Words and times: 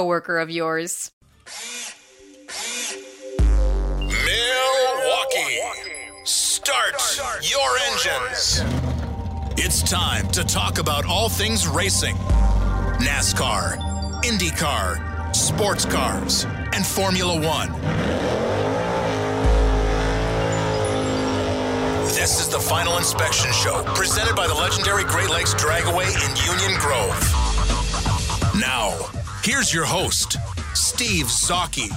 coworker 0.00 0.38
of 0.38 0.48
yours. 0.48 1.12
Milwaukee, 4.00 5.60
start 6.24 6.94
your 7.42 7.78
engines. 7.90 8.62
It's 9.58 9.82
time 9.82 10.26
to 10.28 10.42
talk 10.42 10.78
about 10.78 11.04
all 11.04 11.28
things 11.28 11.68
racing 11.68 12.16
NASCAR, 13.04 13.76
IndyCar, 14.22 15.36
sports 15.36 15.84
cars, 15.84 16.46
and 16.72 16.86
Formula 16.86 17.34
One. 17.34 17.70
This 22.14 22.40
is 22.40 22.48
the 22.48 22.58
Final 22.58 22.96
Inspection 22.96 23.52
Show, 23.52 23.84
presented 23.94 24.34
by 24.34 24.46
the 24.46 24.54
legendary 24.54 25.04
Great 25.04 25.28
Lakes 25.28 25.52
Dragaway 25.52 26.06
in 26.06 26.36
Union 26.50 26.80
Grove. 26.80 27.50
Now, 28.58 29.10
Here's 29.42 29.72
your 29.72 29.86
host, 29.86 30.36
Steve 30.74 31.30
Saki. 31.30 31.88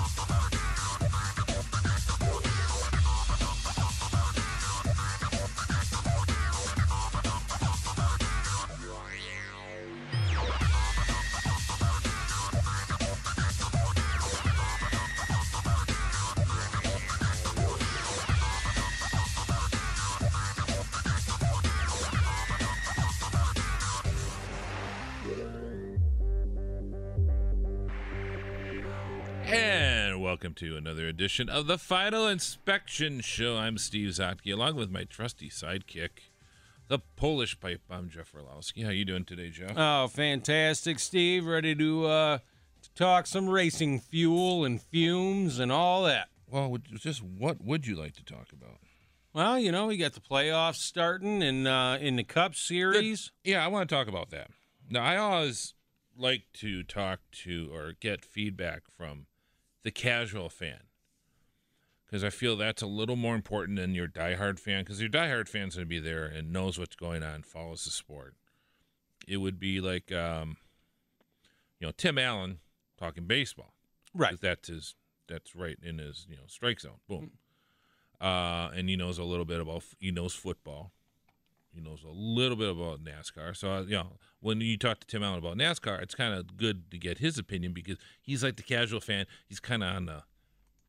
Welcome 30.34 30.56
to 30.56 30.76
another 30.76 31.08
edition 31.08 31.48
of 31.48 31.68
the 31.68 31.78
Final 31.78 32.28
Inspection 32.28 33.22
Show. 33.22 33.56
I'm 33.56 33.78
Steve 33.78 34.10
Zotke, 34.10 34.52
along 34.52 34.78
with 34.78 34.90
my 34.90 35.04
trusty 35.04 35.48
sidekick, 35.48 36.32
the 36.88 36.98
Polish 36.98 37.60
pipe. 37.60 37.82
I'm 37.88 38.10
Jeff 38.10 38.34
Orlowski. 38.34 38.82
How 38.82 38.90
you 38.90 39.06
doing 39.06 39.26
today, 39.26 39.52
Jeff? 39.52 39.74
Oh, 39.78 40.08
fantastic, 40.08 40.98
Steve. 40.98 41.46
Ready 41.46 41.76
to 41.76 42.08
uh, 42.08 42.38
to 42.82 42.94
talk 42.96 43.28
some 43.28 43.48
racing 43.48 44.00
fuel 44.00 44.66
and 44.66 44.82
fumes 44.82 45.60
and 45.60 45.72
all 45.72 46.02
that. 46.06 46.30
Well, 46.50 46.80
just 46.96 47.22
what 47.22 47.64
would 47.64 47.86
you 47.86 47.96
like 47.96 48.16
to 48.16 48.26
talk 48.26 48.48
about? 48.52 48.80
Well, 49.34 49.60
you 49.60 49.72
know, 49.72 49.86
we 49.86 49.98
got 49.98 50.14
the 50.14 50.20
playoffs 50.20 50.78
starting 50.78 51.44
in 51.44 51.68
uh, 51.68 52.00
in 52.02 52.16
the 52.16 52.24
Cup 52.24 52.56
Series. 52.56 53.32
Good. 53.44 53.52
Yeah, 53.52 53.64
I 53.64 53.68
want 53.68 53.88
to 53.88 53.96
talk 53.96 54.08
about 54.08 54.32
that. 54.32 54.50
Now, 54.90 55.04
I 55.04 55.16
always 55.16 55.76
like 56.18 56.46
to 56.54 56.82
talk 56.82 57.20
to 57.44 57.70
or 57.72 57.94
get 58.00 58.26
feedback 58.26 58.82
from 58.98 59.28
the 59.84 59.92
casual 59.92 60.50
fan 60.50 60.80
because 62.06 62.24
I 62.24 62.30
feel 62.30 62.56
that's 62.56 62.84
a 62.84 62.88
little 62.88 63.16
more 63.16 63.34
important 63.34 63.78
than 63.78 63.96
your 63.96 64.08
diehard 64.08 64.60
fan 64.60 64.84
because 64.84 65.02
your 65.02 65.10
diehard 65.10 65.48
fan's 65.48 65.76
going 65.76 65.86
to 65.86 65.90
be 65.90 66.00
there 66.00 66.26
and 66.26 66.54
knows 66.54 66.78
what's 66.78 66.96
going 66.96 67.24
on, 67.24 67.42
follows 67.42 67.86
the 67.86 67.90
sport. 67.90 68.36
It 69.28 69.38
would 69.38 69.60
be 69.60 69.82
like, 69.82 70.12
um, 70.12 70.58
you 71.80 71.88
know, 71.88 71.92
Tim 71.98 72.20
Allen 72.20 72.60
talking 73.00 73.26
baseball, 73.26 73.74
right? 74.14 74.40
That's 74.40 74.68
his. 74.68 74.96
That's 75.28 75.56
right 75.56 75.78
in 75.82 75.98
his 75.98 76.28
you 76.30 76.36
know 76.36 76.44
strike 76.48 76.82
zone. 76.82 77.00
Boom. 77.08 77.32
Uh, 78.22 78.70
and 78.76 78.90
he 78.90 78.96
knows 78.96 79.18
a 79.18 79.24
little 79.24 79.46
bit 79.46 79.60
about 79.60 79.84
he 80.00 80.12
knows 80.12 80.36
football. 80.36 80.92
He 81.74 81.82
knows 81.82 82.04
a 82.04 82.12
little 82.12 82.58
bit 82.58 82.70
about 82.70 83.04
NASCAR. 83.04 83.56
So, 83.56 83.72
uh, 83.72 83.82
you 83.82 83.96
know, 83.96 84.18
when 84.40 84.62
you 84.62 84.78
talk 84.78 85.00
to 85.00 85.08
Tim 85.08 85.24
Allen 85.24 85.40
about 85.40 85.58
NASCAR, 85.58 86.02
it's 86.02 86.16
kind 86.16 86.34
of 86.34 86.58
good 86.58 86.92
to 86.92 86.98
get 86.98 87.18
his 87.18 87.38
opinion 87.38 87.74
because 87.74 87.98
he's 88.22 88.44
like 88.44 88.58
the 88.58 88.64
casual 88.64 89.00
fan. 89.00 89.26
He's 89.48 89.60
kind 89.60 89.84
of 89.84 89.96
on 89.96 90.06
the 90.06 90.24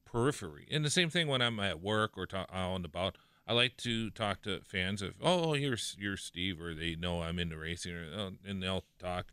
periphery. 0.04 0.66
And 0.70 0.84
the 0.84 0.90
same 0.90 1.10
thing 1.10 1.26
when 1.26 1.42
I'm 1.42 1.58
at 1.60 1.80
work 1.80 2.12
or 2.16 2.26
talk, 2.26 2.48
out 2.52 2.76
and 2.76 2.84
about. 2.84 3.16
I 3.46 3.52
like 3.52 3.76
to 3.78 4.10
talk 4.10 4.42
to 4.42 4.60
fans 4.60 5.02
of, 5.02 5.14
oh, 5.22 5.52
you're 5.52 5.76
you're 5.98 6.16
Steve, 6.16 6.62
or 6.62 6.72
they 6.72 6.94
know 6.94 7.20
I'm 7.20 7.38
into 7.38 7.58
racing, 7.58 7.92
or, 7.92 8.06
oh, 8.16 8.30
and 8.46 8.62
they'll 8.62 8.84
talk. 8.98 9.26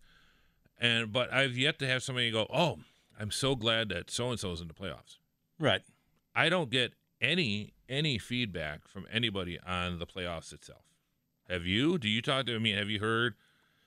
And 0.78 1.14
but 1.14 1.32
I've 1.32 1.58
yet 1.58 1.80
to 1.80 1.88
have 1.88 2.04
somebody 2.04 2.30
go, 2.30 2.46
oh, 2.54 2.80
I'm 3.18 3.32
so 3.32 3.56
glad 3.56 3.90
that 3.90 4.12
so 4.12 4.30
and 4.32 4.40
so's 4.40 4.60
in 4.60 4.68
the 4.68 4.74
playoffs. 4.74 5.18
Right. 5.60 5.82
I 6.36 6.50
don't 6.50 6.70
get 6.70 6.94
any 7.22 7.74
any 7.88 8.18
feedback 8.18 8.88
from 8.88 9.06
anybody 9.12 9.60
on 9.66 10.00
the 10.00 10.08
playoffs 10.08 10.52
itself. 10.52 10.91
Have 11.52 11.66
you? 11.66 11.98
Do 11.98 12.08
you 12.08 12.22
talk 12.22 12.46
to? 12.46 12.56
I 12.56 12.60
mean, 12.60 12.78
have 12.78 12.90
you 12.90 13.00
heard? 13.00 13.36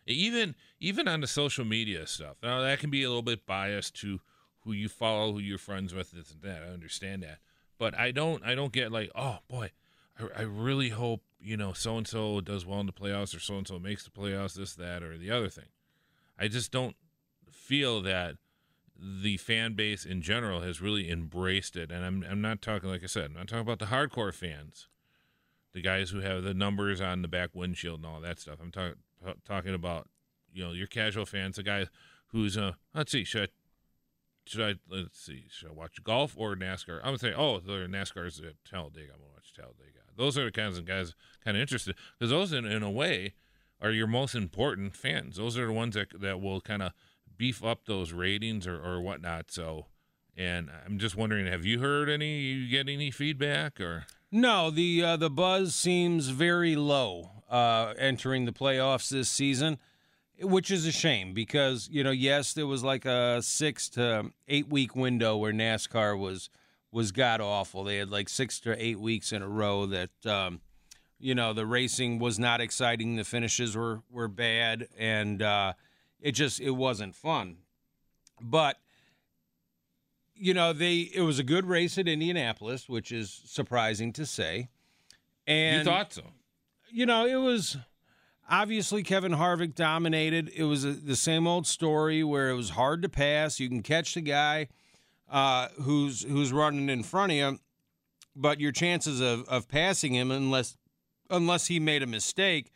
Even 0.06 0.54
even 0.80 1.08
on 1.08 1.22
the 1.22 1.26
social 1.26 1.64
media 1.64 2.06
stuff. 2.06 2.36
Now 2.42 2.60
that 2.60 2.78
can 2.78 2.90
be 2.90 3.02
a 3.02 3.08
little 3.08 3.22
bit 3.22 3.46
biased 3.46 3.98
to 4.02 4.20
who 4.60 4.72
you 4.72 4.88
follow, 4.88 5.32
who 5.32 5.38
you're 5.38 5.56
friends 5.56 5.94
with, 5.94 6.12
this 6.12 6.30
and 6.30 6.42
that. 6.42 6.62
I 6.62 6.72
understand 6.72 7.22
that, 7.22 7.38
but 7.78 7.98
I 7.98 8.10
don't. 8.10 8.44
I 8.44 8.54
don't 8.54 8.72
get 8.72 8.92
like, 8.92 9.10
oh 9.14 9.38
boy, 9.48 9.70
I, 10.18 10.40
I 10.40 10.42
really 10.42 10.90
hope 10.90 11.22
you 11.40 11.56
know 11.56 11.72
so 11.72 11.96
and 11.96 12.06
so 12.06 12.42
does 12.42 12.66
well 12.66 12.80
in 12.80 12.86
the 12.86 12.92
playoffs, 12.92 13.34
or 13.34 13.40
so 13.40 13.56
and 13.56 13.66
so 13.66 13.78
makes 13.78 14.04
the 14.04 14.10
playoffs, 14.10 14.54
this, 14.54 14.74
that, 14.74 15.02
or 15.02 15.16
the 15.16 15.30
other 15.30 15.48
thing. 15.48 15.68
I 16.38 16.48
just 16.48 16.70
don't 16.70 16.96
feel 17.50 18.02
that 18.02 18.36
the 18.96 19.38
fan 19.38 19.72
base 19.72 20.04
in 20.04 20.20
general 20.20 20.60
has 20.60 20.82
really 20.82 21.10
embraced 21.10 21.76
it. 21.76 21.90
And 21.90 22.04
I'm 22.04 22.26
I'm 22.28 22.42
not 22.42 22.60
talking 22.60 22.90
like 22.90 23.02
I 23.02 23.06
said, 23.06 23.26
I'm 23.26 23.34
not 23.34 23.48
talking 23.48 23.62
about 23.62 23.78
the 23.78 23.86
hardcore 23.86 24.34
fans 24.34 24.88
the 25.74 25.82
guys 25.82 26.10
who 26.10 26.20
have 26.20 26.44
the 26.44 26.54
numbers 26.54 27.00
on 27.00 27.20
the 27.20 27.28
back 27.28 27.50
windshield 27.52 27.98
and 27.98 28.06
all 28.06 28.20
that 28.20 28.38
stuff. 28.38 28.58
I'm 28.62 28.70
talking 28.70 28.94
talking 29.44 29.74
about 29.74 30.08
you 30.52 30.64
know 30.64 30.72
your 30.72 30.86
casual 30.86 31.26
fans, 31.26 31.56
the 31.56 31.62
guy 31.62 31.86
who's 32.28 32.56
uh 32.56 32.72
let's 32.94 33.12
see 33.12 33.24
should 33.24 33.42
I 33.42 33.48
should 34.46 34.62
I 34.62 34.74
let's 34.88 35.18
see 35.18 35.46
should 35.50 35.70
I 35.70 35.72
watch 35.72 36.02
golf 36.02 36.34
or 36.38 36.54
NASCAR? 36.54 36.98
I'm 36.98 37.06
gonna 37.06 37.18
say 37.18 37.34
oh 37.36 37.58
the 37.58 37.72
NASCAR's 37.72 38.40
at 38.40 38.54
Talladega. 38.64 39.12
I'm 39.12 39.20
gonna 39.20 39.32
watch 39.32 39.52
Talladega. 39.52 40.00
Those 40.16 40.38
are 40.38 40.44
the 40.44 40.52
kinds 40.52 40.78
of 40.78 40.86
guys 40.86 41.14
kind 41.44 41.56
of 41.56 41.60
interested 41.60 41.96
because 42.18 42.30
those 42.30 42.52
in, 42.52 42.64
in 42.64 42.84
a 42.84 42.90
way 42.90 43.34
are 43.82 43.90
your 43.90 44.06
most 44.06 44.34
important 44.36 44.96
fans. 44.96 45.36
Those 45.36 45.58
are 45.58 45.66
the 45.66 45.72
ones 45.72 45.96
that 45.96 46.20
that 46.20 46.40
will 46.40 46.60
kind 46.60 46.82
of 46.82 46.92
beef 47.36 47.64
up 47.64 47.86
those 47.86 48.12
ratings 48.12 48.66
or 48.66 48.80
or 48.82 49.02
whatnot. 49.02 49.50
So. 49.50 49.86
And 50.36 50.68
I'm 50.84 50.98
just 50.98 51.14
wondering, 51.14 51.46
have 51.46 51.64
you 51.64 51.78
heard 51.78 52.10
any? 52.10 52.40
You 52.40 52.68
get 52.68 52.88
any 52.88 53.12
feedback 53.12 53.80
or? 53.80 54.04
No, 54.36 54.68
the 54.68 55.00
uh, 55.00 55.16
the 55.16 55.30
buzz 55.30 55.76
seems 55.76 56.26
very 56.26 56.74
low 56.74 57.30
uh, 57.48 57.94
entering 57.96 58.46
the 58.46 58.52
playoffs 58.52 59.08
this 59.08 59.28
season, 59.28 59.78
which 60.42 60.72
is 60.72 60.84
a 60.86 60.90
shame 60.90 61.34
because 61.34 61.88
you 61.88 62.02
know 62.02 62.10
yes 62.10 62.52
there 62.52 62.66
was 62.66 62.82
like 62.82 63.04
a 63.04 63.40
six 63.42 63.88
to 63.90 64.32
eight 64.48 64.68
week 64.68 64.96
window 64.96 65.36
where 65.36 65.52
NASCAR 65.52 66.18
was 66.18 66.50
was 66.90 67.12
god 67.12 67.40
awful. 67.40 67.84
They 67.84 67.98
had 67.98 68.10
like 68.10 68.28
six 68.28 68.58
to 68.62 68.74
eight 68.84 68.98
weeks 68.98 69.30
in 69.30 69.40
a 69.40 69.48
row 69.48 69.86
that 69.86 70.26
um, 70.26 70.60
you 71.20 71.36
know 71.36 71.52
the 71.52 71.64
racing 71.64 72.18
was 72.18 72.36
not 72.36 72.60
exciting, 72.60 73.14
the 73.14 73.22
finishes 73.22 73.76
were 73.76 74.02
were 74.10 74.26
bad, 74.26 74.88
and 74.98 75.42
uh, 75.42 75.74
it 76.20 76.32
just 76.32 76.58
it 76.58 76.72
wasn't 76.72 77.14
fun. 77.14 77.58
But 78.42 78.78
you 80.36 80.54
know, 80.54 80.72
they 80.72 81.10
it 81.14 81.22
was 81.22 81.38
a 81.38 81.44
good 81.44 81.66
race 81.66 81.98
at 81.98 82.08
Indianapolis, 82.08 82.88
which 82.88 83.12
is 83.12 83.42
surprising 83.46 84.12
to 84.14 84.26
say. 84.26 84.68
And 85.46 85.78
you 85.78 85.84
thought 85.84 86.12
so? 86.12 86.22
You 86.90 87.06
know, 87.06 87.26
it 87.26 87.36
was 87.36 87.76
obviously 88.48 89.02
Kevin 89.02 89.32
Harvick 89.32 89.74
dominated. 89.74 90.50
It 90.54 90.64
was 90.64 90.84
a, 90.84 90.92
the 90.92 91.16
same 91.16 91.46
old 91.46 91.66
story 91.66 92.22
where 92.24 92.50
it 92.50 92.54
was 92.54 92.70
hard 92.70 93.02
to 93.02 93.08
pass. 93.08 93.60
You 93.60 93.68
can 93.68 93.82
catch 93.82 94.14
the 94.14 94.20
guy 94.20 94.68
uh, 95.30 95.68
who's 95.82 96.22
who's 96.22 96.52
running 96.52 96.88
in 96.88 97.02
front 97.02 97.32
of 97.32 97.36
you, 97.38 97.58
but 98.34 98.60
your 98.60 98.72
chances 98.72 99.20
of 99.20 99.44
of 99.48 99.68
passing 99.68 100.14
him, 100.14 100.30
unless 100.30 100.76
unless 101.30 101.66
he 101.66 101.80
made 101.80 102.02
a 102.02 102.06
mistake, 102.06 102.72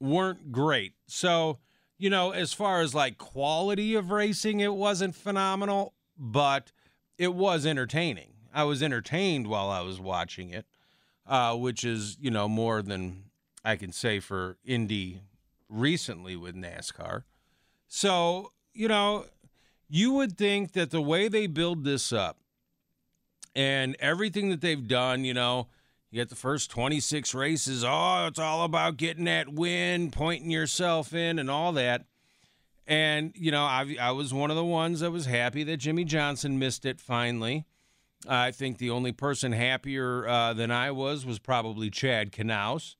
weren't 0.00 0.52
great. 0.52 0.94
So. 1.06 1.58
You 2.00 2.10
know, 2.10 2.30
as 2.30 2.52
far 2.52 2.80
as 2.80 2.94
like 2.94 3.18
quality 3.18 3.96
of 3.96 4.12
racing, 4.12 4.60
it 4.60 4.72
wasn't 4.72 5.16
phenomenal, 5.16 5.94
but 6.16 6.70
it 7.18 7.34
was 7.34 7.66
entertaining. 7.66 8.32
I 8.54 8.64
was 8.64 8.82
entertained 8.82 9.46
while 9.46 9.68
I 9.68 9.82
was 9.82 10.00
watching 10.00 10.50
it, 10.50 10.64
uh, 11.26 11.54
which 11.56 11.84
is 11.84 12.16
you 12.20 12.30
know 12.30 12.48
more 12.48 12.80
than 12.80 13.24
I 13.64 13.76
can 13.76 13.92
say 13.92 14.20
for 14.20 14.56
Indy 14.64 15.20
recently 15.68 16.36
with 16.36 16.54
NASCAR. 16.54 17.24
So 17.88 18.52
you 18.72 18.88
know, 18.88 19.26
You 19.88 20.12
would 20.12 20.36
think 20.38 20.72
that 20.72 20.90
the 20.90 21.00
way 21.00 21.28
they 21.28 21.46
build 21.46 21.84
this 21.84 22.12
up 22.12 22.38
and 23.54 23.96
everything 23.98 24.50
that 24.50 24.60
they've 24.60 24.86
done, 24.86 25.24
you 25.24 25.34
know, 25.34 25.68
you 26.10 26.20
get 26.20 26.28
the 26.28 26.36
first 26.36 26.70
26 26.70 27.34
races. 27.34 27.84
Oh, 27.86 28.26
it's 28.28 28.38
all 28.38 28.64
about 28.64 28.96
getting 28.98 29.24
that 29.24 29.48
win, 29.52 30.10
pointing 30.10 30.50
yourself 30.50 31.12
in, 31.12 31.38
and 31.38 31.50
all 31.50 31.72
that. 31.72 32.04
And, 32.88 33.32
you 33.36 33.50
know, 33.50 33.64
I, 33.64 33.96
I 34.00 34.10
was 34.12 34.32
one 34.32 34.48
of 34.50 34.56
the 34.56 34.64
ones 34.64 35.00
that 35.00 35.10
was 35.10 35.26
happy 35.26 35.62
that 35.64 35.76
Jimmie 35.76 36.04
Johnson 36.04 36.58
missed 36.58 36.86
it 36.86 37.00
finally. 37.02 37.66
I 38.26 38.50
think 38.50 38.78
the 38.78 38.90
only 38.90 39.12
person 39.12 39.52
happier 39.52 40.26
uh, 40.26 40.54
than 40.54 40.70
I 40.70 40.90
was 40.90 41.26
was 41.26 41.38
probably 41.38 41.90
Chad 41.90 42.32
Knaus. 42.32 42.96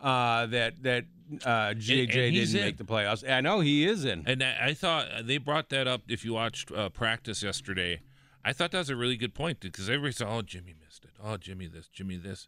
Uh, 0.00 0.46
that 0.46 0.82
that 0.82 1.06
uh, 1.44 1.74
JJ 1.74 2.00
and 2.00 2.10
didn't 2.10 2.54
in. 2.54 2.60
make 2.60 2.76
the 2.76 2.84
playoffs. 2.84 3.28
I 3.28 3.40
know 3.40 3.60
he 3.60 3.86
is 3.86 4.04
in. 4.04 4.24
And 4.26 4.42
I 4.42 4.74
thought 4.74 5.08
they 5.24 5.38
brought 5.38 5.70
that 5.70 5.88
up. 5.88 6.02
If 6.08 6.24
you 6.24 6.34
watched 6.34 6.70
uh, 6.70 6.90
practice 6.90 7.42
yesterday, 7.42 8.00
I 8.44 8.52
thought 8.52 8.70
that 8.72 8.78
was 8.78 8.90
a 8.90 8.96
really 8.96 9.16
good 9.16 9.34
point 9.34 9.60
because 9.60 9.88
everybody 9.88 10.12
said, 10.12 10.28
"Oh, 10.30 10.42
Jimmie 10.42 10.74
missed 10.84 11.04
it. 11.04 11.12
Oh, 11.22 11.36
Jimmie 11.36 11.66
this, 11.66 11.88
Jimmie 11.88 12.18
this." 12.18 12.46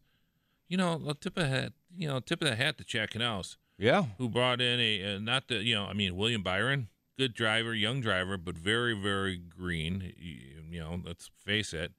You 0.68 0.76
know, 0.76 1.00
a 1.08 1.14
tip 1.14 1.38
of 1.38 1.44
the 1.44 1.48
hat. 1.48 1.72
You 1.96 2.08
know, 2.08 2.20
tip 2.20 2.42
of 2.42 2.48
the 2.48 2.56
hat 2.56 2.76
to 2.78 2.84
Chad 2.84 3.10
Knaus, 3.10 3.56
Yeah, 3.78 4.06
who 4.18 4.28
brought 4.28 4.60
in 4.60 4.80
a 4.80 5.14
uh, 5.14 5.18
not 5.18 5.48
the 5.48 5.56
you 5.56 5.74
know, 5.74 5.84
I 5.84 5.92
mean 5.92 6.16
William 6.16 6.42
Byron, 6.42 6.88
good 7.16 7.32
driver, 7.32 7.74
young 7.74 8.00
driver, 8.00 8.36
but 8.36 8.56
very 8.56 8.94
very 8.94 9.36
green. 9.38 10.12
You, 10.16 10.62
you 10.70 10.80
know, 10.80 11.00
let's 11.04 11.30
face 11.44 11.72
it. 11.72 11.92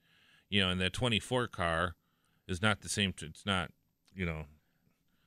You 0.50 0.62
know, 0.62 0.70
and 0.70 0.81
that 0.81 0.94
24 0.94 1.48
car 1.48 1.96
is 2.48 2.62
not 2.62 2.81
the 2.81 2.90
same. 2.90 3.14
It's 3.22 3.46
not. 3.46 3.72
You 4.14 4.26
know, 4.26 4.46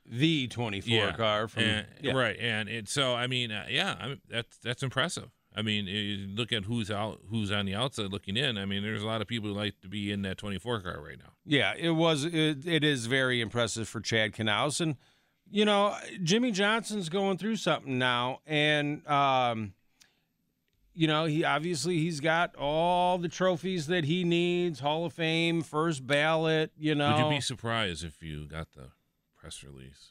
the 0.04 0.49
24 0.49 1.12
car 1.12 1.49
from 1.49 1.62
and, 1.62 1.87
yeah. 2.00 2.12
right 2.12 2.37
and 2.40 2.69
it 2.69 2.88
so 2.88 3.14
i 3.14 3.26
mean 3.26 3.52
uh, 3.52 3.64
yeah 3.69 3.94
I 4.00 4.08
mean, 4.08 4.20
that's 4.28 4.58
that's 4.58 4.82
impressive 4.82 5.31
i 5.55 5.62
mean 5.62 5.87
you 5.87 6.26
look 6.34 6.52
at 6.52 6.64
who's 6.64 6.90
out 6.90 7.20
who's 7.31 7.52
on 7.52 7.66
the 7.66 7.75
outside 7.76 8.10
looking 8.10 8.37
in 8.37 8.58
i 8.58 8.64
mean 8.64 8.82
there's 8.82 9.02
a 9.02 9.06
lot 9.06 9.22
of 9.22 9.28
people 9.28 9.50
who 9.50 9.55
like 9.55 9.81
to 9.82 9.88
be 9.88 10.10
in 10.10 10.22
that 10.22 10.38
24 10.38 10.81
car 10.81 11.00
right 11.00 11.19
now 11.19 11.32
Yeah, 11.44 11.75
it 11.76 11.90
was. 11.90 12.25
It, 12.25 12.66
it 12.66 12.84
is 12.84 13.06
very 13.06 13.40
impressive 13.40 13.88
for 13.88 14.00
Chad 14.00 14.32
Knaus, 14.32 14.81
and 14.81 14.96
you 15.52 15.64
know 15.64 15.94
Jimmie 16.22 16.50
Johnson's 16.50 17.08
going 17.08 17.38
through 17.38 17.56
something 17.56 17.99
now, 17.99 18.40
and 18.46 19.06
um, 19.06 19.75
you 20.94 21.06
know 21.06 21.26
he 21.26 21.44
obviously 21.44 21.99
he's 21.99 22.20
got 22.20 22.56
all 22.56 23.19
the 23.19 23.28
trophies 23.28 23.87
that 23.87 24.04
he 24.04 24.25
needs: 24.25 24.81
Hall 24.81 25.04
of 25.04 25.12
Fame, 25.12 25.62
first 25.62 26.06
ballot. 26.06 26.72
You 26.76 26.94
know, 26.94 27.14
would 27.16 27.25
you 27.25 27.37
be 27.37 27.40
surprised 27.40 28.02
if 28.02 28.22
you 28.22 28.46
got 28.49 28.72
the 28.72 28.88
press 29.37 29.62
release? 29.62 30.08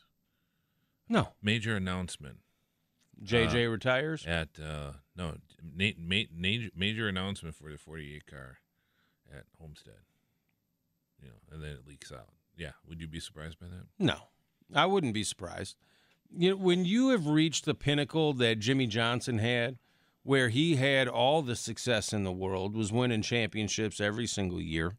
No. 1.10 1.30
Major 1.42 1.76
announcement. 1.76 2.38
JJ 3.22 3.70
retires. 3.70 4.26
at 4.26 4.50
uh 4.60 4.94
no 5.16 5.36
ma- 5.62 5.92
major, 6.34 6.70
major 6.76 7.08
announcement 7.08 7.54
for 7.56 7.70
the 7.70 7.78
48 7.78 8.26
car 8.26 8.58
at 9.32 9.44
homestead. 9.60 9.94
You 11.22 11.28
know 11.30 11.36
and 11.52 11.62
then 11.62 11.72
it 11.72 11.88
leaks 11.88 12.12
out. 12.12 12.30
Yeah 12.56 12.72
would 12.88 13.00
you 13.02 13.08
be 13.08 13.20
surprised 13.20 13.60
by 13.60 13.68
that? 13.68 13.86
No, 14.00 14.16
I 14.74 14.86
wouldn't 14.86 15.14
be 15.14 15.24
surprised. 15.24 15.76
You 16.36 16.52
know, 16.52 16.56
when 16.56 16.86
you 16.86 17.10
have 17.10 17.28
reached 17.28 17.66
the 17.66 17.76
pinnacle 17.76 18.34
that 18.34 18.60
Jimmie 18.60 18.88
Johnson 18.88 19.40
had, 19.40 19.78
where 20.24 20.50
he 20.50 20.76
had 20.76 21.08
all 21.08 21.42
the 21.42 21.56
success 21.56 22.14
in 22.14 22.24
the 22.24 22.32
world, 22.32 22.76
was 22.76 22.92
winning 22.92 23.22
championships 23.22 24.00
every 24.00 24.28
single 24.28 24.62
year. 24.62 24.96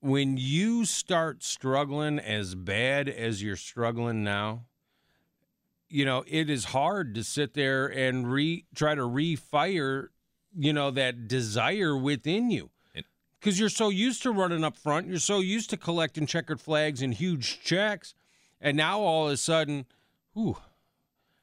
When 0.00 0.36
you 0.36 0.84
start 0.84 1.42
struggling 1.42 2.18
as 2.18 2.54
bad 2.54 3.08
as 3.08 3.42
you're 3.42 3.56
struggling 3.56 4.22
now, 4.22 4.66
you 5.88 6.04
know, 6.04 6.22
it 6.26 6.50
is 6.50 6.66
hard 6.66 7.14
to 7.14 7.24
sit 7.24 7.54
there 7.54 7.86
and 7.86 8.30
re 8.30 8.64
try 8.74 8.94
to 8.94 9.02
refire, 9.02 10.08
you 10.56 10.72
know, 10.72 10.90
that 10.92 11.26
desire 11.26 11.96
within 11.96 12.50
you 12.50 12.70
because 13.40 13.58
you're 13.58 13.68
so 13.68 13.88
used 13.88 14.22
to 14.22 14.30
running 14.30 14.64
up 14.64 14.76
front, 14.76 15.06
you're 15.06 15.18
so 15.18 15.40
used 15.40 15.70
to 15.70 15.76
collecting 15.76 16.26
checkered 16.26 16.60
flags 16.60 17.02
and 17.02 17.14
huge 17.14 17.60
checks, 17.62 18.14
and 18.60 18.76
now 18.76 19.00
all 19.00 19.26
of 19.26 19.32
a 19.32 19.36
sudden, 19.36 19.86
ooh, 20.36 20.56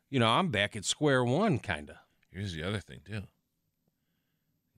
you 0.10 0.20
know, 0.20 0.28
I'm 0.28 0.50
back 0.50 0.76
at 0.76 0.86
square 0.86 1.24
one, 1.24 1.60
kind 1.60 1.90
of. 1.90 1.98
here's 2.32 2.54
the 2.54 2.64
other 2.64 2.80
thing 2.80 3.00
too 3.06 3.24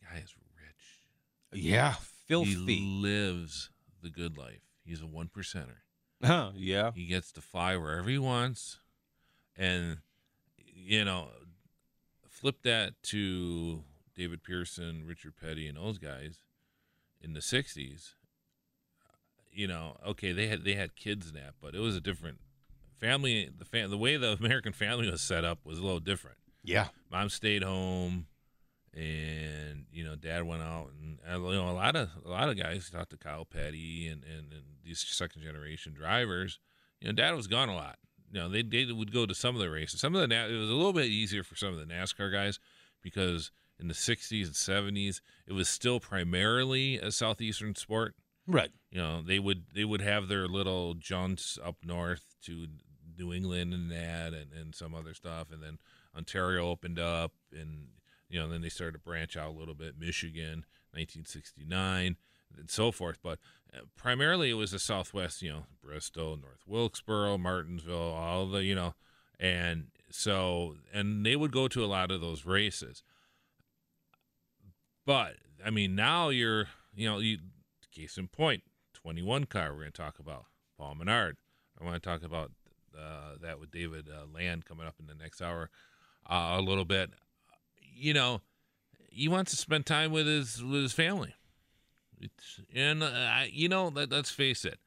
guy 0.02 0.18
is 0.20 0.36
rich 0.56 1.62
Yeah, 1.64 1.96
filthy. 2.28 2.54
He 2.54 3.02
lives 3.02 3.70
the 4.02 4.10
good 4.10 4.38
life. 4.38 4.62
He's 4.86 5.02
a 5.02 5.08
one 5.08 5.28
percenter. 5.28 5.78
Huh, 6.24 6.52
yeah, 6.56 6.92
He 6.96 7.06
gets 7.06 7.32
to 7.34 7.42
fly 7.42 7.76
wherever 7.78 8.10
he 8.10 8.18
wants, 8.18 8.80
and 9.56 9.98
you 10.58 11.06
know, 11.06 11.28
flip 12.28 12.64
that 12.64 12.94
to 13.04 13.84
David 14.16 14.44
Pearson, 14.44 15.04
Richard 15.06 15.34
Petty, 15.40 15.68
and 15.68 15.78
those 15.78 16.00
guys 16.00 16.40
in 17.22 17.34
the 17.34 17.40
'60s. 17.40 18.14
You 19.52 19.68
know, 19.68 19.98
okay, 20.06 20.32
they 20.34 20.48
had 20.48 20.64
they 20.64 20.76
had 20.76 20.96
kids 20.96 21.32
that, 21.32 21.56
but 21.62 21.74
it 21.74 21.80
was 21.80 21.96
a 21.96 22.02
different 22.02 22.40
family. 23.00 23.50
The 23.56 23.66
fam- 23.66 23.90
the 23.90 23.98
way 23.98 24.18
the 24.18 24.34
American 24.40 24.74
family 24.74 25.10
was 25.10 25.22
set 25.22 25.44
up 25.44 25.60
was 25.66 25.80
a 25.80 25.84
little 25.84 26.00
different 26.00 26.38
yeah, 26.68 26.88
mom 27.10 27.30
stayed 27.30 27.64
home 27.64 28.28
and 28.94 29.86
you 29.92 30.04
know 30.04 30.16
dad 30.16 30.44
went 30.44 30.62
out 30.62 30.90
and 31.00 31.20
you 31.44 31.52
know 31.52 31.70
a 31.70 31.72
lot 31.72 31.96
of 31.96 32.10
a 32.26 32.30
lot 32.30 32.50
of 32.50 32.58
guys 32.58 32.90
talked 32.90 33.12
to 33.12 33.18
Kyle 33.18 33.46
Petty 33.46 34.08
and, 34.08 34.24
and 34.24 34.52
and 34.52 34.64
these 34.84 35.00
second 35.00 35.44
generation 35.44 35.94
drivers 35.94 36.60
you 37.00 37.08
know 37.08 37.14
dad 37.14 37.36
was 37.36 37.48
gone 37.48 37.70
a 37.70 37.76
lot 37.76 37.98
you 38.32 38.40
know 38.40 38.50
they 38.50 38.64
they 38.64 38.92
would 38.92 39.14
go 39.14 39.26
to 39.26 39.36
some 39.36 39.56
of 39.56 39.62
the 39.62 39.70
races 39.70 40.00
some 40.00 40.16
of 40.16 40.28
the 40.28 40.36
it 40.36 40.60
was 40.60 40.70
a 40.70 40.74
little 40.74 40.94
bit 40.94 41.06
easier 41.06 41.44
for 41.44 41.56
some 41.56 41.70
of 41.70 41.80
the 41.80 41.86
NASCAR 41.94 42.32
guys 42.32 42.60
because 43.02 43.52
in 43.80 43.88
the 43.88 43.94
60s 43.94 44.46
and 44.46 44.54
70s 44.54 45.22
it 45.48 45.54
was 45.54 45.70
still 45.70 46.00
primarily 46.00 46.98
a 46.98 47.12
southeastern 47.12 47.76
sport. 47.76 48.16
Right. 48.50 48.72
you 48.92 49.00
know 49.00 49.22
they 49.22 49.40
would 49.40 49.66
they 49.76 49.84
would 49.84 50.02
have 50.02 50.30
their 50.30 50.48
little 50.48 50.94
jaunts 50.94 51.60
up 51.64 51.76
north 51.84 52.36
to 52.44 52.68
New 53.18 53.34
England 53.34 53.74
and 53.74 53.92
that 53.92 54.34
and, 54.34 54.54
and 54.54 54.74
some 54.74 54.96
other 54.96 55.14
stuff. 55.14 55.52
And 55.52 55.62
then 55.62 55.80
Ontario 56.16 56.70
opened 56.70 57.00
up 57.00 57.34
and 57.52 57.88
you 58.30 58.40
know 58.40 58.48
then 58.48 58.62
they 58.62 58.70
started 58.70 58.94
to 58.94 59.00
branch 59.00 59.36
out 59.36 59.50
a 59.50 59.60
little 59.60 59.74
bit. 59.74 60.00
Michigan 60.00 60.66
1969 60.94 62.16
and 62.58 62.70
so 62.70 62.92
forth. 62.92 63.20
But 63.22 63.40
uh, 63.74 63.82
primarily 63.98 64.50
it 64.50 64.56
was 64.56 64.72
the 64.72 64.80
southwest 64.80 65.42
you 65.42 65.50
know 65.50 65.66
Bristol 65.84 66.38
North 66.38 66.64
Wilkesboro 66.66 67.38
Martinsville 67.38 68.14
all 68.14 68.48
the 68.48 68.64
you 68.64 68.76
know 68.76 68.94
and 69.40 69.88
so 70.10 70.76
and 70.94 71.26
they 71.26 71.36
would 71.36 71.52
go 71.52 71.68
to 71.68 71.84
a 71.84 71.88
lot 71.88 72.12
of 72.12 72.22
those 72.22 72.46
races 72.46 73.04
but 75.08 75.38
I 75.66 75.72
mean, 75.72 75.96
now 75.96 76.30
you're, 76.30 76.68
you 76.96 77.10
know, 77.10 77.18
you 77.18 77.40
case 77.92 78.18
in 78.18 78.28
point, 78.28 78.62
21 78.94 79.46
car. 79.46 79.72
We're 79.74 79.80
going 79.80 79.92
to 79.92 79.98
talk 80.02 80.20
about 80.20 80.46
Paul 80.78 80.94
Menard. 80.94 81.38
I 81.82 81.84
want 81.84 81.96
to 81.96 82.08
talk 82.08 82.22
about 82.22 82.52
uh, 82.96 83.38
that 83.42 83.60
with 83.60 83.72
David 83.72 84.08
uh, 84.08 84.26
Land 84.32 84.66
coming 84.66 84.86
up 84.86 84.96
in 85.00 85.08
the 85.08 85.16
next 85.16 85.42
hour 85.42 85.72
uh, 86.30 86.58
a 86.58 86.62
little 86.62 86.86
bit. 86.86 87.10
You 87.82 88.14
know, 88.14 88.42
he 89.10 89.28
wants 89.28 89.50
to 89.52 89.58
spend 89.58 89.88
time 89.88 90.12
with 90.12 90.28
his 90.28 90.64
with 90.64 90.84
his 90.84 90.94
family. 90.94 91.34
It's, 92.20 92.60
and 92.74 93.02
uh, 93.02 93.08
I- 93.08 93.50
you 93.52 93.68
know, 93.70 93.88
let, 93.88 94.12
let's 94.12 94.30
face 94.32 94.64
it. 94.66 94.78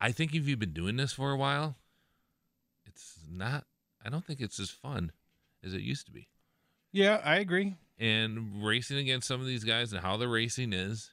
I 0.00 0.12
think 0.12 0.34
if 0.34 0.46
you've 0.46 0.58
been 0.58 0.72
doing 0.74 0.96
this 0.96 1.12
for 1.12 1.30
a 1.30 1.36
while, 1.36 1.76
it's 2.84 3.18
not. 3.30 3.64
I 4.04 4.08
don't 4.10 4.24
think 4.24 4.40
it's 4.40 4.60
as 4.60 4.70
fun 4.70 5.12
as 5.64 5.72
it 5.74 5.80
used 5.80 6.06
to 6.06 6.12
be 6.12 6.28
Yeah, 6.92 7.20
I 7.24 7.36
agree. 7.36 7.76
And 7.98 8.64
racing 8.64 8.98
against 8.98 9.26
some 9.26 9.40
of 9.40 9.46
these 9.46 9.64
guys 9.64 9.92
and 9.92 10.02
how 10.02 10.16
the 10.16 10.28
racing 10.28 10.72
is. 10.72 11.12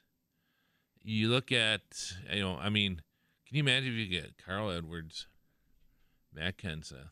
You 1.02 1.28
look 1.28 1.52
at, 1.52 1.82
you 2.32 2.40
know, 2.40 2.56
I 2.56 2.70
mean, 2.70 3.02
can 3.46 3.56
you 3.56 3.62
imagine 3.62 3.92
if 3.92 3.98
you 3.98 4.06
get 4.06 4.42
Carl 4.44 4.70
Edwards, 4.70 5.26
Matt 6.32 6.56
Kenseth? 6.56 7.10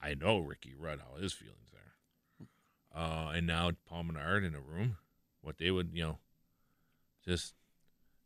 I 0.00 0.14
know 0.14 0.38
Ricky 0.38 0.74
Rudd, 0.74 1.00
how 1.00 1.20
his 1.20 1.32
feelings 1.32 1.72
are. 1.74 1.78
Uh, 2.94 3.32
and 3.32 3.46
now 3.46 3.70
Paul 3.86 4.04
Menard 4.04 4.44
in 4.44 4.54
a 4.54 4.60
room, 4.60 4.96
what 5.40 5.58
they 5.58 5.70
would, 5.70 5.90
you 5.92 6.02
know, 6.02 6.18
just 7.24 7.54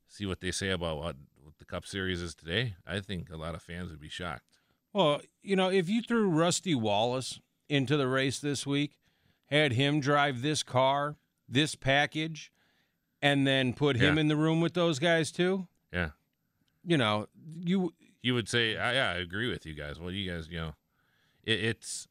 see 0.09 0.27
what 0.27 0.41
they 0.41 0.51
say 0.51 0.71
about 0.71 0.99
what, 0.99 1.17
what 1.43 1.59
the 1.59 1.65
Cup 1.65 1.85
Series 1.85 2.23
is 2.23 2.35
today. 2.35 2.77
I 2.87 3.01
think 3.01 3.31
a 3.31 3.37
lot 3.37 3.55
of 3.55 3.63
fans 3.63 3.91
would 3.91 4.01
be 4.01 4.09
shocked. 4.09 4.59
Well, 4.93 5.21
you 5.43 5.57
know, 5.57 5.69
if 5.69 5.89
you 5.89 6.01
threw 6.01 6.29
Rusty 6.29 6.75
Wallace 6.75 7.41
into 7.69 7.97
the 7.97 8.09
race 8.09 8.39
this 8.39 8.67
week, 8.67 8.93
had 9.47 9.73
him 9.73 10.01
drive 10.01 10.43
this 10.43 10.63
car, 10.63 11.17
this 11.49 11.75
package, 11.75 12.53
and 13.23 13.47
then 13.47 13.73
put 13.73 13.97
him 13.97 14.17
Yeah. 14.17 14.21
in 14.23 14.29
the 14.29 14.37
room 14.37 14.61
with 14.61 14.75
those 14.75 14.99
guys 14.99 15.31
too, 15.33 15.69
Yeah. 15.93 16.11
you 16.85 16.97
know, 16.97 17.29
you 17.61 17.95
You 18.23 18.35
would 18.35 18.49
say, 18.49 18.77
"Ah, 18.77 18.91
yeah, 18.91 19.11
I 19.11 19.15
agree 19.19 19.49
with 19.49 19.65
you 19.67 19.75
guys. 19.75 20.01
Well, 20.01 20.11
you 20.11 20.29
guys, 20.29 20.49
you 20.49 20.57
know, 20.59 20.75
it, 21.45 21.63
it's 21.65 22.09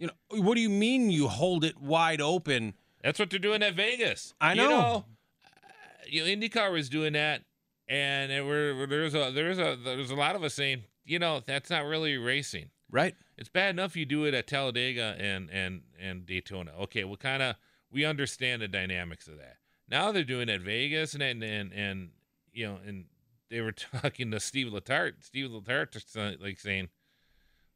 you 0.00 0.08
know, 0.08 0.40
what 0.42 0.54
do 0.56 0.60
you 0.60 0.70
mean 0.70 1.10
you 1.10 1.28
hold 1.28 1.62
it 1.62 1.76
wide 1.78 2.20
open? 2.20 2.74
That's 3.02 3.18
what 3.18 3.30
they're 3.30 3.38
doing 3.38 3.62
at 3.62 3.74
Vegas. 3.74 4.34
I 4.40 4.54
You 4.54 4.62
know. 4.62 4.68
know, 4.70 5.04
uh, 5.44 5.68
you 6.08 6.22
know 6.24 6.26
IndyCar 6.48 6.72
was 6.72 6.88
doing 6.88 7.12
that, 7.12 7.44
and 7.86 8.32
it 8.32 8.42
were, 8.44 8.86
there's 8.88 9.14
a 9.14 9.30
there's 9.30 9.58
a 9.58 9.76
there's 9.76 10.10
a 10.10 10.14
lot 10.16 10.34
of 10.34 10.42
us 10.42 10.54
saying, 10.54 10.84
you 11.04 11.18
know, 11.20 11.40
that's 11.46 11.70
not 11.70 11.84
really 11.84 12.16
racing. 12.16 12.70
Right. 12.90 13.14
It's 13.38 13.48
bad 13.48 13.70
enough 13.70 13.96
you 13.96 14.04
do 14.04 14.24
it 14.24 14.34
at 14.34 14.46
Talladega 14.46 15.16
and 15.18 15.48
and 15.50 15.82
and 15.98 16.26
Daytona. 16.26 16.72
Okay, 16.82 17.04
well, 17.04 17.16
kind 17.16 17.42
of 17.42 17.56
we 17.90 18.04
understand 18.04 18.62
the 18.62 18.68
dynamics 18.68 19.28
of 19.28 19.38
that. 19.38 19.56
Now 19.88 20.12
they're 20.12 20.24
doing 20.24 20.48
it 20.48 20.54
at 20.54 20.60
Vegas 20.60 21.14
and 21.14 21.22
and 21.22 21.42
and, 21.42 21.72
and 21.72 22.10
you 22.52 22.66
know, 22.66 22.78
and 22.84 23.06
they 23.48 23.60
were 23.60 23.72
talking 24.02 24.30
to 24.30 24.40
Steve 24.40 24.72
Letarte. 24.72 25.22
Steve 25.22 25.50
Letarte 25.50 26.40
like 26.40 26.58
saying, 26.58 26.88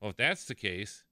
"Well, 0.01 0.11
if 0.11 0.17
that's 0.17 0.45
the 0.45 0.55
case, 0.55 1.05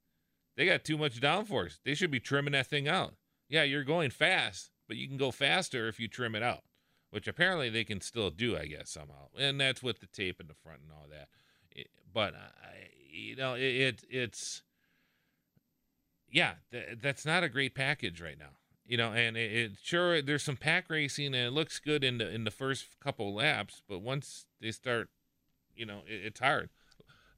they 0.56 0.66
got 0.66 0.84
too 0.84 0.98
much 0.98 1.20
downforce. 1.20 1.78
They 1.84 1.94
should 1.94 2.10
be 2.10 2.20
trimming 2.20 2.52
that 2.52 2.66
thing 2.66 2.88
out. 2.88 3.14
Yeah, 3.48 3.62
you're 3.62 3.84
going 3.84 4.10
fast, 4.10 4.70
but 4.88 4.96
you 4.96 5.06
can 5.06 5.16
go 5.16 5.30
faster 5.30 5.88
if 5.88 6.00
you 6.00 6.08
trim 6.08 6.34
it 6.34 6.42
out." 6.42 6.64
Which 7.10 7.28
apparently 7.28 7.68
they 7.68 7.84
can 7.84 8.00
still 8.00 8.30
do, 8.30 8.56
I 8.56 8.64
guess 8.64 8.88
somehow, 8.88 9.28
and 9.38 9.60
that's 9.60 9.82
with 9.82 10.00
the 10.00 10.06
tape 10.06 10.40
in 10.40 10.46
the 10.46 10.54
front 10.54 10.80
and 10.80 10.90
all 10.90 11.06
that. 11.10 11.28
It, 11.70 11.88
but 12.10 12.34
I, 12.34 12.88
you 13.12 13.36
know, 13.36 13.54
it, 13.54 13.62
it 13.62 14.04
it's 14.10 14.62
yeah, 16.30 16.54
th- 16.70 16.98
that's 17.02 17.24
not 17.26 17.44
a 17.44 17.48
great 17.48 17.74
package 17.74 18.20
right 18.20 18.38
now. 18.38 18.50
You 18.86 18.96
know, 18.96 19.12
and 19.12 19.36
it, 19.36 19.52
it, 19.52 19.72
sure 19.82 20.20
there's 20.20 20.42
some 20.42 20.56
pack 20.56 20.90
racing 20.90 21.26
and 21.26 21.36
it 21.36 21.52
looks 21.52 21.78
good 21.78 22.02
in 22.02 22.18
the 22.18 22.28
in 22.28 22.44
the 22.44 22.50
first 22.50 22.86
couple 23.00 23.32
laps, 23.34 23.82
but 23.88 24.00
once 24.00 24.46
they 24.60 24.70
start, 24.70 25.08
you 25.74 25.86
know, 25.86 26.00
it, 26.06 26.26
it's 26.26 26.40
hard. 26.40 26.70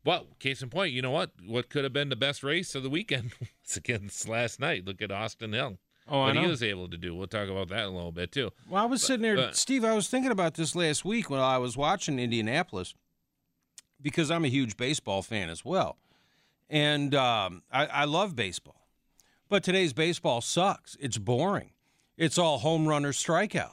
But 0.02 0.38
case 0.38 0.62
in 0.62 0.69
point, 0.69 0.93
you 0.93 1.02
know 1.02 1.11
what? 1.11 1.31
What 1.47 1.71
could 1.71 1.85
have 1.85 1.93
been 1.93 2.09
the 2.11 2.16
best 2.16 2.43
race 2.43 2.75
of 2.75 2.83
the 2.83 2.90
weekend 2.90 3.33
was 3.40 3.76
against 3.76 4.28
last 4.28 4.61
night. 4.61 4.85
Look 4.85 5.00
at 5.02 5.11
Austin 5.11 5.52
Hill. 5.52 5.78
Oh, 6.07 6.21
I 6.21 6.33
know. 6.33 6.43
he 6.43 6.47
was 6.49 6.62
able 6.62 6.88
to 6.90 6.99
do. 6.99 7.14
We'll 7.14 7.26
talk 7.26 7.49
about 7.49 7.69
that 7.69 7.85
in 7.85 7.88
a 7.88 7.97
little 7.97 8.12
bit 8.12 8.31
too. 8.31 8.50
Well, 8.69 8.83
I 8.83 8.87
was 8.87 9.02
sitting 9.02 9.23
there, 9.23 9.37
but- 9.37 9.57
Steve. 9.57 9.85
I 9.85 9.95
was 9.95 10.09
thinking 10.09 10.31
about 10.33 10.54
this 10.54 10.75
last 10.76 11.04
week 11.04 11.31
when 11.31 11.40
I 11.40 11.57
was 11.59 11.76
watching 11.76 12.19
Indianapolis 12.19 12.95
because 14.05 14.31
I'm 14.31 14.45
a 14.45 14.49
huge 14.49 14.77
baseball 14.77 15.23
fan 15.23 15.51
as 15.51 15.65
well, 15.65 15.97
and 16.71 17.13
um, 17.17 17.63
I, 17.73 17.87
I 17.87 18.05
love 18.05 18.37
baseball. 18.37 18.87
But 19.49 19.65
today's 19.65 19.93
baseball 19.93 20.41
sucks. 20.41 20.97
It's 21.01 21.19
boring. 21.19 21.71
It's 22.17 22.39
all 22.39 22.59
home 22.59 22.87
run 22.87 23.05
or 23.05 23.11
strikeout, 23.13 23.73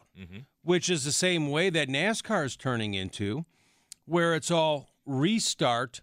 which 0.63 0.89
is 0.89 1.03
the 1.05 1.11
same 1.11 1.51
way 1.51 1.69
that 1.69 1.87
NASCAR 1.87 2.43
is 2.45 2.55
turning 2.57 2.95
into, 2.95 3.45
where 4.05 4.33
it's 4.33 4.49
all 4.49 4.89
restart 5.05 6.01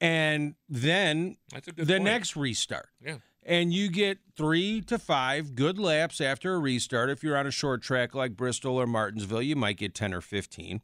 and 0.00 0.54
then 0.68 1.36
That's 1.52 1.68
a 1.68 1.72
good 1.72 1.86
the 1.86 1.94
point. 1.94 2.04
next 2.04 2.36
restart 2.36 2.88
Yeah. 3.00 3.16
and 3.44 3.72
you 3.72 3.88
get 3.90 4.18
three 4.36 4.80
to 4.82 4.98
five 4.98 5.54
good 5.54 5.78
laps 5.78 6.20
after 6.20 6.54
a 6.54 6.58
restart. 6.58 7.10
If 7.10 7.22
you're 7.22 7.36
on 7.36 7.46
a 7.46 7.50
short 7.52 7.82
track 7.82 8.14
like 8.14 8.36
Bristol 8.36 8.76
or 8.76 8.86
Martinsville, 8.86 9.42
you 9.42 9.56
might 9.56 9.76
get 9.76 9.94
ten 9.94 10.12
or 10.14 10.20
fifteen. 10.20 10.82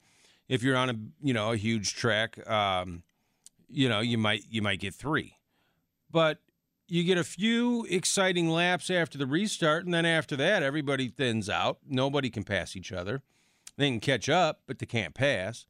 If 0.51 0.65
you're 0.65 0.77
on 0.77 0.91
a 0.91 0.95
you 1.23 1.33
know 1.33 1.53
a 1.53 1.57
huge 1.57 1.95
track, 1.95 2.45
um, 2.51 3.05
you 3.69 3.89
know 3.89 4.01
you 4.01 4.19
might 4.19 4.43
you 4.51 4.63
might 4.63 4.81
get 4.81 4.95
three. 4.95 5.37
But 6.11 6.39
you 6.89 7.05
get 7.05 7.17
a 7.19 7.25
few 7.25 7.87
exciting 7.89 8.51
laps 8.51 8.91
after 8.91 9.17
the 9.17 9.29
restart, 9.29 9.85
and 9.85 9.95
then 9.95 10.05
after 10.05 10.35
that, 10.35 10.65
everybody 10.65 11.07
thins 11.07 11.49
out. 11.49 11.79
Nobody 11.89 12.31
can 12.31 12.43
pass 12.43 12.75
each 12.75 12.91
other. 12.91 13.23
They 13.77 13.89
can 13.91 14.01
catch 14.01 14.29
up, 14.29 14.63
but 14.67 14.81
they 14.81 14.87
can't 14.87 15.15
pass. 15.15 15.67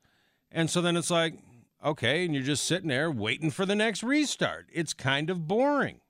And 0.51 0.71
so 0.71 0.81
then 0.81 0.97
it's 0.97 1.11
like, 1.11 1.35
okay, 1.85 2.25
and 2.25 2.35
you're 2.35 2.43
just 2.43 2.65
sitting 2.65 2.89
there 2.89 3.11
waiting 3.11 3.51
for 3.51 3.67
the 3.67 3.77
next 3.77 4.03
restart. 4.03 4.67
It's 4.73 4.95
kind 4.95 5.29
of 5.29 5.47
boring. 5.47 6.01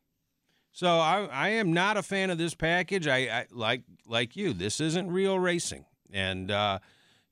So 0.71 1.01
I, 1.01 1.25
I 1.25 1.49
am 1.49 1.73
not 1.73 1.97
a 1.97 2.05
fan 2.05 2.31
of 2.31 2.39
this 2.39 2.55
package. 2.55 3.09
I, 3.09 3.17
I 3.17 3.47
like 3.51 3.83
like 4.07 4.37
you. 4.37 4.53
This 4.53 4.81
isn't 4.81 5.11
real 5.11 5.41
racing, 5.41 5.87
and 6.13 6.53
uh, 6.53 6.79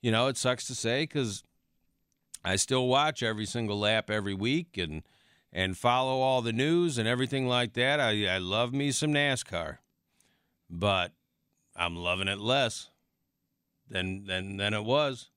you 0.00 0.10
know 0.10 0.26
it 0.28 0.36
sucks 0.36 0.66
to 0.68 0.74
say 0.74 1.02
because 1.02 1.42
I 2.44 2.56
still 2.56 2.86
watch 2.86 3.22
every 3.22 3.46
single 3.46 3.78
lap 3.78 4.10
every 4.10 4.34
week 4.34 4.76
and 4.78 5.02
and 5.52 5.76
follow 5.76 6.20
all 6.20 6.42
the 6.42 6.52
news 6.52 6.98
and 6.98 7.08
everything 7.08 7.46
like 7.48 7.72
that. 7.74 8.00
I, 8.00 8.26
I 8.26 8.38
love 8.38 8.72
me 8.74 8.92
some 8.92 9.12
NASCAR, 9.12 9.78
but 10.68 11.12
I'm 11.74 11.96
loving 11.96 12.28
it 12.28 12.38
less 12.38 12.90
than 13.88 14.24
than 14.26 14.56
than 14.58 14.74
it 14.74 14.84
was. 14.84 15.30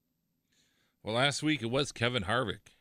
Well, 1.03 1.15
last 1.15 1.41
week 1.41 1.63
it 1.63 1.71
was 1.71 1.91
Kevin 1.91 2.23
Harvick 2.23 2.75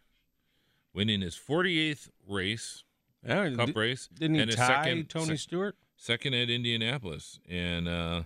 winning 0.93 1.21
his 1.23 1.37
48th 1.37 2.11
race, 2.29 2.83
Yeah, 3.27 3.49
Cup 3.51 3.69
di- 3.69 3.73
race, 3.81 4.09
Didn't 4.13 4.37
he 4.51 4.55
tie 4.57 4.67
second, 4.85 5.09
Tony 5.09 5.27
sec- 5.29 5.39
Stewart? 5.39 5.77
second 5.97 6.35
at 6.35 6.51
Indianapolis, 6.51 7.39
and 7.49 7.87
uh, 7.89 8.23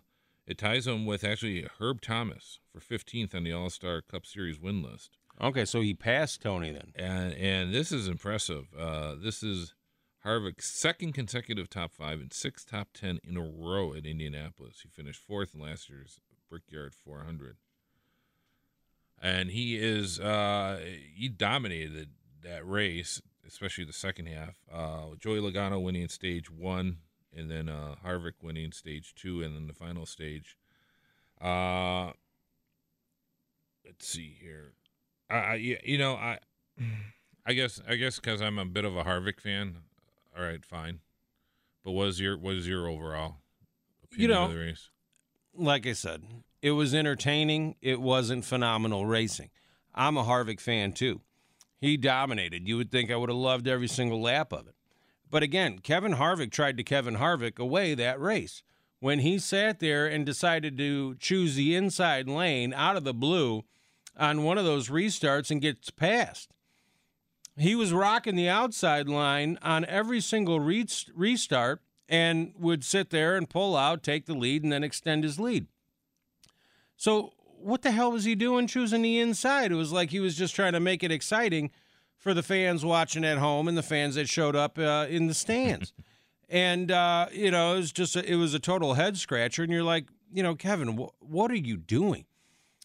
it 0.47 0.59
ties 0.59 0.87
him 0.87 1.07
with 1.07 1.25
actually 1.25 1.67
Herb 1.79 2.01
Thomas 2.01 2.59
for 2.73 2.81
15th 2.81 3.35
on 3.35 3.45
the 3.45 3.53
All 3.53 3.71
Star 3.71 4.03
Cup 4.03 4.27
Series 4.27 4.61
win 4.61 4.83
list. 4.83 5.19
Okay, 5.41 5.65
so 5.65 5.81
he 5.81 5.95
passed 5.95 6.43
Tony 6.43 6.73
then. 6.73 6.93
And 6.95 7.35
and 7.35 7.75
this 7.75 7.91
is 7.91 8.09
impressive. 8.09 8.67
Uh, 8.79 9.15
this 9.21 9.43
is 9.43 9.75
Harvick's 10.25 10.71
second 10.71 11.13
consecutive 11.13 11.69
top 11.69 11.93
five 11.93 12.21
and 12.21 12.33
six 12.33 12.65
top 12.65 12.89
ten 12.95 13.19
in 13.25 13.37
a 13.37 13.43
row 13.43 13.95
at 13.95 14.07
Indianapolis. 14.07 14.81
He 14.83 14.89
finished 14.89 15.21
fourth 15.21 15.55
in 15.55 15.61
last 15.61 15.89
year's 15.89 16.21
Brickyard 16.49 16.95
400, 16.95 17.57
and 19.21 19.51
he 19.51 19.77
is 19.77 20.21
uh, 20.21 20.81
he 21.15 21.29
dominated 21.29 22.11
that 22.43 22.67
race, 22.69 23.21
especially 23.47 23.85
the 23.85 23.93
second 23.93 24.27
half. 24.27 24.55
Uh, 24.73 25.17
Joey 25.19 25.41
Logano 25.41 25.83
winning 25.83 26.09
stage 26.09 26.51
one, 26.51 26.99
and 27.37 27.51
then 27.51 27.69
uh, 27.69 27.97
Harvick 28.05 28.35
winning 28.43 28.73
stage 28.73 29.15
two, 29.15 29.43
and 29.43 29.55
then 29.55 29.67
the 29.67 29.73
final 29.75 30.07
stage. 30.07 30.57
Uh, 31.41 32.13
let's 33.85 34.07
see 34.07 34.37
here. 34.41 34.73
I, 35.29 35.37
I 35.37 35.55
yeah, 35.57 35.77
you 35.85 35.99
know, 35.99 36.15
I, 36.15 36.39
I 37.47 37.53
guess, 37.53 37.81
I 37.89 37.97
guess, 37.97 38.17
because 38.17 38.41
I'm 38.41 38.59
a 38.59 38.65
bit 38.65 38.85
of 38.85 38.97
a 38.97 39.05
Harvick 39.05 39.41
fan. 39.41 39.77
All 40.37 40.45
right, 40.45 40.65
fine. 40.65 41.01
But 41.85 41.93
what 41.93 42.09
is 42.09 42.21
your 42.21 42.39
what 42.39 42.55
is 42.55 42.67
your 42.67 42.89
overall 42.89 43.37
You 44.13 44.29
know, 44.29 44.45
of 44.45 44.53
the 44.53 44.59
race? 44.59 44.91
like 45.55 45.87
I 45.87 45.93
said, 45.93 46.23
it 46.63 46.73
was 46.73 46.95
entertaining. 46.95 47.77
It 47.83 48.01
wasn't 48.01 48.45
phenomenal 48.45 49.07
racing. 49.07 49.51
I'm 49.95 50.17
a 50.17 50.25
Harvick 50.25 50.61
fan 50.61 50.93
too. 50.93 51.21
He 51.81 51.97
dominated. 51.97 52.67
You 52.67 52.79
would 52.79 52.91
think 52.91 53.11
I 53.11 53.17
would 53.17 53.29
have 53.29 53.37
loved 53.37 53.69
every 53.69 53.89
single 53.89 54.21
lap 54.23 54.53
of 54.53 54.67
it. 54.67 54.75
But 55.35 55.43
again, 55.43 55.81
Kevin 55.81 56.15
Harvick 56.15 56.53
tried 56.53 56.77
to 56.77 56.85
Kevin 56.85 57.17
Harvick 57.17 57.59
away 57.59 57.97
that 57.97 58.21
race. 58.21 58.63
When 59.01 59.19
he 59.19 59.41
sat 59.41 59.81
there 59.81 60.07
and 60.07 60.25
decided 60.25 60.79
to 60.79 61.17
choose 61.17 61.57
the 61.57 61.75
inside 61.75 62.29
lane 62.29 62.73
out 62.73 62.97
of 62.97 63.03
the 63.03 63.13
blue 63.13 63.65
on 64.17 64.45
one 64.45 64.59
of 64.59 64.65
those 64.65 64.91
restarts 64.91 65.51
and 65.51 65.61
gets 65.61 65.91
passed. 65.91 66.51
He 67.57 67.75
was 67.75 67.93
rocking 67.93 68.37
the 68.37 68.49
outside 68.49 69.09
line 69.09 69.59
on 69.61 69.85
every 69.87 70.21
single 70.21 70.61
re- 70.61 70.87
restart 71.17 71.83
and 72.09 72.53
would 72.57 72.85
sit 72.85 73.11
there 73.11 73.35
and 73.35 73.51
pull 73.51 73.77
out, 73.77 74.05
take 74.05 74.27
the 74.27 74.35
lead, 74.35 74.63
and 74.63 74.71
then 74.71 74.85
extend 74.85 75.25
his 75.25 75.41
lead. 75.41 75.67
So, 76.97 77.33
what 77.59 77.83
the 77.83 77.91
hell 77.91 78.13
was 78.13 78.23
he 78.23 78.37
doing 78.37 78.69
choosing 78.69 79.03
the 79.03 79.19
inside? 79.19 79.73
It 79.73 79.75
was 79.75 79.91
like 79.91 80.11
he 80.11 80.21
was 80.21 80.37
just 80.37 80.55
trying 80.55 80.75
to 80.75 80.81
make 80.81 81.03
it 81.03 81.11
exciting 81.11 81.73
for 82.19 82.35
the 82.35 82.43
fans 82.43 82.85
watching 82.85 83.25
at 83.25 83.39
home 83.39 83.69
and 83.69 83.77
the 83.77 83.83
fans 83.83 84.15
that 84.15 84.29
showed 84.29 84.57
up 84.57 84.79
uh, 84.79 85.07
in 85.09 85.27
the 85.27 85.35
stands. 85.35 85.93
and 86.49 86.91
uh, 86.91 87.27
you 87.33 87.51
know, 87.51 87.75
it 87.75 87.79
was 87.79 87.93
just 87.93 88.17
a, 88.17 88.25
it 88.25 88.37
was 88.37 88.55
a 88.55 88.59
total 88.59 88.95
head 88.95 89.17
scratcher. 89.17 89.63
And 89.63 89.73
you're 89.73 89.83
like, 89.83 90.07
you 90.33 90.43
know, 90.43 90.55
Kevin, 90.55 90.97
wh- 90.97 91.23
what 91.23 91.51
are 91.51 91.57
you 91.57 91.77
doing? 91.77 92.27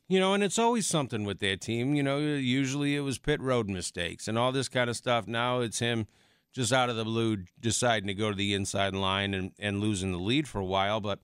You 0.07 0.19
know, 0.19 0.33
and 0.33 0.43
it's 0.43 0.57
always 0.57 0.87
something 0.87 1.23
with 1.23 1.39
that 1.39 1.61
team. 1.61 1.93
You 1.93 2.03
know, 2.03 2.17
usually 2.17 2.95
it 2.95 3.01
was 3.01 3.19
pit 3.19 3.39
road 3.41 3.69
mistakes 3.69 4.27
and 4.27 4.37
all 4.37 4.51
this 4.51 4.67
kind 4.67 4.89
of 4.89 4.95
stuff. 4.95 5.27
Now 5.27 5.59
it's 5.59 5.79
him 5.79 6.07
just 6.51 6.73
out 6.73 6.89
of 6.89 6.95
the 6.95 7.03
blue 7.03 7.45
deciding 7.59 8.07
to 8.07 8.13
go 8.15 8.31
to 8.31 8.35
the 8.35 8.53
inside 8.55 8.95
line 8.95 9.33
and, 9.33 9.51
and 9.59 9.79
losing 9.79 10.11
the 10.11 10.17
lead 10.17 10.47
for 10.47 10.59
a 10.59 10.65
while. 10.65 10.99
But 10.99 11.19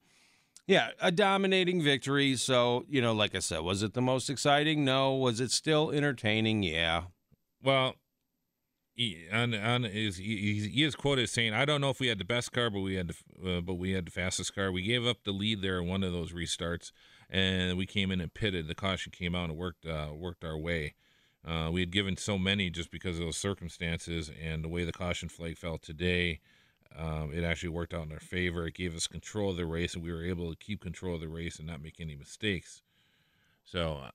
yeah, 0.66 0.90
a 1.00 1.10
dominating 1.10 1.82
victory. 1.82 2.36
So, 2.36 2.84
you 2.88 3.00
know, 3.02 3.12
like 3.12 3.34
I 3.34 3.40
said, 3.40 3.60
was 3.60 3.82
it 3.82 3.94
the 3.94 4.02
most 4.02 4.30
exciting? 4.30 4.84
No. 4.84 5.14
Was 5.14 5.40
it 5.40 5.50
still 5.50 5.90
entertaining? 5.90 6.62
Yeah. 6.62 7.02
Well, 7.62 7.94
he, 8.94 9.26
on 9.32 9.54
on 9.54 9.84
is 9.84 10.16
he, 10.16 10.36
he- 10.36 10.68
he 10.68 10.82
is 10.84 10.94
quoted 10.96 11.22
as 11.24 11.30
saying, 11.30 11.52
"I 11.52 11.64
don't 11.64 11.80
know 11.80 11.90
if 11.90 12.00
we 12.00 12.06
had 12.06 12.18
the 12.18 12.24
best 12.24 12.52
car, 12.52 12.70
but 12.70 12.80
we 12.80 12.94
had 12.94 13.08
the 13.08 13.56
uh, 13.56 13.60
but 13.60 13.74
we 13.74 13.92
had 13.92 14.06
the 14.06 14.10
fastest 14.10 14.54
car. 14.54 14.72
We 14.72 14.82
gave 14.82 15.06
up 15.06 15.24
the 15.24 15.32
lead 15.32 15.62
there 15.62 15.78
in 15.80 15.86
one 15.88 16.02
of 16.02 16.12
those 16.12 16.32
restarts, 16.32 16.92
and 17.28 17.76
we 17.76 17.86
came 17.86 18.10
in 18.10 18.20
and 18.20 18.32
pitted. 18.32 18.68
The 18.68 18.74
caution 18.74 19.12
came 19.12 19.34
out 19.34 19.50
and 19.50 19.58
worked 19.58 19.86
uh, 19.86 20.08
worked 20.14 20.44
our 20.44 20.56
way. 20.56 20.94
Uh, 21.46 21.70
we 21.70 21.80
had 21.80 21.92
given 21.92 22.16
so 22.16 22.38
many 22.38 22.70
just 22.70 22.90
because 22.90 23.18
of 23.18 23.24
those 23.24 23.36
circumstances 23.36 24.30
and 24.42 24.64
the 24.64 24.68
way 24.68 24.84
the 24.84 24.92
caution 24.92 25.28
flag 25.28 25.56
fell 25.56 25.78
today. 25.78 26.40
Um, 26.96 27.32
it 27.32 27.44
actually 27.44 27.68
worked 27.68 27.92
out 27.94 28.06
in 28.06 28.12
our 28.12 28.18
favor. 28.18 28.66
It 28.66 28.74
gave 28.74 28.96
us 28.96 29.06
control 29.06 29.50
of 29.50 29.56
the 29.56 29.66
race, 29.66 29.94
and 29.94 30.02
we 30.02 30.10
were 30.10 30.24
able 30.24 30.50
to 30.50 30.56
keep 30.56 30.80
control 30.80 31.16
of 31.16 31.20
the 31.20 31.28
race 31.28 31.58
and 31.58 31.66
not 31.68 31.82
make 31.82 32.00
any 32.00 32.16
mistakes. 32.16 32.82
So, 33.64 34.00
uh, 34.06 34.10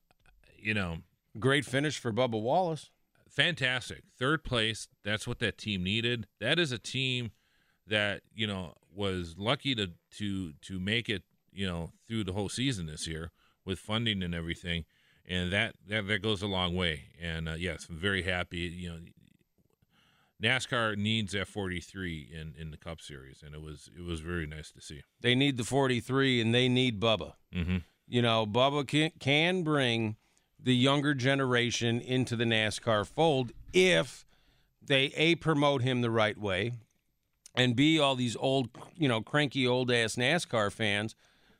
you 0.58 0.74
know, 0.74 0.98
Great 1.40 1.64
finish 1.64 1.98
for 1.98 2.12
Bubba 2.12 2.42
Wallace. 2.42 2.90
Fantastic 3.32 4.04
third 4.20 4.44
place 4.44 4.88
that's 5.04 5.26
what 5.26 5.40
that 5.40 5.58
team 5.58 5.84
needed 5.84 6.28
that 6.40 6.60
is 6.60 6.72
a 6.72 6.78
team 6.78 7.32
that 7.88 8.22
you 8.36 8.46
know 8.46 8.74
was 8.94 9.36
lucky 9.38 9.74
to 9.74 9.88
to 10.12 10.52
to 10.62 10.80
make 10.80 11.08
it 11.08 11.24
you 11.54 11.66
know 11.66 11.92
through 12.08 12.24
the 12.24 12.34
whole 12.34 12.50
season 12.50 12.88
this 12.88 13.08
year 13.08 13.32
with 13.66 13.80
funding 13.80 14.22
and 14.22 14.36
everything 14.36 14.84
and 15.26 15.52
that 15.52 15.76
that, 15.88 16.08
that 16.08 16.22
goes 16.22 16.42
a 16.42 16.48
long 16.48 16.76
way 16.76 17.04
and 17.22 17.48
uh, 17.48 17.54
yes 17.54 17.88
i'm 17.90 17.98
very 17.98 18.24
happy 18.24 18.58
you 18.58 18.90
know 18.90 18.98
NASCAR 20.42 20.98
needs 20.98 21.34
that 21.34 21.48
43 21.48 22.30
in 22.34 22.56
in 22.60 22.72
the 22.72 22.78
Cup 22.78 23.00
Series, 23.00 23.44
and 23.46 23.54
it 23.54 23.62
was 23.62 23.90
it 23.96 24.04
was 24.04 24.22
very 24.22 24.48
nice 24.48 24.72
to 24.72 24.82
see. 24.82 25.02
They 25.22 25.36
need 25.36 25.58
the 25.58 25.64
43 25.64 26.42
and 26.42 26.54
they 26.54 26.68
need 26.68 27.00
Bubba. 27.00 27.34
Mm-hmm. 27.54 27.78
You 28.08 28.22
know, 28.22 28.46
Bubba 28.46 28.88
can, 28.88 29.12
can 29.20 29.64
bring 29.64 30.16
the 30.64 30.76
younger 30.76 31.14
generation 31.14 32.00
into 32.00 32.36
the 32.36 32.44
NASCAR 32.46 33.06
fold 33.08 33.52
if 33.74 34.26
they 34.84 35.06
A, 35.16 35.36
promote 35.36 35.82
him 35.82 36.02
the 36.02 36.12
right 36.12 36.38
way, 36.38 36.74
and 37.56 37.76
B, 37.76 38.00
all 38.00 38.16
these 38.16 38.36
old, 38.36 38.70
you 38.96 39.08
know, 39.08 39.22
cranky 39.22 39.66
old 39.68 39.92
ass 39.92 40.16
NASCAR 40.16 40.72
fans 40.72 41.16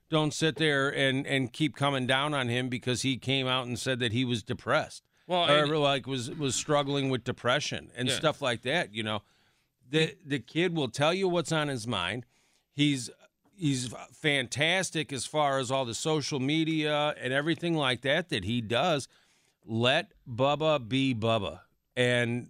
don't 0.10 0.34
sit 0.34 0.58
there 0.58 0.90
and, 0.90 1.26
and 1.26 1.54
keep 1.54 1.76
coming 1.76 2.06
down 2.06 2.34
on 2.34 2.50
him 2.50 2.68
because 2.70 3.02
he 3.02 3.18
came 3.18 3.48
out 3.48 3.66
and 3.66 3.80
said 3.80 4.00
that 4.00 4.12
he 4.12 4.26
was 4.26 4.44
depressed. 4.44 5.04
Well, 5.28 5.50
or 5.50 5.64
and- 5.64 5.80
like 5.80 6.06
was 6.08 6.30
was 6.32 6.56
struggling 6.56 7.10
with 7.10 7.24
depression 7.24 7.92
and 7.96 8.10
Yeah. 8.10 8.16
stuff 8.16 8.42
like 8.42 8.64
that. 8.64 8.94
You 8.94 9.04
know, 9.04 9.22
the 9.90 10.16
the 10.26 10.40
kid 10.40 10.76
will 10.76 10.90
tell 10.90 11.14
you 11.14 11.30
what's 11.30 11.52
on 11.54 11.70
his 11.70 11.88
mind. 11.88 12.26
He's 12.74 13.10
he's 13.56 13.94
fantastic 14.14 15.14
as 15.14 15.26
far 15.26 15.60
as 15.60 15.72
all 15.72 15.86
the 15.86 15.94
social 15.94 16.40
media 16.40 17.14
and 17.22 17.34
everything 17.34 17.76
like 17.76 18.02
that 18.02 18.30
that 18.30 18.44
he 18.44 18.62
does. 18.62 19.08
Let 19.66 20.14
Bubba 20.28 20.88
be 20.88 21.14
Bubba, 21.14 21.62
and 21.96 22.50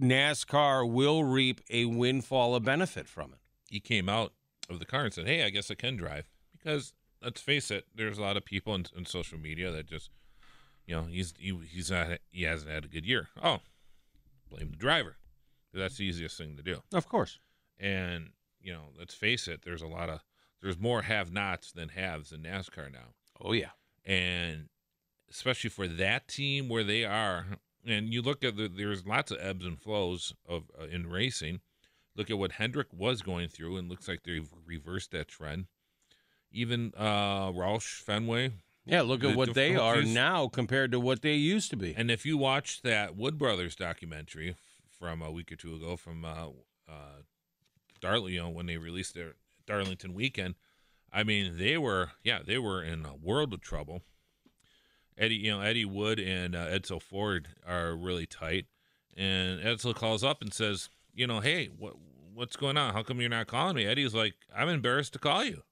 NASCAR 0.00 0.90
will 0.90 1.24
reap 1.24 1.60
a 1.70 1.86
windfall 1.86 2.54
of 2.54 2.64
benefit 2.64 3.08
from 3.08 3.32
it. 3.32 3.38
he 3.70 3.80
came 3.80 4.08
out 4.08 4.32
of 4.68 4.78
the 4.78 4.84
car 4.84 5.04
and 5.04 5.14
said, 5.14 5.26
"Hey, 5.26 5.42
I 5.44 5.50
guess 5.50 5.70
I 5.70 5.74
can 5.74 5.96
drive." 5.96 6.28
Because 6.52 6.92
let's 7.22 7.40
face 7.40 7.70
it, 7.70 7.86
there's 7.94 8.18
a 8.18 8.22
lot 8.22 8.36
of 8.36 8.44
people 8.44 8.74
in, 8.74 8.86
in 8.96 9.06
social 9.06 9.38
media 9.38 9.70
that 9.70 9.86
just, 9.86 10.10
you 10.86 10.94
know, 10.94 11.04
he's 11.04 11.34
he, 11.38 11.58
he's 11.70 11.90
not 11.90 12.18
he 12.30 12.42
hasn't 12.44 12.70
had 12.70 12.84
a 12.84 12.88
good 12.88 13.06
year. 13.06 13.28
Oh, 13.42 13.60
blame 14.50 14.70
the 14.70 14.76
driver. 14.76 15.16
That's 15.72 15.96
the 15.96 16.04
easiest 16.04 16.36
thing 16.36 16.56
to 16.56 16.62
do. 16.62 16.82
Of 16.92 17.08
course. 17.08 17.38
And 17.78 18.30
you 18.60 18.72
know, 18.72 18.90
let's 18.98 19.14
face 19.14 19.48
it, 19.48 19.62
there's 19.64 19.82
a 19.82 19.86
lot 19.86 20.10
of 20.10 20.20
there's 20.62 20.78
more 20.78 21.02
have-nots 21.02 21.72
than 21.72 21.90
haves 21.90 22.32
in 22.32 22.42
NASCAR 22.42 22.92
now, 22.92 23.14
Oh 23.40 23.52
yeah. 23.52 23.70
and 24.04 24.68
especially 25.30 25.70
for 25.70 25.86
that 25.88 26.28
team 26.28 26.68
where 26.68 26.84
they 26.84 27.04
are. 27.04 27.46
And 27.86 28.12
you 28.12 28.20
look 28.20 28.44
at 28.44 28.56
the 28.56 28.68
there's 28.68 29.06
lots 29.06 29.30
of 29.30 29.38
ebbs 29.40 29.64
and 29.64 29.80
flows 29.80 30.34
of 30.48 30.64
uh, 30.80 30.84
in 30.86 31.08
racing. 31.08 31.60
Look 32.16 32.28
at 32.30 32.38
what 32.38 32.52
Hendrick 32.52 32.88
was 32.92 33.22
going 33.22 33.48
through, 33.48 33.76
and 33.78 33.88
looks 33.88 34.06
like 34.08 34.24
they've 34.24 34.48
reversed 34.66 35.12
that 35.12 35.28
trend. 35.28 35.66
Even 36.52 36.92
uh, 36.96 37.52
Roush 37.52 38.02
Fenway, 38.02 38.50
Yeah, 38.84 39.02
look 39.02 39.22
at 39.24 39.30
The 39.30 39.36
what 39.36 39.54
they 39.54 39.76
are 39.76 40.02
now 40.02 40.48
compared 40.48 40.90
to 40.92 40.98
what 41.00 41.22
they 41.22 41.34
used 41.34 41.70
to 41.70 41.76
be. 41.76 41.94
and 41.96 42.10
if 42.10 42.26
you 42.26 42.36
watch 42.36 42.82
that 42.82 43.16
Wood 43.16 43.38
Brothers 43.38 43.76
documentary 43.76 44.56
from 44.90 45.22
a 45.22 45.30
week 45.30 45.52
or 45.52 45.56
two 45.56 45.76
ago 45.76 45.96
from 45.96 46.24
uh, 46.24 46.48
uh, 46.88 47.22
you 48.26 48.40
know, 48.40 48.48
when 48.48 48.66
they 48.66 48.76
released 48.78 49.14
their 49.14 49.34
Darlington 49.70 50.14
weekend, 50.14 50.56
I 51.12 51.22
mean, 51.22 51.58
they 51.58 51.78
were 51.78 52.12
yeah, 52.22 52.40
they 52.44 52.58
were 52.58 52.82
in 52.82 53.06
a 53.06 53.14
world 53.14 53.52
of 53.52 53.60
trouble. 53.60 54.02
Eddie, 55.16 55.36
you 55.36 55.50
know, 55.50 55.60
Eddie 55.60 55.84
Wood 55.84 56.18
and 56.18 56.54
uh, 56.54 56.66
Edsel 56.66 57.00
Ford 57.00 57.48
are 57.66 57.94
really 57.94 58.26
tight, 58.26 58.66
and 59.16 59.60
Edsel 59.60 59.94
calls 59.94 60.24
up 60.24 60.40
and 60.40 60.52
says, 60.52 60.88
you 61.14 61.26
know, 61.26 61.40
hey, 61.40 61.66
what 61.66 61.94
what's 62.34 62.56
going 62.56 62.76
on? 62.76 62.94
How 62.94 63.02
come 63.02 63.20
you're 63.20 63.28
not 63.28 63.46
calling 63.46 63.76
me? 63.76 63.86
Eddie's 63.86 64.14
like, 64.14 64.34
I'm 64.54 64.68
embarrassed 64.68 65.12
to 65.14 65.18
call 65.18 65.44
you. 65.44 65.62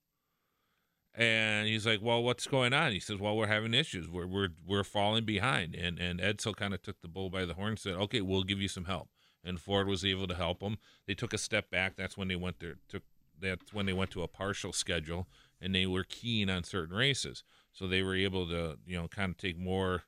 And 1.15 1.67
he's 1.67 1.85
like, 1.85 2.01
"Well, 2.01 2.23
what's 2.23 2.47
going 2.47 2.73
on?" 2.73 2.93
He 2.93 3.01
says, 3.01 3.19
"Well, 3.19 3.37
we're 3.37 3.49
having 3.49 3.75
issues. 3.75 4.09
We're 4.09 4.29
we're 4.29 4.51
we're 4.65 4.85
falling 4.85 5.25
behind." 5.25 5.75
And 5.75 5.99
and 5.99 6.21
Edsel 6.21 6.55
kind 6.55 6.73
of 6.73 6.81
took 6.81 7.01
the 7.01 7.09
bull 7.09 7.29
by 7.29 7.45
the 7.45 7.55
horn 7.55 7.71
and 7.71 7.79
said, 7.79 7.95
"Okay, 7.95 8.21
we'll 8.21 8.45
give 8.45 8.61
you 8.61 8.69
some 8.69 8.85
help." 8.85 9.09
And 9.43 9.59
Ford 9.59 9.89
was 9.89 10.05
able 10.05 10.29
to 10.29 10.37
help 10.37 10.61
them. 10.61 10.79
They 11.09 11.15
took 11.15 11.33
a 11.33 11.39
step 11.39 11.71
back. 11.71 11.97
That's 11.97 12.17
when 12.17 12.29
they 12.29 12.37
went 12.37 12.61
there. 12.61 12.77
Took 12.89 13.03
that's 13.41 13.73
when 13.73 13.87
they 13.87 13.93
went 13.93 14.11
to 14.13 14.23
a 14.23 14.29
partial 14.29 14.73
schedule, 14.73 15.29
and 15.61 15.75
they 15.75 15.87
were 15.87 16.05
keen 16.05 16.51
on 16.51 16.65
certain 16.65 16.97
races. 16.97 17.45
So 17.73 17.87
they 17.87 18.03
were 18.03 18.17
able 18.17 18.49
to 18.49 18.79
you 18.87 18.97
know 18.97 19.09
kind 19.09 19.31
of 19.31 19.39
take 19.39 19.59
more, 19.59 20.05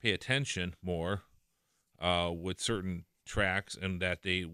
pay 0.00 0.12
attention 0.12 0.74
more, 0.82 1.22
uh, 2.00 2.30
with 2.34 2.60
certain 2.60 3.04
tracks, 3.24 3.76
and 3.80 4.00
that 4.00 4.22
they 4.22 4.46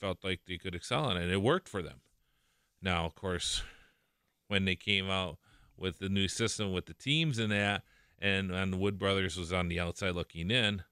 felt 0.00 0.24
like 0.24 0.40
they 0.46 0.58
could 0.58 0.74
excel 0.74 1.10
in, 1.10 1.16
and 1.16 1.30
it 1.30 1.42
worked 1.42 1.68
for 1.68 1.82
them. 1.82 2.00
Now, 2.82 3.04
of 3.04 3.14
course, 3.14 3.62
when 4.48 4.64
they 4.64 4.76
came 4.76 5.10
out 5.10 5.38
with 5.76 5.98
the 5.98 6.08
new 6.08 6.28
system 6.28 6.72
with 6.72 6.86
the 6.86 6.94
teams 6.94 7.38
and 7.38 7.52
that, 7.52 7.82
and 8.18 8.50
and 8.50 8.72
the 8.72 8.76
Wood 8.76 8.98
Brothers 8.98 9.36
was 9.36 9.52
on 9.52 9.68
the 9.68 9.80
outside 9.80 10.14
looking 10.14 10.50
in, 10.50 10.84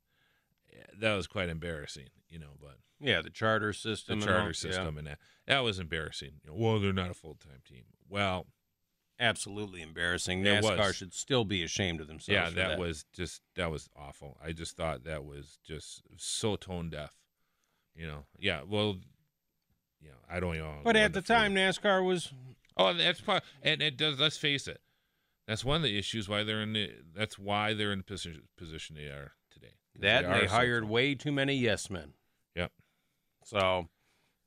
that 0.99 1.15
was 1.15 1.27
quite 1.27 1.49
embarrassing, 1.49 2.09
you 2.29 2.39
know. 2.39 2.57
But 2.61 2.79
Yeah, 3.01 3.23
the 3.23 3.31
charter 3.31 3.73
system. 3.73 4.21
The 4.21 4.27
charter 4.27 4.49
all- 4.49 4.53
system 4.55 4.99
and 4.99 5.07
that 5.07 5.19
that 5.47 5.61
was 5.61 5.79
embarrassing. 5.79 6.41
You 6.45 6.51
know, 6.51 6.57
well, 6.57 6.81
they're 6.81 6.93
not 6.93 7.11
a 7.11 7.15
full 7.15 7.35
time 7.35 7.61
team. 7.69 7.85
Well, 8.09 8.47
absolutely 9.21 9.83
embarrassing. 9.83 10.43
NASCAR 10.43 10.95
should 10.95 11.13
still 11.15 11.45
be 11.45 11.63
ashamed 11.63 12.01
of 12.01 12.07
themselves. 12.07 12.29
yeah, 12.33 12.49
for 12.49 12.55
that, 12.55 12.69
that 12.71 12.79
was 12.79 13.05
just 13.13 13.43
that 13.57 13.71
was 13.71 13.89
awful. 13.97 14.39
I 14.45 14.53
just 14.53 14.77
thought 14.77 15.05
that 15.05 15.25
was 15.25 15.59
just 15.65 16.03
so 16.17 16.57
tone 16.57 16.91
deaf. 16.91 17.13
You 17.95 18.07
know, 18.07 18.25
yeah. 18.39 18.61
Well, 18.67 18.99
you 20.01 20.09
know, 20.09 20.17
I 20.31 20.41
don't 20.41 20.57
know. 20.57 20.81
But 20.85 20.97
at 20.97 21.13
the 21.13 21.23
time, 21.23 21.55
NASCAR 21.55 22.05
was 22.05 22.33
Oh, 22.77 22.95
that's 22.95 23.21
part, 23.21 23.43
and 23.63 23.83
it 23.83 23.97
does. 23.97 24.21
Let's 24.21 24.37
face 24.37 24.69
it, 24.69 24.81
that's 25.49 25.65
one 25.65 25.77
of 25.77 25.83
the 25.83 25.99
issues 25.99 26.29
why 26.29 26.45
they're 26.45 26.61
in 26.61 26.73
the. 26.73 26.91
That's 27.15 27.39
why 27.39 27.75
they're 27.75 27.93
in 27.93 27.99
the 27.99 28.05
position 28.05 28.43
position 28.57 28.95
they 28.97 29.07
are 29.07 29.33
today. 29.51 29.75
that 29.99 30.23
they 30.23 30.47
so- 30.47 30.55
hired 30.55 30.85
way 30.85 31.17
too 31.17 31.33
many 31.33 31.57
yes 31.57 31.91
men. 31.91 32.13
So 33.49 33.89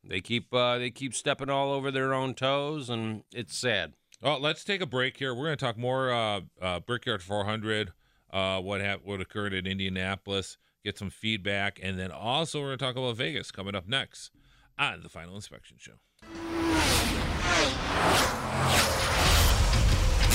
they 0.04 0.22
keep 0.22 0.54
uh, 0.54 0.78
they 0.78 0.92
keep 0.92 1.16
stepping 1.16 1.50
all 1.50 1.72
over 1.72 1.90
their 1.90 2.14
own 2.14 2.36
toes, 2.36 2.88
and 2.88 3.24
it's 3.34 3.58
sad. 3.58 3.94
Oh, 4.22 4.38
let's 4.38 4.64
take 4.64 4.82
a 4.82 4.86
break 4.86 5.18
here. 5.18 5.34
We're 5.34 5.46
going 5.46 5.58
to 5.58 5.66
talk 5.66 5.78
more 5.78 6.12
uh, 6.12 6.42
uh, 6.62 6.80
Brickyard 6.82 7.24
400, 7.24 7.94
uh, 8.32 8.62
what 8.62 8.80
hap- 8.80 9.04
what 9.04 9.20
occurred 9.20 9.54
in 9.54 9.66
Indianapolis, 9.66 10.58
get 10.86 11.00
some 11.00 11.10
feedback, 11.10 11.80
and 11.82 11.98
then 11.98 12.12
also 12.12 12.60
we're 12.60 12.68
going 12.68 12.78
to 12.78 12.86
talk 12.86 12.96
about 12.96 13.18
Vegas 13.18 13.50
coming 13.50 13.74
up 13.74 13.88
next 13.88 14.30
on 14.78 15.02
the 15.02 15.10
Final 15.10 15.36
Inspection 15.36 15.78
Show. 15.80 15.94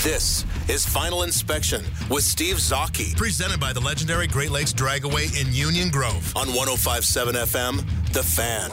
This 0.03 0.45
is 0.69 0.85
Final 0.85 1.23
Inspection 1.23 1.83
with 2.09 2.23
Steve 2.23 2.57
Zocchi. 2.57 3.17
Presented 3.17 3.59
by 3.59 3.73
the 3.73 3.79
legendary 3.79 4.27
Great 4.27 4.51
Lakes 4.51 4.71
Dragaway 4.71 5.41
in 5.41 5.51
Union 5.51 5.89
Grove 5.89 6.31
on 6.35 6.49
1057 6.49 7.33
FM, 7.35 8.13
The 8.13 8.21
Fan. 8.21 8.69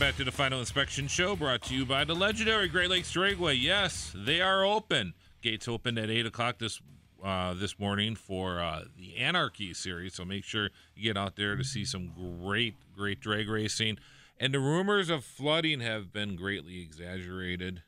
Back 0.00 0.16
to 0.16 0.24
the 0.24 0.32
Final 0.32 0.60
Inspection 0.60 1.06
Show, 1.08 1.36
brought 1.36 1.60
to 1.64 1.74
you 1.74 1.84
by 1.84 2.04
the 2.04 2.14
legendary 2.14 2.68
Great 2.68 2.88
Lakes 2.88 3.12
Dragway. 3.12 3.60
Yes, 3.60 4.14
they 4.16 4.40
are 4.40 4.64
open. 4.64 5.12
Gates 5.42 5.68
opened 5.68 5.98
at 5.98 6.08
eight 6.08 6.24
o'clock 6.24 6.58
this 6.58 6.80
uh, 7.22 7.52
this 7.52 7.78
morning 7.78 8.14
for 8.14 8.60
uh, 8.60 8.84
the 8.96 9.18
Anarchy 9.18 9.74
series. 9.74 10.14
So 10.14 10.24
make 10.24 10.42
sure 10.42 10.70
you 10.96 11.02
get 11.02 11.18
out 11.18 11.36
there 11.36 11.54
to 11.54 11.62
see 11.62 11.84
some 11.84 12.12
great, 12.40 12.76
great 12.96 13.20
drag 13.20 13.50
racing. 13.50 13.98
And 14.38 14.54
the 14.54 14.58
rumors 14.58 15.10
of 15.10 15.22
flooding 15.22 15.80
have 15.80 16.14
been 16.14 16.34
greatly 16.34 16.80
exaggerated. 16.80 17.82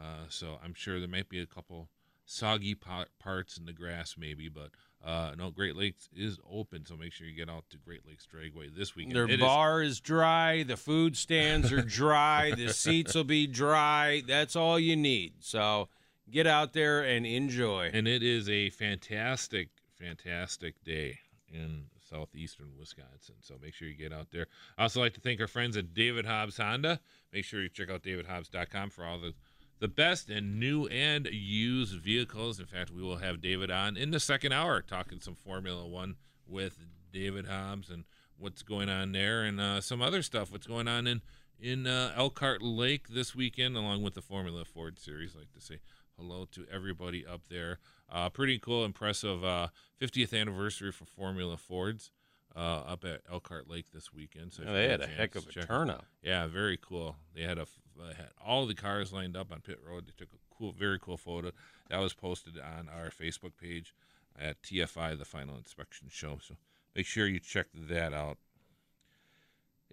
Uh, 0.00 0.26
so 0.28 0.60
I'm 0.62 0.74
sure 0.74 1.00
there 1.00 1.08
might 1.08 1.28
be 1.28 1.40
a 1.40 1.46
couple 1.46 1.88
soggy 2.24 2.76
parts 2.76 3.56
in 3.56 3.66
the 3.66 3.72
grass, 3.72 4.14
maybe, 4.16 4.48
but. 4.48 4.70
Uh, 5.04 5.32
no, 5.36 5.50
Great 5.50 5.74
Lakes 5.74 6.08
is 6.14 6.38
open, 6.48 6.86
so 6.86 6.96
make 6.96 7.12
sure 7.12 7.26
you 7.26 7.34
get 7.34 7.50
out 7.50 7.64
to 7.70 7.76
Great 7.78 8.06
Lakes 8.06 8.26
Dragway 8.32 8.72
this 8.74 8.94
weekend. 8.94 9.16
Their 9.16 9.24
It 9.24 9.32
is- 9.32 9.40
bar 9.40 9.82
is 9.82 10.00
dry. 10.00 10.62
The 10.62 10.76
food 10.76 11.16
stands 11.16 11.72
are 11.72 11.82
dry. 11.82 12.52
the 12.54 12.72
seats 12.72 13.14
will 13.14 13.24
be 13.24 13.46
dry. 13.48 14.22
That's 14.26 14.54
all 14.54 14.78
you 14.78 14.94
need. 14.94 15.34
So 15.40 15.88
get 16.30 16.46
out 16.46 16.72
there 16.72 17.02
and 17.02 17.26
enjoy. 17.26 17.90
and 17.92 18.06
it 18.06 18.22
is 18.22 18.48
a 18.48 18.70
fantastic, 18.70 19.70
fantastic 19.98 20.82
day 20.84 21.18
in 21.48 21.86
southeastern 22.08 22.72
Wisconsin. 22.78 23.34
So 23.40 23.56
make 23.60 23.74
sure 23.74 23.88
you 23.88 23.94
get 23.96 24.12
out 24.12 24.30
there. 24.30 24.46
I 24.78 24.82
also 24.84 25.00
like 25.00 25.14
to 25.14 25.20
thank 25.20 25.40
our 25.40 25.46
friends 25.48 25.76
at 25.76 25.94
David 25.94 26.26
Hobbs 26.26 26.58
Honda. 26.58 27.00
Make 27.32 27.44
sure 27.44 27.60
you 27.62 27.68
check 27.68 27.90
out 27.90 28.02
davidhobbs.com 28.02 28.90
for 28.90 29.04
all 29.04 29.18
the 29.18 29.34
the 29.82 29.88
best 29.88 30.30
and 30.30 30.60
new 30.60 30.86
and 30.86 31.26
used 31.26 31.94
vehicles. 32.00 32.60
In 32.60 32.66
fact, 32.66 32.92
we 32.92 33.02
will 33.02 33.16
have 33.16 33.40
David 33.40 33.68
on 33.68 33.96
in 33.96 34.12
the 34.12 34.20
second 34.20 34.52
hour 34.52 34.80
talking 34.80 35.18
some 35.20 35.34
Formula 35.34 35.84
One 35.84 36.14
with 36.46 36.78
David 37.12 37.46
Hobbs 37.46 37.90
and 37.90 38.04
what's 38.38 38.62
going 38.62 38.88
on 38.88 39.10
there 39.10 39.42
and 39.42 39.60
uh, 39.60 39.80
some 39.80 40.00
other 40.00 40.22
stuff. 40.22 40.52
What's 40.52 40.68
going 40.68 40.86
on 40.86 41.06
in 41.08 41.20
in 41.58 41.86
uh, 41.88 42.12
Elkhart 42.16 42.62
Lake 42.62 43.08
this 43.08 43.34
weekend, 43.34 43.76
along 43.76 44.02
with 44.04 44.14
the 44.14 44.22
Formula 44.22 44.64
Ford 44.64 45.00
Series. 45.00 45.34
I'd 45.34 45.40
Like 45.40 45.52
to 45.54 45.60
say, 45.60 45.80
hello 46.16 46.44
to 46.52 46.64
everybody 46.72 47.26
up 47.26 47.42
there. 47.50 47.78
Uh, 48.08 48.28
pretty 48.30 48.58
cool, 48.60 48.84
impressive 48.84 49.44
uh, 49.44 49.68
50th 50.00 50.32
anniversary 50.38 50.92
for 50.92 51.06
Formula 51.06 51.56
Fords 51.56 52.12
uh, 52.54 52.58
up 52.86 53.04
at 53.04 53.22
Elkhart 53.30 53.68
Lake 53.68 53.86
this 53.92 54.12
weekend. 54.12 54.52
So 54.52 54.62
Yeah, 54.64 54.72
they 54.72 54.88
had 54.88 55.00
a 55.00 55.06
heck 55.08 55.34
of 55.34 55.46
a 55.46 55.58
it. 55.58 55.66
turnout. 55.66 56.04
Yeah, 56.22 56.46
very 56.46 56.76
cool. 56.80 57.16
They 57.34 57.42
had 57.42 57.58
a 57.58 57.62
f- 57.62 57.78
they 57.98 58.14
had 58.14 58.30
all 58.44 58.66
the 58.66 58.74
cars 58.74 59.12
lined 59.12 59.36
up 59.36 59.52
on 59.52 59.60
pit 59.60 59.80
road. 59.86 60.06
They 60.06 60.12
took 60.16 60.32
a 60.32 60.54
cool, 60.56 60.72
very 60.72 60.98
cool 60.98 61.16
photo 61.16 61.52
that 61.88 62.00
was 62.00 62.14
posted 62.14 62.58
on 62.58 62.88
our 62.88 63.10
Facebook 63.10 63.52
page 63.60 63.94
at 64.38 64.62
TFI, 64.62 65.18
the 65.18 65.24
Final 65.24 65.56
Inspection 65.56 66.08
Show. 66.10 66.38
So 66.42 66.54
make 66.94 67.06
sure 67.06 67.26
you 67.26 67.38
check 67.38 67.66
that 67.74 68.12
out. 68.12 68.38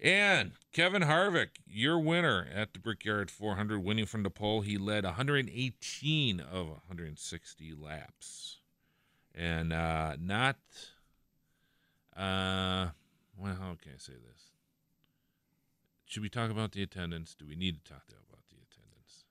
And 0.02 0.54
Kevin 0.72 1.02
Harvick, 1.02 1.50
your 1.68 2.00
winner 2.00 2.48
at 2.54 2.72
the 2.72 2.80
Brickyard 2.80 3.30
400, 3.30 3.84
winning 3.84 4.06
from 4.06 4.24
the 4.24 4.30
pole. 4.30 4.62
He 4.62 4.78
led 4.78 5.04
118 5.04 6.40
of 6.40 6.68
160 6.68 7.74
laps, 7.74 8.60
and 9.36 9.74
uh, 9.74 10.16
not. 10.18 10.56
Uh, 12.16 12.92
well, 13.38 13.56
how 13.56 13.78
can 13.82 13.94
I 13.94 13.98
say 13.98 14.14
this? 14.14 14.49
Should 16.10 16.24
we 16.24 16.30
talk 16.30 16.50
about 16.50 16.72
the 16.72 16.82
attendance? 16.82 17.36
Do 17.38 17.46
we 17.46 17.56
need 17.56 17.86
to 17.86 17.92
talk 17.94 18.02
about 18.08 18.42
the 18.50 18.56
attendance? 18.56 19.26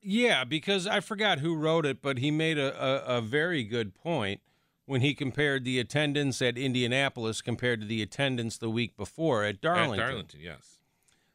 Yeah, 0.00 0.44
because 0.44 0.86
I 0.86 1.00
forgot 1.00 1.40
who 1.40 1.54
wrote 1.54 1.84
it, 1.84 2.00
but 2.00 2.16
he 2.16 2.30
made 2.30 2.56
a, 2.56 2.72
a, 2.82 3.18
a 3.18 3.20
very 3.20 3.64
good 3.64 3.94
point 3.94 4.40
when 4.86 5.02
he 5.02 5.12
compared 5.12 5.64
the 5.64 5.78
attendance 5.78 6.40
at 6.40 6.56
Indianapolis 6.56 7.42
compared 7.42 7.82
to 7.82 7.86
the 7.86 8.00
attendance 8.00 8.56
the 8.56 8.70
week 8.70 8.96
before 8.96 9.44
at 9.44 9.60
Darlington. 9.60 10.00
At 10.00 10.06
Darlington, 10.06 10.40
yes. 10.40 10.78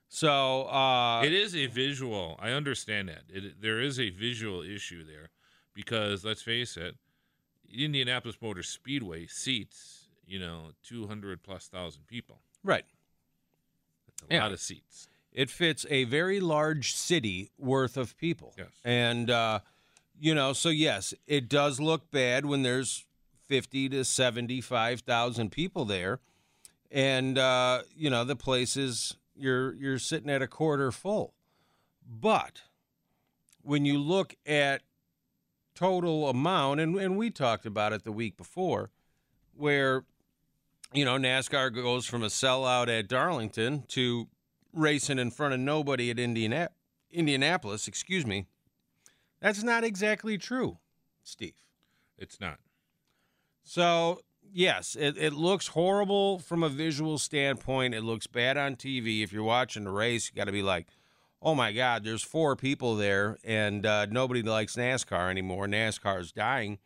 So 0.10 0.64
uh, 0.64 1.22
it 1.22 1.32
is 1.32 1.56
a 1.56 1.68
visual. 1.68 2.40
I 2.42 2.50
understand 2.50 3.10
that. 3.10 3.26
It, 3.30 3.62
there 3.62 3.80
is 3.80 4.00
a 4.00 4.10
visual 4.10 4.64
issue 4.64 5.04
there 5.04 5.30
because 5.76 6.26
let's 6.26 6.42
face 6.42 6.76
it, 6.76 6.96
Indianapolis 7.72 8.38
Motor 8.42 8.64
Speedway 8.64 9.28
seats, 9.28 10.08
you 10.26 10.40
know, 10.40 10.72
200 10.84 11.44
plus 11.44 11.68
thousand 11.68 12.08
people. 12.08 12.40
right, 12.64 12.86
a 14.30 14.34
Yeah. 14.36 14.44
lot 14.44 14.52
of 14.52 14.60
seats. 14.60 15.08
it 15.32 15.50
fits 15.50 15.86
a 15.90 16.04
very 16.04 16.40
large 16.40 16.94
city 16.96 17.50
worth 17.58 17.98
of 17.98 18.16
people. 18.18 18.54
Yes. 18.58 18.68
and 18.84 19.30
uh, 19.30 19.60
you 20.20 20.36
know, 20.36 20.54
so 20.54 20.70
yes, 20.70 21.14
it 21.28 21.50
does 21.50 21.80
look 21.80 22.12
bad 22.12 22.46
when 22.46 22.62
there's 22.64 23.06
fifty 23.48 23.90
to 23.90 24.06
seventy-five 24.06 25.02
thousand 25.02 25.52
people 25.52 25.86
there, 25.86 26.20
and 26.92 27.38
uh, 27.38 27.82
you 27.96 28.10
know 28.10 28.24
the 28.24 28.36
place 28.36 28.78
is 28.78 29.16
you're 29.36 29.74
you're 29.74 29.98
sitting 30.00 30.30
at 30.30 30.42
a 30.42 30.48
quarter 30.48 30.92
full, 30.92 31.34
but 32.08 32.62
when 33.64 33.86
you 33.86 33.98
look 33.98 34.36
at 34.46 34.82
total 35.76 36.30
amount, 36.30 36.80
and, 36.80 36.96
and 36.98 37.18
we 37.18 37.30
talked 37.32 37.66
about 37.66 37.92
it 37.94 38.04
the 38.04 38.12
week 38.12 38.38
before, 38.38 38.92
where 39.56 40.04
you 40.94 41.06
know 41.06 41.18
NASCAR 41.18 41.74
goes 41.74 42.06
from 42.06 42.24
a 42.24 42.28
sellout 42.28 42.88
at 42.88 43.08
Darlington 43.08 43.84
to 43.90 44.28
racing 44.74 45.20
in 45.20 45.32
front 45.32 45.54
of 45.54 45.60
nobody 45.60 46.10
at 46.10 46.20
Indiana- 46.20 46.70
Indianapolis, 47.12 47.88
excuse 47.88 48.26
me. 48.26 48.48
That's 49.42 49.64
not 49.64 49.84
exactly 49.84 50.38
true, 50.38 50.78
Steve. 51.24 51.56
It's 52.18 52.40
not. 52.40 52.60
So, 53.64 54.22
yes, 54.52 54.96
it, 55.00 55.18
it 55.18 55.34
looks 55.34 55.68
horrible 55.68 56.40
from 56.40 56.64
a 56.64 56.70
visual 56.70 57.18
standpoint. 57.18 57.94
It 57.94 58.04
looks 58.04 58.28
bad 58.28 58.58
on 58.58 58.76
TV. 58.76 59.24
If 59.24 59.34
you're 59.34 59.44
watching 59.44 59.84
the 59.84 59.92
race, 59.92 60.30
you 60.30 60.36
got 60.36 60.46
to 60.46 60.52
be 60.52 60.64
like, 60.64 60.88
oh 61.42 61.56
my 61.56 61.72
God, 61.72 62.04
there's 62.04 62.24
four 62.24 62.56
people 62.56 62.96
there, 62.96 63.38
and 63.44 63.86
uh, 63.86 64.06
nobody 64.06 64.42
likes 64.42 64.76
NASCAR 64.76 65.30
anymore. 65.30 65.68
NASCAR 65.68 66.20
is 66.22 66.32
dying. 66.32 66.80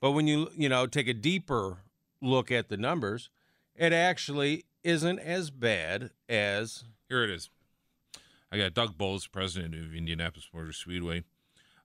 But 0.00 0.12
when 0.12 0.26
you, 0.26 0.48
you 0.56 0.68
know, 0.68 0.86
take 0.86 1.08
a 1.08 1.14
deeper 1.14 1.78
look 2.26 2.50
at 2.50 2.68
the 2.68 2.76
numbers, 2.76 3.30
it 3.74 3.92
actually 3.92 4.64
isn't 4.82 5.18
as 5.18 5.50
bad 5.50 6.10
as 6.28 6.84
Here 7.08 7.24
it 7.24 7.30
is. 7.30 7.50
I 8.50 8.58
got 8.58 8.74
Doug 8.74 8.96
Boles, 8.96 9.26
president 9.26 9.74
of 9.74 9.94
Indianapolis 9.94 10.48
Motor 10.52 10.72
Speedway. 10.72 11.24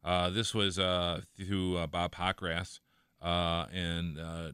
Uh, 0.04 0.30
this 0.30 0.54
was 0.54 0.80
uh, 0.80 1.22
through 1.36 1.78
uh, 1.78 1.88
Bob 1.88 2.14
Pockrass, 2.14 2.80
uh, 3.22 3.66
and 3.74 4.20
uh, 4.20 4.52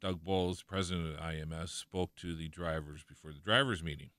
Doug 0.00 0.22
Boles, 0.22 0.62
president 0.62 1.14
of 1.14 1.20
IMS, 1.20 1.68
spoke 1.68 2.14
to 2.16 2.34
the 2.34 2.48
drivers 2.48 3.02
before 3.02 3.32
the 3.32 3.40
drivers' 3.40 3.82
meeting. 3.82 4.10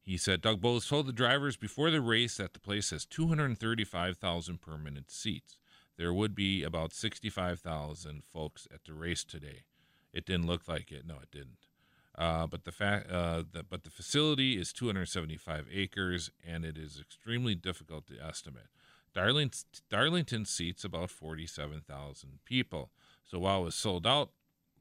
He 0.00 0.16
said 0.16 0.40
Doug 0.40 0.60
Boles 0.60 0.88
told 0.88 1.06
the 1.06 1.12
drivers 1.12 1.56
before 1.56 1.90
the 1.90 2.00
race 2.00 2.36
that 2.36 2.52
the 2.52 2.60
place 2.60 2.90
has 2.90 3.04
235,000 3.04 4.60
permanent 4.60 5.10
seats. 5.10 5.58
There 5.96 6.12
would 6.12 6.34
be 6.34 6.62
about 6.62 6.92
65,000 6.92 8.22
folks 8.24 8.68
at 8.72 8.84
the 8.84 8.92
race 8.92 9.24
today. 9.24 9.64
It 10.12 10.26
didn't 10.26 10.46
look 10.46 10.68
like 10.68 10.92
it. 10.92 11.06
No, 11.06 11.14
it 11.22 11.30
didn't. 11.30 11.66
Uh, 12.16 12.46
but 12.46 12.64
the 12.64 12.72
fact, 12.72 13.10
uh, 13.10 13.42
the, 13.50 13.62
but 13.62 13.84
the 13.84 13.90
facility 13.90 14.58
is 14.58 14.72
275 14.72 15.66
acres, 15.72 16.30
and 16.46 16.64
it 16.64 16.78
is 16.78 16.98
extremely 16.98 17.54
difficult 17.54 18.06
to 18.06 18.14
estimate. 18.22 18.68
Darlington, 19.14 19.64
Darlington 19.90 20.44
seats 20.44 20.84
about 20.84 21.10
47,000 21.10 22.38
people. 22.44 22.90
So 23.24 23.38
while 23.38 23.60
it 23.60 23.64
was 23.64 23.74
sold 23.74 24.06
out 24.06 24.30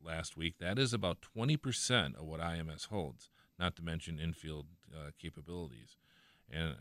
last 0.04 0.38
week, 0.38 0.56
that 0.60 0.78
is 0.78 0.94
about 0.94 1.26
20% 1.36 2.16
of 2.16 2.26
what 2.26 2.40
IMS 2.40 2.88
holds. 2.88 3.30
Not 3.58 3.76
to 3.78 3.82
mention 3.82 4.20
infield 4.20 4.68
uh, 4.94 5.12
capabilities, 5.18 5.98
and, 6.52 6.76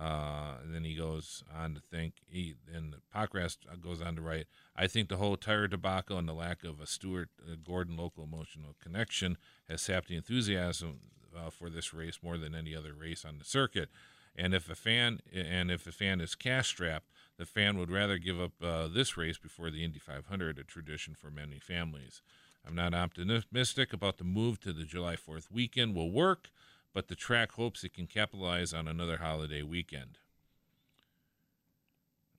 uh, 0.00 0.54
and 0.62 0.74
then 0.74 0.84
he 0.84 0.94
goes 0.94 1.44
on 1.54 1.74
to 1.74 1.80
think. 1.80 2.14
He 2.26 2.54
and 2.72 2.94
Pockrass 3.14 3.58
goes 3.82 4.00
on 4.00 4.16
to 4.16 4.22
write. 4.22 4.46
I 4.74 4.86
think 4.86 5.08
the 5.08 5.18
whole 5.18 5.36
tire 5.36 5.68
debacle 5.68 6.16
and 6.16 6.26
the 6.26 6.32
lack 6.32 6.64
of 6.64 6.80
a 6.80 6.86
Stewart 6.86 7.28
uh, 7.46 7.56
Gordon 7.62 7.96
local 7.96 8.24
emotional 8.24 8.76
connection 8.82 9.36
has 9.68 9.82
sapped 9.82 10.08
the 10.08 10.16
enthusiasm 10.16 11.00
uh, 11.36 11.50
for 11.50 11.68
this 11.68 11.92
race 11.92 12.18
more 12.22 12.38
than 12.38 12.54
any 12.54 12.74
other 12.74 12.94
race 12.94 13.24
on 13.26 13.38
the 13.38 13.44
circuit. 13.44 13.90
And 14.34 14.54
if 14.54 14.70
a 14.70 14.74
fan 14.74 15.20
and 15.32 15.70
if 15.70 15.86
a 15.86 15.92
fan 15.92 16.20
is 16.20 16.34
cash 16.34 16.68
strapped, 16.68 17.10
the 17.36 17.44
fan 17.44 17.78
would 17.78 17.90
rather 17.90 18.16
give 18.16 18.40
up 18.40 18.52
uh, 18.62 18.88
this 18.88 19.18
race 19.18 19.36
before 19.36 19.70
the 19.70 19.84
Indy 19.84 19.98
500, 19.98 20.58
a 20.58 20.64
tradition 20.64 21.14
for 21.14 21.30
many 21.30 21.58
families. 21.58 22.22
I'm 22.66 22.74
not 22.74 22.94
optimistic 22.94 23.92
about 23.92 24.18
the 24.18 24.24
move 24.24 24.60
to 24.60 24.72
the 24.72 24.84
July 24.84 25.16
4th 25.16 25.50
weekend 25.50 25.94
will 25.94 26.10
work, 26.10 26.50
but 26.92 27.08
the 27.08 27.14
track 27.14 27.52
hopes 27.52 27.84
it 27.84 27.94
can 27.94 28.06
capitalize 28.06 28.72
on 28.72 28.88
another 28.88 29.18
holiday 29.18 29.62
weekend. 29.62 30.18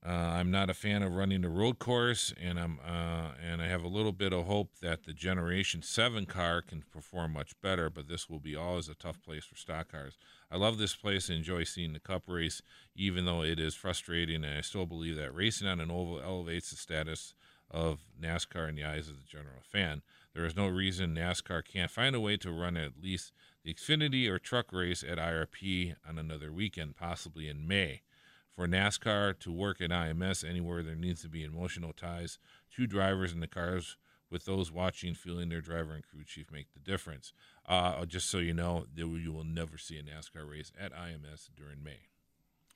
Uh, 0.03 0.09
I'm 0.09 0.49
not 0.49 0.71
a 0.71 0.73
fan 0.73 1.03
of 1.03 1.13
running 1.13 1.41
the 1.41 1.49
road 1.49 1.77
course, 1.77 2.33
and 2.41 2.59
I'm 2.59 2.79
uh, 2.79 3.33
and 3.39 3.61
I 3.61 3.67
have 3.67 3.83
a 3.83 3.87
little 3.87 4.11
bit 4.11 4.33
of 4.33 4.47
hope 4.47 4.71
that 4.81 5.03
the 5.03 5.13
Generation 5.13 5.83
Seven 5.83 6.25
car 6.25 6.63
can 6.63 6.83
perform 6.91 7.33
much 7.33 7.53
better. 7.61 7.87
But 7.91 8.07
this 8.07 8.27
will 8.27 8.39
be 8.39 8.55
always 8.55 8.89
a 8.89 8.95
tough 8.95 9.21
place 9.21 9.45
for 9.45 9.55
stock 9.55 9.91
cars. 9.91 10.17
I 10.49 10.57
love 10.57 10.79
this 10.79 10.95
place 10.95 11.29
and 11.29 11.37
enjoy 11.37 11.65
seeing 11.65 11.93
the 11.93 11.99
Cup 11.99 12.23
race, 12.25 12.63
even 12.95 13.25
though 13.25 13.43
it 13.43 13.59
is 13.59 13.75
frustrating. 13.75 14.43
And 14.43 14.57
I 14.57 14.61
still 14.61 14.87
believe 14.87 15.17
that 15.17 15.35
racing 15.35 15.67
on 15.67 15.79
an 15.79 15.91
oval 15.91 16.19
elevates 16.19 16.71
the 16.71 16.77
status 16.77 17.35
of 17.69 17.99
NASCAR 18.19 18.69
in 18.69 18.75
the 18.75 18.83
eyes 18.83 19.07
of 19.07 19.17
the 19.17 19.27
general 19.27 19.61
fan. 19.61 20.01
There 20.33 20.45
is 20.45 20.55
no 20.55 20.67
reason 20.67 21.15
NASCAR 21.15 21.63
can't 21.63 21.91
find 21.91 22.15
a 22.15 22.19
way 22.19 22.37
to 22.37 22.51
run 22.51 22.75
at 22.75 23.01
least 23.01 23.33
the 23.63 23.73
Xfinity 23.73 24.27
or 24.27 24.39
truck 24.39 24.73
race 24.73 25.03
at 25.03 25.17
IRP 25.17 25.95
on 26.07 26.17
another 26.17 26.51
weekend, 26.51 26.95
possibly 26.95 27.47
in 27.47 27.67
May. 27.67 28.01
For 28.49 28.67
NASCAR 28.67 29.39
to 29.39 29.51
work 29.51 29.79
at 29.81 29.91
IMS 29.91 30.47
anywhere, 30.47 30.83
there 30.83 30.95
needs 30.95 31.21
to 31.21 31.29
be 31.29 31.43
emotional 31.43 31.93
ties 31.93 32.37
to 32.75 32.85
drivers 32.85 33.31
and 33.31 33.41
the 33.41 33.47
cars, 33.47 33.97
with 34.29 34.45
those 34.45 34.71
watching 34.71 35.13
feeling 35.13 35.49
their 35.49 35.61
driver 35.61 35.93
and 35.93 36.03
crew 36.03 36.23
chief 36.23 36.51
make 36.51 36.73
the 36.73 36.79
difference. 36.79 37.33
Uh, 37.67 38.05
just 38.05 38.29
so 38.29 38.37
you 38.39 38.53
know, 38.53 38.85
you 38.95 39.31
will 39.31 39.43
never 39.43 39.77
see 39.77 39.97
a 39.97 40.03
NASCAR 40.03 40.49
race 40.49 40.71
at 40.79 40.93
IMS 40.93 41.49
during 41.55 41.83
May. 41.83 42.07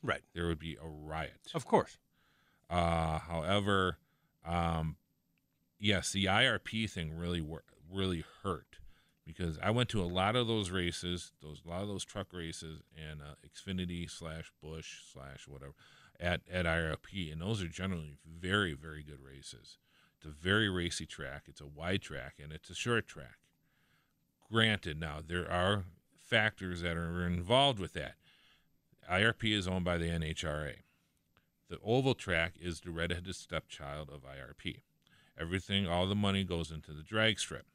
right. 0.04 0.21
There 0.34 0.48
would 0.48 0.60
be 0.60 0.78
a 0.82 0.88
riot. 0.88 1.52
Of 1.54 1.65
course. 1.65 1.98
Uh, 2.69 3.19
however, 3.19 3.98
um, 4.45 4.98
yes, 5.80 6.12
the 6.12 6.26
IRP 6.26 6.89
thing 6.89 7.13
really 7.17 7.41
wor- 7.41 7.63
really 7.91 8.24
hurt 8.43 8.78
because 9.26 9.58
I 9.62 9.72
went 9.72 9.90
to 9.90 10.02
a 10.02 10.06
lot 10.06 10.36
of 10.36 10.48
those 10.48 10.70
races, 10.70 11.32
those 11.42 11.62
a 11.66 11.70
lot 11.70 11.82
of 11.82 11.88
those 11.88 12.06
truck 12.06 12.34
races, 12.34 12.82
and 12.96 13.22
uh, 13.22 13.36
Xfinity 13.46 14.10
slash 14.10 14.52
Busch 14.62 15.00
slash 15.12 15.48
whatever 15.48 15.74
at 16.20 16.42
at 16.52 16.66
IRP, 16.66 17.32
and 17.32 17.42
those 17.42 17.62
are 17.62 17.68
generally 17.68 18.18
very 18.26 18.74
very 18.74 19.04
good 19.04 19.20
races. 19.22 19.78
It's 20.18 20.26
a 20.26 20.30
very 20.44 20.70
racy 20.70 21.06
track. 21.06 21.44
It's 21.48 21.62
a 21.62 21.68
wide 21.68 22.02
track 22.02 22.36
and 22.42 22.52
it's 22.52 22.70
a 22.70 22.76
short 22.76 23.08
track. 23.08 23.38
Granted, 24.52 25.00
now 25.00 25.20
there 25.26 25.50
are 25.52 25.86
factors 26.20 26.82
that 26.82 26.98
are 26.98 27.26
involved 27.26 27.80
with 27.80 27.94
that. 27.94 28.16
IRP 29.12 29.56
is 29.56 29.68
owned 29.68 29.86
by 29.86 29.98
the 29.98 30.08
NHRA. 30.08 30.78
The 31.70 31.78
oval 31.84 32.14
track 32.14 32.54
is 32.60 32.82
the 32.82 32.92
redheaded 32.92 33.36
stepchild 33.36 34.10
of 34.10 34.22
IRP. 34.24 34.82
Everything, 35.40 35.88
all 35.88 36.08
the 36.08 36.16
money 36.16 36.44
goes 36.44 36.72
into 36.72 36.92
the 36.92 37.04
drag 37.04 37.40
strip. 37.40 37.66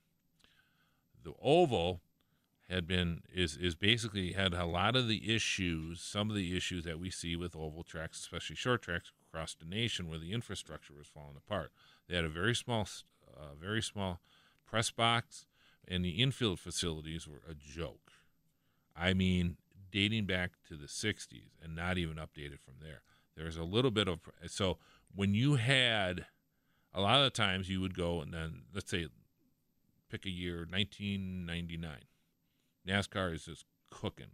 The 1.22 1.34
oval 1.42 2.00
had 2.68 2.86
been 2.86 3.22
is 3.32 3.56
is 3.56 3.74
basically 3.74 4.32
had 4.32 4.54
a 4.54 4.64
lot 4.64 4.96
of 4.96 5.08
the 5.08 5.34
issues, 5.34 6.00
some 6.00 6.30
of 6.30 6.36
the 6.36 6.56
issues 6.56 6.84
that 6.84 6.98
we 6.98 7.10
see 7.10 7.36
with 7.36 7.56
oval 7.56 7.82
tracks, 7.82 8.20
especially 8.20 8.56
short 8.56 8.82
tracks. 8.82 9.12
across 9.32 9.54
the 9.54 9.64
nation 9.64 10.08
where 10.08 10.18
the 10.18 10.32
infrastructure 10.32 10.92
was 10.92 11.06
falling 11.06 11.36
apart. 11.36 11.70
They 12.08 12.16
had 12.16 12.24
a 12.24 12.28
very 12.28 12.54
small, 12.54 12.88
uh, 13.36 13.54
very 13.60 13.80
small 13.80 14.20
press 14.66 14.90
box, 14.90 15.46
and 15.86 16.04
the 16.04 16.20
infield 16.22 16.58
facilities 16.58 17.28
were 17.28 17.42
a 17.48 17.54
joke. 17.54 18.10
I 18.96 19.14
mean, 19.14 19.56
dating 19.90 20.26
back 20.26 20.52
to 20.68 20.76
the 20.76 20.86
60s 20.86 21.52
and 21.62 21.74
not 21.74 21.98
even 21.98 22.16
updated 22.16 22.60
from 22.60 22.74
there. 22.80 23.02
There's 23.36 23.56
a 23.56 23.64
little 23.64 23.90
bit 23.90 24.08
of 24.08 24.20
so 24.46 24.78
when 25.14 25.34
you 25.34 25.56
had 25.56 26.26
a 26.92 27.00
lot 27.00 27.18
of 27.18 27.24
the 27.24 27.30
times 27.30 27.68
you 27.68 27.80
would 27.80 27.94
go 27.94 28.20
and 28.20 28.32
then 28.32 28.62
let's 28.74 28.90
say 28.90 29.06
pick 30.10 30.26
a 30.26 30.30
year 30.30 30.66
1999 30.68 31.90
NASCAR 32.86 33.34
is 33.34 33.44
just 33.44 33.64
cooking. 33.90 34.32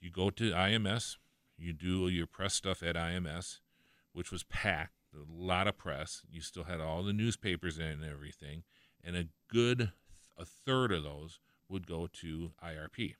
You 0.00 0.10
go 0.10 0.30
to 0.30 0.50
IMS, 0.52 1.16
you 1.56 1.72
do 1.72 2.08
your 2.08 2.26
press 2.26 2.54
stuff 2.54 2.82
at 2.82 2.96
IMS, 2.96 3.60
which 4.12 4.30
was 4.30 4.44
packed, 4.44 4.94
a 5.14 5.18
lot 5.28 5.66
of 5.66 5.76
press. 5.76 6.22
You 6.30 6.40
still 6.40 6.64
had 6.64 6.80
all 6.80 7.02
the 7.02 7.12
newspapers 7.12 7.78
and 7.78 8.04
everything, 8.04 8.62
and 9.04 9.16
a 9.16 9.28
good 9.48 9.92
a 10.36 10.44
third 10.44 10.92
of 10.92 11.02
those 11.02 11.40
would 11.68 11.86
go 11.86 12.06
to 12.06 12.52
IRP. 12.64 13.14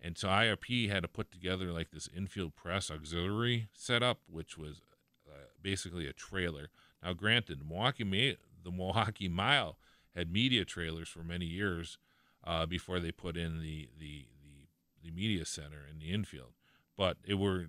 And 0.00 0.18
so 0.18 0.28
IRP 0.28 0.90
had 0.90 1.02
to 1.02 1.08
put 1.08 1.30
together 1.30 1.72
like 1.72 1.90
this 1.90 2.08
infield 2.14 2.54
press 2.54 2.90
auxiliary 2.90 3.68
setup, 3.72 4.18
which 4.28 4.58
was 4.58 4.82
uh, 5.26 5.36
basically 5.62 6.06
a 6.06 6.12
trailer. 6.12 6.68
Now, 7.02 7.14
granted, 7.14 7.66
Milwaukee 7.66 8.36
the 8.62 8.70
Milwaukee 8.70 9.28
Mile 9.28 9.78
had 10.14 10.32
media 10.32 10.64
trailers 10.64 11.08
for 11.08 11.24
many 11.24 11.46
years 11.46 11.98
uh, 12.44 12.66
before 12.66 13.00
they 13.00 13.12
put 13.12 13.36
in 13.36 13.60
the, 13.60 13.88
the 13.98 14.26
the 14.42 14.66
the 15.04 15.10
media 15.10 15.44
center 15.44 15.86
in 15.90 15.98
the 15.98 16.12
infield. 16.12 16.52
But 16.96 17.18
it 17.24 17.34
were 17.34 17.66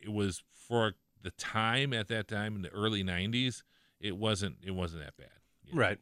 it 0.00 0.12
was 0.12 0.42
for 0.52 0.94
the 1.22 1.30
time 1.32 1.92
at 1.92 2.08
that 2.08 2.28
time 2.28 2.56
in 2.56 2.62
the 2.62 2.70
early 2.70 3.02
'90s. 3.02 3.62
It 4.00 4.16
wasn't 4.16 4.56
it 4.64 4.72
wasn't 4.72 5.04
that 5.04 5.16
bad, 5.16 5.40
you 5.64 5.74
know? 5.74 5.80
right? 5.80 5.98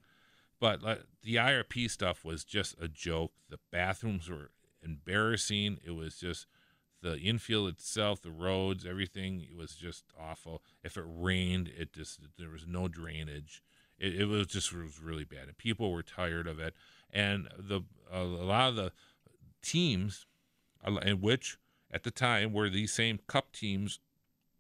But 0.59 0.85
uh, 0.85 0.97
the 1.23 1.37
IRP 1.37 1.91
stuff 1.91 2.25
was 2.25 2.45
just 2.45 2.77
a 2.81 2.89
joke. 2.89 3.33
The 3.51 3.59
bathrooms 3.71 4.29
were 4.31 4.51
embarrassing. 4.83 5.79
It 5.85 5.91
was 5.91 6.17
just 6.17 6.47
the 7.03 7.19
infield 7.19 7.69
itself, 7.69 8.23
the 8.23 8.31
roads, 8.31 8.87
everything. 8.87 9.47
It 9.49 9.57
was 9.57 9.75
just 9.75 10.05
awful. 10.19 10.63
If 10.83 10.97
it 10.97 11.05
rained, 11.07 11.71
it 11.77 11.93
just 11.93 12.21
there 12.39 12.51
was 12.51 12.67
no 12.67 12.89
drainage. 12.89 13.63
It, 13.99 14.21
it 14.21 14.25
was 14.27 14.47
just 14.47 14.73
it 14.73 14.83
was 14.83 15.01
really 15.01 15.25
bad, 15.25 15.49
and 15.49 15.59
people 15.59 15.93
were 15.93 16.03
tired 16.03 16.47
of 16.47 16.59
it. 16.59 16.75
And 17.11 17.49
the 17.59 17.83
a, 18.11 18.23
lot 18.23 18.71
of 18.71 18.77
the 18.77 18.93
teams, 19.63 20.27
in 21.03 21.21
which 21.21 21.59
at 21.91 22.03
the 22.03 22.11
time 22.11 22.53
were 22.53 22.69
these 22.69 22.93
same 22.93 23.19
Cup 23.27 23.53
teams 23.53 24.01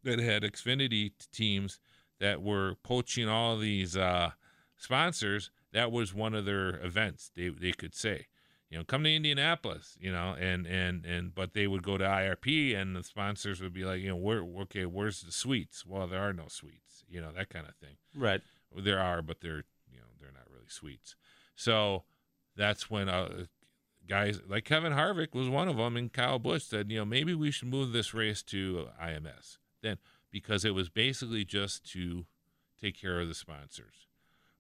that 0.05 0.18
had 0.18 0.42
Xfinity 0.42 1.12
teams 1.33 1.79
that 2.18 2.42
were 2.42 2.77
poaching 2.83 3.29
all 3.29 3.59
these 3.59 3.96
uh, 3.96 4.31
sponsors. 4.77 5.51
That 5.72 5.92
was 5.92 6.14
one 6.14 6.35
of 6.35 6.44
their 6.44 6.81
events. 6.83 7.31
They 7.35 7.49
they 7.49 7.72
could 7.72 7.94
say 7.94 8.27
you 8.70 8.79
know, 8.79 8.85
come 8.85 9.05
to 9.05 9.14
Indianapolis, 9.14 9.96
you 10.01 10.11
know, 10.11 10.35
and 10.38 10.66
and 10.66 11.05
and 11.05 11.35
but 11.35 11.55
they 11.55 11.66
would 11.66 11.83
go 11.83 11.96
to 11.96 12.05
IRP 12.05 12.77
and 12.77 12.96
the 12.96 13.05
sponsors 13.05 13.61
would 13.61 13.72
be 13.72 13.85
like, 13.85 14.01
you 14.01 14.09
know, 14.09 14.16
where 14.16 14.42
okay, 14.62 14.87
where's 14.87 15.22
the 15.22 15.33
suites? 15.33 15.87
Well, 15.87 16.07
there 16.07 16.20
are 16.20 16.33
no 16.33 16.49
suites, 16.49 17.05
you 17.09 17.20
know, 17.20 17.31
that 17.37 17.49
kind 17.49 17.66
of 17.66 17.77
thing. 17.77 17.96
Right. 18.14 18.40
There 18.74 19.00
are, 19.00 19.22
but 19.22 19.40
they're 19.40 19.64
you 19.90 19.98
know 19.98 20.07
they're 20.20 20.33
not 20.33 20.50
really 20.50 20.68
suites. 20.68 21.16
So 21.55 22.05
that's 22.57 22.90
when 22.90 23.09
uh, 23.09 23.46
guys 24.07 24.40
like 24.48 24.64
Kevin 24.64 24.92
Harvick 24.92 25.35
was 25.35 25.48
one 25.48 25.68
of 25.68 25.76
them, 25.76 25.96
and 25.96 26.12
Kyle 26.12 26.38
Busch 26.38 26.64
said, 26.64 26.90
you 26.90 26.98
know, 26.98 27.05
maybe 27.05 27.35
we 27.35 27.50
should 27.50 27.68
move 27.68 27.92
this 27.92 28.14
race 28.14 28.42
to 28.44 28.88
IMS 29.02 29.59
then 29.83 29.98
because 30.31 30.64
it 30.64 30.74
was 30.74 30.88
basically 30.88 31.44
just 31.44 31.90
to 31.92 32.26
take 32.81 33.00
care 33.00 33.20
of 33.20 33.29
the 33.29 33.35
sponsors. 33.35 34.09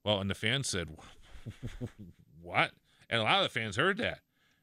Well, 0.04 0.20
and 0.20 0.30
the 0.30 0.34
fans 0.34 0.68
said, 0.68 0.88
what? 2.42 2.70
and 3.08 3.20
a 3.20 3.24
lot 3.24 3.38
of 3.38 3.52
the 3.52 3.60
fans 3.60 3.76
heard 3.76 3.98
that, 3.98 4.20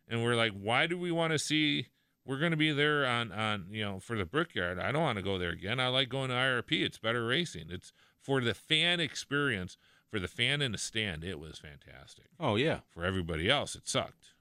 and 0.07 0.23
we're 0.23 0.35
like, 0.35 0.53
why 0.53 0.87
do 0.87 0.97
we 0.97 1.11
want 1.11 1.33
to 1.33 1.39
see? 1.39 1.87
We're 2.25 2.39
going 2.39 2.51
to 2.51 2.57
be 2.57 2.71
there 2.71 3.05
on 3.05 3.31
on 3.31 3.67
you 3.69 3.83
know 3.83 3.99
for 3.99 4.15
the 4.15 4.25
Brickyard. 4.25 4.79
I 4.79 4.91
don't 4.91 5.01
want 5.01 5.17
to 5.17 5.23
go 5.23 5.37
there 5.37 5.49
again. 5.49 5.79
I 5.79 5.87
like 5.87 6.09
going 6.09 6.29
to 6.29 6.35
IRP. 6.35 6.83
It's 6.83 6.97
better 6.97 7.25
racing. 7.25 7.65
It's 7.69 7.91
for 8.21 8.41
the 8.41 8.53
fan 8.53 8.99
experience. 8.99 9.77
For 10.09 10.19
the 10.19 10.27
fan 10.27 10.61
in 10.61 10.73
the 10.73 10.77
stand, 10.77 11.23
it 11.23 11.39
was 11.39 11.57
fantastic. 11.57 12.25
Oh 12.39 12.55
yeah. 12.55 12.81
For 12.89 13.03
everybody 13.03 13.49
else, 13.49 13.75
it 13.75 13.87
sucked. 13.87 14.33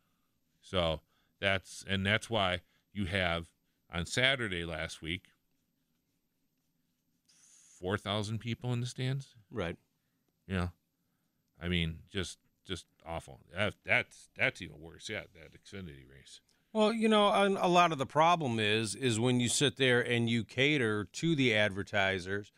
So 0.60 1.00
that's 1.40 1.82
and 1.88 2.04
that's 2.04 2.28
why 2.28 2.60
you 2.92 3.06
have 3.06 3.48
on 3.92 4.04
Saturday 4.04 4.66
last 4.66 5.00
week 5.00 5.28
four 7.80 7.96
thousand 7.96 8.38
people 8.38 8.72
in 8.72 8.80
the 8.80 8.86
stands. 8.86 9.34
Right. 9.50 9.76
Yeah. 10.46 10.68
I 11.60 11.68
mean, 11.68 12.00
just 12.10 12.38
just 12.66 12.86
awful. 13.06 13.40
That, 13.54 13.74
that's 13.84 14.28
that's 14.36 14.62
even 14.62 14.80
worse. 14.80 15.08
Yeah, 15.08 15.22
that 15.34 15.52
Xfinity 15.52 16.08
race. 16.10 16.40
Well, 16.72 16.92
you 16.92 17.08
know, 17.08 17.28
a 17.28 17.68
lot 17.68 17.92
of 17.92 17.98
the 17.98 18.06
problem 18.06 18.58
is 18.58 18.94
is 18.94 19.20
when 19.20 19.40
you 19.40 19.48
sit 19.48 19.76
there 19.76 20.00
and 20.00 20.28
you 20.28 20.42
cater 20.42 21.04
to 21.04 21.36
the 21.36 21.54
advertisers, 21.54 22.50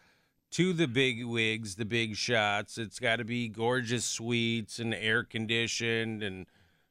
to 0.52 0.72
the 0.72 0.86
big 0.86 1.24
wigs, 1.24 1.74
the 1.74 1.84
big 1.84 2.14
shots. 2.14 2.78
It's 2.78 3.00
got 3.00 3.16
to 3.16 3.24
be 3.24 3.48
gorgeous 3.48 4.04
suites 4.04 4.78
and 4.78 4.94
air 4.94 5.24
conditioned, 5.24 6.22
and 6.22 6.46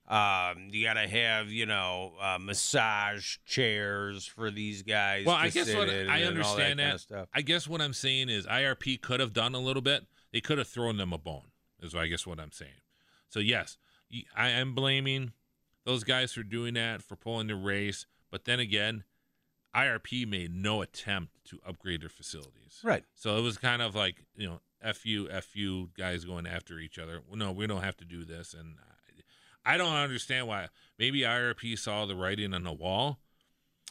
um, 0.10 0.68
you 0.70 0.84
got 0.86 0.96
to 0.96 1.08
have 1.08 1.48
you 1.48 1.66
know 1.66 2.12
uh, 2.20 2.38
massage 2.42 3.38
chairs 3.46 4.26
for 4.26 4.52
these 4.52 4.84
guys. 4.84 5.26
Well, 5.26 5.38
I 5.38 5.48
guess 5.48 5.74
what 5.74 5.90
I 5.90 6.24
understand 6.24 6.80
that. 6.80 7.00
that 7.00 7.08
kind 7.08 7.22
of 7.22 7.28
I 7.34 7.42
guess 7.42 7.66
what 7.66 7.80
I'm 7.80 7.94
saying 7.94 8.28
is 8.28 8.46
IRP 8.46 9.00
could 9.00 9.22
have 9.22 9.32
done 9.32 9.56
a 9.56 9.60
little 9.60 9.82
bit. 9.82 10.08
They 10.34 10.42
could 10.42 10.58
have 10.58 10.68
thrown 10.68 10.98
them 10.98 11.14
a 11.14 11.18
bone. 11.18 11.52
Is 11.82 11.96
I 11.96 12.08
guess 12.08 12.28
what 12.28 12.42
I'm 12.42 12.52
saying. 12.52 12.82
So 13.30 13.40
yes, 13.40 13.78
I 14.36 14.50
am 14.50 14.76
blaming 14.76 15.32
those 15.86 16.04
guys 16.04 16.34
for 16.34 16.44
doing 16.44 16.76
that 16.76 17.02
for 17.02 17.16
pulling 17.16 17.48
the 17.48 17.56
race. 17.56 18.06
But 18.32 18.46
then 18.46 18.60
again, 18.60 19.04
IRP 19.76 20.28
made 20.28 20.54
no 20.54 20.82
attempt 20.82 21.34
to 21.46 21.60
upgrade 21.68 22.02
their 22.02 22.10
facilities. 22.10 22.80
Right. 22.84 23.04
So 23.16 23.38
it 23.38 23.42
was 23.42 23.58
kind 23.58 23.82
of 23.82 23.96
like 23.96 24.24
you 24.36 24.48
know, 24.48 24.94
fu 24.94 25.28
fu 25.42 25.90
guys 25.98 26.26
going 26.26 26.48
after 26.48 26.80
each 26.80 27.00
other. 27.00 27.22
Well, 27.28 27.38
no, 27.38 27.52
we 27.52 27.68
don't 27.68 27.84
have 27.84 27.98
to 27.98 28.06
do 28.06 28.24
this, 28.24 28.54
and 28.54 28.76
I 29.66 29.78
don't 29.78 29.94
understand 29.94 30.48
why. 30.48 30.68
Maybe 31.00 31.22
IRP 31.22 31.78
saw 31.80 32.06
the 32.06 32.16
writing 32.16 32.54
on 32.54 32.64
the 32.64 32.74
wall. 32.74 33.20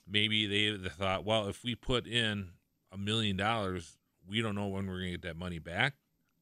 Maybe 0.07 0.46
they, 0.46 0.76
they 0.76 0.88
thought, 0.88 1.24
well, 1.24 1.48
if 1.48 1.62
we 1.64 1.74
put 1.74 2.07
in 2.07 2.50
a 2.90 2.98
million 2.98 3.37
dollars, 3.37 3.96
we 4.28 4.42
don't 4.42 4.55
know 4.55 4.66
when 4.66 4.87
we're 4.87 4.98
going 4.98 5.12
to 5.12 5.18
get 5.18 5.22
that 5.22 5.37
money 5.37 5.59
back. 5.59 5.94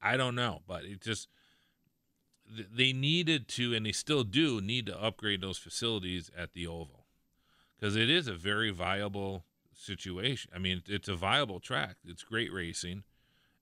I 0.02 0.16
don't 0.16 0.34
know, 0.34 0.62
but 0.66 0.84
it 0.84 1.00
just 1.00 1.28
they 2.50 2.92
needed 2.92 3.48
to, 3.48 3.74
and 3.74 3.86
they 3.86 3.92
still 3.92 4.24
do 4.24 4.60
need 4.60 4.86
to 4.86 5.02
upgrade 5.02 5.40
those 5.40 5.58
facilities 5.58 6.30
at 6.36 6.52
the 6.52 6.66
Oval 6.66 7.06
because 7.78 7.96
it 7.96 8.10
is 8.10 8.26
a 8.26 8.34
very 8.34 8.70
viable 8.70 9.44
situation. 9.72 10.50
I 10.54 10.58
mean, 10.58 10.82
it's 10.86 11.08
a 11.08 11.14
viable 11.14 11.60
track. 11.60 11.96
It's 12.04 12.22
great 12.22 12.52
racing, 12.52 13.04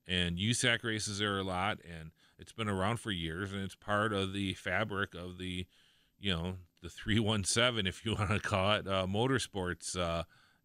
and 0.07 0.37
USAC 0.37 0.83
races 0.83 1.19
there 1.19 1.37
a 1.37 1.43
lot, 1.43 1.79
and 1.83 2.11
it's 2.37 2.51
been 2.51 2.69
around 2.69 2.99
for 2.99 3.11
years, 3.11 3.53
and 3.53 3.61
it's 3.61 3.75
part 3.75 4.13
of 4.13 4.33
the 4.33 4.53
fabric 4.53 5.13
of 5.13 5.37
the, 5.37 5.67
you 6.19 6.33
know, 6.33 6.55
the 6.81 6.89
three 6.89 7.19
one 7.19 7.43
seven, 7.43 7.85
if 7.85 8.05
you 8.05 8.15
want 8.19 8.29
to 8.29 8.39
call 8.39 8.73
it, 8.73 8.87
uh, 8.87 9.05
motorsports 9.07 9.97
uh, 9.97 10.23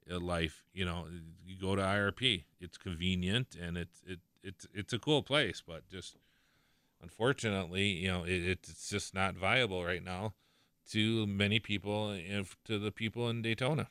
life. 0.08 0.64
You 0.72 0.84
know, 0.84 1.06
you 1.44 1.56
go 1.58 1.76
to 1.76 1.82
IRP. 1.82 2.44
It's 2.60 2.78
convenient, 2.78 3.56
and 3.60 3.76
it's 3.76 4.02
it 4.06 4.20
it's 4.42 4.66
it's 4.72 4.92
a 4.92 4.98
cool 4.98 5.22
place, 5.22 5.62
but 5.66 5.88
just 5.88 6.16
unfortunately, 7.04 7.84
you 7.84 8.08
know, 8.08 8.24
it, 8.24 8.42
it's 8.44 8.88
just 8.88 9.14
not 9.14 9.36
viable 9.36 9.84
right 9.84 10.02
now 10.02 10.34
to 10.90 11.26
many 11.26 11.60
people, 11.60 12.12
if, 12.12 12.56
to 12.64 12.78
the 12.78 12.90
people 12.90 13.28
in 13.28 13.42
Daytona. 13.42 13.88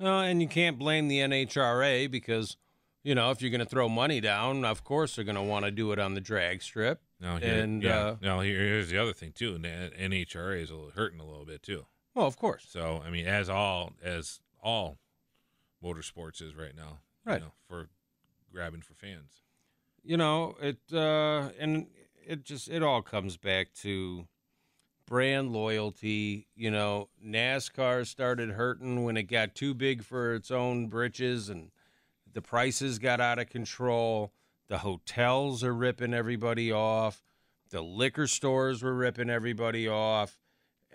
Uh, 0.00 0.20
and 0.20 0.42
you 0.42 0.48
can't 0.48 0.78
blame 0.78 1.08
the 1.08 1.20
NHRA 1.20 2.10
because, 2.10 2.56
you 3.02 3.14
know, 3.14 3.30
if 3.30 3.40
you're 3.40 3.50
going 3.50 3.60
to 3.60 3.66
throw 3.66 3.88
money 3.88 4.20
down, 4.20 4.64
of 4.64 4.84
course 4.84 5.16
they're 5.16 5.24
going 5.24 5.36
to 5.36 5.42
want 5.42 5.64
to 5.64 5.70
do 5.70 5.92
it 5.92 5.98
on 5.98 6.14
the 6.14 6.20
drag 6.20 6.60
strip. 6.60 7.00
No, 7.20 7.36
here, 7.36 7.62
and 7.62 7.82
yeah. 7.82 7.98
Uh, 7.98 8.16
now 8.20 8.40
here's 8.40 8.90
the 8.90 8.98
other 8.98 9.14
thing 9.14 9.32
too. 9.32 9.58
NHRA 9.58 10.62
is 10.62 10.70
hurting 10.94 11.20
a 11.20 11.24
little 11.24 11.46
bit 11.46 11.62
too. 11.62 11.86
Well, 12.14 12.26
of 12.26 12.36
course. 12.36 12.66
So 12.68 13.02
I 13.06 13.10
mean, 13.10 13.26
as 13.26 13.48
all 13.48 13.92
as 14.02 14.40
all 14.62 14.98
motorsports 15.82 16.42
is 16.42 16.54
right 16.54 16.76
now, 16.76 16.98
right? 17.24 17.40
You 17.40 17.46
know, 17.46 17.52
for 17.66 17.88
grabbing 18.52 18.82
for 18.82 18.92
fans. 18.92 19.40
You 20.04 20.18
know 20.18 20.56
it, 20.60 20.78
uh, 20.92 21.48
and 21.58 21.86
it 22.26 22.44
just 22.44 22.68
it 22.68 22.82
all 22.82 23.02
comes 23.02 23.36
back 23.36 23.72
to 23.82 24.26
brand 25.06 25.52
loyalty. 25.52 26.48
You 26.54 26.70
know, 26.70 27.08
NASCAR 27.24 28.06
started 28.06 28.50
hurting 28.50 29.04
when 29.04 29.16
it 29.16 29.24
got 29.24 29.54
too 29.54 29.74
big 29.74 30.02
for 30.02 30.34
its 30.34 30.50
own 30.50 30.88
britches 30.88 31.48
and 31.48 31.70
the 32.32 32.42
prices 32.42 32.98
got 32.98 33.20
out 33.20 33.38
of 33.38 33.48
control. 33.48 34.32
The 34.68 34.78
hotels 34.78 35.62
are 35.62 35.74
ripping 35.74 36.12
everybody 36.12 36.72
off. 36.72 37.22
The 37.70 37.80
liquor 37.80 38.26
stores 38.26 38.82
were 38.82 38.94
ripping 38.94 39.30
everybody 39.30 39.88
off. 39.88 40.38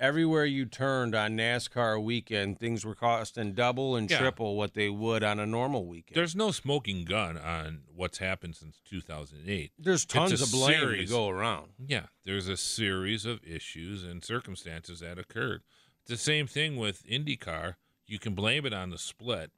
Everywhere 0.02 0.44
you 0.46 0.66
turned 0.66 1.14
on 1.16 1.38
NASCAR 1.38 2.04
weekend, 2.04 2.60
things 2.60 2.84
were 2.84 2.96
costing 2.96 3.54
double 3.54 3.96
and 3.96 4.10
Yeah. 4.10 4.18
triple 4.20 4.58
what 4.58 4.74
they 4.74 4.90
would 4.90 5.24
on 5.24 5.40
a 5.40 5.46
normal 5.46 5.86
weekend. 5.86 6.16
There's 6.18 6.36
no 6.36 6.52
smoking 6.52 7.06
gun 7.06 7.38
on 7.38 7.84
what's 7.94 8.18
happened 8.18 8.56
since 8.56 8.82
2008. 8.84 9.72
There's 9.78 10.04
tons 10.06 10.42
of 10.42 10.52
blame 10.52 10.80
series. 10.80 11.10
to 11.10 11.16
go 11.16 11.30
around. 11.30 11.74
Yeah, 11.78 12.08
there's 12.26 12.48
a 12.48 12.58
series 12.58 13.26
of 13.26 13.44
issues 13.46 14.04
and 14.04 14.24
circumstances 14.24 15.00
that 15.02 15.18
occurred. 15.20 15.62
It's 16.02 16.10
the 16.10 16.18
same 16.18 16.48
thing 16.48 16.78
with 16.78 17.06
IndyCar. 17.06 17.76
You 18.08 18.18
can 18.20 18.34
blame 18.34 18.66
it 18.66 18.74
on 18.74 18.90
the 18.90 18.98
split, 18.98 19.52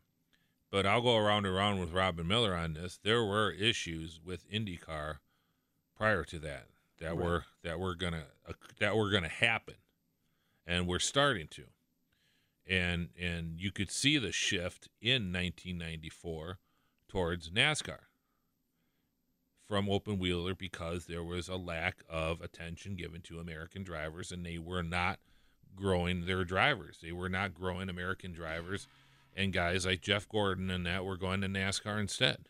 but 0.69 0.85
I'll 0.85 1.01
go 1.01 1.15
around 1.15 1.45
and 1.45 1.55
around 1.55 1.79
with 1.79 1.91
Robin 1.91 2.27
Miller 2.27 2.53
on 2.53 2.73
this. 2.73 2.99
There 3.01 3.23
were 3.23 3.49
issues 3.51 4.19
with 4.21 4.47
IndyCar 4.51 5.19
prior 5.95 6.23
to 6.25 6.39
that 6.39 6.67
that 6.99 7.15
Right. 7.15 7.17
were 7.25 7.45
that 7.63 7.79
were 7.79 7.95
gonna 7.95 8.25
uh, 8.45 8.53
that 8.79 8.95
were 8.95 9.09
gonna 9.09 9.29
happen, 9.29 9.75
and 10.65 10.87
we're 10.87 10.99
starting 10.99 11.47
to. 11.51 11.65
And 12.67 13.09
and 13.19 13.59
you 13.59 13.71
could 13.71 13.91
see 13.91 14.17
the 14.17 14.31
shift 14.31 14.87
in 15.01 15.33
1994 15.33 16.59
towards 17.09 17.49
NASCAR 17.49 17.99
from 19.67 19.89
open 19.89 20.17
wheeler 20.17 20.55
because 20.55 21.05
there 21.05 21.23
was 21.23 21.49
a 21.49 21.55
lack 21.55 22.03
of 22.09 22.41
attention 22.41 22.95
given 22.95 23.21
to 23.21 23.39
American 23.39 23.83
drivers 23.83 24.31
and 24.31 24.45
they 24.45 24.57
were 24.57 24.83
not 24.83 25.19
growing 25.75 26.25
their 26.25 26.45
drivers. 26.45 26.99
They 27.01 27.11
were 27.11 27.29
not 27.29 27.53
growing 27.53 27.89
American 27.89 28.31
drivers 28.31 28.87
and 29.35 29.51
guys 29.51 29.85
like 29.85 30.01
Jeff 30.01 30.29
Gordon 30.29 30.69
and 30.69 30.85
that 30.85 31.05
were 31.05 31.17
going 31.17 31.41
to 31.41 31.47
NASCAR 31.47 31.99
instead. 31.99 32.47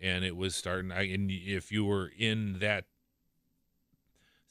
And 0.00 0.24
it 0.24 0.36
was 0.36 0.54
starting 0.54 0.92
I 0.92 1.02
and 1.08 1.30
if 1.30 1.70
you 1.70 1.84
were 1.84 2.10
in 2.16 2.58
that 2.60 2.86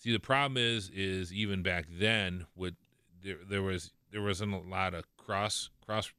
See 0.04 0.12
the 0.12 0.20
problem 0.20 0.58
is 0.58 0.90
is 0.90 1.32
even 1.32 1.64
back 1.64 1.86
then 1.90 2.46
with 2.56 2.74
there 3.24 3.38
there 3.48 3.62
was 3.62 3.94
there 4.12 4.22
wasn't 4.22 4.54
a 4.54 4.58
lot 4.58 4.94
of 4.94 5.06
cross 5.16 5.70
cross 5.86 6.12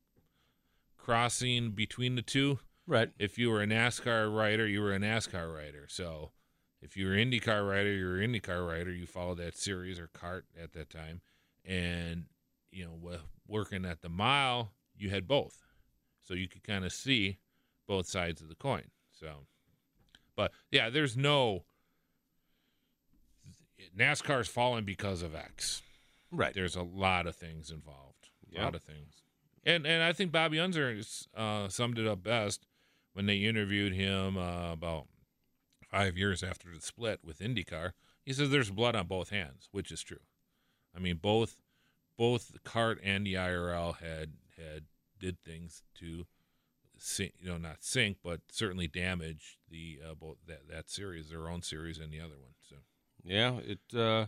crossing 0.97 1.73
between 1.73 2.15
the 2.15 2.23
two 2.23 2.61
Right. 2.87 3.11
if 3.19 3.39
you 3.39 3.51
were 3.51 3.63
a 3.63 3.67
NASCAR 3.67 4.35
rider, 4.35 4.67
you 4.67 4.81
were 4.81 4.95
a 4.95 4.99
NASCAR 4.99 5.55
rider. 5.55 5.87
So 5.89 6.33
if 6.81 6.97
you 6.97 7.07
were 7.07 7.15
an 7.15 7.31
IndyCar 7.31 7.69
rider, 7.69 7.93
you 7.93 8.07
were 8.07 8.21
an 8.21 8.33
IndyCar 8.33 8.67
rider. 8.67 8.93
You 8.93 9.07
followed 9.07 9.39
that 9.39 9.57
series 9.57 9.99
or 9.99 10.09
CART 10.09 10.47
at 10.63 10.73
that 10.73 10.91
time. 10.91 11.21
And, 11.65 12.25
you 12.71 12.85
know, 12.85 13.19
working 13.47 13.85
at 13.85 14.03
the 14.03 14.11
mile, 14.11 14.73
you 14.97 15.11
had 15.11 15.27
both. 15.27 15.63
So 16.23 16.35
you 16.35 16.49
could 16.49 16.63
kind 16.63 16.85
of 16.85 16.93
see 16.93 17.39
both 17.87 18.07
sides 18.07 18.43
of 18.43 18.49
the 18.49 18.55
coin. 18.55 18.85
So, 19.13 19.47
but 20.37 20.53
yeah, 20.71 20.91
there's 20.91 21.17
no. 21.17 21.65
NASCAR's 23.97 24.49
fallen 24.49 24.85
because 24.85 25.23
of 25.23 25.35
X. 25.35 25.83
Right. 26.31 26.55
There's 26.55 26.77
a 26.77 26.83
lot 26.83 27.27
of 27.27 27.37
things 27.37 27.71
involved. 27.71 28.31
A 28.51 28.55
Yeah. 28.55 28.65
lot 28.65 28.75
of 28.75 28.83
things. 28.83 29.23
And 29.65 29.87
and 29.87 30.03
I 30.03 30.13
think 30.13 30.31
Bobby 30.33 30.59
Unser 30.61 31.01
uh, 31.35 31.69
summed 31.69 31.99
it 31.99 32.07
up 32.07 32.23
best 32.23 32.67
when 33.15 33.27
they 33.27 33.39
interviewed 33.39 33.95
him 33.95 34.37
uh, 34.37 34.73
about 34.73 35.07
five 35.91 36.19
years 36.19 36.43
after 36.43 36.69
the 36.75 36.81
split 36.81 37.21
with 37.25 37.39
IndyCar. 37.39 37.93
He 38.25 38.33
says 38.33 38.51
there's 38.51 38.71
blood 38.71 38.97
on 38.97 39.07
both 39.07 39.31
hands, 39.31 39.69
which 39.71 39.91
is 39.91 40.03
true. 40.03 40.21
I 40.95 40.99
mean, 40.99 41.17
both 41.17 41.57
both 42.17 42.49
the 42.53 42.59
CART 42.59 43.01
and 43.03 43.27
the 43.27 43.35
IRL 43.35 43.97
had 43.99 44.33
had 44.57 44.85
did 45.19 45.41
things 45.41 45.83
to 45.95 46.27
sink, 46.99 47.35
you 47.39 47.49
know, 47.49 47.57
not 47.59 47.83
sink, 47.83 48.19
but 48.23 48.41
certainly 48.51 48.87
damage 48.87 49.59
the 49.71 49.99
uh, 50.09 50.15
both 50.15 50.37
that 50.47 50.69
that 50.69 50.91
series, 50.91 51.31
their 51.31 51.49
own 51.49 51.63
series, 51.63 51.99
and 51.99 52.13
the 52.13 52.21
other 52.21 52.39
one. 52.39 52.55
So 52.69 52.77
Yeah, 53.25 53.59
it 53.59 53.81
uh 53.97 54.27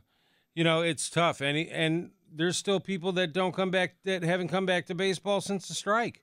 you 0.55 0.65
know, 0.65 0.81
it's 0.81 1.11
tough. 1.11 1.41
And 1.41 1.57
and 1.69 2.11
there's 2.33 2.57
still 2.57 2.81
people 2.81 3.13
that 3.13 3.33
don't 3.33 3.55
come 3.55 3.71
back 3.71 3.97
that 4.05 4.23
haven't 4.23 4.49
come 4.49 4.67
back 4.67 4.87
to 4.87 4.95
baseball 4.95 5.41
since 5.41 5.69
the 5.69 5.75
strike. 5.75 6.23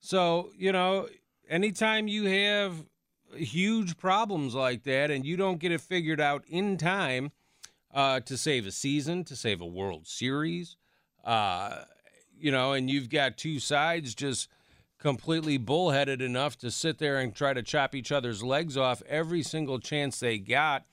So, 0.00 0.50
you 0.56 0.72
know, 0.72 1.08
anytime 1.48 2.08
you 2.08 2.24
have 2.24 2.86
huge 3.34 3.96
problems 3.98 4.54
like 4.54 4.84
that 4.84 5.10
and 5.10 5.24
you 5.24 5.36
don't 5.36 5.58
get 5.58 5.72
it 5.72 5.80
figured 5.80 6.20
out 6.20 6.44
in 6.48 6.76
time 6.78 7.32
uh 7.92 8.20
to 8.20 8.36
save 8.36 8.66
a 8.66 8.72
season, 8.72 9.24
to 9.24 9.36
save 9.36 9.60
a 9.60 9.66
World 9.66 10.06
Series, 10.06 10.76
uh 11.24 11.82
you 12.38 12.50
know, 12.50 12.72
and 12.72 12.88
you've 12.88 13.10
got 13.10 13.36
two 13.36 13.58
sides 13.58 14.14
just 14.14 14.48
completely 14.98 15.58
bullheaded 15.58 16.22
enough 16.22 16.56
to 16.58 16.70
sit 16.70 16.98
there 16.98 17.18
and 17.18 17.34
try 17.34 17.52
to 17.52 17.62
chop 17.62 17.94
each 17.94 18.12
other's 18.12 18.42
legs 18.42 18.76
off 18.76 19.02
every 19.08 19.42
single 19.42 19.78
chance 19.78 20.20
they 20.20 20.38
got 20.38 20.84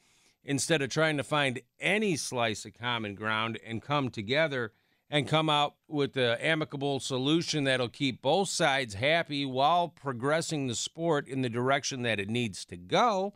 instead 0.47 0.81
of 0.81 0.89
trying 0.89 1.17
to 1.17 1.23
find 1.23 1.59
any 1.77 2.15
slice 2.15 2.63
of 2.63 2.73
common 2.73 3.13
ground 3.13 3.59
and 3.65 3.81
come 3.81 4.09
together 4.09 4.71
and 5.09 5.27
come 5.27 5.49
out 5.49 5.75
with 5.89 6.15
an 6.15 6.37
amicable 6.39 7.01
solution 7.01 7.65
that'll 7.65 7.89
keep 7.89 8.21
both 8.21 8.47
sides 8.47 8.95
happy 8.95 9.45
while 9.45 9.89
progressing 9.89 10.67
the 10.67 10.75
sport 10.75 11.27
in 11.27 11.41
the 11.41 11.49
direction 11.49 12.01
that 12.01 12.19
it 12.19 12.29
needs 12.29 12.63
to 12.63 12.77
go, 12.77 13.33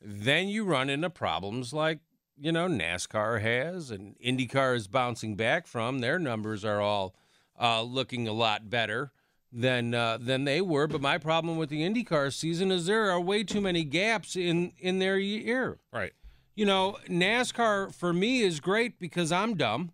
then 0.00 0.48
you 0.48 0.64
run 0.64 0.88
into 0.88 1.10
problems 1.10 1.72
like, 1.72 1.98
you 2.38 2.52
know, 2.52 2.68
NASCAR 2.68 3.40
has 3.40 3.90
and 3.90 4.16
IndyCar 4.24 4.76
is 4.76 4.86
bouncing 4.86 5.34
back 5.34 5.66
from. 5.66 5.98
Their 5.98 6.20
numbers 6.20 6.64
are 6.64 6.80
all 6.80 7.16
uh, 7.60 7.82
looking 7.82 8.28
a 8.28 8.32
lot 8.32 8.70
better 8.70 9.10
than 9.52 9.94
uh, 9.94 10.18
than 10.20 10.44
they 10.44 10.60
were. 10.60 10.86
But 10.86 11.00
my 11.00 11.18
problem 11.18 11.56
with 11.56 11.68
the 11.70 11.82
IndyCar 11.82 12.32
season 12.32 12.70
is 12.70 12.86
there 12.86 13.10
are 13.10 13.20
way 13.20 13.44
too 13.44 13.60
many 13.60 13.84
gaps 13.84 14.36
in 14.36 14.72
in 14.78 14.98
their 14.98 15.18
year. 15.18 15.78
right, 15.92 16.12
You 16.54 16.66
know, 16.66 16.98
NASCAR 17.08 17.94
for 17.94 18.12
me 18.12 18.42
is 18.42 18.60
great 18.60 18.98
because 18.98 19.32
I'm 19.32 19.54
dumb, 19.54 19.92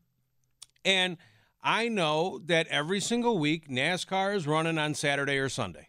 and 0.85 1.17
I 1.62 1.88
know 1.88 2.41
that 2.47 2.67
every 2.69 3.01
single 3.01 3.38
week 3.38 3.69
NASCAR 3.69 4.35
is 4.35 4.47
running 4.47 4.79
on 4.79 4.95
Saturday 4.95 5.38
or 5.38 5.49
Sunday, 5.49 5.88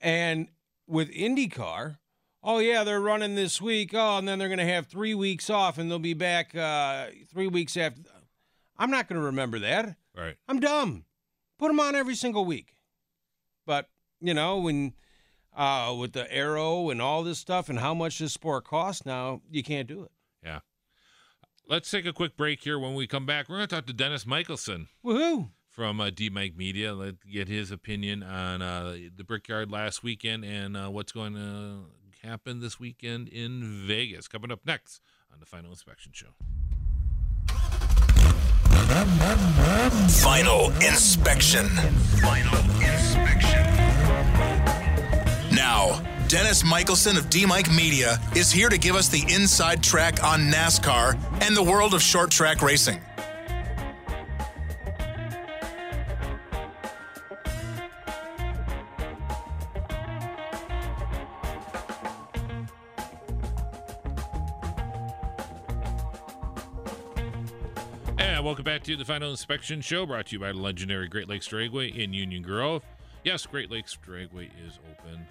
and 0.00 0.48
with 0.86 1.10
IndyCar. 1.10 1.98
Oh 2.44 2.58
yeah, 2.58 2.82
they're 2.82 3.00
running 3.00 3.36
this 3.36 3.62
week. 3.62 3.92
Oh, 3.94 4.18
and 4.18 4.26
then 4.26 4.40
they're 4.40 4.48
going 4.48 4.58
to 4.58 4.64
have 4.64 4.88
three 4.88 5.14
weeks 5.14 5.48
off, 5.48 5.78
and 5.78 5.88
they'll 5.88 6.00
be 6.00 6.12
back 6.12 6.56
uh, 6.56 7.06
three 7.32 7.46
weeks 7.46 7.76
after. 7.76 8.02
I'm 8.76 8.90
not 8.90 9.06
going 9.08 9.20
to 9.20 9.26
remember 9.26 9.60
that. 9.60 9.94
right. 10.16 10.34
I'm 10.48 10.58
dumb. 10.58 11.04
Put 11.62 11.68
them 11.68 11.78
on 11.78 11.94
every 11.94 12.16
single 12.16 12.44
week. 12.44 12.74
But 13.66 13.88
you 14.20 14.34
know 14.34 14.58
when 14.58 14.94
uh, 15.56 15.94
with 15.96 16.12
the 16.12 16.26
aero 16.28 16.90
and 16.90 17.00
all 17.00 17.22
this 17.22 17.38
stuff 17.38 17.68
and 17.68 17.78
how 17.78 17.94
much 17.94 18.18
this 18.18 18.32
sport 18.32 18.64
costs 18.64 19.06
now, 19.06 19.42
you 19.48 19.62
can't 19.62 19.86
do 19.86 20.02
it. 20.02 20.10
Yeah. 20.42 20.58
Let's 21.68 21.88
take 21.88 22.04
a 22.04 22.12
quick 22.12 22.36
break 22.36 22.64
here. 22.64 22.80
When 22.80 22.96
we 22.96 23.06
come 23.06 23.26
back, 23.26 23.48
we're 23.48 23.58
going 23.58 23.68
to 23.68 23.76
talk 23.76 23.86
to 23.86 23.92
Dennis 23.92 24.26
Michelson 24.26 24.88
Woohoo! 25.04 25.50
from 25.68 26.00
uh, 26.00 26.10
D 26.10 26.30
Mike 26.30 26.56
Media. 26.56 26.94
Let's 26.94 27.22
get 27.32 27.46
his 27.46 27.70
opinion 27.70 28.24
on 28.24 28.60
uh, 28.60 28.96
the 29.16 29.22
Brickyard 29.22 29.70
last 29.70 30.02
weekend 30.02 30.44
and 30.44 30.76
uh, 30.76 30.88
what's 30.88 31.12
going 31.12 31.34
to 31.34 32.26
happen 32.28 32.58
this 32.58 32.80
weekend 32.80 33.28
in 33.28 33.84
Vegas. 33.86 34.26
Coming 34.26 34.50
up 34.50 34.66
next 34.66 35.00
on 35.32 35.38
the 35.38 35.46
Final 35.46 35.70
Inspection 35.70 36.10
Show. 36.12 36.34
Final 40.22 40.70
inspection. 40.80 41.68
Final 42.20 42.58
inspection. 42.80 43.62
Now, 45.54 46.00
Dennis 46.28 46.64
Michelson 46.64 47.16
of 47.16 47.30
D 47.30 47.46
Mike 47.46 47.70
Media 47.70 48.18
is 48.34 48.50
here 48.50 48.68
to 48.68 48.78
give 48.78 48.96
us 48.96 49.08
the 49.08 49.22
inside 49.32 49.82
track 49.82 50.22
on 50.24 50.50
NASCAR 50.50 51.18
and 51.42 51.56
the 51.56 51.62
world 51.62 51.94
of 51.94 52.02
short 52.02 52.30
track 52.30 52.62
racing. 52.62 53.00
Welcome 68.42 68.64
back 68.64 68.82
to 68.84 68.96
the 68.96 69.04
Final 69.04 69.30
Inspection 69.30 69.80
Show, 69.80 70.04
brought 70.04 70.26
to 70.26 70.32
you 70.32 70.40
by 70.40 70.50
the 70.50 70.58
legendary 70.58 71.06
Great 71.06 71.28
Lakes 71.28 71.46
Dragaway 71.46 71.96
in 71.96 72.12
Union 72.12 72.42
Grove. 72.42 72.82
Yes, 73.22 73.46
Great 73.46 73.70
Lakes 73.70 73.96
Dragaway 74.04 74.50
is 74.66 74.80
open. 74.90 75.24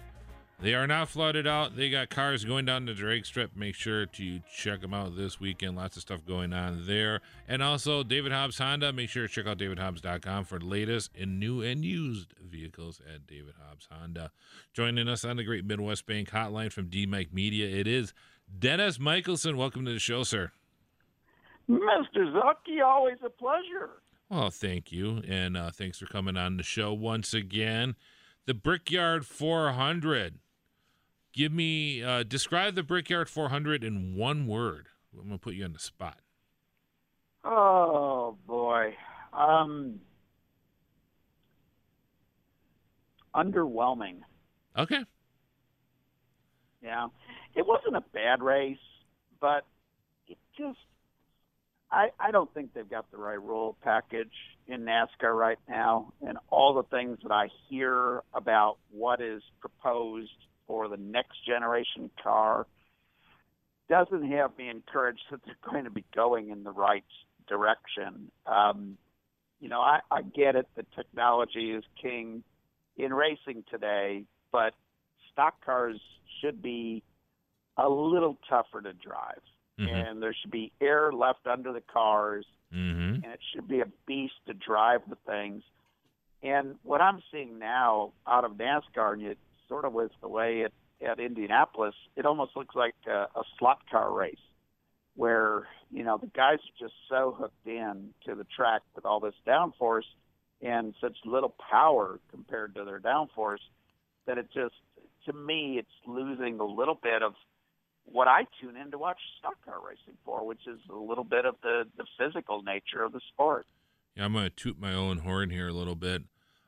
They 0.60 0.72
are 0.72 0.86
not 0.86 1.10
flooded 1.10 1.46
out. 1.46 1.76
They 1.76 1.90
got 1.90 2.08
cars 2.08 2.42
going 2.46 2.64
down 2.64 2.86
the 2.86 2.94
drag 2.94 3.26
strip. 3.26 3.54
Make 3.54 3.74
sure 3.74 4.06
to 4.06 4.40
check 4.56 4.80
them 4.80 4.94
out 4.94 5.14
this 5.14 5.38
weekend. 5.38 5.76
Lots 5.76 5.96
of 5.96 6.02
stuff 6.02 6.24
going 6.24 6.54
on 6.54 6.86
there. 6.86 7.20
And 7.46 7.62
also, 7.62 8.02
David 8.02 8.32
Hobbs 8.32 8.56
Honda. 8.56 8.94
Make 8.94 9.10
sure 9.10 9.28
to 9.28 9.32
check 9.32 9.46
out 9.46 9.58
davidhobbs.com 9.58 10.44
for 10.44 10.58
latest 10.58 11.10
in 11.14 11.38
new 11.38 11.60
and 11.60 11.84
used 11.84 12.32
vehicles 12.42 13.02
at 13.14 13.26
David 13.26 13.54
Hobbs 13.62 13.88
Honda. 13.92 14.32
Joining 14.72 15.06
us 15.06 15.22
on 15.22 15.36
the 15.36 15.44
Great 15.44 15.66
Midwest 15.66 16.06
Bank 16.06 16.30
Hotline 16.30 16.72
from 16.72 16.88
D 16.88 17.04
Mike 17.04 17.32
Media, 17.32 17.68
it 17.68 17.86
is 17.86 18.14
Dennis 18.58 18.98
Michelson. 18.98 19.58
Welcome 19.58 19.84
to 19.84 19.92
the 19.92 19.98
show, 19.98 20.22
sir. 20.22 20.52
Mr. 21.68 22.32
Zocchi, 22.32 22.82
always 22.84 23.18
a 23.24 23.30
pleasure. 23.30 24.02
Well, 24.28 24.50
thank 24.50 24.90
you, 24.90 25.22
and 25.28 25.56
uh, 25.56 25.70
thanks 25.70 25.98
for 25.98 26.06
coming 26.06 26.36
on 26.36 26.56
the 26.56 26.62
show 26.62 26.92
once 26.92 27.34
again. 27.34 27.96
The 28.46 28.54
Brickyard 28.54 29.26
400. 29.26 30.38
Give 31.32 31.52
me, 31.52 32.02
uh, 32.02 32.24
describe 32.24 32.74
the 32.74 32.82
Brickyard 32.82 33.28
400 33.28 33.84
in 33.84 34.14
one 34.16 34.46
word. 34.46 34.88
I'm 35.18 35.26
gonna 35.26 35.38
put 35.38 35.54
you 35.54 35.64
on 35.64 35.72
the 35.72 35.78
spot. 35.78 36.20
Oh 37.44 38.36
boy. 38.46 38.94
Um 39.32 40.00
underwhelming. 43.34 44.20
Okay. 44.76 45.04
Yeah. 46.82 47.08
It 47.54 47.66
wasn't 47.66 47.96
a 47.96 48.04
bad 48.12 48.42
race, 48.42 48.78
but 49.40 49.66
it 50.26 50.38
just 50.56 50.78
I 51.92 52.08
I 52.18 52.30
don't 52.30 52.52
think 52.54 52.72
they've 52.74 52.88
got 52.88 53.10
the 53.10 53.18
right 53.18 53.40
rule 53.40 53.76
package 53.82 54.32
in 54.66 54.82
NASCAR 54.82 55.36
right 55.36 55.58
now 55.68 56.12
and 56.26 56.38
all 56.50 56.74
the 56.74 56.84
things 56.84 57.18
that 57.22 57.32
I 57.32 57.48
hear 57.68 58.22
about 58.32 58.78
what 58.90 59.20
is 59.20 59.42
proposed 59.60 60.30
for 60.66 60.88
the 60.88 60.96
next 60.96 61.44
generation 61.46 62.10
car 62.22 62.66
doesn't 63.88 64.30
have 64.30 64.56
me 64.56 64.70
encouraged 64.70 65.20
that 65.30 65.40
they're 65.44 65.70
going 65.70 65.84
to 65.84 65.90
be 65.90 66.04
going 66.14 66.50
in 66.50 66.64
the 66.64 66.70
right 66.70 67.04
direction. 67.48 68.30
Um, 68.46 68.96
you 69.60 69.68
know, 69.68 69.80
I, 69.80 70.00
I 70.10 70.22
get 70.22 70.56
it 70.56 70.66
that 70.76 70.86
technology 70.96 71.72
is 71.72 71.84
king 72.00 72.42
in 72.96 73.12
racing 73.12 73.64
today, 73.70 74.24
but 74.50 74.74
stock 75.32 75.64
cars 75.64 76.00
should 76.40 76.62
be 76.62 77.02
a 77.76 77.88
little 77.88 78.38
tougher 78.48 78.80
to 78.80 78.92
drive. 78.92 79.40
Mhm. 79.82 80.10
And 80.10 80.22
there 80.22 80.34
should 80.34 80.50
be 80.50 80.72
air 80.80 81.12
left 81.12 81.46
under 81.46 81.72
the 81.72 81.80
cars, 81.80 82.46
Mm-hmm. 82.72 83.22
and 83.22 83.26
it 83.26 83.40
should 83.52 83.68
be 83.68 83.80
a 83.80 83.86
beast 84.06 84.34
to 84.46 84.54
drive 84.54 85.02
the 85.08 85.16
things. 85.26 85.62
And 86.42 86.78
what 86.82 87.00
I'm 87.02 87.22
seeing 87.30 87.58
now 87.58 88.12
out 88.26 88.44
of 88.44 88.52
NASCAR, 88.52 89.12
and 89.12 89.22
it 89.22 89.38
sort 89.68 89.84
of 89.84 89.92
was 89.92 90.10
the 90.22 90.28
way 90.28 90.64
at, 90.64 90.72
at 91.06 91.20
Indianapolis, 91.20 91.94
it 92.16 92.24
almost 92.24 92.56
looks 92.56 92.74
like 92.74 92.94
a, 93.06 93.28
a 93.36 93.44
slot 93.58 93.80
car 93.90 94.10
race 94.10 94.40
where, 95.16 95.68
you 95.90 96.02
know, 96.02 96.16
the 96.16 96.28
guys 96.28 96.58
are 96.60 96.78
just 96.78 96.94
so 97.08 97.36
hooked 97.38 97.66
in 97.66 98.14
to 98.24 98.34
the 98.34 98.44
track 98.44 98.80
with 98.94 99.04
all 99.04 99.20
this 99.20 99.34
downforce 99.46 100.06
and 100.62 100.94
such 101.00 101.16
little 101.26 101.54
power 101.70 102.18
compared 102.30 102.74
to 102.74 102.84
their 102.84 103.00
downforce 103.00 103.60
that 104.26 104.38
it 104.38 104.48
just, 104.54 104.74
to 105.26 105.32
me, 105.34 105.76
it's 105.78 105.92
losing 106.06 106.58
a 106.58 106.64
little 106.64 106.98
bit 107.00 107.22
of 107.22 107.34
what 108.04 108.28
I 108.28 108.46
tune 108.60 108.76
in 108.76 108.90
to 108.90 108.98
watch 108.98 109.18
stock 109.38 109.56
car 109.64 109.78
racing 109.86 110.18
for, 110.24 110.46
which 110.46 110.66
is 110.66 110.80
a 110.90 110.96
little 110.96 111.24
bit 111.24 111.44
of 111.44 111.56
the, 111.62 111.84
the 111.96 112.04
physical 112.18 112.62
nature 112.62 113.02
of 113.02 113.12
the 113.12 113.20
sport. 113.32 113.66
Yeah, 114.16 114.24
I'm 114.24 114.32
going 114.32 114.44
to 114.44 114.50
toot 114.50 114.78
my 114.78 114.92
own 114.92 115.18
horn 115.18 115.50
here 115.50 115.68
a 115.68 115.72
little 115.72 115.94
bit. 115.94 116.22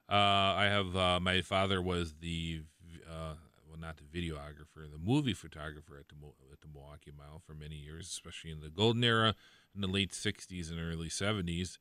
Uh, 0.09 0.15
I 0.15 0.65
have 0.65 0.97
uh, 0.97 1.21
my 1.21 1.41
father 1.41 1.81
was 1.81 2.15
the 2.21 2.63
uh, 3.09 3.35
well, 3.69 3.79
not 3.81 3.97
the 3.97 4.05
videographer, 4.05 4.91
the 4.91 4.99
movie 5.03 5.35
photographer 5.35 5.99
at 5.99 6.09
the 6.09 6.15
at 6.53 6.61
the 6.61 6.69
Milwaukee 6.73 7.13
Mile 7.17 7.41
for 7.45 7.55
many 7.55 7.77
years, 7.77 8.09
especially 8.09 8.51
in 8.51 8.61
the 8.61 8.71
golden 8.71 9.03
era 9.03 9.35
in 9.75 9.81
the 9.81 9.89
late 9.89 10.13
'60s 10.13 10.71
and 10.71 10.79
early 10.81 11.09
'70s. 11.09 11.79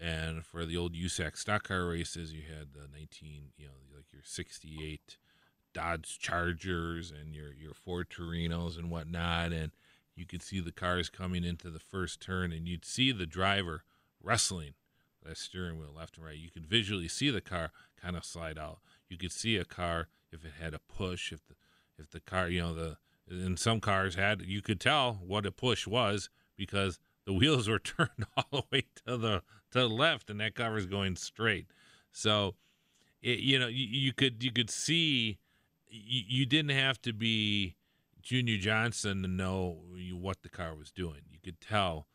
And 0.00 0.44
for 0.44 0.64
the 0.64 0.76
old 0.76 0.94
USAC 0.94 1.36
stock 1.36 1.68
car 1.68 1.86
races, 1.86 2.32
you 2.32 2.42
had 2.42 2.72
the 2.72 2.88
19, 2.92 3.52
you 3.56 3.66
know, 3.66 3.72
like 3.94 4.12
your 4.12 4.22
'68 4.24 5.18
Dodge 5.72 6.18
Chargers 6.18 7.10
and 7.10 7.34
your 7.34 7.52
your 7.52 7.74
Ford 7.74 8.08
Torinos 8.10 8.78
and 8.78 8.90
whatnot, 8.90 9.52
and 9.52 9.72
you 10.14 10.26
could 10.26 10.42
see 10.42 10.60
the 10.60 10.72
cars 10.72 11.08
coming 11.08 11.44
into 11.44 11.70
the 11.70 11.78
first 11.78 12.20
turn, 12.20 12.52
and 12.52 12.68
you'd 12.68 12.84
see 12.84 13.12
the 13.12 13.26
driver 13.26 13.84
wrestling 14.22 14.74
that 15.24 15.38
steering 15.38 15.78
wheel 15.78 15.92
left 15.96 16.16
and 16.16 16.26
right. 16.26 16.36
You 16.36 16.50
could 16.50 16.66
visually 16.66 17.08
see 17.08 17.30
the 17.30 17.40
car 17.40 17.70
kind 18.00 18.16
of 18.16 18.24
slide 18.24 18.58
out. 18.58 18.78
You 19.08 19.16
could 19.16 19.32
see 19.32 19.56
a 19.56 19.64
car 19.64 20.08
if 20.30 20.44
it 20.44 20.52
had 20.60 20.74
a 20.74 20.78
push, 20.78 21.32
if 21.32 21.46
the 21.46 21.54
if 21.98 22.10
the 22.10 22.20
car, 22.20 22.48
you 22.48 22.60
know, 22.60 22.74
the 22.74 22.96
and 23.28 23.58
some 23.58 23.80
cars 23.80 24.16
had 24.16 24.42
you 24.42 24.62
could 24.62 24.80
tell 24.80 25.20
what 25.24 25.46
a 25.46 25.52
push 25.52 25.86
was 25.86 26.28
because 26.56 26.98
the 27.24 27.32
wheels 27.32 27.68
were 27.68 27.78
turned 27.78 28.26
all 28.36 28.44
the 28.52 28.62
way 28.70 28.84
to 29.06 29.16
the 29.16 29.42
to 29.70 29.80
the 29.80 29.88
left 29.88 30.30
and 30.30 30.40
that 30.40 30.54
car 30.54 30.72
was 30.72 30.86
going 30.86 31.16
straight. 31.16 31.66
So, 32.10 32.56
it, 33.22 33.38
you 33.38 33.58
know, 33.58 33.68
you, 33.68 33.86
you 33.86 34.12
could 34.12 34.42
you 34.42 34.52
could 34.52 34.70
see 34.70 35.38
you, 35.92 36.22
you 36.26 36.46
didn't 36.46 36.76
have 36.76 37.00
to 37.02 37.12
be 37.12 37.76
Junior 38.22 38.56
Johnson 38.56 39.22
to 39.22 39.28
know 39.28 39.78
what 40.12 40.42
the 40.42 40.48
car 40.48 40.74
was 40.74 40.90
doing. 40.90 41.20
You 41.30 41.38
could 41.42 41.60
tell 41.60 42.06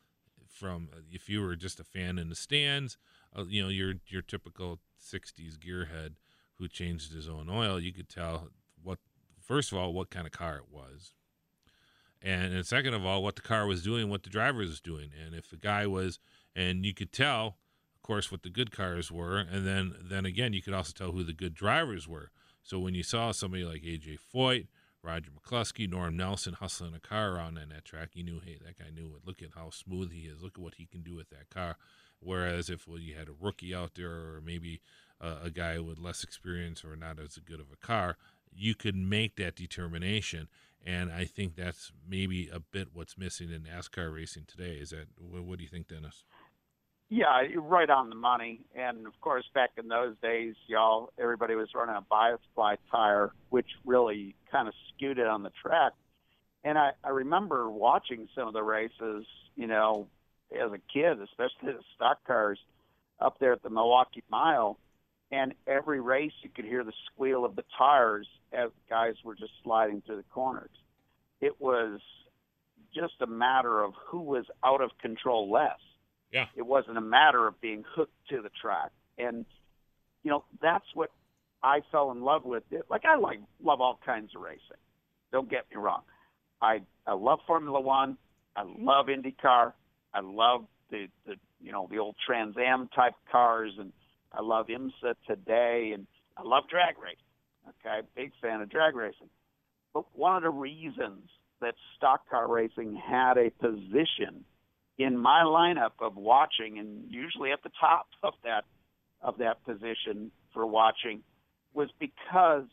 from 0.46 0.88
if 1.10 1.28
you 1.28 1.40
were 1.40 1.54
just 1.54 1.78
a 1.78 1.84
fan 1.84 2.18
in 2.18 2.28
the 2.28 2.34
stands, 2.34 2.96
uh, 3.36 3.44
you 3.48 3.62
know, 3.62 3.68
your 3.68 3.94
your 4.08 4.22
typical 4.22 4.80
'60s 5.00 5.56
gearhead 5.58 6.14
who 6.58 6.68
changed 6.68 7.12
his 7.12 7.28
own 7.28 7.48
oil. 7.48 7.78
You 7.78 7.92
could 7.92 8.08
tell 8.08 8.48
what 8.82 8.98
first 9.40 9.70
of 9.70 9.78
all 9.78 9.92
what 9.92 10.10
kind 10.10 10.26
of 10.26 10.32
car 10.32 10.56
it 10.56 10.72
was, 10.72 11.12
and, 12.20 12.52
and 12.52 12.66
second 12.66 12.94
of 12.94 13.04
all 13.04 13.22
what 13.22 13.36
the 13.36 13.42
car 13.42 13.66
was 13.66 13.82
doing, 13.82 14.08
what 14.08 14.24
the 14.24 14.30
driver 14.30 14.58
was 14.58 14.80
doing, 14.80 15.10
and 15.24 15.34
if 15.34 15.48
the 15.48 15.56
guy 15.56 15.86
was, 15.86 16.18
and 16.56 16.84
you 16.84 16.94
could 16.94 17.12
tell, 17.12 17.58
of 17.94 18.02
course, 18.02 18.32
what 18.32 18.42
the 18.42 18.50
good 18.50 18.72
cars 18.72 19.12
were, 19.12 19.38
and 19.38 19.66
then 19.66 19.94
then 20.02 20.26
again 20.26 20.52
you 20.52 20.62
could 20.62 20.74
also 20.74 20.92
tell 20.92 21.12
who 21.12 21.22
the 21.22 21.32
good 21.32 21.54
drivers 21.54 22.08
were. 22.08 22.30
So 22.68 22.78
when 22.78 22.94
you 22.94 23.02
saw 23.02 23.32
somebody 23.32 23.64
like 23.64 23.80
AJ 23.80 24.18
Foyt, 24.34 24.66
Roger 25.02 25.30
McCluskey, 25.30 25.88
Norm 25.88 26.18
Nelson 26.18 26.52
hustling 26.52 26.92
a 26.94 27.00
car 27.00 27.30
around 27.30 27.56
on 27.56 27.70
that 27.70 27.86
track, 27.86 28.10
you 28.12 28.22
knew, 28.22 28.42
hey, 28.44 28.58
that 28.62 28.78
guy 28.78 28.90
knew 28.94 29.06
it. 29.16 29.22
Look 29.24 29.40
at 29.40 29.52
how 29.54 29.70
smooth 29.70 30.12
he 30.12 30.26
is. 30.26 30.42
Look 30.42 30.58
at 30.58 30.62
what 30.62 30.74
he 30.74 30.84
can 30.84 31.00
do 31.00 31.16
with 31.16 31.30
that 31.30 31.48
car. 31.48 31.78
Whereas 32.20 32.68
if 32.68 32.86
well, 32.86 32.98
you 32.98 33.14
had 33.14 33.28
a 33.28 33.34
rookie 33.40 33.74
out 33.74 33.94
there, 33.94 34.10
or 34.10 34.42
maybe 34.44 34.82
uh, 35.18 35.36
a 35.42 35.48
guy 35.48 35.78
with 35.78 35.98
less 35.98 36.22
experience 36.22 36.84
or 36.84 36.94
not 36.94 37.18
as 37.18 37.38
good 37.38 37.58
of 37.58 37.68
a 37.72 37.86
car, 37.86 38.18
you 38.54 38.74
could 38.74 38.94
make 38.96 39.36
that 39.36 39.56
determination. 39.56 40.48
And 40.84 41.10
I 41.10 41.24
think 41.24 41.56
that's 41.56 41.90
maybe 42.06 42.50
a 42.52 42.60
bit 42.60 42.88
what's 42.92 43.16
missing 43.16 43.50
in 43.50 43.62
NASCAR 43.62 44.14
racing 44.14 44.44
today. 44.46 44.74
Is 44.74 44.90
that 44.90 45.06
what, 45.18 45.42
what 45.44 45.56
do 45.56 45.64
you 45.64 45.70
think, 45.70 45.88
Dennis? 45.88 46.22
Yeah, 47.10 47.40
you're 47.42 47.62
right 47.62 47.88
on 47.88 48.10
the 48.10 48.16
money. 48.16 48.60
And 48.74 49.06
of 49.06 49.18
course, 49.20 49.44
back 49.54 49.70
in 49.78 49.88
those 49.88 50.14
days, 50.22 50.54
y'all, 50.66 51.10
everybody 51.18 51.54
was 51.54 51.68
running 51.74 51.96
a 51.96 52.02
bias-ply 52.02 52.76
tire, 52.90 53.32
which 53.48 53.66
really 53.86 54.34
kind 54.52 54.68
of 54.68 54.74
skewed 54.88 55.18
it 55.18 55.26
on 55.26 55.42
the 55.42 55.52
track. 55.62 55.92
And 56.64 56.76
I, 56.76 56.90
I 57.02 57.10
remember 57.10 57.70
watching 57.70 58.28
some 58.34 58.46
of 58.46 58.52
the 58.52 58.62
races, 58.62 59.24
you 59.56 59.66
know, 59.66 60.06
as 60.52 60.70
a 60.70 60.78
kid, 60.92 61.20
especially 61.22 61.72
the 61.72 61.84
stock 61.94 62.18
cars 62.26 62.58
up 63.20 63.38
there 63.38 63.52
at 63.52 63.62
the 63.62 63.70
Milwaukee 63.70 64.22
Mile. 64.30 64.78
And 65.30 65.54
every 65.66 66.00
race, 66.00 66.32
you 66.42 66.50
could 66.54 66.64
hear 66.64 66.84
the 66.84 66.92
squeal 67.06 67.44
of 67.44 67.56
the 67.56 67.64
tires 67.76 68.26
as 68.52 68.70
guys 68.88 69.14
were 69.24 69.34
just 69.34 69.52
sliding 69.62 70.02
through 70.04 70.16
the 70.16 70.24
corners. 70.34 70.70
It 71.40 71.58
was 71.58 72.00
just 72.94 73.14
a 73.20 73.26
matter 73.26 73.82
of 73.82 73.92
who 74.06 74.20
was 74.20 74.44
out 74.64 74.82
of 74.82 74.90
control 75.00 75.50
less. 75.50 75.78
Yeah. 76.32 76.46
It 76.56 76.62
wasn't 76.62 76.98
a 76.98 77.02
matter 77.02 77.46
of 77.46 77.60
being 77.60 77.84
hooked 77.94 78.14
to 78.30 78.42
the 78.42 78.50
track. 78.60 78.90
And, 79.16 79.44
you 80.22 80.30
know, 80.30 80.44
that's 80.60 80.84
what 80.94 81.10
I 81.62 81.80
fell 81.90 82.10
in 82.10 82.22
love 82.22 82.44
with. 82.44 82.64
It. 82.70 82.84
Like, 82.90 83.04
I 83.04 83.16
like 83.16 83.40
love 83.62 83.80
all 83.80 83.98
kinds 84.04 84.34
of 84.34 84.42
racing. 84.42 84.60
Don't 85.32 85.50
get 85.50 85.64
me 85.70 85.76
wrong. 85.76 86.02
I, 86.60 86.80
I 87.06 87.14
love 87.14 87.40
Formula 87.46 87.80
One. 87.80 88.16
I 88.56 88.62
love 88.62 89.06
IndyCar. 89.06 89.72
I 90.12 90.20
love 90.20 90.66
the, 90.90 91.06
the, 91.26 91.34
you 91.60 91.72
know, 91.72 91.88
the 91.90 91.98
old 91.98 92.16
Trans 92.24 92.56
Am 92.58 92.88
type 92.94 93.14
cars. 93.30 93.72
And 93.78 93.92
I 94.32 94.42
love 94.42 94.66
IMSA 94.66 95.14
today. 95.26 95.92
And 95.94 96.06
I 96.36 96.42
love 96.42 96.64
drag 96.68 96.98
racing. 96.98 97.18
Okay. 97.86 98.06
Big 98.14 98.32
fan 98.40 98.60
of 98.60 98.70
drag 98.70 98.94
racing. 98.94 99.28
But 99.94 100.04
one 100.14 100.36
of 100.36 100.42
the 100.42 100.50
reasons 100.50 101.28
that 101.60 101.74
stock 101.96 102.28
car 102.28 102.48
racing 102.48 102.94
had 102.94 103.36
a 103.36 103.50
position 103.50 104.44
in 104.98 105.16
my 105.16 105.42
lineup 105.42 105.92
of 106.00 106.16
watching 106.16 106.78
and 106.78 107.04
usually 107.08 107.52
at 107.52 107.62
the 107.62 107.70
top 107.80 108.08
of 108.22 108.34
that 108.44 108.64
of 109.20 109.38
that 109.38 109.64
position 109.64 110.30
for 110.54 110.64
watching 110.66 111.22
was 111.74 111.88
because 111.98 112.66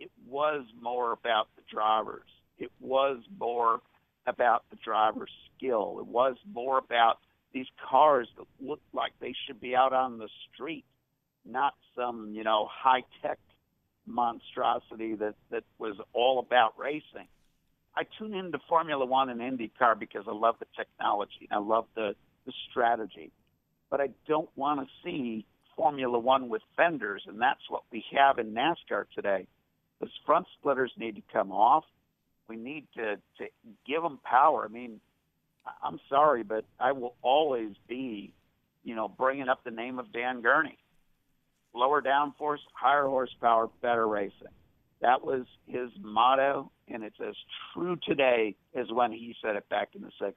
it 0.00 0.10
was 0.28 0.64
more 0.80 1.12
about 1.12 1.48
the 1.56 1.62
drivers. 1.72 2.28
It 2.58 2.72
was 2.80 3.18
more 3.38 3.80
about 4.26 4.64
the 4.70 4.76
driver's 4.84 5.30
skill. 5.56 5.98
It 6.00 6.06
was 6.06 6.36
more 6.52 6.78
about 6.78 7.18
these 7.52 7.66
cars 7.88 8.28
that 8.36 8.46
looked 8.60 8.92
like 8.92 9.12
they 9.20 9.34
should 9.46 9.60
be 9.60 9.76
out 9.76 9.92
on 9.92 10.18
the 10.18 10.28
street, 10.52 10.84
not 11.44 11.74
some, 11.96 12.32
you 12.34 12.42
know, 12.42 12.68
high 12.70 13.04
tech 13.20 13.38
monstrosity 14.06 15.14
that, 15.14 15.34
that 15.50 15.64
was 15.78 15.96
all 16.12 16.40
about 16.40 16.78
racing. 16.78 17.28
I 17.94 18.04
tune 18.18 18.34
into 18.34 18.58
Formula 18.68 19.04
One 19.04 19.28
and 19.28 19.40
IndyCar 19.40 19.98
because 19.98 20.24
I 20.26 20.32
love 20.32 20.56
the 20.58 20.66
technology. 20.76 21.48
I 21.50 21.58
love 21.58 21.86
the, 21.94 22.14
the 22.46 22.52
strategy. 22.70 23.30
But 23.90 24.00
I 24.00 24.08
don't 24.26 24.48
want 24.56 24.80
to 24.80 24.86
see 25.04 25.44
Formula 25.76 26.18
One 26.18 26.48
with 26.48 26.62
fenders, 26.76 27.22
and 27.26 27.40
that's 27.40 27.60
what 27.68 27.82
we 27.92 28.02
have 28.16 28.38
in 28.38 28.54
NASCAR 28.54 29.04
today. 29.14 29.46
Those 30.00 30.10
front 30.24 30.46
splitters 30.58 30.92
need 30.96 31.16
to 31.16 31.22
come 31.32 31.52
off. 31.52 31.84
We 32.48 32.56
need 32.56 32.86
to, 32.96 33.16
to 33.38 33.44
give 33.86 34.02
them 34.02 34.18
power. 34.24 34.64
I 34.64 34.72
mean, 34.72 35.00
I'm 35.82 36.00
sorry, 36.08 36.42
but 36.42 36.64
I 36.80 36.92
will 36.92 37.14
always 37.22 37.74
be, 37.88 38.32
you 38.84 38.94
know, 38.94 39.06
bringing 39.06 39.48
up 39.48 39.62
the 39.64 39.70
name 39.70 39.98
of 39.98 40.12
Dan 40.12 40.40
Gurney. 40.40 40.78
Lower 41.74 42.02
downforce, 42.02 42.58
higher 42.74 43.06
horsepower, 43.06 43.68
better 43.80 44.08
racing. 44.08 44.48
That 45.00 45.24
was 45.24 45.44
his 45.66 45.90
motto, 46.00 46.71
and 46.88 47.02
it's 47.02 47.20
as 47.20 47.34
true 47.74 47.96
today 48.06 48.56
as 48.74 48.86
when 48.90 49.12
he 49.12 49.34
said 49.42 49.56
it 49.56 49.68
back 49.68 49.90
in 49.94 50.02
the 50.02 50.10
60s. 50.20 50.34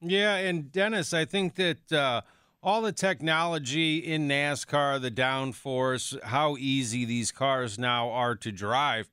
Yeah, 0.00 0.36
and 0.36 0.72
Dennis, 0.72 1.12
I 1.12 1.24
think 1.24 1.56
that 1.56 1.92
uh, 1.92 2.22
all 2.62 2.82
the 2.82 2.92
technology 2.92 3.98
in 3.98 4.28
NASCAR, 4.28 5.00
the 5.00 5.10
downforce, 5.10 6.20
how 6.22 6.56
easy 6.56 7.04
these 7.04 7.30
cars 7.32 7.78
now 7.78 8.10
are 8.10 8.34
to 8.36 8.50
drive, 8.50 9.10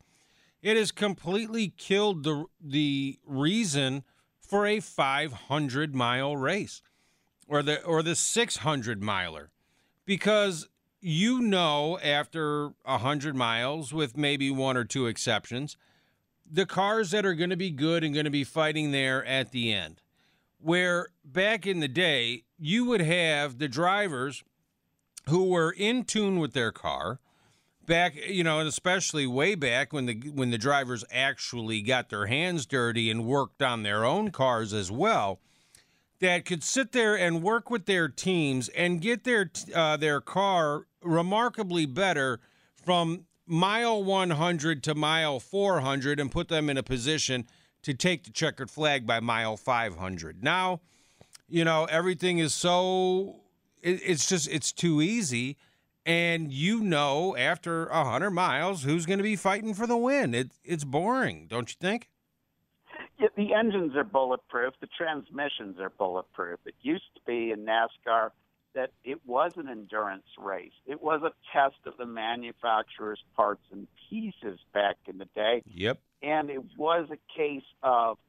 it 0.61 0.77
has 0.77 0.91
completely 0.91 1.73
killed 1.77 2.23
the 2.23 2.45
the 2.61 3.19
reason 3.25 4.03
for 4.39 4.65
a 4.65 4.79
500 4.79 5.95
mile 5.95 6.35
race 6.35 6.81
or 7.47 7.61
the 7.61 7.83
or 7.83 8.01
the 8.01 8.15
600 8.15 9.03
miler 9.03 9.51
because 10.05 10.67
you 10.99 11.41
know 11.41 11.99
after 11.99 12.69
100 12.83 13.35
miles 13.35 13.93
with 13.93 14.17
maybe 14.17 14.49
one 14.49 14.75
or 14.75 14.83
two 14.83 15.05
exceptions 15.07 15.77
the 16.49 16.65
cars 16.65 17.11
that 17.11 17.25
are 17.25 17.33
going 17.33 17.49
to 17.49 17.57
be 17.57 17.69
good 17.69 18.03
and 18.03 18.13
going 18.13 18.25
to 18.25 18.31
be 18.31 18.43
fighting 18.43 18.91
there 18.91 19.25
at 19.25 19.51
the 19.51 19.73
end. 19.73 20.01
Where 20.59 21.07
back 21.23 21.67
in 21.67 21.79
the 21.79 21.87
day 21.87 22.43
you 22.57 22.85
would 22.85 23.01
have 23.01 23.59
the 23.59 23.67
drivers 23.67 24.43
who 25.27 25.45
were 25.45 25.71
in 25.71 26.03
tune 26.03 26.39
with 26.39 26.53
their 26.53 26.71
car 26.71 27.19
back 27.85 28.15
you 28.27 28.43
know 28.43 28.59
and 28.59 28.67
especially 28.67 29.25
way 29.25 29.55
back 29.55 29.93
when 29.93 30.05
the 30.05 30.15
when 30.33 30.51
the 30.51 30.57
drivers 30.57 31.03
actually 31.11 31.81
got 31.81 32.09
their 32.09 32.27
hands 32.27 32.65
dirty 32.65 33.09
and 33.09 33.25
worked 33.25 33.61
on 33.61 33.83
their 33.83 34.03
own 34.03 34.29
cars 34.29 34.73
as 34.73 34.91
well 34.91 35.39
that 36.19 36.45
could 36.45 36.63
sit 36.63 36.91
there 36.91 37.15
and 37.15 37.43
work 37.43 37.69
with 37.69 37.85
their 37.85 38.07
teams 38.07 38.69
and 38.69 39.01
get 39.01 39.23
their 39.23 39.49
uh, 39.73 39.95
their 39.97 40.19
car 40.19 40.85
remarkably 41.01 41.85
better 41.85 42.39
from 42.73 43.25
mile 43.47 44.03
100 44.03 44.83
to 44.83 44.95
mile 44.95 45.39
400 45.39 46.19
and 46.19 46.31
put 46.31 46.49
them 46.49 46.69
in 46.69 46.77
a 46.77 46.83
position 46.83 47.47
to 47.83 47.93
take 47.93 48.23
the 48.23 48.31
checkered 48.31 48.69
flag 48.69 49.07
by 49.07 49.19
mile 49.19 49.57
500. 49.57 50.43
Now, 50.43 50.81
you 51.47 51.63
know, 51.63 51.85
everything 51.85 52.39
is 52.39 52.53
so 52.53 53.41
it, 53.81 54.01
it's 54.03 54.27
just 54.27 54.49
it's 54.49 54.71
too 54.71 55.01
easy 55.01 55.57
and 56.05 56.51
you 56.51 56.81
know 56.81 57.35
after 57.37 57.85
100 57.85 58.31
miles 58.31 58.83
who's 58.83 59.05
going 59.05 59.19
to 59.19 59.23
be 59.23 59.35
fighting 59.35 59.73
for 59.73 59.87
the 59.87 59.97
win. 59.97 60.33
It, 60.33 60.51
it's 60.63 60.83
boring, 60.83 61.47
don't 61.49 61.69
you 61.69 61.75
think? 61.79 62.09
Yeah, 63.19 63.27
the 63.35 63.53
engines 63.53 63.95
are 63.95 64.03
bulletproof. 64.03 64.75
The 64.79 64.87
transmissions 64.87 65.79
are 65.79 65.89
bulletproof. 65.89 66.59
It 66.65 66.75
used 66.81 67.13
to 67.15 67.21
be 67.25 67.51
in 67.51 67.65
NASCAR 67.65 68.31
that 68.77 68.91
it 69.03 69.19
was 69.25 69.53
an 69.55 69.67
endurance 69.67 70.27
race. 70.37 70.71
It 70.85 71.01
was 71.01 71.21
a 71.23 71.31
test 71.51 71.77
of 71.87 71.97
the 71.97 72.05
manufacturer's 72.05 73.19
parts 73.35 73.63
and 73.71 73.87
pieces 74.07 74.59
back 74.71 74.97
in 75.07 75.17
the 75.17 75.27
day. 75.33 75.63
Yep. 75.73 75.99
And 76.21 76.51
it 76.51 76.61
was 76.77 77.09
a 77.09 77.17
case 77.35 77.65
of, 77.81 78.19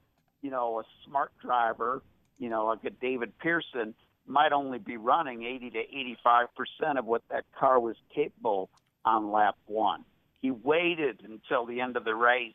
you 0.40 0.50
know, 0.50 0.80
a 0.80 0.84
smart 1.04 1.32
driver, 1.44 2.02
you 2.38 2.48
know, 2.48 2.64
like 2.64 2.82
a 2.84 2.90
David 2.90 3.38
Pearson, 3.38 3.94
might 4.26 4.52
only 4.52 4.78
be 4.78 4.96
running 4.96 5.42
80 5.42 5.70
to 5.70 5.80
85 5.80 6.46
percent 6.54 6.98
of 6.98 7.04
what 7.04 7.22
that 7.30 7.44
car 7.58 7.78
was 7.78 7.96
capable 8.14 8.70
on 9.04 9.30
lap 9.30 9.56
one. 9.66 10.02
He 10.40 10.50
waited 10.50 11.20
until 11.28 11.66
the 11.66 11.82
end 11.82 11.98
of 11.98 12.04
the 12.04 12.14
race 12.14 12.54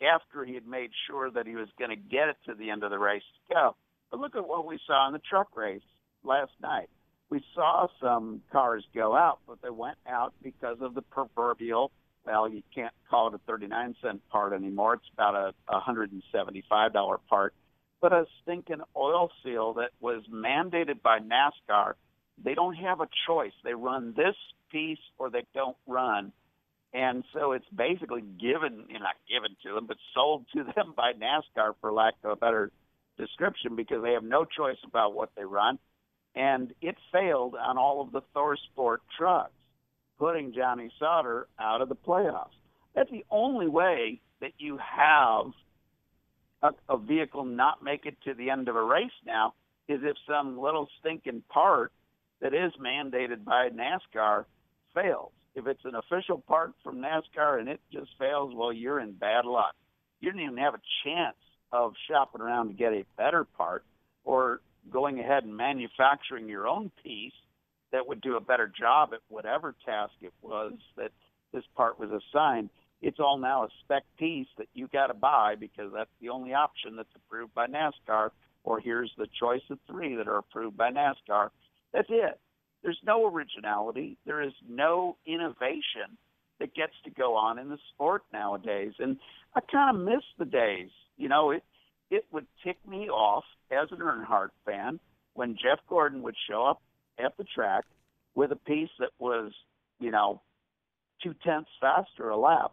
after 0.00 0.44
he 0.44 0.54
had 0.54 0.66
made 0.66 0.90
sure 1.08 1.28
that 1.28 1.48
he 1.48 1.56
was 1.56 1.68
going 1.76 1.90
to 1.90 1.96
get 1.96 2.28
it 2.28 2.36
to 2.46 2.54
the 2.54 2.70
end 2.70 2.84
of 2.84 2.90
the 2.90 3.00
race 3.00 3.22
to 3.48 3.54
go. 3.54 3.76
But 4.12 4.20
look 4.20 4.36
at 4.36 4.46
what 4.46 4.64
we 4.64 4.78
saw 4.86 5.08
in 5.08 5.12
the 5.12 5.18
truck 5.18 5.56
race 5.56 5.82
last 6.22 6.52
night. 6.62 6.88
We 7.32 7.42
saw 7.54 7.86
some 7.98 8.42
cars 8.52 8.84
go 8.94 9.16
out, 9.16 9.38
but 9.46 9.62
they 9.62 9.70
went 9.70 9.96
out 10.06 10.34
because 10.42 10.76
of 10.82 10.92
the 10.94 11.00
proverbial, 11.00 11.90
well, 12.26 12.46
you 12.46 12.62
can't 12.74 12.92
call 13.08 13.28
it 13.28 13.34
a 13.34 13.40
39 13.46 13.96
cent 14.02 14.20
part 14.28 14.52
anymore. 14.52 14.92
It's 14.92 15.08
about 15.14 15.34
a 15.34 15.54
$175 15.72 17.18
part, 17.30 17.54
but 18.02 18.12
a 18.12 18.26
stinking 18.42 18.82
oil 18.94 19.30
seal 19.42 19.72
that 19.78 19.92
was 19.98 20.24
mandated 20.30 21.00
by 21.00 21.20
NASCAR. 21.20 21.94
They 22.44 22.52
don't 22.52 22.74
have 22.74 23.00
a 23.00 23.08
choice. 23.26 23.54
They 23.64 23.72
run 23.72 24.12
this 24.14 24.36
piece 24.70 24.98
or 25.16 25.30
they 25.30 25.46
don't 25.54 25.78
run 25.86 26.32
and 26.94 27.24
so 27.32 27.52
it's 27.52 27.64
basically 27.74 28.20
given, 28.20 28.84
you 28.88 28.98
know, 28.98 29.04
not 29.04 29.16
given 29.26 29.56
to 29.64 29.74
them, 29.74 29.86
but 29.86 29.96
sold 30.12 30.44
to 30.54 30.64
them 30.76 30.92
by 30.94 31.12
NASCAR, 31.14 31.72
for 31.80 31.90
lack 31.90 32.12
of 32.22 32.32
a 32.32 32.36
better 32.36 32.70
description, 33.16 33.76
because 33.76 34.02
they 34.02 34.12
have 34.12 34.22
no 34.22 34.44
choice 34.44 34.76
about 34.84 35.14
what 35.14 35.30
they 35.34 35.44
run. 35.44 35.78
And 36.34 36.72
it 36.80 36.96
failed 37.12 37.54
on 37.54 37.76
all 37.76 38.00
of 38.00 38.12
the 38.12 38.22
ThorSport 38.34 38.98
trucks, 39.16 39.52
putting 40.18 40.52
Johnny 40.54 40.90
Sauter 40.98 41.46
out 41.58 41.82
of 41.82 41.88
the 41.88 41.96
playoffs. 41.96 42.56
That's 42.94 43.10
the 43.10 43.24
only 43.30 43.68
way 43.68 44.20
that 44.40 44.52
you 44.58 44.78
have 44.78 45.46
a, 46.62 46.70
a 46.88 46.98
vehicle 46.98 47.44
not 47.44 47.82
make 47.82 48.06
it 48.06 48.16
to 48.24 48.34
the 48.34 48.50
end 48.50 48.68
of 48.68 48.76
a 48.76 48.82
race 48.82 49.10
now 49.26 49.54
is 49.88 50.00
if 50.02 50.16
some 50.26 50.58
little 50.58 50.88
stinking 51.00 51.42
part 51.48 51.92
that 52.40 52.54
is 52.54 52.72
mandated 52.80 53.44
by 53.44 53.68
NASCAR 53.68 54.44
fails 54.94 55.32
if 55.54 55.66
it's 55.66 55.84
an 55.84 55.94
official 55.94 56.38
part 56.38 56.72
from 56.82 56.98
NASCAR 56.98 57.60
and 57.60 57.68
it 57.68 57.80
just 57.92 58.10
fails, 58.18 58.54
well, 58.54 58.72
you're 58.72 59.00
in 59.00 59.12
bad 59.12 59.44
luck. 59.44 59.74
You 60.20 60.30
don't 60.30 60.40
even 60.40 60.56
have 60.58 60.74
a 60.74 60.80
chance 61.04 61.36
of 61.72 61.92
shopping 62.08 62.40
around 62.40 62.68
to 62.68 62.74
get 62.74 62.92
a 62.92 63.04
better 63.16 63.44
part 63.44 63.84
or 64.24 64.60
going 64.90 65.20
ahead 65.20 65.44
and 65.44 65.56
manufacturing 65.56 66.48
your 66.48 66.66
own 66.66 66.90
piece 67.02 67.32
that 67.92 68.06
would 68.06 68.20
do 68.20 68.36
a 68.36 68.40
better 68.40 68.66
job 68.78 69.10
at 69.12 69.20
whatever 69.28 69.74
task 69.84 70.12
it 70.22 70.32
was 70.42 70.72
that 70.96 71.12
this 71.52 71.64
part 71.76 71.98
was 71.98 72.10
assigned. 72.10 72.70
It's 73.02 73.20
all 73.20 73.38
now 73.38 73.64
a 73.64 73.68
spec 73.84 74.04
piece 74.18 74.46
that 74.58 74.68
you 74.74 74.88
got 74.88 75.08
to 75.08 75.14
buy 75.14 75.54
because 75.58 75.90
that's 75.94 76.10
the 76.20 76.30
only 76.30 76.54
option 76.54 76.96
that's 76.96 77.08
approved 77.16 77.54
by 77.54 77.66
NASCAR. 77.66 78.30
Or 78.64 78.80
here's 78.80 79.12
the 79.18 79.26
choice 79.38 79.62
of 79.70 79.78
three 79.90 80.14
that 80.16 80.28
are 80.28 80.38
approved 80.38 80.76
by 80.76 80.90
NASCAR. 80.90 81.50
That's 81.92 82.08
it. 82.10 82.38
There's 82.82 83.00
no 83.04 83.28
originality. 83.28 84.16
There 84.24 84.40
is 84.40 84.52
no 84.68 85.16
innovation 85.26 86.16
that 86.60 86.74
gets 86.74 86.94
to 87.04 87.10
go 87.10 87.34
on 87.34 87.58
in 87.58 87.68
the 87.68 87.78
sport 87.92 88.22
nowadays. 88.32 88.92
And 88.98 89.18
I 89.54 89.60
kind 89.60 89.96
of 89.96 90.04
miss 90.04 90.22
the 90.38 90.44
days. 90.44 90.90
You 91.16 91.28
know, 91.28 91.50
it 91.50 91.64
it 92.12 92.26
would 92.30 92.46
tick 92.62 92.76
me 92.86 93.08
off 93.08 93.44
as 93.70 93.88
an 93.90 93.98
Earnhardt 93.98 94.50
fan 94.66 95.00
when 95.34 95.54
Jeff 95.54 95.80
Gordon 95.88 96.22
would 96.22 96.36
show 96.48 96.66
up 96.66 96.82
at 97.18 97.36
the 97.38 97.44
track 97.44 97.84
with 98.34 98.52
a 98.52 98.56
piece 98.56 98.90
that 98.98 99.10
was, 99.18 99.52
you 99.98 100.10
know, 100.10 100.42
two 101.22 101.34
tenths 101.42 101.70
faster 101.80 102.28
a 102.28 102.36
lap 102.36 102.72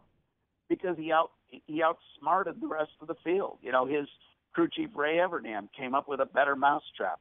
because 0.68 0.98
he 0.98 1.12
out 1.12 1.32
he 1.48 1.82
outsmarted 1.82 2.62
the 2.62 2.68
rest 2.68 2.92
of 3.02 3.08
the 3.08 3.16
field. 3.24 3.58
You 3.62 3.72
know, 3.72 3.86
his 3.86 4.08
crew 4.54 4.68
chief 4.70 4.90
Ray 4.94 5.18
Evernham 5.18 5.70
came 5.78 5.96
up 5.96 6.08
with 6.10 6.20
a 6.20 6.26
better 6.26 6.56
mousetrap. 6.56 7.20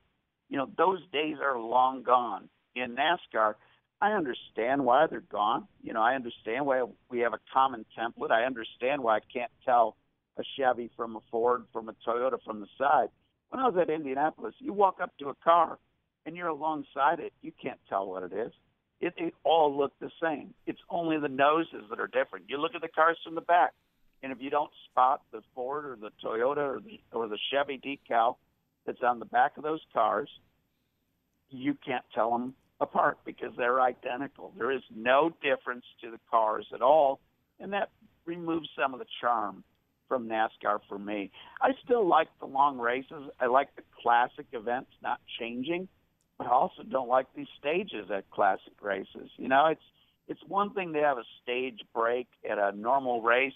You 0.48 0.58
know, 0.58 0.68
those 0.76 1.00
days 1.12 1.36
are 1.42 1.58
long 1.58 2.02
gone 2.02 2.48
in 2.74 2.96
NASCAR, 2.96 3.54
I 4.00 4.12
understand 4.12 4.84
why 4.84 5.06
they're 5.08 5.20
gone. 5.20 5.66
You 5.82 5.92
know, 5.92 6.02
I 6.02 6.14
understand 6.14 6.66
why 6.66 6.84
we 7.10 7.20
have 7.20 7.32
a 7.32 7.40
common 7.52 7.84
template. 7.98 8.30
I 8.30 8.44
understand 8.44 9.02
why 9.02 9.16
I 9.16 9.20
can't 9.32 9.50
tell 9.64 9.96
a 10.38 10.42
Chevy 10.56 10.90
from 10.96 11.16
a 11.16 11.20
Ford 11.30 11.64
from 11.72 11.88
a 11.88 11.94
Toyota 12.06 12.38
from 12.44 12.60
the 12.60 12.66
side. 12.78 13.08
When 13.50 13.60
I 13.60 13.68
was 13.68 13.76
at 13.80 13.90
Indianapolis, 13.90 14.54
you 14.58 14.72
walk 14.72 14.98
up 15.02 15.16
to 15.18 15.28
a 15.28 15.34
car 15.34 15.78
and 16.26 16.36
you're 16.36 16.48
alongside 16.48 17.20
it, 17.20 17.32
you 17.40 17.52
can't 17.60 17.80
tell 17.88 18.06
what 18.06 18.22
it 18.22 18.32
is. 18.32 18.52
It, 19.00 19.14
it 19.16 19.34
all 19.44 19.76
look 19.76 19.92
the 20.00 20.10
same. 20.22 20.52
It's 20.66 20.80
only 20.90 21.18
the 21.18 21.28
noses 21.28 21.84
that 21.88 22.00
are 22.00 22.08
different. 22.08 22.46
You 22.48 22.60
look 22.60 22.74
at 22.74 22.82
the 22.82 22.88
cars 22.88 23.16
from 23.24 23.34
the 23.34 23.40
back, 23.40 23.72
and 24.22 24.32
if 24.32 24.38
you 24.40 24.50
don't 24.50 24.70
spot 24.90 25.22
the 25.32 25.40
Ford 25.54 25.84
or 25.86 25.96
the 25.96 26.10
Toyota 26.22 26.76
or 26.76 26.80
the 26.80 27.00
or 27.12 27.28
the 27.28 27.38
Chevy 27.50 27.78
decal 27.78 28.36
that's 28.84 29.02
on 29.02 29.20
the 29.20 29.24
back 29.24 29.56
of 29.56 29.62
those 29.62 29.80
cars, 29.92 30.28
you 31.48 31.76
can't 31.86 32.04
tell 32.14 32.32
them 32.32 32.54
apart 32.80 33.18
because 33.24 33.52
they're 33.56 33.80
identical. 33.80 34.52
There 34.58 34.72
is 34.72 34.82
no 34.94 35.30
difference 35.42 35.84
to 36.02 36.10
the 36.10 36.20
cars 36.30 36.66
at 36.74 36.82
all, 36.82 37.20
and 37.60 37.72
that 37.72 37.90
removes 38.26 38.68
some 38.76 38.92
of 38.92 38.98
the 38.98 39.06
charm 39.20 39.62
from 40.08 40.28
NASCAR 40.28 40.80
for 40.88 40.98
me. 40.98 41.30
I 41.60 41.70
still 41.84 42.06
like 42.06 42.28
the 42.40 42.46
long 42.46 42.78
races. 42.78 43.30
I 43.40 43.46
like 43.46 43.74
the 43.76 43.82
classic 44.02 44.46
events 44.52 44.90
not 45.02 45.20
changing, 45.38 45.88
but 46.38 46.46
I 46.46 46.50
also 46.50 46.82
don't 46.82 47.08
like 47.08 47.26
these 47.36 47.48
stages 47.58 48.10
at 48.10 48.30
classic 48.30 48.74
races. 48.80 49.30
You 49.36 49.48
know, 49.48 49.66
it's 49.66 49.82
it's 50.26 50.40
one 50.46 50.74
thing 50.74 50.92
to 50.92 51.00
have 51.00 51.18
a 51.18 51.24
stage 51.42 51.80
break 51.94 52.26
at 52.48 52.58
a 52.58 52.72
normal 52.76 53.22
race, 53.22 53.54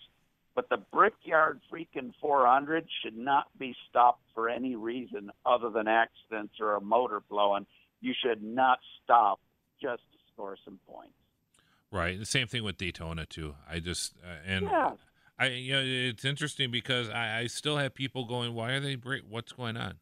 but 0.55 0.69
the 0.69 0.79
Brickyard 0.93 1.61
freaking 1.71 2.13
400 2.21 2.87
should 3.03 3.17
not 3.17 3.47
be 3.59 3.75
stopped 3.91 4.23
for 4.35 4.49
any 4.49 4.77
reason 4.77 5.31
other 5.45 5.69
than 5.71 5.87
accidents 5.89 6.55
or 6.61 6.75
a 6.77 6.81
motor 6.81 7.21
blowing 7.29 7.67
you 8.03 8.13
should 8.21 8.43
not 8.43 8.81
stop 9.03 9.41
just 9.81 10.03
to 10.13 10.19
score 10.33 10.57
some 10.65 10.79
points. 10.87 11.15
Right. 11.91 12.19
The 12.19 12.27
same 12.27 12.47
thing 12.47 12.65
with 12.65 12.77
Daytona 12.77 13.25
too. 13.25 13.55
I 13.71 13.79
just 13.79 14.15
uh, 14.23 14.37
and 14.47 14.65
yeah. 14.65 14.91
I 15.43 15.49
you 15.49 15.73
know 15.73 15.83
it's 15.85 16.25
interesting 16.25 16.71
because 16.71 17.09
I, 17.09 17.41
I 17.41 17.47
still 17.47 17.77
have 17.77 17.95
people 17.95 18.25
going, 18.25 18.55
why 18.55 18.73
are 18.73 18.81
they 18.81 18.95
break? 18.95 19.23
What's 19.29 19.53
going 19.53 19.77
on? 19.77 19.95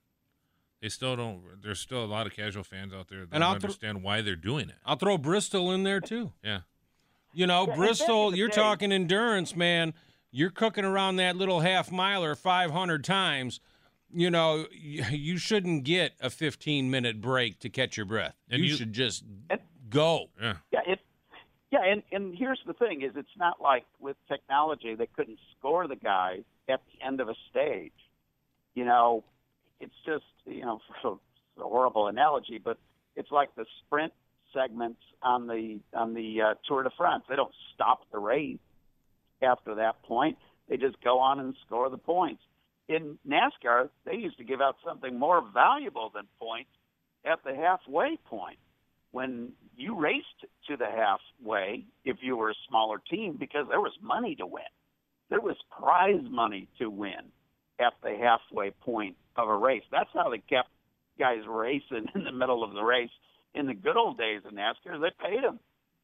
They 0.83 0.89
still 0.89 1.17
don't. 1.17 1.43
There's 1.63 1.81
still 1.81 2.05
a 2.05 2.07
lot 2.07 2.27
of 2.27 2.35
casual 2.35 2.65
fans 2.65 2.93
out 2.93 3.09
there 3.09 3.21
that 3.21 3.29
and 3.33 3.43
don't 3.43 3.55
understand 3.55 3.99
th- 3.99 4.05
why 4.05 4.23
they're 4.23 4.37
doing 4.37 4.69
it. 4.69 4.77
I'll 4.85 4.97
throw 4.97 5.19
Bristol 5.19 5.73
in 5.73 5.83
there 5.83 6.01
too. 6.01 6.33
Yeah. 6.43 6.61
You 7.33 7.47
know, 7.47 7.67
yeah, 7.69 7.77
Bristol. 7.77 8.35
You're 8.35 8.49
day. 8.49 8.55
talking 8.55 8.93
endurance, 8.93 9.55
man. 9.55 9.95
You're 10.33 10.51
cooking 10.51 10.85
around 10.85 11.17
that 11.17 11.37
little 11.37 11.61
half 11.61 11.91
miler 11.91 12.35
500 12.35 13.05
times 13.05 13.61
you 14.13 14.31
know, 14.31 14.67
you 14.73 15.39
shouldn't 15.39 15.85
get 15.85 16.13
a 16.21 16.31
15 16.31 16.91
minute 16.91 17.21
break 17.21 17.61
to 17.61 17.69
catch 17.69 17.97
your 17.97 18.07
breath. 18.07 18.35
And 18.51 18.63
you, 18.63 18.71
you- 18.71 18.77
should 18.77 18.93
just 18.93 19.25
go. 19.89 20.27
Yeah. 20.41 20.55
Yeah, 20.73 20.81
it. 20.87 21.01
Yeah, 21.71 21.85
and 21.85 22.03
and 22.11 22.37
here's 22.37 22.61
the 22.67 22.73
thing: 22.73 23.03
is 23.03 23.13
it's 23.17 23.37
not 23.39 23.61
like 23.61 23.85
with 24.01 24.17
technology 24.29 24.95
they 24.95 25.07
couldn't 25.07 25.39
score 25.57 25.87
the 25.87 25.97
guy 25.97 26.39
at 26.69 26.81
the 26.93 27.07
end 27.07 27.21
of 27.21 27.29
a 27.29 27.35
stage. 27.51 27.93
You 28.75 28.85
know, 28.85 29.25
it's 29.79 29.95
just 30.05 30.25
you 30.47 30.63
know 30.63 30.81
it's 31.05 31.21
a 31.59 31.63
horrible 31.63 32.09
analogy, 32.09 32.61
but 32.63 32.79
it's 33.17 33.31
like 33.31 33.55
the 33.55 33.67
sprint 33.87 34.13
segments 34.53 35.01
on 35.23 35.47
the 35.47 35.79
on 35.95 36.15
the 36.15 36.41
uh, 36.43 36.55
Tour 36.67 36.83
de 36.83 36.91
France. 36.97 37.25
They 37.29 37.37
don't 37.37 37.55
stop 37.75 38.01
the 38.11 38.19
race 38.19 38.59
after 39.41 39.77
that 39.77 40.03
point. 40.03 40.39
They 40.69 40.77
just 40.77 41.01
go 41.03 41.21
on 41.21 41.39
and 41.39 41.55
score 41.67 41.89
the 41.89 41.99
points. 41.99 42.43
In 42.89 43.19
NASCAR, 43.29 43.91
they 44.05 44.17
used 44.17 44.39
to 44.39 44.45
give 44.45 44.61
out 44.61 44.77
something 44.85 45.17
more 45.17 45.43
valuable 45.55 46.11
than 46.13 46.25
points 46.41 46.71
at 47.25 47.45
the 47.45 47.55
halfway 47.55 48.19
point 48.25 48.59
when 49.13 49.53
you 49.77 49.99
raced 49.99 50.27
to 50.69 50.77
the 50.77 50.87
halfway 50.87 51.85
if 52.05 52.19
you 52.21 52.37
were 52.37 52.51
a 52.51 52.55
smaller 52.69 53.01
team 53.11 53.37
because 53.39 53.67
there 53.69 53.81
was 53.81 53.93
money 54.03 54.35
to 54.37 54.47
win. 54.47 54.63
There 55.31 55.41
was 55.41 55.57
prize 55.71 56.23
money 56.29 56.69
to 56.79 56.91
win 56.91 57.33
at 57.79 57.95
the 58.03 58.17
halfway 58.21 58.71
point 58.71 59.17
of 59.37 59.49
a 59.49 59.57
race. 59.57 59.83
That's 59.91 60.11
how 60.13 60.31
they 60.31 60.39
kept 60.39 60.69
guys 61.19 61.43
racing 61.49 62.07
in 62.15 62.25
the 62.25 62.33
middle 62.33 62.63
of 62.63 62.75
the 62.75 62.83
race. 62.83 63.11
In 63.55 63.67
the 63.67 63.75
good 63.75 63.97
old 63.97 64.17
days 64.17 64.43
of 64.45 64.53
NASCAR, 64.53 65.01
they 65.01 65.11
paid 65.25 65.43
them. 65.43 65.59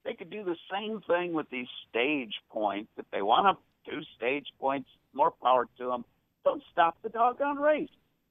They 0.04 0.14
could 0.14 0.30
do 0.30 0.44
the 0.44 0.56
same 0.72 1.00
thing 1.06 1.32
with 1.32 1.48
these 1.50 1.66
stage 1.90 2.32
points. 2.50 2.90
If 2.96 3.06
they 3.12 3.22
want 3.22 3.58
to 3.58 3.90
do 3.90 4.00
stage 4.16 4.46
points, 4.60 4.88
more 5.12 5.32
power 5.42 5.66
to 5.78 5.86
them. 5.86 6.04
Don't 6.44 6.62
stop 6.72 6.96
the 7.02 7.08
doggone 7.08 7.58
race. 7.58 7.90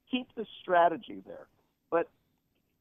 Keep 0.09 0.28
the 0.36 0.45
strategy 0.61 1.21
there. 1.26 1.47
But 1.91 2.09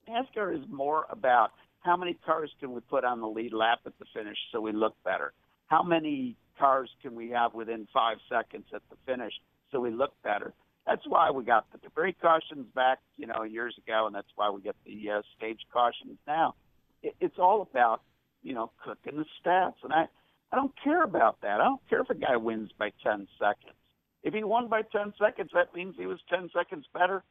NASCAR 0.08 0.54
is 0.56 0.64
more 0.70 1.06
about 1.10 1.52
how 1.84 1.96
many 1.96 2.16
cars 2.24 2.50
can 2.60 2.72
we 2.72 2.80
put 2.80 3.04
on 3.04 3.20
the 3.20 3.28
lead 3.28 3.52
lap 3.52 3.80
at 3.86 3.92
the 3.98 4.06
finish 4.14 4.38
so 4.50 4.60
we 4.60 4.72
look 4.72 4.94
better? 5.04 5.32
How 5.66 5.82
many 5.82 6.34
cars 6.58 6.90
can 7.02 7.14
we 7.14 7.30
have 7.30 7.52
within 7.52 7.86
five 7.92 8.16
seconds 8.28 8.64
at 8.74 8.82
the 8.90 8.96
finish 9.06 9.34
so 9.70 9.80
we 9.80 9.90
look 9.90 10.12
better? 10.22 10.54
That's 10.86 11.02
why 11.06 11.30
we 11.30 11.44
got 11.44 11.70
the 11.72 11.78
debris 11.78 12.16
cautions 12.20 12.66
back, 12.74 13.00
you 13.16 13.26
know, 13.26 13.42
years 13.42 13.74
ago, 13.86 14.06
and 14.06 14.14
that's 14.14 14.28
why 14.34 14.50
we 14.50 14.62
get 14.62 14.76
the 14.86 15.10
uh, 15.10 15.22
stage 15.36 15.60
cautions 15.72 16.18
now. 16.26 16.54
It, 17.02 17.14
it's 17.20 17.38
all 17.38 17.62
about, 17.62 18.00
you 18.42 18.54
know, 18.54 18.70
cooking 18.82 19.18
the 19.18 19.24
stats, 19.40 19.76
and 19.82 19.92
I, 19.92 20.06
I 20.52 20.56
don't 20.56 20.72
care 20.82 21.02
about 21.02 21.40
that. 21.42 21.60
I 21.60 21.64
don't 21.64 21.80
care 21.88 22.00
if 22.00 22.10
a 22.10 22.14
guy 22.14 22.36
wins 22.36 22.70
by 22.78 22.92
10 23.02 23.28
seconds. 23.38 23.76
If 24.22 24.32
he 24.32 24.42
won 24.42 24.68
by 24.68 24.82
10 24.82 25.12
seconds, 25.18 25.50
that 25.54 25.74
means 25.74 25.96
he 25.98 26.06
was 26.06 26.18
10 26.30 26.48
seconds 26.54 26.86
better 26.94 27.22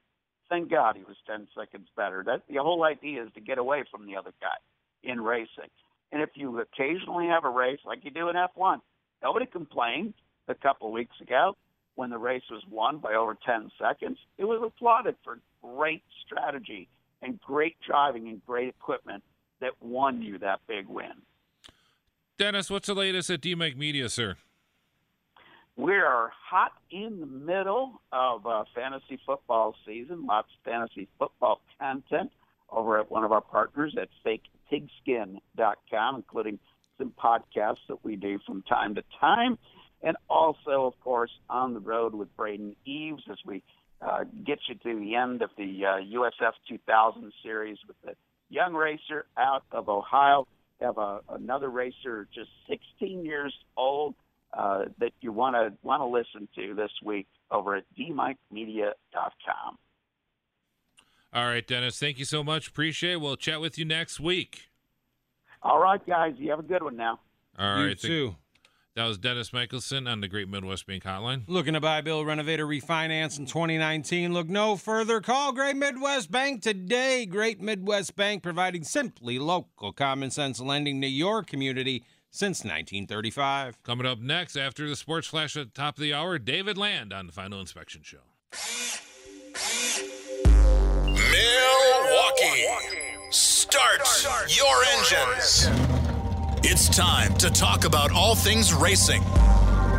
thank 0.54 0.70
God 0.70 0.96
he 0.96 1.04
was 1.04 1.18
10 1.26 1.48
seconds 1.58 1.88
better. 1.98 2.24
That 2.24 2.44
the 2.48 2.62
whole 2.62 2.84
idea 2.84 3.24
is 3.24 3.30
to 3.34 3.42
get 3.42 3.58
away 3.58 3.84
from 3.90 4.06
the 4.06 4.16
other 4.16 4.32
guy 4.40 4.58
in 5.04 5.20
racing. 5.20 5.70
And 6.12 6.22
if 6.22 6.30
you 6.36 6.60
occasionally 6.60 7.28
have 7.28 7.44
a 7.44 7.50
race 7.50 7.80
like 7.86 8.06
you 8.06 8.12
do 8.12 8.30
in 8.30 8.36
F1, 8.36 8.80
nobody 9.24 9.48
complained 9.48 10.14
a 10.48 10.54
couple 10.54 10.88
of 10.88 10.94
weeks 10.94 11.16
ago 11.20 11.56
when 11.96 12.12
the 12.12 12.20
race 12.20 12.44
was 12.52 12.62
won 12.70 13.00
by 13.00 13.14
over 13.14 13.36
10 13.44 13.72
seconds. 13.82 14.20
It 14.38 14.46
was 14.46 14.62
applauded 14.64 15.16
for 15.24 15.40
great 15.64 16.04
strategy 16.24 16.88
and 17.24 17.42
great 17.42 17.78
driving 17.86 18.28
and 18.28 18.46
great 18.46 18.70
equipment 18.70 19.24
that 19.60 19.72
won 19.82 20.22
you 20.22 20.38
that 20.40 20.60
big 20.68 20.88
win. 20.88 21.14
Dennis, 22.38 22.70
what's 22.70 22.88
the 22.88 22.94
latest 22.94 23.30
at 23.32 23.42
D 23.42 23.56
Mike 23.56 23.78
Media, 23.78 24.08
sir? 24.08 24.36
We 25.76 25.94
are 25.94 26.32
hot 26.50 26.74
in 26.92 27.20
the 27.20 27.26
middle 27.26 28.00
of 28.12 28.46
uh, 28.46 28.64
fantasy 28.76 29.20
football 29.26 29.76
season. 29.88 30.28
Lots 30.28 30.48
of 30.54 30.72
fantasy 30.72 31.08
football 31.18 31.62
content 31.80 32.32
over 32.72 33.00
at 33.00 33.10
one 33.10 33.24
of 33.24 33.32
our 33.32 33.42
partners 33.42 33.96
at 34.00 34.10
fakepigskin.com, 34.26 36.16
including 36.16 36.60
some 37.00 37.12
podcasts 37.22 37.88
that 37.90 38.04
we 38.04 38.16
do 38.16 38.38
from 38.46 38.62
time 38.64 38.94
to 38.96 39.04
time. 39.20 39.58
And 40.04 40.16
also, 40.30 40.86
of 40.86 41.00
course, 41.00 41.32
on 41.50 41.74
the 41.74 41.80
road 41.80 42.14
with 42.14 42.36
Braden 42.36 42.76
Eves 42.86 43.24
as 43.32 43.38
we 43.44 43.64
uh, 44.00 44.26
get 44.46 44.60
you 44.68 44.76
to 44.76 45.00
the 45.00 45.16
end 45.16 45.42
of 45.42 45.50
the 45.58 45.86
uh, 45.86 46.20
USF 46.20 46.52
2000 46.70 47.34
series 47.42 47.78
with 47.88 47.96
the 48.06 48.14
young 48.50 48.74
racer 48.74 49.26
out 49.38 49.64
of 49.72 49.90
Ohio. 49.90 50.48
Have 50.82 51.00
a, 51.00 51.22
another 51.30 51.70
racer 51.70 52.28
just 52.34 52.50
16 52.70 53.26
years 53.26 53.54
old 53.76 54.14
uh, 54.58 54.86
that 55.00 55.12
you 55.22 55.32
want 55.32 55.56
to 55.56 55.74
want 55.84 56.02
to 56.02 56.06
listen 56.06 56.48
to 56.56 56.76
this 56.76 56.92
week 57.04 57.28
over 57.52 57.76
at 57.76 57.84
dmikemedia.com. 57.98 59.78
All 61.34 61.46
right, 61.46 61.66
Dennis. 61.66 61.98
Thank 61.98 62.20
you 62.20 62.26
so 62.26 62.44
much. 62.44 62.68
Appreciate 62.68 63.14
it. 63.14 63.22
We'll 63.22 63.36
chat 63.36 63.60
with 63.60 63.78
you 63.78 63.86
next 63.86 64.20
week. 64.20 64.70
All 65.64 65.80
right, 65.80 66.06
guys, 66.06 66.36
you 66.38 66.50
have 66.52 66.60
a 66.60 66.64
good 66.64 66.84
one 66.84 66.96
now. 66.96 67.20
All 67.58 67.80
you 67.80 67.88
right. 67.88 68.00
too. 68.00 68.36
That 68.96 69.08
was 69.08 69.18
Dennis 69.18 69.52
Michelson 69.52 70.08
on 70.08 70.22
the 70.22 70.28
Great 70.28 70.48
Midwest 70.48 70.86
Bank 70.86 71.04
Hotline. 71.04 71.46
Looking 71.48 71.74
to 71.74 71.82
buy, 71.82 72.02
build, 72.02 72.28
renovate, 72.28 72.60
or 72.60 72.68
refinance 72.68 73.40
in 73.40 73.48
2019? 73.48 74.34
Look 74.34 74.48
no 74.48 74.76
further. 74.76 75.20
Call 75.20 75.52
Great 75.52 75.76
Midwest 75.76 76.30
Bank 76.30 76.62
today. 76.62 77.26
Great 77.26 77.60
Midwest 77.60 78.16
Bank 78.16 78.44
providing 78.44 78.84
simply 78.84 79.40
local 79.40 79.94
common 79.94 80.30
sense 80.30 80.60
lending 80.60 81.02
to 81.02 81.08
your 81.08 81.42
community 81.42 82.04
since 82.34 82.62
1935. 82.62 83.82
Coming 83.84 84.06
up 84.06 84.20
next 84.20 84.58
after 84.58 84.90
the 84.90 84.96
sports 84.96 85.28
flash 85.28 85.56
at 85.56 85.74
the 85.74 85.82
top 85.82 85.98
of 85.98 86.02
the 86.02 86.14
hour, 86.14 86.38
David 86.40 86.78
Land 86.78 87.14
on 87.14 87.28
the 87.28 87.32
Final 87.32 87.62
Inspection 87.62 88.02
Show. 88.04 88.18
Milwaukee. 91.06 92.66
Start 93.30 94.02
your 94.50 94.84
engines. 94.96 95.70
It's 96.66 96.90
time 96.90 97.34
to 97.36 97.50
talk 97.50 97.86
about 97.86 98.12
all 98.12 98.36
things 98.36 98.74
racing 98.74 99.22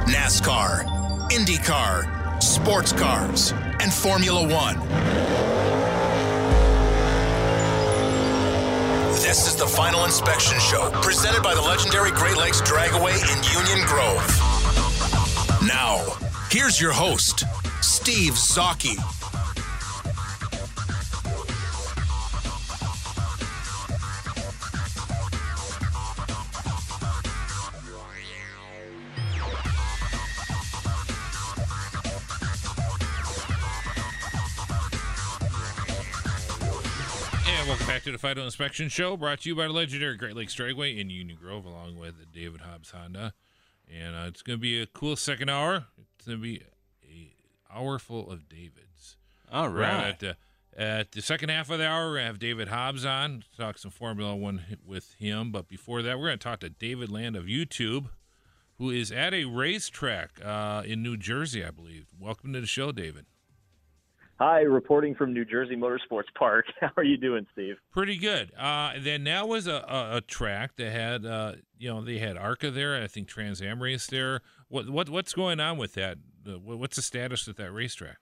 NASCAR, 0.05 0.85
IndyCar, 1.31 2.43
sports 2.43 2.93
cars, 2.93 3.53
and 3.81 3.93
Formula 3.93 4.43
One. 4.43 5.64
This 9.25 9.47
is 9.49 9.57
the 9.57 9.67
Final 9.67 10.05
Inspection 10.05 10.61
Show, 10.61 10.91
presented 11.01 11.43
by 11.43 11.55
the 11.55 11.63
legendary 11.63 12.11
Great 12.11 12.37
Lakes 12.37 12.61
Dragaway 12.61 13.15
in 13.15 13.43
Union 13.59 13.87
Grove. 13.87 14.23
Now, 15.67 16.05
here's 16.51 16.79
your 16.79 16.93
host, 16.93 17.45
Steve 17.81 18.35
Zocchi. 18.35 18.99
Welcome 38.25 38.37
back 38.37 38.45
to 38.45 38.47
the 38.47 38.57
Final 38.57 38.69
Inspection 38.69 38.89
Show, 38.89 39.17
brought 39.19 39.41
to 39.41 39.51
you 39.51 39.55
by 39.55 39.67
the 39.67 39.75
legendary 39.75 40.17
Great 40.17 40.35
Lakes 40.35 40.57
Dragaway 40.57 40.99
in 40.99 41.11
Union 41.11 41.37
Grove, 41.39 41.67
along 41.67 41.99
with 41.99 42.33
David 42.33 42.63
Hobbs 42.63 42.91
Honda. 42.93 43.35
And 43.87 44.17
uh, 44.17 44.29
it's 44.29 44.41
going 44.41 44.59
to 44.59 44.63
be 44.63 44.81
a 44.81 44.87
cool 44.87 45.15
second 45.15 45.51
hour. 45.51 45.85
It's 46.17 46.27
going 46.27 46.39
to 46.39 46.43
be 46.43 46.63
a 47.03 47.35
hour 47.71 47.99
full 47.99 48.31
of 48.31 48.49
Davids. 48.49 49.17
All 49.53 49.69
right. 49.69 50.07
At 50.07 50.21
the, 50.21 50.37
at 50.75 51.13
the 51.13 51.21
second 51.21 51.51
half 51.51 51.69
of 51.69 51.79
the 51.79 51.87
hour, 51.87 52.07
we're 52.07 52.15
going 52.15 52.23
to 52.23 52.27
have 52.29 52.39
David 52.39 52.69
Hobbs 52.69 53.05
on, 53.05 53.45
talk 53.59 53.77
some 53.77 53.91
Formula 53.91 54.35
One 54.35 54.79
with 54.87 55.13
him. 55.19 55.53
But 55.53 55.69
before 55.69 56.01
that, 56.01 56.19
we're 56.19 56.29
going 56.29 56.39
to 56.39 56.45
talk 56.45 56.61
to 56.61 56.71
David 56.71 57.11
Land 57.11 57.37
of 57.37 57.45
YouTube, 57.45 58.07
who 58.79 58.89
is 58.89 59.13
at 59.13 59.35
a 59.35 59.45
racetrack 59.45 60.43
uh, 60.43 60.83
in 60.87 61.03
New 61.03 61.19
Jersey, 61.19 61.63
I 61.63 61.71
believe. 61.71 62.07
Welcome 62.19 62.55
to 62.55 62.63
the 62.63 62.67
show, 62.67 62.91
David. 62.91 63.27
Hi, 64.41 64.61
reporting 64.61 65.15
from 65.15 65.33
New 65.33 65.45
Jersey 65.45 65.77
Motorsports 65.77 66.33
Park. 66.37 66.67
How 66.81 66.91
are 66.97 67.05
you 67.05 67.17
doing, 67.17 67.47
Steve? 67.53 67.77
Pretty 67.93 68.17
good. 68.17 68.53
Uh, 68.59 68.95
then 68.99 69.25
that 69.25 69.47
was 69.47 69.69
a, 69.69 69.85
a, 69.89 70.17
a 70.17 70.21
track 70.21 70.73
that 70.77 70.91
had, 70.91 71.25
uh, 71.25 71.53
you 71.79 71.89
know, 71.89 72.05
they 72.05 72.19
had 72.19 72.37
ARCA 72.37 72.73
there. 72.73 73.01
I 73.01 73.07
think 73.07 73.29
Trans 73.29 73.63
Am 73.63 73.81
race 73.81 74.09
there. 74.09 74.41
What 74.69 74.91
what 74.91 75.09
what's 75.09 75.35
going 75.35 75.61
on 75.61 75.79
with 75.79 75.95
that? 75.95 76.19
What's 76.45 76.97
the 76.97 77.03
status 77.03 77.47
at 77.47 77.57
that 77.57 77.73
racetrack? 77.73 78.17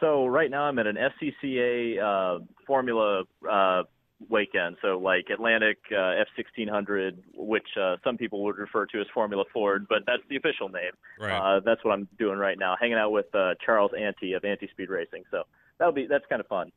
So 0.00 0.26
right 0.26 0.50
now 0.50 0.62
I'm 0.64 0.78
at 0.78 0.86
an 0.86 0.96
SCCA 0.96 1.98
uh, 2.02 2.44
Formula 2.66 3.24
uh, 3.48 3.82
weekend. 4.28 4.76
So 4.82 4.98
like 4.98 5.26
Atlantic 5.32 5.78
uh, 5.90 6.14
F1600, 6.38 7.16
which 7.34 7.66
uh, 7.80 7.96
some 8.04 8.16
people 8.16 8.42
would 8.44 8.56
refer 8.58 8.86
to 8.86 9.00
as 9.00 9.06
Formula 9.14 9.44
Ford, 9.52 9.86
but 9.88 9.98
that's 10.06 10.22
the 10.28 10.36
official 10.36 10.68
name. 10.68 10.92
Right. 11.20 11.32
Uh, 11.56 11.60
that's 11.64 11.84
what 11.84 11.92
I'm 11.92 12.08
doing 12.18 12.38
right 12.38 12.58
now, 12.58 12.76
hanging 12.80 12.96
out 12.98 13.10
with 13.12 13.32
uh, 13.34 13.54
Charles 13.64 13.92
Ante 13.98 14.32
of 14.34 14.44
Anti 14.44 14.68
Speed 14.68 14.88
Racing. 14.90 15.24
So 15.30 15.44
that'll 15.78 15.92
be 15.94 16.06
that's 16.06 16.24
kind 16.28 16.40
of 16.40 16.46
fun. 16.46 16.70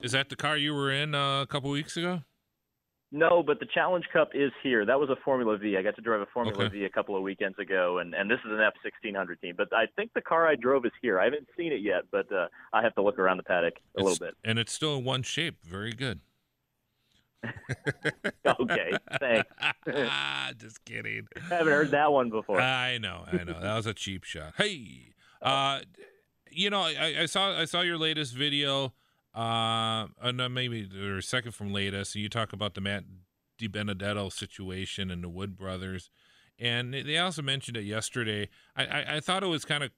Is 0.00 0.12
that 0.12 0.28
the 0.28 0.36
car 0.36 0.56
you 0.56 0.74
were 0.74 0.92
in 0.92 1.14
uh, 1.14 1.42
a 1.42 1.46
couple 1.46 1.70
weeks 1.70 1.96
ago? 1.96 2.22
No, 3.12 3.40
but 3.42 3.60
the 3.60 3.66
Challenge 3.72 4.04
Cup 4.12 4.30
is 4.34 4.50
here. 4.64 4.84
That 4.84 4.98
was 4.98 5.08
a 5.10 5.16
Formula 5.24 5.56
V. 5.56 5.76
I 5.78 5.82
got 5.82 5.94
to 5.94 6.02
drive 6.02 6.20
a 6.20 6.26
Formula 6.34 6.64
Okay. 6.64 6.80
V 6.80 6.84
a 6.84 6.90
couple 6.90 7.16
of 7.16 7.22
weekends 7.22 7.56
ago, 7.58 7.98
and 7.98 8.12
and 8.14 8.28
this 8.28 8.40
is 8.44 8.50
an 8.50 8.58
F1600 8.58 9.40
team. 9.40 9.54
But 9.56 9.68
I 9.72 9.84
think 9.94 10.10
the 10.14 10.20
car 10.20 10.46
I 10.48 10.56
drove 10.56 10.84
is 10.84 10.92
here. 11.00 11.20
I 11.20 11.24
haven't 11.24 11.46
seen 11.56 11.72
it 11.72 11.80
yet, 11.82 12.02
but 12.10 12.30
uh, 12.32 12.48
I 12.72 12.82
have 12.82 12.94
to 12.96 13.02
look 13.02 13.18
around 13.20 13.36
the 13.36 13.44
paddock 13.44 13.74
a 13.74 14.00
It's- 14.00 14.04
little 14.04 14.26
bit. 14.26 14.34
and 14.44 14.58
it's 14.58 14.72
still 14.72 14.96
in 14.98 15.04
one 15.04 15.22
shape. 15.22 15.58
Very 15.64 15.92
good. 15.92 16.20
Okay, 18.60 18.92
thanks. 19.20 19.50
Just 20.58 20.84
kidding. 20.84 21.26
I 21.50 21.56
haven't 21.56 21.72
heard 21.72 21.90
that 21.90 22.12
one 22.12 22.30
before. 22.30 22.60
I 22.60 22.98
know, 22.98 23.24
I 23.30 23.44
know. 23.44 23.60
That 23.60 23.74
was 23.74 23.86
a 23.86 23.94
cheap 23.94 24.24
shot. 24.24 24.54
Hey, 24.56 25.14
uh, 25.42 25.80
you 26.50 26.70
know, 26.70 26.80
I, 26.80 27.16
I 27.22 27.26
saw 27.26 27.58
I 27.58 27.64
saw 27.64 27.80
your 27.82 27.98
latest 27.98 28.34
video. 28.34 28.94
Uh, 29.34 30.06
uh, 30.22 30.32
no, 30.32 30.48
maybe 30.48 30.88
or 30.98 31.20
second 31.20 31.52
from 31.52 31.72
latest. 31.72 32.14
You 32.14 32.28
talk 32.28 32.52
about 32.52 32.74
the 32.74 32.80
Matt 32.80 33.04
DiBenedetto 33.60 34.32
situation 34.32 35.10
and 35.10 35.22
the 35.22 35.28
Wood 35.28 35.56
brothers, 35.56 36.08
and 36.58 36.94
they 36.94 37.18
also 37.18 37.42
mentioned 37.42 37.76
it 37.76 37.84
yesterday. 37.84 38.48
I 38.76 38.86
I, 38.86 39.16
I 39.16 39.20
thought 39.20 39.42
it 39.42 39.48
was 39.48 39.64
kind 39.64 39.84
of 39.84 39.90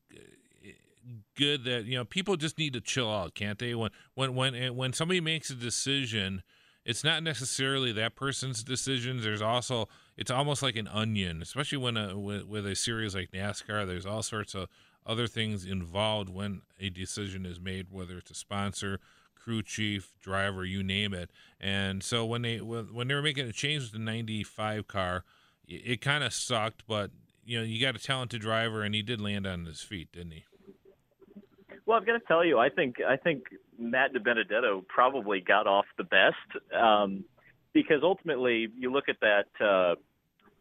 good 1.37 1.65
that 1.65 1.85
you 1.85 1.97
know 1.97 2.05
people 2.05 2.37
just 2.37 2.59
need 2.59 2.73
to 2.73 2.81
chill 2.81 3.13
out, 3.13 3.35
can't 3.35 3.59
they? 3.59 3.75
When 3.75 3.91
when 4.15 4.35
when 4.35 4.77
when 4.77 4.93
somebody 4.93 5.21
makes 5.21 5.51
a 5.51 5.55
decision, 5.55 6.43
it's 6.89 7.05
not 7.05 7.23
necessarily 7.23 7.93
that 7.93 8.17
person's 8.17 8.65
decisions. 8.65 9.23
There's 9.23 9.43
also 9.43 9.91
it's 10.17 10.31
almost 10.31 10.63
like 10.63 10.75
an 10.75 10.89
onion, 10.89 11.43
especially 11.43 11.77
when 11.77 11.99
a 11.99 12.19
with, 12.19 12.67
a 12.67 12.75
series 12.75 13.15
like 13.15 13.31
NASCAR. 13.31 13.87
There's 13.87 14.07
all 14.07 14.23
sorts 14.23 14.55
of 14.55 14.71
other 15.05 15.27
things 15.27 15.67
involved 15.67 16.31
when 16.31 16.63
a 16.81 16.89
decision 16.89 17.45
is 17.45 17.61
made, 17.61 17.89
whether 17.91 18.17
it's 18.17 18.31
a 18.31 18.35
sponsor, 18.35 19.01
crew 19.35 19.63
chief, 19.63 20.15
driver, 20.23 20.65
you 20.65 20.83
name 20.83 21.13
it. 21.13 21.31
And 21.61 22.03
so 22.03 22.25
when 22.25 22.41
they 22.41 22.63
when 22.63 22.87
when 22.95 23.09
they 23.09 23.15
were 23.15 23.23
making 23.23 23.47
a 23.47 23.53
change 23.53 23.83
with 23.83 23.93
the 23.93 23.99
'95 23.99 24.89
car, 24.89 25.25
it, 25.67 25.83
it 25.85 26.01
kind 26.01 26.25
of 26.25 26.33
sucked, 26.33 26.85
but 26.89 27.11
you 27.45 27.59
know 27.59 27.65
you 27.65 27.83
got 27.83 27.97
a 27.97 28.03
talented 28.03 28.41
driver, 28.41 28.81
and 28.81 28.95
he 28.95 29.03
did 29.03 29.21
land 29.21 29.47
on 29.47 29.67
his 29.67 29.83
feet, 29.83 30.11
didn't 30.11 30.33
he? 30.33 30.45
Well, 31.89 31.97
I've 31.97 32.05
got 32.05 32.19
to 32.19 32.21
tell 32.29 32.45
you, 32.45 32.59
I 32.59 32.69
think 32.69 32.97
I 33.01 33.17
think 33.17 33.45
Matt 33.79 34.13
DiBenedetto 34.13 34.87
probably 34.89 35.41
got 35.41 35.67
off 35.67 35.87
the 35.97 36.05
best 36.05 36.77
um, 36.79 37.25
because 37.73 38.01
ultimately, 38.03 38.69
you 38.79 38.93
look 38.93 39.05
at 39.09 39.17
that 39.21 39.47
uh, 39.59 39.95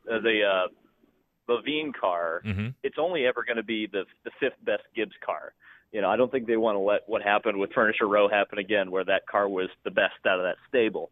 the 0.05 0.39
uh, 0.49 1.51
Leavine 1.51 1.91
car. 1.93 2.41
Mm-hmm. 2.45 2.67
It's 2.82 2.95
only 2.97 3.25
ever 3.25 3.43
going 3.43 3.57
to 3.57 3.63
be 3.63 3.89
the 3.91 4.03
the 4.23 4.32
fifth 4.39 4.63
best 4.63 4.84
Gibbs 4.95 5.11
car. 5.23 5.51
You 5.91 5.99
know, 5.99 6.09
I 6.09 6.15
don't 6.15 6.32
think 6.32 6.47
they 6.47 6.55
want 6.55 6.78
to 6.78 6.80
let 6.80 7.01
what 7.07 7.21
happened 7.21 7.59
with 7.59 7.73
Furniture 7.73 8.07
Row 8.07 8.30
happen 8.30 8.57
again, 8.57 8.89
where 8.89 9.03
that 9.03 9.28
car 9.28 9.49
was 9.49 9.67
the 9.84 9.91
best 9.91 10.25
out 10.25 10.39
of 10.39 10.45
that 10.45 10.55
stable. 10.69 11.11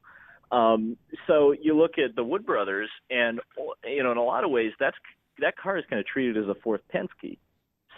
Um, 0.49 0.95
so 1.28 1.53
you 1.61 1.78
look 1.78 1.97
at 1.97 2.16
the 2.16 2.24
Wood 2.24 2.45
brothers, 2.45 2.89
and 3.09 3.41
you 3.84 4.01
know, 4.01 4.13
in 4.13 4.18
a 4.18 4.24
lot 4.24 4.45
of 4.45 4.49
ways, 4.49 4.72
that's 4.80 4.95
that 5.41 5.57
car 5.57 5.78
is 5.78 5.84
kind 5.89 5.99
of 5.99 6.05
treated 6.05 6.38
as 6.38 6.47
a 6.47 6.55
fourth 6.63 6.82
Penske. 6.93 7.38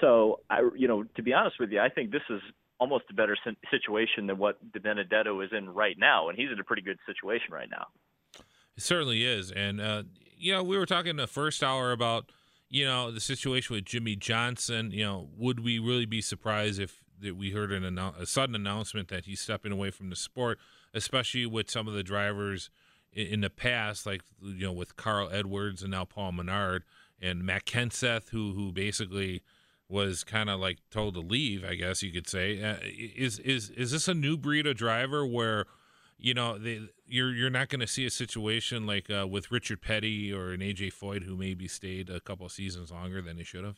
So 0.02 0.42
I, 0.50 0.68
you 0.76 0.88
know, 0.88 1.04
to 1.16 1.24
be 1.24 1.34
honest 1.34 1.60
with 1.60 1.72
you, 1.72 1.80
I 1.80 1.90
think 1.90 2.12
this 2.12 2.22
is 2.30 2.42
almost 2.80 3.06
a 3.10 3.14
better 3.14 3.36
situation 3.72 4.28
than 4.28 4.38
what 4.38 4.60
DiBenedetto 4.72 5.44
is 5.44 5.52
in 5.52 5.70
right 5.70 5.98
now, 5.98 6.30
and 6.30 6.38
he's 6.38 6.52
in 6.52 6.60
a 6.60 6.64
pretty 6.64 6.84
good 6.84 7.00
situation 7.08 7.52
right 7.52 7.70
now. 7.70 7.88
It 8.76 8.84
certainly 8.84 9.26
is. 9.26 9.52
And, 9.52 9.82
uh, 9.82 10.04
you 10.38 10.54
know, 10.54 10.64
we 10.64 10.78
were 10.78 10.86
talking 10.86 11.16
the 11.16 11.26
first 11.26 11.64
hour 11.64 11.92
about, 11.92 12.32
you 12.70 12.86
know, 12.86 13.10
the 13.10 13.20
situation 13.20 13.76
with 13.76 13.86
Jimmie 13.86 14.16
Johnson. 14.16 14.92
You 14.92 15.04
know, 15.04 15.30
would 15.36 15.62
we 15.64 15.80
really 15.80 16.06
be 16.06 16.22
surprised 16.22 16.80
if 16.80 17.02
that 17.20 17.36
we 17.36 17.50
heard 17.50 17.72
an 17.72 17.82
annou- 17.82 18.20
a 18.20 18.28
sudden 18.28 18.54
announcement 18.54 19.08
that 19.08 19.26
he's 19.26 19.42
stepping 19.42 19.72
away 19.72 19.90
from 19.90 20.12
the 20.12 20.16
sport, 20.16 20.60
especially 20.94 21.48
with 21.48 21.72
some 21.72 21.88
of 21.88 21.96
the 21.96 22.04
drivers 22.04 22.70
in, 23.12 23.28
in 23.28 23.42
the 23.42 23.50
past, 23.50 24.06
like, 24.06 24.22
you 24.40 24.68
know, 24.68 24.72
with 24.72 24.96
Carl 24.96 25.30
Edwards 25.32 25.82
and 25.82 25.90
now 25.90 26.06
Paul 26.06 26.34
Menard 26.34 26.84
and 27.20 27.44
Matt 27.44 27.66
Kenseth, 27.66 28.30
who, 28.30 28.54
who 28.54 28.72
basically 28.72 29.42
was 29.90 30.24
kind 30.24 30.50
of 30.50 30.60
like 30.60 30.80
told 30.92 31.14
to 31.16 31.22
leave, 31.22 31.64
I 31.64 31.76
guess 31.76 32.04
you 32.04 32.12
could 32.12 32.28
say. 32.28 32.62
Uh, 32.62 32.78
is 32.84 33.40
is 33.40 33.70
is 33.72 33.92
this 33.92 34.08
a 34.08 34.14
new 34.14 34.38
breed 34.38 34.68
of 34.68 34.76
driver 34.76 35.26
where 35.26 35.66
you 36.18 36.34
know, 36.34 36.58
they, 36.58 36.82
you're 37.06 37.34
you're 37.34 37.50
not 37.50 37.70
going 37.70 37.80
to 37.80 37.88
see 37.88 38.06
a 38.06 38.10
situation 38.10 38.86
like 38.86 39.10
uh, 39.10 39.28
with 39.28 39.52
Richard 39.52 39.82
Petty 39.82 40.34
or 40.34 40.52
an 40.52 40.62
AJ 40.62 40.94
Foyt 40.94 41.24
who 41.24 41.38
maybe 41.38 41.68
stayed 41.68 42.10
a 42.10 42.20
couple 42.20 42.48
seasons 42.50 42.92
longer 42.92 43.22
than 43.22 43.38
they 43.38 43.44
should 43.44 43.64
have. 43.64 43.78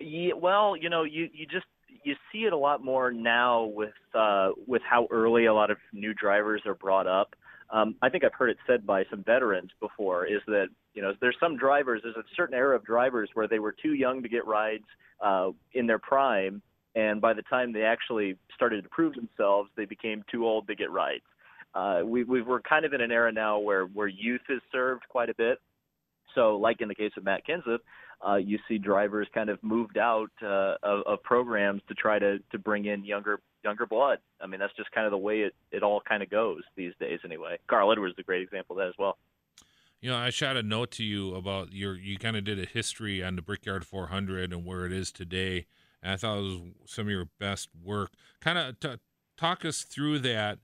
Yeah, 0.00 0.34
well, 0.34 0.76
you 0.76 0.88
know, 0.88 1.02
you 1.02 1.28
you 1.32 1.46
just 1.46 1.66
you 2.04 2.14
see 2.32 2.44
it 2.44 2.52
a 2.52 2.56
lot 2.56 2.84
more 2.84 3.10
now 3.10 3.64
with 3.64 3.94
uh, 4.14 4.50
with 4.66 4.82
how 4.88 5.08
early 5.10 5.46
a 5.46 5.54
lot 5.54 5.70
of 5.70 5.78
new 5.92 6.14
drivers 6.14 6.62
are 6.66 6.74
brought 6.74 7.08
up. 7.08 7.34
Um, 7.70 7.96
I 8.00 8.08
think 8.08 8.24
I've 8.24 8.34
heard 8.34 8.50
it 8.50 8.58
said 8.66 8.86
by 8.86 9.04
some 9.10 9.24
veterans 9.24 9.70
before 9.80 10.26
is 10.26 10.40
that 10.46 10.68
you 10.94 11.02
know 11.02 11.12
there's 11.20 11.36
some 11.40 11.56
drivers 11.56 12.00
there's 12.04 12.16
a 12.16 12.22
certain 12.36 12.54
era 12.54 12.76
of 12.76 12.84
drivers 12.84 13.28
where 13.34 13.48
they 13.48 13.58
were 13.58 13.74
too 13.82 13.94
young 13.94 14.22
to 14.22 14.28
get 14.28 14.46
rides 14.46 14.84
uh, 15.20 15.50
in 15.72 15.86
their 15.86 15.98
prime, 15.98 16.62
and 16.94 17.20
by 17.20 17.32
the 17.32 17.42
time 17.42 17.72
they 17.72 17.82
actually 17.82 18.36
started 18.54 18.82
to 18.82 18.88
prove 18.88 19.14
themselves, 19.14 19.70
they 19.76 19.84
became 19.84 20.24
too 20.30 20.46
old 20.46 20.66
to 20.68 20.74
get 20.74 20.90
rides. 20.90 21.24
Uh, 21.74 22.02
we, 22.04 22.24
we 22.24 22.40
we're 22.40 22.60
kind 22.60 22.84
of 22.84 22.92
in 22.94 23.00
an 23.00 23.10
era 23.10 23.32
now 23.32 23.58
where 23.58 23.86
where 23.86 24.08
youth 24.08 24.40
is 24.48 24.60
served 24.72 25.02
quite 25.08 25.28
a 25.28 25.34
bit. 25.34 25.58
So, 26.34 26.56
like 26.56 26.80
in 26.80 26.88
the 26.88 26.94
case 26.94 27.12
of 27.16 27.24
Matt 27.24 27.42
Kenseth, 27.46 27.78
uh, 28.26 28.36
you 28.36 28.58
see 28.68 28.78
drivers 28.78 29.28
kind 29.34 29.50
of 29.50 29.62
moved 29.62 29.98
out 29.98 30.30
uh, 30.42 30.74
of, 30.82 31.02
of 31.06 31.22
programs 31.22 31.82
to 31.88 31.94
try 31.94 32.18
to 32.18 32.38
to 32.50 32.58
bring 32.58 32.86
in 32.86 33.04
younger 33.04 33.40
younger 33.64 33.86
blood. 33.86 34.18
I 34.40 34.46
mean, 34.46 34.60
that's 34.60 34.74
just 34.76 34.90
kind 34.92 35.06
of 35.06 35.10
the 35.10 35.18
way 35.18 35.40
it 35.40 35.54
it 35.70 35.82
all 35.82 36.00
kind 36.00 36.22
of 36.22 36.30
goes 36.30 36.62
these 36.76 36.92
days, 36.98 37.20
anyway. 37.24 37.58
Carl 37.68 37.92
Edwards 37.92 38.14
is 38.14 38.18
a 38.18 38.22
great 38.22 38.42
example 38.42 38.76
of 38.76 38.78
that 38.78 38.88
as 38.88 38.94
well. 38.98 39.18
You 40.00 40.10
know, 40.10 40.16
I 40.16 40.30
shot 40.30 40.56
a 40.56 40.62
note 40.62 40.90
to 40.92 41.04
you 41.04 41.34
about 41.34 41.72
your. 41.72 41.96
You 41.96 42.18
kind 42.18 42.36
of 42.36 42.44
did 42.44 42.58
a 42.58 42.66
history 42.66 43.22
on 43.22 43.36
the 43.36 43.42
Brickyard 43.42 43.86
400 43.86 44.52
and 44.52 44.64
where 44.64 44.86
it 44.86 44.92
is 44.92 45.10
today, 45.10 45.66
and 46.02 46.12
I 46.12 46.16
thought 46.16 46.38
it 46.38 46.42
was 46.42 46.60
some 46.86 47.06
of 47.06 47.10
your 47.10 47.28
best 47.38 47.68
work. 47.82 48.12
Kind 48.40 48.58
of 48.58 48.80
t- 48.80 49.00
talk 49.36 49.64
us 49.64 49.82
through 49.82 50.20
that, 50.20 50.58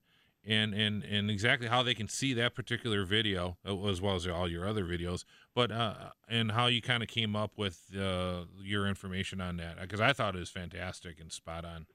and 0.47 0.75
and 0.75 1.05
and 1.05 1.31
exactly 1.31 1.69
how 1.69 1.83
they 1.83 1.95
can 1.95 2.09
see 2.09 2.35
that 2.35 2.55
particular 2.55 3.05
video 3.05 3.57
uh, 3.67 3.87
as 3.87 4.01
well 4.01 4.17
as 4.17 4.27
all 4.27 4.49
your 4.51 4.67
other 4.67 4.85
videos, 4.85 5.25
but 5.55 5.71
uh, 5.71 6.11
and 6.29 6.53
how 6.53 6.67
you 6.67 6.83
kind 6.83 7.03
of 7.03 7.09
came 7.09 7.37
up 7.37 7.53
with 7.57 7.83
uh, 7.99 8.45
your 8.63 8.87
information 8.87 9.41
on 9.41 9.57
that 9.59 9.81
because 9.81 10.01
I 10.01 10.13
thought 10.13 10.35
it 10.35 10.41
was 10.41 10.51
fantastic 10.51 11.21
and 11.21 11.31
spot 11.33 11.65
on. 11.65 11.87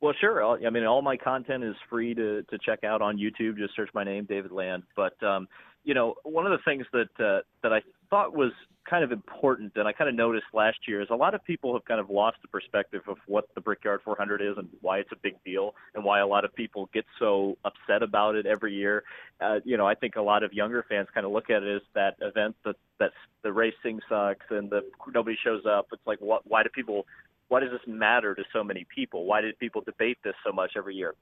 Well, 0.00 0.14
sure. 0.20 0.42
I'll- 0.44 0.64
I 0.66 0.70
mean, 0.70 0.84
all 0.84 1.02
my 1.02 1.16
content 1.16 1.64
is 1.64 1.74
free 1.88 2.14
to 2.14 2.42
to 2.44 2.58
check 2.58 2.84
out 2.84 3.02
on 3.02 3.16
YouTube. 3.18 3.58
Just 3.58 3.74
search 3.74 3.90
my 3.94 4.04
name, 4.04 4.24
David 4.24 4.52
Land. 4.52 4.84
But 4.94 5.20
um, 5.22 5.48
you 5.84 5.94
know, 5.94 6.14
one 6.22 6.46
of 6.46 6.52
the 6.52 6.62
things 6.64 6.86
that 6.92 7.08
uh, 7.18 7.42
that 7.62 7.72
I 7.72 7.82
thought 8.10 8.34
was 8.34 8.52
kind 8.88 9.04
of 9.04 9.12
important, 9.12 9.72
and 9.76 9.86
I 9.86 9.92
kind 9.92 10.08
of 10.08 10.14
noticed 10.14 10.46
last 10.52 10.78
year, 10.86 11.00
is 11.00 11.08
a 11.10 11.16
lot 11.16 11.34
of 11.34 11.44
people 11.44 11.72
have 11.74 11.84
kind 11.84 12.00
of 12.00 12.08
lost 12.08 12.38
the 12.42 12.48
perspective 12.48 13.02
of 13.08 13.18
what 13.26 13.48
the 13.54 13.60
Brickyard 13.60 14.00
400 14.04 14.40
is 14.40 14.56
and 14.56 14.68
why 14.80 14.98
it's 14.98 15.10
a 15.12 15.16
big 15.16 15.34
deal, 15.44 15.74
and 15.94 16.04
why 16.04 16.20
a 16.20 16.26
lot 16.26 16.44
of 16.44 16.54
people 16.54 16.88
get 16.94 17.04
so 17.18 17.56
upset 17.64 18.02
about 18.02 18.36
it 18.36 18.46
every 18.46 18.74
year. 18.74 19.04
Uh, 19.40 19.60
you 19.64 19.76
know, 19.76 19.86
I 19.86 19.94
think 19.94 20.16
a 20.16 20.22
lot 20.22 20.42
of 20.42 20.52
younger 20.52 20.84
fans 20.88 21.08
kind 21.12 21.26
of 21.26 21.32
look 21.32 21.50
at 21.50 21.62
it 21.62 21.76
as 21.76 21.82
that 21.94 22.16
event 22.20 22.56
that 22.64 22.76
that's 22.98 23.14
the 23.42 23.52
racing 23.52 24.00
sucks 24.08 24.46
and 24.50 24.70
the 24.70 24.82
nobody 25.12 25.36
shows 25.42 25.62
up. 25.66 25.88
It's 25.92 26.06
like, 26.06 26.20
what? 26.20 26.42
Why 26.46 26.62
do 26.62 26.68
people? 26.68 27.06
Why 27.48 27.60
does 27.60 27.70
this 27.70 27.86
matter 27.86 28.34
to 28.34 28.42
so 28.52 28.64
many 28.64 28.86
people? 28.92 29.24
Why 29.24 29.40
did 29.40 29.58
people 29.58 29.80
debate 29.80 30.18
this 30.24 30.34
so 30.44 30.52
much 30.52 30.72
every 30.76 30.96
year? 30.96 31.14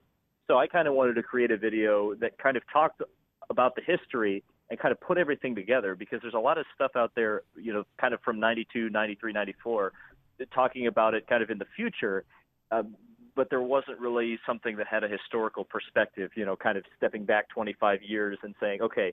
So 0.47 0.59
I 0.59 0.67
kind 0.67 0.89
of 0.89 0.95
wanted 0.95 1.15
to 1.15 1.23
create 1.23 1.51
a 1.51 1.57
video 1.57 2.15
that 2.17 2.39
kind 2.39 2.57
of 2.57 2.63
talked 2.73 3.03
about 3.51 3.75
the 3.77 3.83
history 3.83 4.43
and 4.71 4.79
kind 4.79 4.93
of 4.93 5.01
put 5.01 5.19
everything 5.19 5.55
together 5.55 5.95
because 5.95 6.21
there's 6.23 6.35
a 6.35 6.39
lot 6.39 6.59
of 6.59 6.65
stuff 6.75 6.93
out 6.97 7.13
there, 7.15 7.43
you 7.57 7.73
know, 7.73 7.85
kind 8.01 8.15
of 8.15 8.21
from 8.23 8.41
92, 8.41 8.89
93, 8.91 9.33
94, 9.33 9.93
talking 10.55 10.87
about 10.87 11.15
it 11.15 11.27
kind 11.27 11.43
of 11.43 11.51
in 11.51 11.59
the 11.59 11.67
future. 11.77 12.25
Um, 12.71 12.97
but 13.37 13.51
there 13.51 13.61
wasn't 13.61 13.99
really 13.99 14.39
something 14.47 14.77
that 14.77 14.87
had 14.87 15.05
a 15.05 15.09
historical 15.09 15.65
perspective, 15.65 16.31
you 16.37 16.45
know, 16.45 16.57
kind 16.57 16.79
of 16.79 16.85
stepping 16.97 17.25
back 17.25 17.49
25 17.51 18.01
years 18.03 18.39
and 18.43 18.55
saying, 18.61 18.81
okay, 18.81 19.13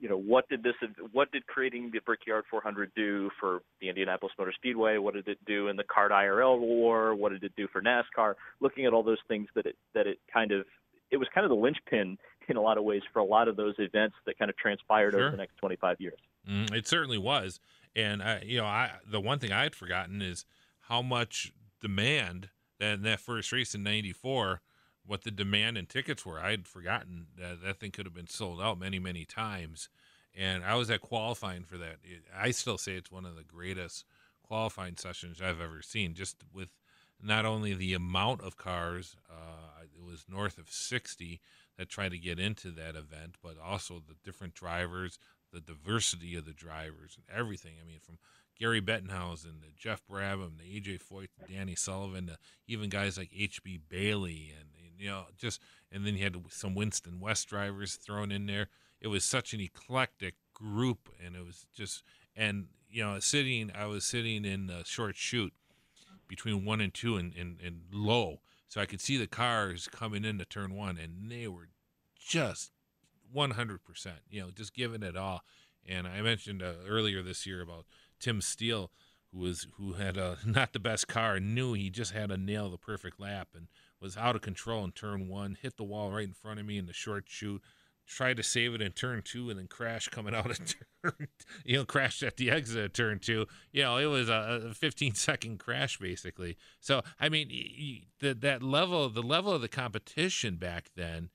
you 0.00 0.08
know, 0.08 0.16
what 0.16 0.48
did 0.48 0.62
this, 0.62 0.74
what 1.12 1.30
did 1.32 1.46
creating 1.46 1.90
the 1.92 2.00
Brickyard 2.00 2.44
400 2.50 2.92
do 2.94 3.30
for 3.40 3.62
the 3.80 3.88
Indianapolis 3.88 4.32
Motor 4.38 4.52
Speedway? 4.54 4.98
What 4.98 5.14
did 5.14 5.28
it 5.28 5.38
do 5.46 5.68
in 5.68 5.76
the 5.76 5.84
CART 5.84 6.12
IRL 6.12 6.58
war? 6.58 7.14
What 7.14 7.32
did 7.32 7.42
it 7.44 7.52
do 7.56 7.68
for 7.72 7.82
NASCAR? 7.82 8.34
Looking 8.60 8.86
at 8.86 8.92
all 8.92 9.02
those 9.02 9.18
things 9.26 9.48
that 9.54 9.66
it 9.66 9.76
that 9.94 10.06
it 10.06 10.18
kind 10.32 10.52
of, 10.52 10.66
it 11.10 11.16
was 11.16 11.28
kind 11.34 11.44
of 11.44 11.48
the 11.50 11.56
linchpin 11.56 12.18
in 12.48 12.56
a 12.56 12.60
lot 12.60 12.78
of 12.78 12.84
ways 12.84 13.02
for 13.12 13.18
a 13.18 13.24
lot 13.24 13.48
of 13.48 13.56
those 13.56 13.74
events 13.78 14.16
that 14.26 14.38
kind 14.38 14.50
of 14.50 14.56
transpired 14.56 15.12
Sure. 15.12 15.20
over 15.22 15.30
the 15.30 15.36
next 15.36 15.56
25 15.58 16.00
years. 16.00 16.18
Mm, 16.48 16.72
it 16.74 16.86
certainly 16.86 17.18
was, 17.18 17.60
and 17.94 18.22
I, 18.22 18.42
you 18.44 18.58
know, 18.58 18.64
I 18.64 18.92
the 19.06 19.20
one 19.20 19.38
thing 19.38 19.52
I 19.52 19.62
had 19.64 19.74
forgotten 19.74 20.22
is 20.22 20.44
how 20.82 21.02
much 21.02 21.52
demand 21.80 22.50
that 22.78 22.94
in 22.94 23.02
that 23.02 23.20
first 23.20 23.52
race 23.52 23.74
in 23.74 23.82
'94, 23.82 24.62
what 25.04 25.24
the 25.24 25.30
demand 25.30 25.76
and 25.76 25.88
tickets 25.88 26.24
were. 26.24 26.40
I 26.40 26.50
had 26.52 26.66
forgotten 26.66 27.26
that 27.36 27.62
that 27.62 27.78
thing 27.80 27.90
could 27.90 28.06
have 28.06 28.14
been 28.14 28.28
sold 28.28 28.60
out 28.62 28.78
many, 28.78 28.98
many 28.98 29.24
times, 29.24 29.88
and 30.34 30.64
I 30.64 30.74
was 30.76 30.90
at 30.90 31.00
qualifying 31.02 31.64
for 31.64 31.76
that. 31.78 31.96
I 32.34 32.50
still 32.52 32.78
say 32.78 32.92
it's 32.92 33.10
one 33.10 33.26
of 33.26 33.36
the 33.36 33.44
greatest 33.44 34.04
qualifying 34.42 34.96
sessions 34.96 35.42
I've 35.42 35.60
ever 35.60 35.82
seen. 35.82 36.14
Just 36.14 36.44
with 36.52 36.70
not 37.22 37.44
only 37.44 37.74
the 37.74 37.94
amount 37.94 38.42
of 38.42 38.56
cars, 38.56 39.16
uh, 39.30 39.84
it 39.94 40.04
was 40.04 40.24
north 40.28 40.58
of 40.58 40.70
60 40.70 41.40
that 41.76 41.88
tried 41.88 42.10
to 42.10 42.18
get 42.18 42.38
into 42.38 42.70
that 42.72 42.96
event, 42.96 43.36
but 43.42 43.56
also 43.62 44.02
the 44.06 44.16
different 44.24 44.54
drivers, 44.54 45.18
the 45.52 45.60
diversity 45.60 46.36
of 46.36 46.44
the 46.44 46.52
drivers, 46.52 47.16
and 47.16 47.24
everything. 47.36 47.74
I 47.80 47.86
mean, 47.86 48.00
from 48.00 48.18
Gary 48.58 48.80
Bettenhausen 48.80 49.62
to 49.62 49.68
Geoff 49.76 50.02
Brabham 50.10 50.58
to 50.58 50.64
AJ 50.64 51.00
Foyt 51.02 51.28
to 51.38 51.52
Danny 51.52 51.74
Sullivan 51.74 52.26
to 52.26 52.38
even 52.66 52.90
guys 52.90 53.16
like 53.16 53.30
HB 53.30 53.82
Bailey 53.88 54.52
and, 54.58 54.70
and 54.84 55.00
you 55.00 55.08
know 55.08 55.26
just 55.36 55.60
and 55.92 56.04
then 56.04 56.16
you 56.16 56.24
had 56.24 56.36
some 56.50 56.74
Winston 56.74 57.20
West 57.20 57.48
drivers 57.48 57.94
thrown 57.94 58.32
in 58.32 58.46
there. 58.46 58.68
It 59.00 59.08
was 59.08 59.24
such 59.24 59.54
an 59.54 59.60
eclectic 59.60 60.34
group, 60.54 61.08
and 61.24 61.36
it 61.36 61.46
was 61.46 61.66
just 61.72 62.02
and 62.34 62.66
you 62.90 63.04
know 63.04 63.20
sitting. 63.20 63.70
I 63.72 63.86
was 63.86 64.04
sitting 64.04 64.44
in 64.44 64.70
a 64.70 64.84
short 64.84 65.16
chute 65.16 65.52
between 66.28 66.64
one 66.64 66.80
and 66.80 66.92
two 66.92 67.16
and, 67.16 67.34
and, 67.34 67.58
and 67.64 67.82
low, 67.92 68.40
so 68.68 68.80
I 68.80 68.86
could 68.86 69.00
see 69.00 69.16
the 69.16 69.26
cars 69.26 69.88
coming 69.90 70.24
into 70.24 70.44
turn 70.44 70.74
one, 70.74 70.98
and 70.98 71.30
they 71.30 71.48
were 71.48 71.68
just 72.18 72.70
100%, 73.34 73.78
you 74.30 74.40
know, 74.40 74.50
just 74.54 74.74
giving 74.74 75.02
it 75.02 75.16
all. 75.16 75.42
And 75.86 76.06
I 76.06 76.20
mentioned 76.20 76.62
uh, 76.62 76.74
earlier 76.86 77.22
this 77.22 77.46
year 77.46 77.62
about 77.62 77.86
Tim 78.20 78.40
Steele, 78.40 78.90
who 79.32 79.38
was 79.38 79.66
who 79.76 79.94
had 79.94 80.16
a, 80.16 80.38
not 80.46 80.72
the 80.72 80.78
best 80.78 81.08
car 81.08 81.36
and 81.36 81.54
knew 81.54 81.72
he 81.72 81.90
just 81.90 82.12
had 82.12 82.28
to 82.28 82.36
nail 82.36 82.68
the 82.68 82.78
perfect 82.78 83.18
lap 83.18 83.48
and 83.54 83.68
was 84.00 84.16
out 84.16 84.36
of 84.36 84.42
control 84.42 84.84
in 84.84 84.92
turn 84.92 85.28
one, 85.28 85.56
hit 85.60 85.76
the 85.76 85.84
wall 85.84 86.10
right 86.10 86.26
in 86.26 86.34
front 86.34 86.60
of 86.60 86.66
me 86.66 86.78
in 86.78 86.86
the 86.86 86.92
short 86.92 87.24
chute, 87.26 87.62
tried 88.08 88.38
to 88.38 88.42
save 88.42 88.74
it 88.74 88.80
in 88.80 88.92
turn 88.92 89.22
two 89.22 89.50
and 89.50 89.58
then 89.58 89.66
crash 89.66 90.08
coming 90.08 90.34
out 90.34 90.50
of 90.50 90.58
turn, 91.04 91.28
you 91.64 91.76
know, 91.76 91.84
crashed 91.84 92.22
at 92.22 92.36
the 92.36 92.50
exit 92.50 92.84
of 92.84 92.92
turn 92.92 93.18
two. 93.18 93.46
You 93.70 93.82
know, 93.82 93.98
it 93.98 94.06
was 94.06 94.28
a 94.28 94.72
15 94.74 95.14
second 95.14 95.58
crash 95.58 95.98
basically. 95.98 96.56
So, 96.80 97.02
I 97.20 97.28
mean, 97.28 98.02
the, 98.20 98.34
that 98.34 98.62
level, 98.62 99.08
the 99.08 99.22
level 99.22 99.52
of 99.52 99.60
the 99.60 99.68
competition 99.68 100.56
back 100.56 100.90
then, 100.96 101.30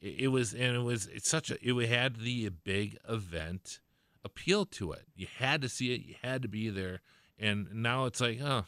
it, 0.00 0.22
it 0.22 0.28
was, 0.28 0.52
and 0.52 0.76
it 0.76 0.82
was, 0.82 1.06
it's 1.06 1.30
such 1.30 1.50
a, 1.50 1.58
it 1.62 1.88
had 1.88 2.16
the 2.16 2.48
big 2.48 2.98
event 3.08 3.80
appeal 4.24 4.66
to 4.66 4.92
it. 4.92 5.04
You 5.14 5.28
had 5.38 5.62
to 5.62 5.68
see 5.68 5.94
it. 5.94 6.04
You 6.04 6.16
had 6.22 6.42
to 6.42 6.48
be 6.48 6.68
there. 6.68 7.00
And 7.38 7.68
now 7.74 8.06
it's 8.06 8.20
like, 8.20 8.40
oh, 8.42 8.64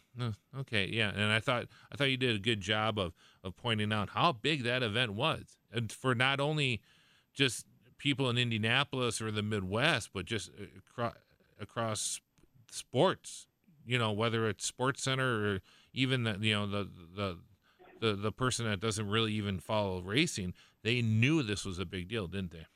okay, 0.61 0.87
yeah. 0.87 1.11
And 1.11 1.33
I 1.33 1.41
thought, 1.41 1.67
I 1.91 1.97
thought 1.97 2.11
you 2.11 2.19
did 2.19 2.37
a 2.37 2.39
good 2.39 2.61
job 2.61 2.99
of, 2.99 3.15
of 3.43 3.57
pointing 3.57 3.93
out 3.93 4.11
how 4.11 4.33
big 4.33 4.63
that 4.65 4.83
event 4.83 5.15
was, 5.15 5.57
and 5.73 5.91
for 5.91 6.15
not 6.15 6.39
only, 6.39 6.83
just 7.39 7.67
people 7.99 8.29
in 8.29 8.37
Indianapolis 8.37 9.23
or 9.23 9.31
the 9.31 9.43
Midwest, 9.43 10.11
but 10.13 10.27
just 10.27 10.51
uh, 10.51 10.65
across, 10.77 11.15
across 11.61 12.21
sports. 12.71 13.47
You 13.87 13.99
know, 13.99 14.13
whether 14.13 14.49
it's 14.49 14.71
SportsCenter 14.71 15.57
or 15.57 15.61
even 15.95 16.25
the 16.25 16.37
you 16.41 16.53
know 16.53 16.67
the 16.67 16.89
the 17.17 17.39
the 18.01 18.15
the 18.15 18.33
person 18.33 18.67
that 18.67 18.81
doesn't 18.81 19.09
really 19.09 19.33
even 19.33 19.61
follow 19.61 20.01
racing, 20.03 20.53
they 20.83 21.01
knew 21.01 21.43
this 21.43 21.65
was 21.65 21.79
a 21.79 21.87
big 21.87 22.09
deal, 22.09 22.27
didn't 22.27 22.51
they? 22.51 22.67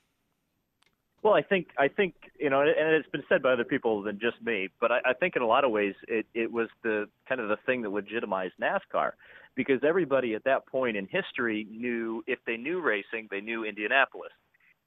Well, 1.21 1.33
I 1.33 1.41
think 1.41 1.67
I 1.77 1.89
think 1.89 2.15
you 2.39 2.49
know, 2.49 2.61
and 2.61 2.95
it's 2.95 3.09
been 3.09 3.23
said 3.29 3.43
by 3.43 3.53
other 3.53 3.63
people 3.63 4.01
than 4.01 4.19
just 4.19 4.41
me, 4.41 4.69
but 4.79 4.91
I, 4.91 4.99
I 5.05 5.13
think 5.13 5.35
in 5.35 5.41
a 5.41 5.47
lot 5.47 5.65
of 5.65 5.71
ways 5.71 5.93
it, 6.07 6.25
it 6.33 6.51
was 6.51 6.69
the 6.81 7.07
kind 7.29 7.39
of 7.39 7.49
the 7.49 7.57
thing 7.65 7.83
that 7.83 7.89
legitimized 7.89 8.55
NASCAR, 8.59 9.11
because 9.55 9.81
everybody 9.83 10.33
at 10.33 10.45
that 10.45 10.65
point 10.65 10.97
in 10.97 11.05
history 11.05 11.67
knew 11.69 12.23
if 12.25 12.39
they 12.47 12.57
knew 12.57 12.81
racing, 12.81 13.27
they 13.29 13.41
knew 13.41 13.65
Indianapolis 13.65 14.31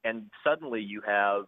and 0.06 0.30
suddenly 0.44 0.80
you 0.80 1.02
have 1.06 1.46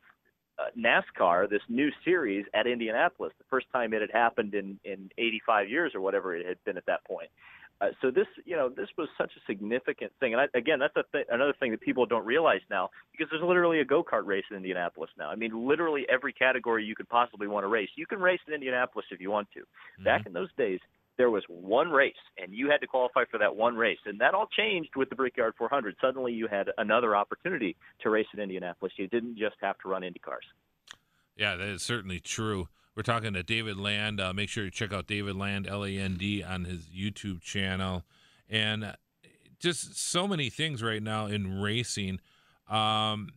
uh, 0.58 0.64
NASCAR, 0.76 1.48
this 1.48 1.62
new 1.68 1.90
series 2.04 2.44
at 2.52 2.66
Indianapolis, 2.66 3.32
the 3.38 3.44
first 3.48 3.66
time 3.72 3.92
it 3.92 4.00
had 4.00 4.10
happened 4.10 4.54
in 4.54 4.78
in 4.84 5.10
85 5.16 5.68
years 5.68 5.94
or 5.94 6.00
whatever 6.00 6.34
it 6.34 6.46
had 6.46 6.62
been 6.64 6.76
at 6.76 6.86
that 6.86 7.04
point. 7.04 7.30
Uh, 7.80 7.90
so 8.02 8.10
this, 8.10 8.26
you 8.44 8.56
know, 8.56 8.68
this 8.68 8.88
was 8.98 9.08
such 9.16 9.30
a 9.36 9.40
significant 9.46 10.10
thing, 10.18 10.34
and 10.34 10.40
I, 10.40 10.58
again, 10.58 10.80
that's 10.80 10.96
a 10.96 11.04
th- 11.12 11.26
another 11.30 11.54
thing 11.60 11.70
that 11.70 11.80
people 11.80 12.06
don't 12.06 12.26
realize 12.26 12.60
now 12.68 12.90
because 13.12 13.28
there's 13.30 13.42
literally 13.42 13.78
a 13.78 13.84
go 13.84 14.02
kart 14.02 14.26
race 14.26 14.44
in 14.50 14.56
Indianapolis 14.56 15.10
now. 15.16 15.30
I 15.30 15.36
mean, 15.36 15.52
literally 15.68 16.04
every 16.10 16.32
category 16.32 16.84
you 16.84 16.96
could 16.96 17.08
possibly 17.08 17.46
want 17.46 17.62
to 17.62 17.68
race, 17.68 17.88
you 17.94 18.04
can 18.04 18.18
race 18.18 18.40
in 18.48 18.54
Indianapolis 18.54 19.06
if 19.12 19.20
you 19.20 19.30
want 19.30 19.46
to. 19.54 19.60
Mm-hmm. 19.60 20.04
Back 20.04 20.26
in 20.26 20.32
those 20.32 20.48
days, 20.58 20.80
there 21.18 21.30
was 21.30 21.42
one 21.48 21.90
race 21.90 22.14
and 22.38 22.54
you 22.54 22.70
had 22.70 22.78
to 22.78 22.86
qualify 22.86 23.24
for 23.30 23.38
that 23.38 23.54
one 23.54 23.76
race. 23.76 23.98
And 24.06 24.20
that 24.20 24.34
all 24.34 24.48
changed 24.56 24.90
with 24.96 25.10
the 25.10 25.16
Brickyard 25.16 25.54
400. 25.58 25.96
Suddenly 26.00 26.32
you 26.32 26.46
had 26.46 26.70
another 26.78 27.14
opportunity 27.14 27.76
to 28.00 28.10
race 28.10 28.26
in 28.32 28.40
Indianapolis. 28.40 28.92
You 28.96 29.08
didn't 29.08 29.36
just 29.36 29.56
have 29.60 29.76
to 29.80 29.88
run 29.88 30.04
Indy 30.04 30.20
cars. 30.20 30.44
Yeah, 31.36 31.56
that 31.56 31.68
is 31.68 31.82
certainly 31.82 32.20
true. 32.20 32.68
We're 32.96 33.02
talking 33.02 33.34
to 33.34 33.42
David 33.42 33.76
Land. 33.76 34.20
Uh, 34.20 34.32
make 34.32 34.48
sure 34.48 34.64
you 34.64 34.70
check 34.70 34.92
out 34.92 35.06
David 35.06 35.36
Land, 35.36 35.66
L 35.68 35.84
A 35.84 35.96
N 35.96 36.16
D, 36.16 36.42
on 36.42 36.64
his 36.64 36.86
YouTube 36.86 37.40
channel. 37.40 38.04
And 38.48 38.84
uh, 38.84 38.92
just 39.60 39.98
so 39.98 40.26
many 40.26 40.50
things 40.50 40.82
right 40.82 41.02
now 41.02 41.26
in 41.26 41.60
racing. 41.60 42.20
Um, 42.68 43.30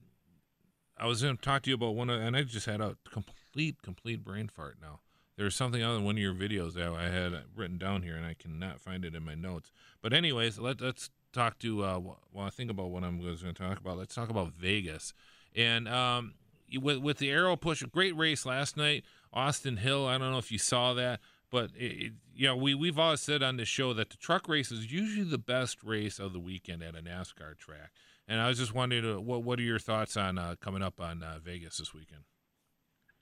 I 0.98 1.08
was 1.08 1.22
going 1.22 1.36
to 1.36 1.42
talk 1.42 1.64
to 1.64 1.70
you 1.70 1.76
about 1.76 1.96
one, 1.96 2.10
of, 2.10 2.22
and 2.22 2.36
I 2.36 2.44
just 2.44 2.66
had 2.66 2.82
a 2.82 2.96
complete, 3.12 3.82
complete 3.82 4.24
brain 4.24 4.48
fart 4.48 4.78
now. 4.82 5.00
There's 5.38 5.56
something 5.56 5.82
on 5.82 6.04
one 6.04 6.16
of 6.16 6.22
your 6.22 6.34
videos 6.34 6.74
that 6.74 6.90
I 6.90 7.10
had 7.10 7.34
written 7.56 7.78
down 7.78 8.04
here, 8.04 8.16
and 8.16 8.26
I 8.26 8.36
cannot 8.36 8.80
find 8.80 9.06
it 9.06 9.16
in 9.16 9.24
my 9.24 9.36
notes. 9.36 9.72
But 10.02 10.14
anyways, 10.14 10.60
let, 10.60 10.82
let's 10.82 11.10
talk 11.34 11.58
to. 11.60 11.84
Uh, 11.84 12.00
while 12.32 12.48
I 12.48 12.50
think 12.50 12.70
about 12.70 12.92
what 12.92 13.04
I'm 13.04 13.20
going 13.20 13.38
to 13.38 13.54
talk 13.54 13.80
about, 13.80 13.98
let's 13.98 14.14
talk 14.14 14.30
about 14.30 14.54
Vegas. 14.54 15.14
And 15.56 15.88
um, 15.88 16.34
with 16.80 16.98
with 16.98 17.18
the 17.18 17.32
aero 17.32 17.56
push, 17.56 17.84
great 17.84 18.16
race 18.16 18.46
last 18.46 18.78
night. 18.78 19.04
Austin 19.34 19.78
Hill. 19.78 20.08
I 20.08 20.18
don't 20.18 20.32
know 20.32 20.38
if 20.38 20.52
you 20.52 20.58
saw 20.58 20.94
that, 20.94 21.20
but 21.50 21.72
it, 21.76 21.84
it, 21.84 22.14
you 22.36 22.48
know 22.48 22.56
we 22.56 22.76
we've 22.76 23.00
always 23.00 23.22
said 23.22 23.42
on 23.42 23.58
the 23.58 23.66
show 23.66 23.94
that 23.94 24.10
the 24.10 24.18
truck 24.18 24.48
race 24.48 24.72
is 24.72 24.92
usually 24.92 25.28
the 25.28 25.38
best 25.38 25.84
race 25.84 26.20
of 26.20 26.34
the 26.34 26.40
weekend 26.40 26.84
at 26.84 26.96
a 26.96 27.02
NASCAR 27.02 27.58
track. 27.58 27.92
And 28.28 28.40
I 28.40 28.48
was 28.48 28.58
just 28.58 28.74
wondering, 28.74 29.06
uh, 29.06 29.20
what 29.20 29.44
what 29.44 29.60
are 29.60 29.64
your 29.64 29.80
thoughts 29.80 30.18
on 30.18 30.38
uh, 30.38 30.56
coming 30.60 30.84
up 30.84 31.00
on 31.00 31.24
uh, 31.24 31.40
Vegas 31.44 31.78
this 31.78 31.94
weekend? 31.94 32.22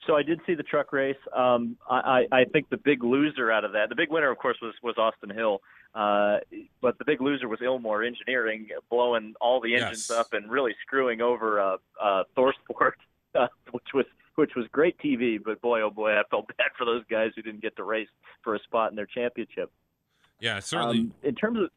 So 0.06 0.16
I 0.16 0.22
did 0.22 0.40
see 0.46 0.54
the 0.54 0.62
truck 0.62 0.92
race. 0.92 1.16
Um, 1.36 1.76
I, 1.88 2.24
I 2.32 2.44
think 2.44 2.70
the 2.70 2.78
big 2.78 3.04
loser 3.04 3.50
out 3.50 3.64
of 3.64 3.72
that, 3.72 3.90
the 3.90 3.94
big 3.94 4.10
winner, 4.10 4.30
of 4.30 4.38
course, 4.38 4.56
was 4.62 4.74
was 4.82 4.96
Austin 4.96 5.30
Hill. 5.30 5.60
Uh, 5.94 6.38
but 6.80 6.96
the 6.98 7.04
big 7.04 7.20
loser 7.20 7.48
was 7.48 7.58
Ilmor 7.60 8.06
Engineering, 8.06 8.68
blowing 8.90 9.34
all 9.40 9.60
the 9.60 9.74
engines 9.74 10.06
yes. 10.08 10.18
up 10.18 10.32
and 10.32 10.50
really 10.50 10.72
screwing 10.86 11.20
over 11.20 11.60
uh, 11.60 11.76
uh, 12.00 12.22
ThorSport, 12.36 12.92
uh, 13.34 13.48
which 13.72 13.88
was 13.92 14.06
which 14.36 14.52
was 14.54 14.66
great 14.72 14.96
TV. 14.98 15.38
But 15.42 15.60
boy, 15.60 15.82
oh 15.82 15.90
boy, 15.90 16.12
I 16.12 16.22
felt 16.30 16.46
bad 16.58 16.68
for 16.78 16.84
those 16.84 17.02
guys 17.10 17.32
who 17.34 17.42
didn't 17.42 17.62
get 17.62 17.76
to 17.76 17.84
race 17.84 18.08
for 18.42 18.54
a 18.54 18.58
spot 18.60 18.90
in 18.90 18.96
their 18.96 19.06
championship. 19.06 19.70
Yeah, 20.40 20.60
certainly. 20.60 21.00
Um, 21.00 21.14
in 21.22 21.34
terms 21.34 21.58
of, 21.58 21.70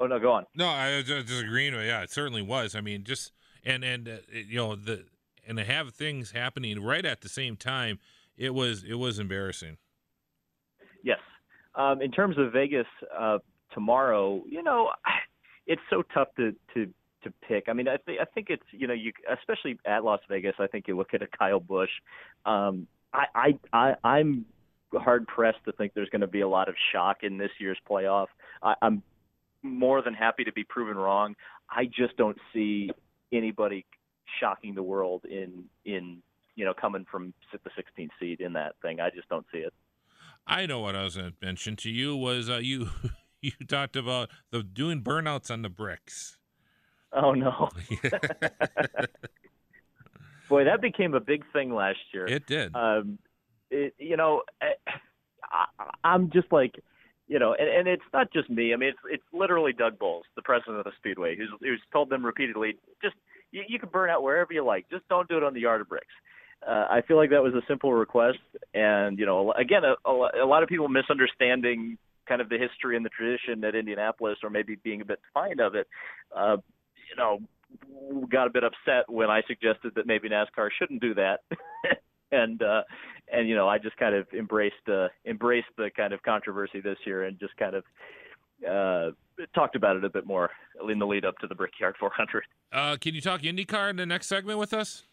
oh 0.00 0.06
no, 0.06 0.18
go 0.18 0.32
on. 0.32 0.46
No, 0.54 0.66
I 0.66 0.96
was 0.96 1.04
just 1.04 1.42
agreeing. 1.42 1.74
With, 1.74 1.86
yeah, 1.86 2.02
it 2.02 2.10
certainly 2.10 2.42
was. 2.42 2.74
I 2.74 2.80
mean, 2.80 3.04
just 3.04 3.32
and 3.64 3.84
and 3.84 4.08
uh, 4.08 4.12
you 4.32 4.56
know 4.56 4.74
the 4.74 5.04
and 5.46 5.58
to 5.58 5.64
have 5.64 5.94
things 5.94 6.32
happening 6.32 6.82
right 6.82 7.04
at 7.04 7.20
the 7.20 7.28
same 7.28 7.56
time, 7.56 7.98
it 8.36 8.54
was 8.54 8.84
it 8.84 8.94
was 8.94 9.18
embarrassing. 9.18 9.76
Yes. 11.02 11.18
Um, 11.74 12.02
in 12.02 12.10
terms 12.10 12.36
of 12.38 12.52
Vegas 12.52 12.86
uh, 13.16 13.38
tomorrow, 13.72 14.42
you 14.48 14.62
know, 14.62 14.90
it's 15.66 15.82
so 15.90 16.02
tough 16.14 16.28
to 16.36 16.54
to 16.74 16.86
to 17.24 17.32
pick. 17.46 17.64
I 17.68 17.72
mean, 17.72 17.88
I 17.88 17.96
think 17.98 18.20
I 18.20 18.24
think 18.24 18.48
it's 18.50 18.64
you 18.70 18.86
know 18.86 18.94
you 18.94 19.12
especially 19.32 19.78
at 19.86 20.04
Las 20.04 20.20
Vegas. 20.28 20.54
I 20.58 20.66
think 20.66 20.88
you 20.88 20.96
look 20.96 21.14
at 21.14 21.22
a 21.22 21.26
Kyle 21.38 21.60
Busch. 21.60 21.90
Um, 22.46 22.86
I, 23.12 23.26
I 23.34 23.58
I 23.72 23.94
I'm 24.04 24.46
hard 24.94 25.26
pressed 25.26 25.64
to 25.64 25.72
think 25.72 25.92
there's 25.94 26.10
going 26.10 26.20
to 26.20 26.26
be 26.26 26.42
a 26.42 26.48
lot 26.48 26.68
of 26.68 26.74
shock 26.92 27.18
in 27.22 27.38
this 27.38 27.50
year's 27.58 27.78
playoff. 27.88 28.26
I, 28.62 28.74
I'm 28.82 29.02
more 29.62 30.02
than 30.02 30.14
happy 30.14 30.44
to 30.44 30.52
be 30.52 30.64
proven 30.64 30.96
wrong. 30.96 31.34
I 31.70 31.86
just 31.86 32.16
don't 32.16 32.36
see 32.52 32.90
anybody 33.32 33.86
shocking 34.40 34.74
the 34.74 34.82
world 34.82 35.24
in 35.24 35.64
in 35.84 36.22
you 36.54 36.64
know 36.64 36.74
coming 36.74 37.06
from 37.10 37.32
the 37.52 37.58
16th 37.58 38.10
seed 38.20 38.40
in 38.40 38.52
that 38.54 38.74
thing. 38.82 39.00
I 39.00 39.10
just 39.10 39.28
don't 39.28 39.46
see 39.52 39.58
it. 39.58 39.72
I 40.46 40.66
know 40.66 40.80
what 40.80 40.96
I 40.96 41.04
was 41.04 41.16
going 41.16 41.30
to 41.30 41.36
mention 41.44 41.76
to 41.76 41.90
you 41.90 42.16
was 42.16 42.50
uh, 42.50 42.56
you 42.56 42.88
you 43.40 43.52
talked 43.66 43.96
about 43.96 44.30
the 44.50 44.62
doing 44.62 45.02
burnouts 45.02 45.50
on 45.50 45.62
the 45.62 45.68
bricks. 45.68 46.36
Oh 47.12 47.32
no. 47.32 47.70
Boy, 50.48 50.64
that 50.64 50.80
became 50.80 51.14
a 51.14 51.20
big 51.20 51.44
thing 51.52 51.74
last 51.74 51.98
year. 52.12 52.26
It 52.26 52.46
did. 52.46 52.74
Um, 52.74 53.18
it, 53.70 53.94
you 53.98 54.16
know, 54.16 54.42
I, 54.60 54.74
I'm 56.04 56.30
just 56.30 56.52
like, 56.52 56.74
you 57.28 57.38
know, 57.38 57.54
and, 57.58 57.68
and 57.68 57.88
it's 57.88 58.02
not 58.12 58.32
just 58.32 58.50
me. 58.50 58.72
I 58.72 58.76
mean, 58.76 58.90
it's 58.90 58.98
it's 59.10 59.22
literally 59.32 59.72
Doug 59.72 59.98
Boles, 59.98 60.24
the 60.36 60.42
president 60.42 60.78
of 60.78 60.84
the 60.84 60.92
Speedway, 60.98 61.36
who's 61.36 61.48
who's 61.60 61.80
told 61.92 62.10
them 62.10 62.24
repeatedly, 62.24 62.76
just 63.02 63.14
you, 63.52 63.62
you 63.68 63.78
can 63.78 63.88
burn 63.90 64.10
out 64.10 64.22
wherever 64.22 64.52
you 64.52 64.64
like. 64.64 64.86
Just 64.90 65.06
don't 65.08 65.28
do 65.28 65.36
it 65.36 65.44
on 65.44 65.54
the 65.54 65.60
yard 65.60 65.80
of 65.80 65.88
bricks. 65.88 66.06
Uh, 66.66 66.86
I 66.90 67.02
feel 67.06 67.16
like 67.16 67.30
that 67.30 67.42
was 67.42 67.54
a 67.54 67.62
simple 67.68 67.92
request, 67.92 68.38
and 68.72 69.18
you 69.18 69.26
know, 69.26 69.52
again, 69.52 69.82
a, 69.84 70.08
a, 70.08 70.44
a 70.44 70.46
lot 70.46 70.62
of 70.62 70.68
people 70.68 70.88
misunderstanding 70.88 71.98
kind 72.28 72.40
of 72.40 72.48
the 72.48 72.56
history 72.56 72.96
and 72.96 73.04
the 73.04 73.10
tradition 73.10 73.64
at 73.64 73.74
Indianapolis, 73.74 74.38
or 74.44 74.50
maybe 74.50 74.76
being 74.76 75.00
a 75.00 75.04
bit 75.04 75.20
defiant 75.26 75.60
of 75.60 75.74
it. 75.74 75.88
Uh, 76.34 76.56
you 77.10 77.16
know, 77.16 77.40
got 78.30 78.46
a 78.46 78.50
bit 78.50 78.62
upset 78.62 79.08
when 79.08 79.28
I 79.28 79.42
suggested 79.48 79.92
that 79.96 80.06
maybe 80.06 80.28
NASCAR 80.28 80.68
shouldn't 80.78 81.00
do 81.00 81.14
that, 81.14 81.40
and 82.32 82.62
uh, 82.62 82.82
and 83.32 83.48
you 83.48 83.56
know, 83.56 83.68
I 83.68 83.78
just 83.78 83.96
kind 83.96 84.14
of 84.14 84.26
embraced 84.32 84.88
uh, 84.88 85.08
embraced 85.26 85.68
the 85.76 85.90
kind 85.96 86.12
of 86.12 86.22
controversy 86.22 86.80
this 86.80 86.98
year 87.04 87.24
and 87.24 87.40
just 87.40 87.56
kind 87.56 87.74
of 87.74 87.82
uh, 88.68 89.10
talked 89.54 89.76
about 89.76 89.96
it 89.96 90.04
a 90.04 90.10
bit 90.10 90.26
more 90.26 90.50
in 90.90 90.98
the 90.98 91.06
lead 91.06 91.24
up 91.24 91.38
to 91.38 91.46
the 91.46 91.54
Brickyard 91.54 91.94
400. 91.98 92.44
Uh, 92.72 92.96
can 93.00 93.14
you 93.14 93.20
talk 93.20 93.42
IndyCar 93.42 93.90
in 93.90 93.96
the 93.96 94.06
next 94.06 94.26
segment 94.26 94.58
with 94.58 94.72
us? 94.72 95.04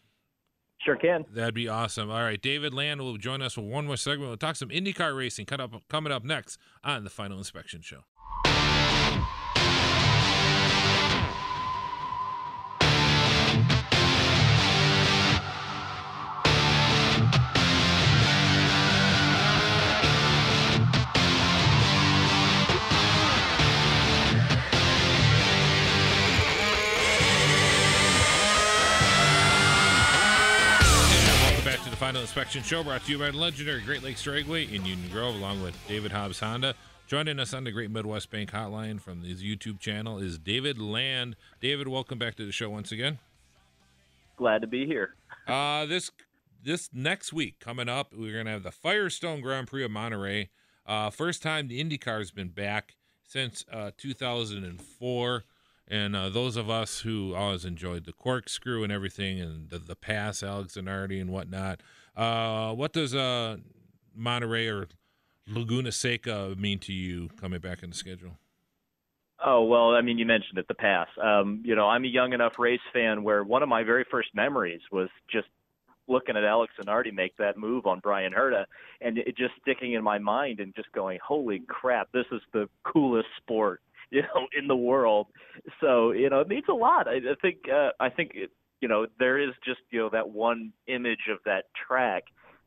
Sure 0.84 0.96
can. 0.96 1.26
That'd 1.30 1.54
be 1.54 1.68
awesome. 1.68 2.10
All 2.10 2.22
right, 2.22 2.40
David 2.40 2.72
Land 2.72 3.00
will 3.02 3.18
join 3.18 3.42
us 3.42 3.54
for 3.54 3.60
one 3.60 3.86
more 3.86 3.98
segment. 3.98 4.28
We'll 4.28 4.36
talk 4.38 4.56
some 4.56 4.70
IndyCar 4.70 5.16
racing 5.16 5.46
up, 5.52 5.74
coming 5.88 6.12
up 6.12 6.24
next 6.24 6.58
on 6.82 7.04
the 7.04 7.10
Final 7.10 7.36
Inspection 7.38 7.82
Show. 7.82 8.04
Inspection 32.50 32.78
Show 32.78 32.82
brought 32.82 33.04
to 33.04 33.12
you 33.12 33.18
by 33.20 33.30
the 33.30 33.36
legendary 33.36 33.80
Great 33.80 34.02
Lakes 34.02 34.24
Dragaway 34.24 34.64
in 34.72 34.84
Union 34.84 35.08
Grove, 35.12 35.36
along 35.36 35.62
with 35.62 35.76
David 35.86 36.10
Hobbs 36.10 36.40
Honda. 36.40 36.74
Joining 37.06 37.38
us 37.38 37.54
on 37.54 37.62
the 37.62 37.70
Great 37.70 37.92
Midwest 37.92 38.28
Bank 38.28 38.50
Hotline 38.50 39.00
from 39.00 39.22
his 39.22 39.40
YouTube 39.40 39.78
channel 39.78 40.18
is 40.18 40.36
David 40.36 40.76
Land. 40.76 41.36
David, 41.60 41.86
welcome 41.86 42.18
back 42.18 42.34
to 42.34 42.44
the 42.44 42.50
show 42.50 42.68
once 42.68 42.90
again. 42.90 43.20
Glad 44.36 44.62
to 44.62 44.66
be 44.66 44.84
here. 44.84 45.14
uh, 45.46 45.86
this 45.86 46.10
this 46.60 46.90
next 46.92 47.32
week 47.32 47.60
coming 47.60 47.88
up, 47.88 48.12
we're 48.12 48.36
gonna 48.36 48.50
have 48.50 48.64
the 48.64 48.72
Firestone 48.72 49.40
Grand 49.42 49.68
Prix 49.68 49.84
of 49.84 49.92
Monterey. 49.92 50.50
Uh, 50.84 51.10
first 51.10 51.44
time 51.44 51.68
the 51.68 51.80
IndyCar's 51.80 52.32
been 52.32 52.48
back 52.48 52.96
since 53.22 53.64
uh, 53.72 53.92
2004. 53.96 55.44
And 55.86 56.14
uh, 56.14 56.28
those 56.28 56.56
of 56.56 56.70
us 56.70 57.00
who 57.00 57.34
always 57.34 57.64
enjoyed 57.64 58.06
the 58.06 58.12
corkscrew 58.12 58.84
and 58.84 58.92
everything, 58.92 59.40
and 59.40 59.70
the, 59.70 59.78
the 59.78 59.96
pass, 59.96 60.42
Alex 60.42 60.76
and 60.76 60.86
Zanardi 60.86 61.20
and 61.20 61.30
whatnot, 61.30 61.80
uh, 62.16 62.72
what 62.74 62.92
does 62.92 63.14
uh, 63.14 63.56
Monterey 64.14 64.68
or 64.68 64.88
Laguna 65.46 65.92
Seca 65.92 66.54
mean 66.56 66.78
to 66.80 66.92
you 66.92 67.28
coming 67.40 67.60
back 67.60 67.82
in 67.82 67.90
the 67.90 67.96
schedule? 67.96 68.38
Oh 69.44 69.64
well, 69.64 69.94
I 69.94 70.02
mean, 70.02 70.18
you 70.18 70.26
mentioned 70.26 70.58
it, 70.58 70.68
the 70.68 70.74
pass. 70.74 71.08
Um, 71.22 71.62
you 71.64 71.74
know, 71.74 71.86
I'm 71.86 72.04
a 72.04 72.08
young 72.08 72.32
enough 72.34 72.52
race 72.58 72.80
fan 72.92 73.22
where 73.22 73.42
one 73.42 73.62
of 73.62 73.68
my 73.68 73.82
very 73.82 74.04
first 74.10 74.28
memories 74.34 74.82
was 74.92 75.08
just 75.32 75.48
looking 76.08 76.36
at 76.36 76.44
Alex 76.44 76.74
Zanardi 76.78 77.12
make 77.14 77.36
that 77.38 77.56
move 77.56 77.86
on 77.86 78.00
Bryan 78.00 78.32
Herta, 78.32 78.66
and 79.00 79.16
it 79.16 79.36
just 79.38 79.54
sticking 79.62 79.94
in 79.94 80.04
my 80.04 80.18
mind 80.18 80.60
and 80.60 80.74
just 80.74 80.92
going, 80.92 81.18
"Holy 81.26 81.60
crap, 81.60 82.12
this 82.12 82.26
is 82.32 82.42
the 82.52 82.68
coolest 82.84 83.28
sport." 83.38 83.80
You 84.12 84.22
know, 84.22 84.48
in 84.58 84.66
the 84.66 84.74
world, 84.74 85.28
so 85.80 86.10
you 86.10 86.28
know 86.30 86.40
it 86.40 86.48
means 86.48 86.64
a 86.68 86.72
lot. 86.72 87.06
I, 87.06 87.18
I 87.18 87.36
think 87.40 87.58
uh, 87.72 87.90
I 88.00 88.08
think 88.08 88.32
it, 88.34 88.50
you 88.80 88.88
know, 88.88 89.06
there 89.18 89.38
is 89.38 89.50
just 89.64 89.80
you 89.90 90.00
know 90.00 90.10
that 90.10 90.30
one 90.30 90.72
image 90.86 91.28
of 91.30 91.38
that 91.44 91.64
track 91.86 92.24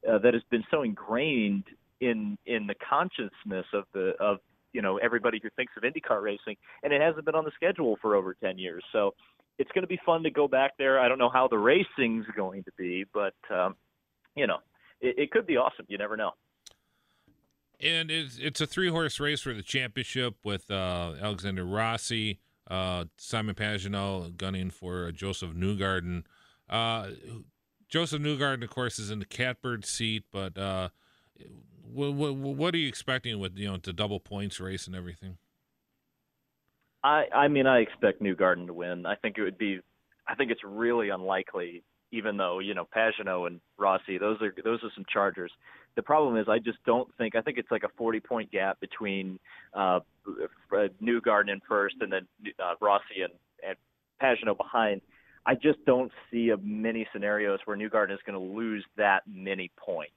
uh, 0.09 0.17
that 0.19 0.33
has 0.33 0.43
been 0.49 0.63
so 0.69 0.83
ingrained 0.83 1.65
in 2.01 2.37
in 2.45 2.67
the 2.67 2.75
consciousness 2.75 3.65
of 3.73 3.85
the 3.93 4.13
of 4.19 4.37
you 4.73 4.81
know 4.81 4.97
everybody 4.97 5.39
who 5.41 5.49
thinks 5.55 5.73
of 5.77 5.83
IndyCar 5.83 6.21
racing, 6.21 6.55
and 6.83 6.93
it 6.93 7.01
hasn't 7.01 7.25
been 7.25 7.35
on 7.35 7.45
the 7.45 7.51
schedule 7.55 7.97
for 8.01 8.15
over 8.15 8.35
ten 8.41 8.57
years. 8.57 8.83
So 8.91 9.13
it's 9.59 9.71
going 9.71 9.83
to 9.83 9.87
be 9.87 9.99
fun 10.05 10.23
to 10.23 10.31
go 10.31 10.47
back 10.47 10.71
there. 10.77 10.99
I 10.99 11.07
don't 11.07 11.19
know 11.19 11.29
how 11.29 11.47
the 11.47 11.57
racing's 11.57 12.25
going 12.35 12.63
to 12.63 12.71
be, 12.77 13.05
but 13.13 13.35
um, 13.49 13.75
you 14.35 14.47
know, 14.47 14.57
it, 15.01 15.15
it 15.17 15.31
could 15.31 15.45
be 15.45 15.57
awesome. 15.57 15.85
You 15.87 15.97
never 15.97 16.17
know. 16.17 16.31
And 17.79 18.09
it's 18.11 18.37
it's 18.37 18.61
a 18.61 18.67
three 18.67 18.89
horse 18.89 19.19
race 19.19 19.41
for 19.41 19.53
the 19.53 19.63
championship 19.63 20.35
with 20.43 20.69
uh, 20.71 21.13
Alexander 21.21 21.65
Rossi, 21.65 22.39
uh, 22.69 23.05
Simon 23.17 23.55
Pagenaud 23.55 24.37
gunning 24.37 24.69
for 24.69 25.11
Josef 25.11 25.51
Newgarden. 25.51 26.23
Uh, 26.69 27.09
Josef 27.89 28.21
Newgarden, 28.21 28.63
of 28.63 28.69
course, 28.69 28.97
is 28.97 29.11
in 29.11 29.19
the 29.19 29.25
catbird 29.25 29.85
seat, 29.85 30.23
but 30.31 30.57
uh, 30.57 30.89
what, 31.83 32.13
what, 32.13 32.35
what, 32.35 32.73
are 32.73 32.77
you 32.77 32.87
expecting 32.87 33.39
with 33.39 33.57
you 33.57 33.69
know 33.69 33.77
the 33.77 33.93
double 33.93 34.19
points 34.19 34.59
race 34.59 34.87
and 34.87 34.95
everything? 34.95 35.37
I 37.03 37.25
I 37.33 37.47
mean 37.49 37.67
I 37.67 37.79
expect 37.79 38.21
Newgarden 38.21 38.67
to 38.67 38.73
win. 38.73 39.05
I 39.05 39.15
think 39.15 39.37
it 39.37 39.43
would 39.43 39.57
be. 39.57 39.79
I 40.27 40.35
think 40.35 40.51
it's 40.51 40.63
really 40.63 41.09
unlikely, 41.09 41.83
even 42.13 42.37
though 42.37 42.59
you 42.59 42.73
know 42.73 42.87
Pagenaud 42.95 43.47
and 43.47 43.59
Rossi, 43.77 44.17
those 44.17 44.41
are 44.41 44.53
those 44.63 44.79
are 44.83 44.91
some 44.95 45.05
Chargers 45.11 45.51
the 45.95 46.01
problem 46.01 46.37
is 46.37 46.47
I 46.49 46.59
just 46.59 46.83
don't 46.85 47.09
think 47.17 47.35
I 47.35 47.41
think 47.41 47.57
it's 47.57 47.71
like 47.71 47.83
a 47.83 47.89
40 47.97 48.19
point 48.19 48.51
gap 48.51 48.79
between 48.79 49.39
uh, 49.73 49.99
Newgarden 51.01 51.49
in 51.49 51.61
first 51.67 51.95
and 52.01 52.11
then 52.11 52.27
uh, 52.59 52.73
Rossi 52.81 53.21
and 53.23 53.33
and 53.67 53.77
Pagenaud 54.21 54.57
behind. 54.57 55.01
I 55.45 55.55
just 55.55 55.83
don't 55.85 56.11
see 56.31 56.49
a 56.49 56.57
many 56.57 57.05
scenarios 57.11 57.59
where 57.65 57.77
Newgarden 57.77 58.13
is 58.13 58.19
going 58.25 58.39
to 58.39 58.55
lose 58.55 58.85
that 58.97 59.23
many 59.27 59.71
points. 59.77 60.13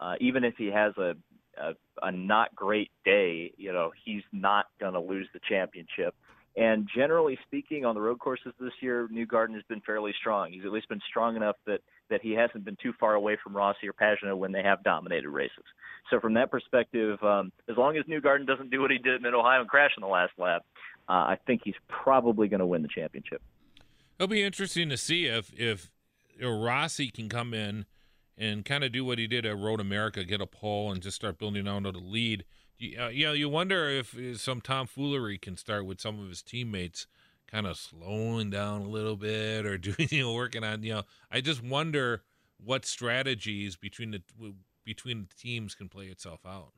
Uh, 0.00 0.14
even 0.20 0.42
if 0.42 0.54
he 0.56 0.68
has 0.68 0.94
a, 0.96 1.14
a 1.60 1.74
a 2.02 2.10
not 2.10 2.54
great 2.54 2.90
day, 3.04 3.52
you 3.56 3.72
know, 3.72 3.92
he's 4.04 4.22
not 4.32 4.66
going 4.80 4.94
to 4.94 5.00
lose 5.00 5.28
the 5.32 5.40
championship. 5.48 6.14
And 6.56 6.88
generally 6.94 7.38
speaking, 7.46 7.84
on 7.84 7.94
the 7.94 8.00
road 8.00 8.18
courses 8.18 8.52
this 8.58 8.72
year, 8.80 9.08
Newgarden 9.12 9.54
has 9.54 9.62
been 9.68 9.80
fairly 9.82 10.12
strong. 10.18 10.50
He's 10.50 10.64
at 10.64 10.72
least 10.72 10.88
been 10.88 11.00
strong 11.08 11.36
enough 11.36 11.56
that 11.66 11.80
that 12.10 12.20
he 12.22 12.32
hasn't 12.32 12.64
been 12.64 12.76
too 12.82 12.92
far 12.98 13.14
away 13.14 13.36
from 13.42 13.56
Rossi 13.56 13.88
or 13.88 13.92
Pagenaud 13.92 14.36
when 14.36 14.50
they 14.50 14.64
have 14.64 14.82
dominated 14.82 15.28
races. 15.28 15.62
So 16.10 16.18
from 16.18 16.34
that 16.34 16.50
perspective, 16.50 17.22
um, 17.22 17.52
as 17.68 17.76
long 17.76 17.96
as 17.96 18.04
Newgarden 18.06 18.48
doesn't 18.48 18.70
do 18.70 18.80
what 18.80 18.90
he 18.90 18.98
did 18.98 19.24
in 19.24 19.32
Ohio 19.32 19.60
and 19.60 19.68
crash 19.68 19.92
in 19.96 20.00
the 20.00 20.08
last 20.08 20.32
lap, 20.36 20.64
uh, 21.08 21.12
I 21.12 21.38
think 21.46 21.62
he's 21.64 21.76
probably 21.86 22.48
going 22.48 22.58
to 22.58 22.66
win 22.66 22.82
the 22.82 22.88
championship. 22.88 23.40
It'll 24.18 24.28
be 24.28 24.42
interesting 24.42 24.88
to 24.88 24.96
see 24.96 25.26
if 25.26 25.52
if 25.56 25.90
Rossi 26.42 27.10
can 27.10 27.28
come 27.28 27.54
in 27.54 27.86
and 28.36 28.64
kind 28.64 28.82
of 28.82 28.90
do 28.90 29.04
what 29.04 29.18
he 29.18 29.26
did 29.26 29.46
at 29.46 29.56
Road 29.56 29.80
America, 29.80 30.24
get 30.24 30.40
a 30.40 30.46
pole 30.46 30.90
and 30.90 31.00
just 31.00 31.16
start 31.16 31.38
building 31.38 31.68
out 31.68 31.84
the 31.84 31.92
lead 31.92 32.44
you, 32.80 33.00
uh, 33.00 33.08
you 33.08 33.26
know, 33.26 33.32
you 33.32 33.48
wonder 33.48 33.88
if 33.88 34.16
some 34.40 34.60
tomfoolery 34.60 35.38
can 35.38 35.56
start 35.56 35.86
with 35.86 36.00
some 36.00 36.18
of 36.18 36.28
his 36.28 36.42
teammates 36.42 37.06
kind 37.46 37.66
of 37.66 37.76
slowing 37.76 38.50
down 38.50 38.82
a 38.82 38.88
little 38.88 39.16
bit 39.16 39.66
or 39.66 39.76
doing, 39.78 40.08
you 40.10 40.22
know, 40.22 40.34
working 40.34 40.64
on, 40.64 40.82
you 40.82 40.94
know, 40.94 41.02
I 41.30 41.40
just 41.40 41.62
wonder 41.62 42.22
what 42.58 42.84
strategies 42.84 43.76
between 43.76 44.10
the 44.12 44.22
between 44.84 45.28
the 45.28 45.34
teams 45.34 45.74
can 45.74 45.88
play 45.88 46.06
itself 46.06 46.40
out. 46.46 46.72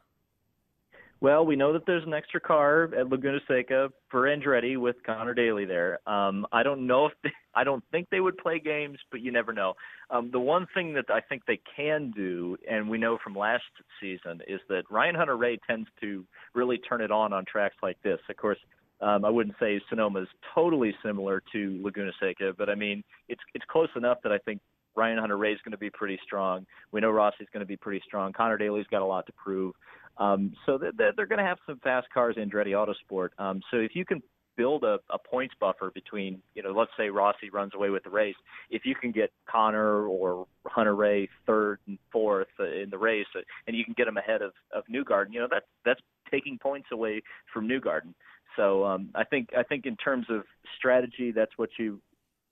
Well, 1.22 1.46
we 1.46 1.54
know 1.54 1.72
that 1.72 1.86
there's 1.86 2.04
an 2.04 2.14
extra 2.14 2.40
car 2.40 2.90
at 2.98 3.08
Laguna 3.08 3.38
Seca 3.46 3.90
for 4.10 4.22
Andretti 4.22 4.76
with 4.76 4.96
Conor 5.06 5.34
Daly 5.34 5.64
there. 5.64 6.00
Um, 6.04 6.44
I 6.50 6.64
don't 6.64 6.84
know 6.84 7.06
if 7.06 7.12
they, 7.22 7.30
I 7.54 7.62
don't 7.62 7.84
think 7.92 8.08
they 8.10 8.18
would 8.18 8.36
play 8.38 8.58
games, 8.58 8.98
but 9.12 9.20
you 9.20 9.30
never 9.30 9.52
know. 9.52 9.74
Um, 10.10 10.30
the 10.32 10.40
one 10.40 10.66
thing 10.74 10.92
that 10.94 11.04
I 11.10 11.20
think 11.20 11.42
they 11.46 11.60
can 11.76 12.10
do, 12.10 12.56
and 12.68 12.90
we 12.90 12.98
know 12.98 13.18
from 13.22 13.36
last 13.36 13.62
season, 14.00 14.40
is 14.48 14.58
that 14.68 14.82
Ryan 14.90 15.14
Hunter-Reay 15.14 15.58
tends 15.64 15.86
to 16.00 16.24
really 16.56 16.78
turn 16.78 17.00
it 17.00 17.12
on 17.12 17.32
on 17.32 17.44
tracks 17.44 17.76
like 17.84 18.02
this. 18.02 18.18
Of 18.28 18.36
course, 18.36 18.58
um, 19.00 19.24
I 19.24 19.30
wouldn't 19.30 19.54
say 19.60 19.80
Sonoma 19.90 20.22
is 20.22 20.28
totally 20.52 20.92
similar 21.04 21.40
to 21.52 21.80
Laguna 21.84 22.10
Seca, 22.18 22.52
but 22.58 22.68
I 22.68 22.74
mean 22.74 23.04
it's 23.28 23.42
it's 23.54 23.64
close 23.70 23.90
enough 23.94 24.18
that 24.24 24.32
I 24.32 24.38
think 24.38 24.60
Ryan 24.96 25.18
Hunter-Reay 25.18 25.52
is 25.52 25.60
going 25.64 25.72
to 25.72 25.78
be 25.78 25.90
pretty 25.90 26.18
strong. 26.24 26.66
We 26.90 27.00
know 27.00 27.10
Rossi's 27.10 27.48
going 27.52 27.60
to 27.60 27.66
be 27.66 27.76
pretty 27.76 28.02
strong. 28.04 28.32
Conor 28.32 28.58
Daly's 28.58 28.86
got 28.90 29.02
a 29.02 29.06
lot 29.06 29.26
to 29.26 29.32
prove. 29.32 29.74
Um, 30.18 30.52
so 30.66 30.78
they're, 30.78 31.12
they're 31.16 31.26
going 31.26 31.38
to 31.38 31.44
have 31.44 31.58
some 31.66 31.78
fast 31.82 32.08
cars 32.12 32.36
in 32.36 32.48
Andretti 32.48 32.70
Autosport. 32.72 33.30
Um, 33.38 33.60
so 33.70 33.78
if 33.78 33.94
you 33.94 34.04
can 34.04 34.22
build 34.56 34.84
a, 34.84 34.98
a 35.10 35.18
points 35.18 35.54
buffer 35.58 35.90
between, 35.94 36.40
you 36.54 36.62
know, 36.62 36.72
let's 36.72 36.90
say 36.96 37.08
Rossi 37.08 37.50
runs 37.50 37.72
away 37.74 37.90
with 37.90 38.04
the 38.04 38.10
race, 38.10 38.34
if 38.70 38.84
you 38.84 38.94
can 38.94 39.10
get 39.10 39.32
Conor 39.48 40.06
or 40.06 40.46
Hunter-Reay 40.66 41.28
third 41.46 41.78
and 41.86 41.98
fourth 42.10 42.48
in 42.58 42.88
the 42.90 42.98
race, 42.98 43.26
uh, 43.34 43.40
and 43.66 43.76
you 43.76 43.84
can 43.84 43.94
get 43.96 44.04
them 44.04 44.18
ahead 44.18 44.42
of 44.42 44.52
of 44.74 44.84
Newgarden, 44.86 45.32
you 45.32 45.40
know, 45.40 45.48
that's 45.50 45.66
that's 45.84 46.00
taking 46.30 46.58
points 46.58 46.88
away 46.92 47.22
from 47.52 47.66
Newgarden. 47.66 48.14
So 48.56 48.84
um, 48.84 49.08
I 49.14 49.24
think 49.24 49.48
I 49.56 49.62
think 49.62 49.86
in 49.86 49.96
terms 49.96 50.26
of 50.28 50.42
strategy, 50.76 51.32
that's 51.32 51.56
what 51.56 51.70
you 51.78 52.00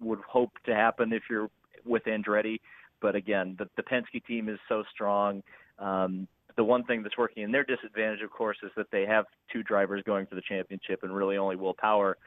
would 0.00 0.20
hope 0.20 0.52
to 0.64 0.74
happen 0.74 1.12
if 1.12 1.24
you're 1.28 1.50
with 1.84 2.04
Andretti. 2.04 2.60
But 3.02 3.14
again, 3.14 3.56
the, 3.58 3.68
the 3.76 3.82
Penske 3.82 4.24
team 4.26 4.48
is 4.48 4.58
so 4.68 4.82
strong. 4.92 5.42
Um, 5.78 6.28
the 6.60 6.64
one 6.64 6.84
thing 6.84 7.02
that's 7.02 7.16
working 7.16 7.42
in 7.42 7.50
their 7.50 7.64
disadvantage, 7.64 8.20
of 8.20 8.30
course, 8.30 8.58
is 8.62 8.70
that 8.76 8.90
they 8.92 9.06
have 9.06 9.24
two 9.50 9.62
drivers 9.62 10.02
going 10.04 10.26
for 10.26 10.34
the 10.34 10.42
championship, 10.46 11.02
and 11.02 11.16
really 11.16 11.38
only 11.38 11.56
Will 11.56 11.72
Power 11.72 12.18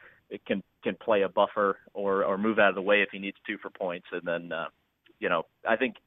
can 0.48 0.64
can 0.84 0.96
play 0.96 1.22
a 1.22 1.30
buffer 1.30 1.78
or 1.94 2.24
or 2.24 2.36
move 2.36 2.58
out 2.58 2.70
of 2.70 2.74
the 2.74 2.82
way 2.82 3.04
if 3.04 3.10
he 3.12 3.20
needs 3.20 3.38
to 3.46 3.60
for 3.60 3.70
points. 3.70 4.08
And 4.12 4.24
then, 4.26 4.52
uh, 4.52 4.70
you 5.20 5.30
know, 5.30 5.44
I 5.70 5.76
think 5.76 5.98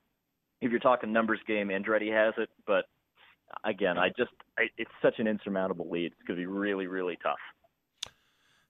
if 0.61 0.72
you're 0.72 0.81
talking 0.81 1.12
numbers 1.12 1.39
game, 1.47 1.68
Andretti 1.68 2.12
has 2.12 2.35
it, 2.37 2.51
but 2.66 2.87
again, 3.62 3.97
I 3.97 4.09
just 4.09 4.33
I, 4.59 4.64
it's 4.77 4.91
such 5.01 5.20
an 5.20 5.29
insurmountable 5.29 5.89
lead. 5.89 6.07
It's 6.07 6.27
going 6.27 6.37
to 6.37 6.43
be 6.43 6.47
really 6.47 6.89
really 6.89 7.16
tough. 7.22 7.39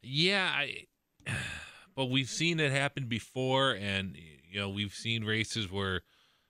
Yeah, 0.02 0.52
I, 0.54 0.84
but 1.96 2.10
we've 2.10 2.28
seen 2.28 2.60
it 2.60 2.72
happen 2.72 3.06
before, 3.06 3.72
and 3.72 4.18
you 4.50 4.60
know 4.60 4.68
we've 4.68 4.92
seen 4.92 5.24
races 5.24 5.72
where 5.72 6.02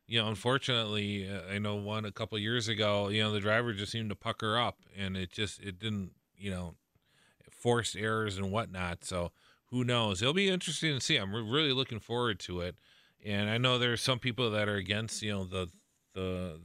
you 0.07 0.21
know, 0.21 0.29
unfortunately, 0.29 1.29
uh, 1.29 1.53
I 1.53 1.59
know 1.59 1.77
one 1.77 2.05
a 2.05 2.13
couple 2.13 2.39
years 2.39 2.69
ago. 2.69 3.09
You 3.09 3.25
know, 3.25 3.33
the 3.33 3.41
driver 3.41 3.73
just 3.73 3.93
seemed 3.93 4.11
to 4.11 4.17
pucker 4.17 4.59
up, 4.59 4.79
and 4.97 5.17
it 5.17 5.33
just 5.33 5.61
it 5.61 5.79
didn't. 5.79 6.13
You 6.39 6.51
know, 6.51 6.75
forced 7.51 7.97
errors 7.97 8.37
and 8.37 8.53
whatnot. 8.53 9.05
So 9.05 9.33
who 9.71 9.85
knows? 9.85 10.23
It'll 10.23 10.35
be 10.35 10.49
interesting 10.49 10.95
to 10.95 11.01
see. 11.01 11.17
I'm 11.17 11.35
really 11.35 11.73
looking 11.73 11.99
forward 11.99 12.39
to 12.41 12.61
it. 12.61 12.77
And 13.25 13.51
I 13.51 13.59
know 13.59 13.79
there's 13.79 14.03
some 14.03 14.19
people 14.19 14.51
that 14.53 14.69
are 14.69 14.77
against, 14.77 15.23
you 15.23 15.33
know, 15.33 15.45
the 15.45 15.69
the 16.15 16.61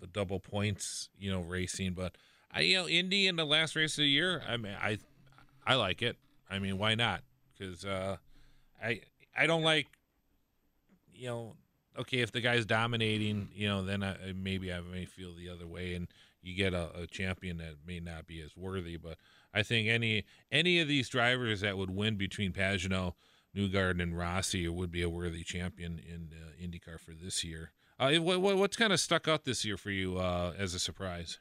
the 0.00 0.06
double 0.06 0.40
points, 0.40 1.08
you 1.16 1.30
know, 1.30 1.40
racing, 1.40 1.92
but 1.94 2.16
I 2.50 2.60
you 2.60 2.76
know, 2.76 2.88
Indy 2.88 3.26
in 3.28 3.36
the 3.36 3.46
last 3.46 3.76
race 3.76 3.92
of 3.94 4.02
the 4.02 4.08
year, 4.08 4.42
I 4.46 4.56
mean, 4.56 4.76
I 4.80 4.98
I 5.64 5.76
like 5.76 6.02
it. 6.02 6.16
I 6.50 6.58
mean, 6.58 6.76
why 6.76 6.94
not? 6.96 7.22
Cuz 7.58 7.84
uh 7.84 8.16
I 8.82 9.00
I 9.36 9.46
don't 9.46 9.62
like 9.62 9.86
you 11.14 11.28
know, 11.28 11.56
okay, 11.98 12.18
if 12.18 12.32
the 12.32 12.40
guy's 12.40 12.66
dominating, 12.66 13.48
you 13.54 13.68
know, 13.68 13.84
then 13.84 14.02
I, 14.02 14.16
maybe 14.34 14.72
I 14.72 14.80
may 14.80 15.04
feel 15.04 15.34
the 15.34 15.48
other 15.48 15.66
way 15.66 15.94
and 15.94 16.08
you 16.42 16.54
get 16.54 16.74
a, 16.74 16.90
a 17.02 17.06
champion 17.06 17.58
that 17.58 17.76
may 17.86 18.00
not 18.00 18.26
be 18.26 18.40
as 18.40 18.56
worthy, 18.56 18.96
but 18.96 19.18
I 19.54 19.62
think 19.62 19.88
any 19.88 20.24
any 20.50 20.80
of 20.80 20.88
these 20.88 21.08
drivers 21.08 21.60
that 21.60 21.78
would 21.78 21.90
win 21.90 22.16
between 22.16 22.52
Pagenaud, 22.52 23.14
Newgarden, 23.56 24.02
and 24.02 24.16
Rossi 24.16 24.68
would 24.68 24.90
be 24.90 25.02
a 25.02 25.08
worthy 25.08 25.44
champion 25.44 25.98
in 25.98 26.30
uh, 26.32 26.64
IndyCar 26.64 26.98
for 26.98 27.12
this 27.12 27.44
year. 27.44 27.72
Uh, 28.00 28.14
what, 28.14 28.40
what, 28.40 28.56
what's 28.56 28.76
kind 28.76 28.92
of 28.92 28.98
stuck 28.98 29.28
out 29.28 29.44
this 29.44 29.64
year 29.64 29.76
for 29.76 29.90
you 29.90 30.18
uh, 30.18 30.52
as 30.58 30.74
a 30.74 30.78
surprise? 30.78 31.38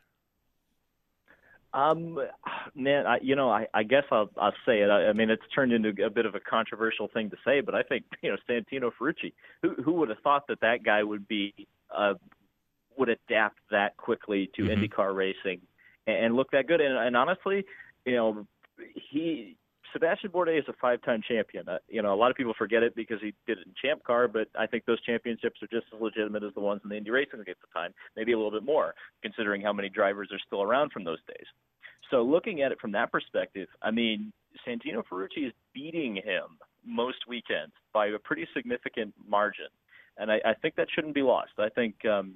Um, 1.74 2.19
man, 2.76 3.07
I, 3.07 3.19
you 3.22 3.36
know, 3.36 3.49
I, 3.49 3.67
I 3.74 3.84
guess 3.84 4.03
I'll, 4.11 4.30
I'll 4.38 4.53
say 4.65 4.82
it. 4.82 4.89
I, 4.89 5.07
I 5.07 5.13
mean, 5.13 5.30
it's 5.30 5.43
turned 5.55 5.72
into 5.72 5.93
a 6.05 6.09
bit 6.09 6.26
of 6.26 6.36
a 6.36 6.39
controversial 6.39 7.07
thing 7.07 7.30
to 7.30 7.38
say, 7.45 7.61
but 7.61 7.76
I 7.76 7.84
think 7.84 8.03
you 8.22 8.30
know 8.30 8.38
Santino 8.49 8.91
Ferrucci. 8.99 9.34
Who 9.61 9.76
who 9.82 9.93
would 9.93 10.09
have 10.09 10.19
thought 10.19 10.47
that 10.47 10.59
that 10.61 10.84
guy 10.84 11.03
would 11.03 11.28
be 11.28 11.53
uh, 11.95 12.15
would 12.97 13.09
adapt 13.09 13.59
that 13.72 13.95
quickly 13.97 14.49
to 14.55 14.63
mm-hmm. 14.63 14.84
IndyCar 14.84 15.15
racing 15.15 15.61
and, 16.07 16.26
and 16.26 16.36
look 16.36 16.51
that 16.51 16.67
good? 16.67 16.82
And, 16.82 16.97
and 16.97 17.15
honestly, 17.15 17.65
you 18.05 18.15
know, 18.15 18.47
he 18.93 19.55
Sebastian 19.94 20.32
Bourdais 20.32 20.60
is 20.60 20.66
a 20.68 20.74
five-time 20.82 21.22
champion. 21.28 21.68
Uh, 21.68 21.78
you 21.88 22.02
know, 22.02 22.14
a 22.14 22.16
lot 22.16 22.32
of 22.32 22.38
people 22.38 22.54
forget 22.58 22.84
it 22.84 22.96
because 22.96 23.20
he 23.22 23.34
did 23.48 23.58
it 23.58 23.68
in 23.68 23.74
Champ 23.82 24.04
Car, 24.04 24.28
but 24.28 24.48
I 24.58 24.66
think 24.66 24.86
those 24.86 25.02
championships 25.02 25.62
are 25.62 25.68
just 25.68 25.88
as 25.94 26.02
legitimate 26.02 26.44
as 26.44 26.54
the 26.54 26.62
ones 26.62 26.82
in 26.84 26.89
the 26.89 26.98
Indy 26.98 27.12
Racing 27.12 27.39
at 27.39 27.46
the 27.46 27.54
time, 27.74 27.94
maybe 28.16 28.32
a 28.32 28.38
little 28.38 28.52
bit 28.52 28.64
more, 28.64 28.94
considering 29.22 29.62
how 29.62 29.74
many 29.74 29.89
drivers 29.89 30.30
are 30.32 30.39
still 30.46 30.62
around 30.62 30.92
from 30.92 31.04
those 31.04 31.20
days. 31.28 31.46
So 32.10 32.24
looking 32.24 32.62
at 32.62 32.72
it 32.72 32.80
from 32.80 32.92
that 32.92 33.12
perspective, 33.12 33.68
I 33.82 33.92
mean, 33.92 34.34
Santino 34.68 35.04
Ferrucci 35.10 35.48
is 35.48 35.54
beating 35.74 36.16
him 36.16 36.58
most 36.86 37.28
weekends 37.28 37.74
by 37.94 38.08
a 38.08 38.20
pretty 38.20 38.48
significant 38.54 39.14
margin, 39.28 39.68
and 40.18 40.32
I, 40.32 40.42
I 40.46 40.54
think 40.62 40.76
that 40.76 40.88
shouldn't 40.94 41.16
be 41.16 41.22
lost. 41.22 41.52
I 41.58 41.70
think 41.70 41.96
um, 42.06 42.36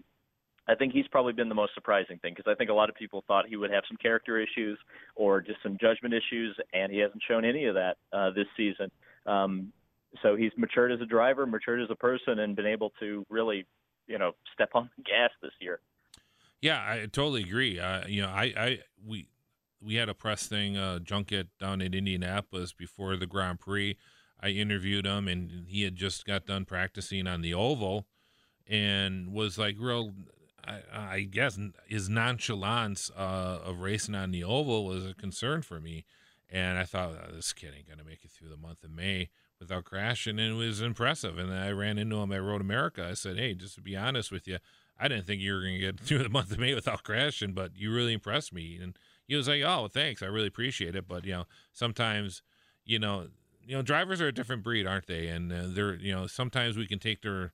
I 0.68 0.76
think 0.76 0.94
he's 0.94 1.08
probably 1.08 1.34
been 1.34 1.50
the 1.50 1.56
most 1.56 1.74
surprising 1.76 2.18
thing 2.20 2.34
because 2.36 2.52
I 2.52 2.56
think 2.56 2.70
a 2.70 2.74
lot 2.74 2.90
of 2.90 2.96
people 2.96 3.24
thought 3.28 3.48
he 3.48 3.56
would 3.56 3.72
have 3.72 3.84
some 3.88 3.98
character 3.98 4.40
issues 4.40 4.80
or 5.16 5.42
just 5.42 5.62
some 5.62 5.78
judgment 5.80 6.14
issues, 6.14 6.58
and 6.74 6.92
he 6.92 7.00
hasn't 7.00 7.22
shown 7.28 7.46
any 7.46 7.66
of 7.66 7.76
that 7.76 7.98
uh, 8.12 8.32
this 8.32 8.48
season. 8.58 8.90
Um, 9.26 9.72
so 10.24 10.36
he's 10.36 10.52
matured 10.58 10.92
as 10.92 11.02
a 11.02 11.06
driver, 11.06 11.46
matured 11.46 11.82
as 11.82 11.90
a 11.92 11.96
person, 11.96 12.40
and 12.40 12.56
been 12.56 12.66
able 12.66 12.92
to 13.00 13.26
really, 13.30 13.66
you 14.08 14.18
know, 14.18 14.32
step 14.54 14.70
on 14.74 14.90
the 14.98 15.04
gas 15.04 15.30
this 15.42 15.52
year. 15.60 15.80
Yeah, 16.62 16.80
I 16.80 17.06
totally 17.12 17.44
agree. 17.44 17.80
Uh, 17.80 18.08
you 18.08 18.22
know, 18.22 18.30
I, 18.30 18.54
I 18.58 18.80
we 19.06 19.28
we 19.82 19.96
had 19.96 20.10
a 20.10 20.16
press 20.16 20.48
thing 20.48 20.78
uh, 20.78 21.00
junket 21.00 21.50
down 21.60 21.82
in 21.82 21.94
Indianapolis 21.94 22.74
before 22.74 23.16
the 23.18 23.28
Grand 23.28 23.60
Prix. 23.60 23.98
I 24.42 24.50
interviewed 24.50 25.06
him, 25.06 25.28
and 25.28 25.68
he 25.68 25.84
had 25.84 25.96
just 25.96 26.26
got 26.26 26.46
done 26.46 26.66
practicing 26.66 27.28
on 27.28 27.42
the 27.42 27.54
oval, 27.54 28.08
and 28.68 29.32
was 29.32 29.58
like 29.58 29.76
real 29.80 30.14
I, 30.94 31.22
guess 31.22 31.60
his 31.88 32.10
nonchalance 32.10 33.12
uh, 33.16 33.60
of 33.64 33.80
racing 33.80 34.16
on 34.16 34.32
the 34.32 34.44
oval 34.44 34.86
was 34.86 35.06
a 35.06 35.14
concern 35.14 35.62
for 35.62 35.80
me, 35.80 36.06
and 36.50 36.78
I 36.78 36.84
thought 36.84 37.12
oh, 37.12 37.36
this 37.36 37.54
kid 37.54 37.74
ain't 37.78 37.90
gonna 37.90 38.04
make 38.04 38.24
it 38.24 38.32
through 38.32 38.50
the 38.50 38.58
month 38.58 38.84
of 38.84 38.92
May 38.92 39.30
without 39.60 39.86
crashing, 39.86 40.40
and 40.40 40.54
it 40.54 40.58
was 40.58 40.82
impressive. 40.82 41.38
And 41.38 41.54
I 41.54 41.72
ran 41.72 41.98
into 41.98 42.18
him 42.18 42.32
at 42.32 42.42
Road 42.42 42.62
America. 42.62 43.08
I 43.10 43.14
said, 43.14 43.38
"Hey, 43.38 43.54
just 43.54 43.76
to 43.76 43.82
be 43.82 43.96
honest 43.96 44.32
with 44.32 44.48
you, 44.48 44.60
I 45.00 45.08
didn't 45.08 45.26
think 45.26 45.42
you 45.42 45.54
were 45.54 45.62
gonna 45.62 45.80
get 45.80 46.00
through 46.02 46.24
the 46.24 46.30
month 46.30 46.52
of 46.52 46.60
May 46.60 46.74
without 46.74 47.04
crashing, 47.04 47.54
but 47.54 47.76
you 47.76 47.94
really 47.94 48.14
impressed 48.14 48.54
me." 48.54 48.78
And 48.82 48.98
he 49.28 49.36
was 49.36 49.48
like, 49.48 49.62
"Oh, 49.64 49.88
thanks, 49.88 50.22
I 50.22 50.28
really 50.28 50.48
appreciate 50.48 50.96
it." 50.96 51.08
But 51.08 51.26
you 51.26 51.34
know, 51.34 51.46
sometimes, 51.74 52.42
you 52.86 53.00
know, 53.00 53.28
you 53.66 53.76
know, 53.76 53.82
drivers 53.82 54.22
are 54.22 54.28
a 54.28 54.34
different 54.34 54.64
breed, 54.64 54.86
aren't 54.86 55.08
they? 55.08 55.28
And 55.28 55.52
uh, 55.52 55.64
they're, 55.68 55.96
you 55.96 56.14
know, 56.14 56.28
sometimes 56.28 56.78
we 56.78 56.88
can 56.88 57.00
take 57.00 57.22
their 57.22 57.54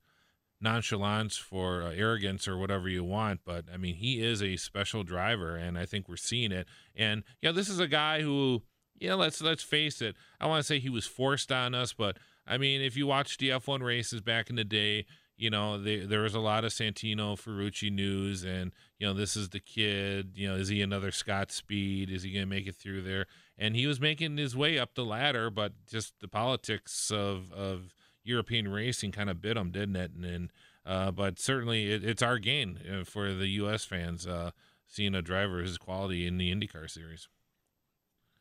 nonchalance 0.61 1.37
for 1.37 1.81
uh, 1.83 1.91
arrogance 1.91 2.47
or 2.47 2.57
whatever 2.57 2.87
you 2.87 3.03
want 3.03 3.41
but 3.45 3.65
i 3.73 3.77
mean 3.77 3.95
he 3.95 4.23
is 4.23 4.41
a 4.41 4.57
special 4.57 5.03
driver 5.03 5.55
and 5.55 5.77
i 5.77 5.85
think 5.85 6.07
we're 6.07 6.15
seeing 6.15 6.51
it. 6.51 6.67
And 6.95 7.23
yeah 7.41 7.51
this 7.51 7.69
is 7.69 7.79
a 7.79 7.87
guy 7.87 8.21
who 8.21 8.61
yeah 8.99 9.15
let's 9.15 9.41
let's 9.41 9.63
face 9.63 10.01
it 10.01 10.15
i 10.39 10.45
want 10.45 10.59
to 10.59 10.67
say 10.67 10.79
he 10.79 10.89
was 10.89 11.07
forced 11.07 11.51
on 11.51 11.73
us 11.73 11.93
but 11.93 12.17
i 12.47 12.57
mean 12.57 12.81
if 12.81 12.95
you 12.95 13.07
watch 13.07 13.37
the 13.37 13.49
f1 13.49 13.81
races 13.81 14.21
back 14.21 14.49
in 14.49 14.55
the 14.55 14.63
day 14.63 15.05
you 15.37 15.49
know 15.49 15.81
they, 15.81 15.99
there 15.99 16.21
was 16.21 16.35
a 16.35 16.39
lot 16.39 16.63
of 16.63 16.71
santino 16.71 17.35
ferrucci 17.35 17.91
news 17.91 18.43
and 18.43 18.71
you 18.99 19.07
know 19.07 19.13
this 19.13 19.35
is 19.35 19.49
the 19.49 19.59
kid 19.59 20.33
you 20.35 20.47
know 20.47 20.55
is 20.55 20.67
he 20.67 20.81
another 20.81 21.11
scott 21.11 21.51
speed? 21.51 22.11
Is 22.11 22.21
he 22.23 22.31
going 22.31 22.43
to 22.43 22.49
make 22.49 22.67
it 22.67 22.75
through 22.75 23.01
there? 23.01 23.25
And 23.57 23.75
he 23.75 23.87
was 23.87 23.99
making 23.99 24.37
his 24.37 24.55
way 24.55 24.77
up 24.77 24.93
the 24.93 25.03
ladder 25.03 25.49
but 25.49 25.73
just 25.89 26.13
the 26.19 26.27
politics 26.27 27.09
of 27.09 27.51
of 27.51 27.95
European 28.23 28.67
racing 28.67 29.11
kind 29.11 29.29
of 29.29 29.41
bit 29.41 29.55
them, 29.55 29.71
didn't 29.71 29.95
it? 29.95 30.11
And, 30.11 30.25
and 30.25 30.51
uh, 30.85 31.11
but 31.11 31.39
certainly 31.39 31.91
it, 31.91 32.03
it's 32.03 32.21
our 32.21 32.37
gain 32.39 32.79
uh, 32.91 33.03
for 33.03 33.33
the 33.33 33.47
U.S. 33.47 33.85
fans 33.85 34.25
uh, 34.25 34.51
seeing 34.87 35.15
a 35.15 35.21
driver 35.21 35.61
his 35.61 35.77
quality 35.77 36.27
in 36.27 36.37
the 36.37 36.53
IndyCar 36.53 36.89
series. 36.89 37.27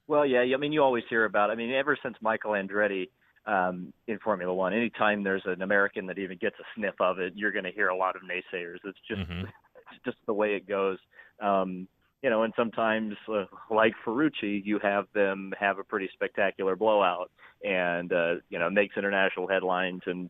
Well, 0.07 0.27
yeah, 0.27 0.41
I 0.41 0.57
mean, 0.57 0.73
you 0.73 0.83
always 0.83 1.05
hear 1.09 1.25
about. 1.25 1.51
I 1.51 1.55
mean, 1.55 1.73
ever 1.73 1.97
since 2.03 2.17
Michael 2.21 2.53
Andretti 2.53 3.11
um, 3.47 3.93
in 4.09 4.19
Formula 4.19 4.53
One, 4.53 4.73
anytime 4.73 5.23
there's 5.23 5.45
an 5.45 5.63
American 5.63 6.07
that 6.07 6.19
even 6.19 6.37
gets 6.39 6.57
a 6.59 6.65
sniff 6.75 6.95
of 7.01 7.21
it, 7.21 7.35
you're 7.37 7.53
going 7.53 7.65
to 7.65 7.71
hear 7.71 7.89
a 7.89 7.97
lot 7.97 8.17
of 8.17 8.23
naysayers. 8.23 8.79
It's 8.85 8.99
just 9.07 9.21
mm-hmm. 9.21 9.43
it's 9.93 10.05
just 10.05 10.17
the 10.27 10.35
way 10.35 10.57
it 10.57 10.67
goes. 10.67 10.99
Um, 11.41 11.87
you 12.23 12.31
know, 12.31 12.43
and 12.43 12.53
sometimes, 12.57 13.15
uh, 13.29 13.45
like 13.71 13.95
Ferrucci, 14.05 14.63
you 14.65 14.79
have 14.83 15.07
them 15.15 15.53
have 15.59 15.79
a 15.79 15.85
pretty 15.85 16.09
spectacular 16.13 16.77
blowout, 16.77 17.31
and 17.65 18.13
uh, 18.13 18.35
you 18.49 18.59
know 18.59 18.69
makes 18.71 18.97
international 18.97 19.49
headlines, 19.49 20.03
and 20.07 20.29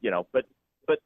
you 0.00 0.10
know, 0.10 0.26
but 0.32 0.44
but 0.86 0.98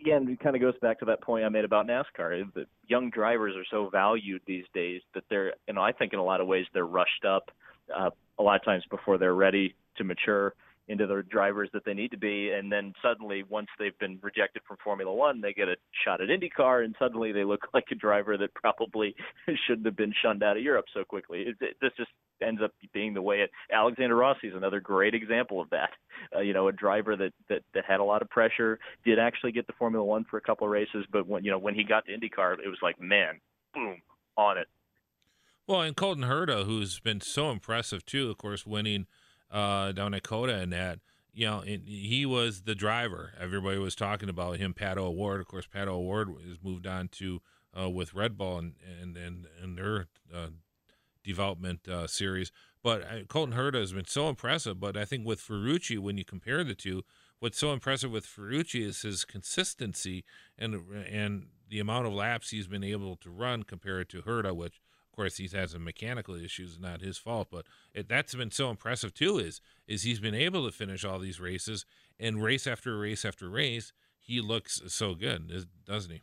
again, 0.00 0.28
it 0.28 0.40
kind 0.40 0.56
of 0.56 0.62
goes 0.62 0.78
back 0.80 0.98
to 1.00 1.04
that 1.06 1.22
point 1.22 1.44
I 1.44 1.48
made 1.48 1.64
about 1.64 1.86
NASCAR. 1.86 2.52
The 2.54 2.66
young 2.88 3.10
drivers 3.10 3.54
are 3.56 3.64
so 3.70 3.88
valued 3.88 4.42
these 4.46 4.64
days 4.74 5.00
that 5.14 5.24
they're, 5.30 5.54
you 5.66 5.74
know, 5.74 5.82
I 5.82 5.92
think 5.92 6.12
in 6.12 6.18
a 6.18 6.24
lot 6.24 6.40
of 6.40 6.46
ways 6.46 6.66
they're 6.72 6.86
rushed 6.86 7.24
up 7.24 7.50
uh, 7.96 8.10
a 8.38 8.42
lot 8.42 8.56
of 8.56 8.64
times 8.64 8.84
before 8.90 9.18
they're 9.18 9.34
ready 9.34 9.74
to 9.96 10.04
mature 10.04 10.54
into 10.88 11.06
the 11.06 11.22
drivers 11.28 11.68
that 11.72 11.84
they 11.84 11.94
need 11.94 12.12
to 12.12 12.16
be, 12.16 12.50
and 12.50 12.70
then 12.70 12.92
suddenly, 13.02 13.42
once 13.48 13.68
they've 13.78 13.98
been 13.98 14.18
rejected 14.22 14.62
from 14.66 14.76
Formula 14.82 15.12
One, 15.12 15.40
they 15.40 15.52
get 15.52 15.68
a 15.68 15.76
shot 16.04 16.20
at 16.20 16.28
IndyCar, 16.28 16.84
and 16.84 16.94
suddenly 16.98 17.32
they 17.32 17.44
look 17.44 17.60
like 17.74 17.86
a 17.90 17.96
driver 17.96 18.36
that 18.38 18.54
probably 18.54 19.14
shouldn't 19.66 19.86
have 19.86 19.96
been 19.96 20.14
shunned 20.22 20.42
out 20.42 20.56
of 20.56 20.62
Europe 20.62 20.86
so 20.94 21.04
quickly. 21.04 21.40
It, 21.40 21.56
it, 21.60 21.76
this 21.80 21.92
just 21.96 22.10
ends 22.40 22.60
up 22.62 22.72
being 22.92 23.14
the 23.14 23.22
way 23.22 23.40
it. 23.40 23.50
Alexander 23.72 24.14
Rossi 24.14 24.48
is 24.48 24.54
another 24.54 24.80
great 24.80 25.14
example 25.14 25.60
of 25.60 25.70
that. 25.70 25.90
Uh, 26.34 26.40
you 26.40 26.52
know, 26.52 26.68
a 26.68 26.72
driver 26.72 27.16
that, 27.16 27.32
that 27.48 27.62
that 27.74 27.84
had 27.86 28.00
a 28.00 28.04
lot 28.04 28.22
of 28.22 28.30
pressure, 28.30 28.78
did 29.04 29.18
actually 29.18 29.52
get 29.52 29.66
to 29.66 29.72
Formula 29.78 30.04
One 30.04 30.24
for 30.30 30.36
a 30.36 30.40
couple 30.40 30.66
of 30.66 30.70
races, 30.70 31.04
but 31.10 31.26
when 31.26 31.44
you 31.44 31.50
know 31.50 31.58
when 31.58 31.74
he 31.74 31.82
got 31.84 32.06
to 32.06 32.12
IndyCar, 32.12 32.54
it 32.54 32.68
was 32.68 32.78
like, 32.82 33.00
man, 33.00 33.40
boom, 33.74 34.00
on 34.36 34.58
it. 34.58 34.68
Well, 35.66 35.80
and 35.80 35.96
Colton 35.96 36.24
Herta, 36.24 36.64
who's 36.64 37.00
been 37.00 37.20
so 37.20 37.50
impressive 37.50 38.06
too, 38.06 38.30
of 38.30 38.38
course, 38.38 38.64
winning 38.64 39.06
uh, 39.50 39.92
down 39.92 40.14
at 40.14 40.22
COTA 40.22 40.54
and 40.54 40.72
that. 40.72 41.00
You 41.32 41.46
know, 41.46 41.60
he 41.60 42.24
was 42.24 42.62
the 42.62 42.74
driver. 42.74 43.34
Everybody 43.38 43.78
was 43.78 43.94
talking 43.94 44.30
about 44.30 44.56
him. 44.56 44.72
Pato 44.72 44.98
O'Ward. 44.98 45.40
of 45.40 45.46
course, 45.46 45.66
Pato 45.66 45.88
O'Ward 45.88 46.28
has 46.48 46.56
moved 46.62 46.86
on 46.86 47.08
to 47.08 47.42
uh, 47.78 47.90
with 47.90 48.14
Red 48.14 48.38
Bull 48.38 48.58
and 48.58 48.74
and 49.02 49.16
and, 49.18 49.46
and 49.62 49.76
their 49.76 50.06
uh, 50.34 50.48
development 51.22 51.86
uh, 51.88 52.06
series. 52.06 52.52
But 52.82 53.02
uh, 53.02 53.24
Colton 53.28 53.54
Herta 53.54 53.80
has 53.80 53.92
been 53.92 54.06
so 54.06 54.30
impressive. 54.30 54.80
But 54.80 54.96
I 54.96 55.04
think 55.04 55.26
with 55.26 55.40
Ferrucci, 55.40 55.98
when 55.98 56.16
you 56.16 56.24
compare 56.24 56.64
the 56.64 56.74
two, 56.74 57.02
what's 57.38 57.58
so 57.58 57.72
impressive 57.72 58.10
with 58.10 58.24
Ferrucci 58.24 58.82
is 58.82 59.02
his 59.02 59.24
consistency 59.24 60.24
and 60.58 60.82
and 61.10 61.48
the 61.68 61.80
amount 61.80 62.06
of 62.06 62.12
laps 62.12 62.50
he's 62.50 62.68
been 62.68 62.84
able 62.84 63.16
to 63.16 63.28
run 63.28 63.64
compared 63.64 64.08
to 64.10 64.22
Herta, 64.22 64.54
which 64.54 64.80
course, 65.16 65.38
he's 65.38 65.52
had 65.52 65.70
some 65.70 65.84
mechanical 65.84 66.34
issues, 66.34 66.78
not 66.78 67.00
his 67.00 67.18
fault, 67.18 67.48
but 67.50 67.66
it, 67.94 68.08
that's 68.08 68.34
been 68.34 68.50
so 68.50 68.70
impressive 68.70 69.14
too. 69.14 69.38
Is 69.38 69.60
is 69.88 70.02
he's 70.02 70.20
been 70.20 70.34
able 70.34 70.64
to 70.66 70.72
finish 70.72 71.04
all 71.04 71.18
these 71.18 71.40
races 71.40 71.84
and 72.18 72.42
race 72.42 72.66
after 72.66 72.98
race 72.98 73.24
after 73.24 73.48
race, 73.48 73.92
he 74.18 74.40
looks 74.40 74.80
so 74.88 75.14
good, 75.14 75.66
doesn't 75.84 76.10
he? 76.10 76.22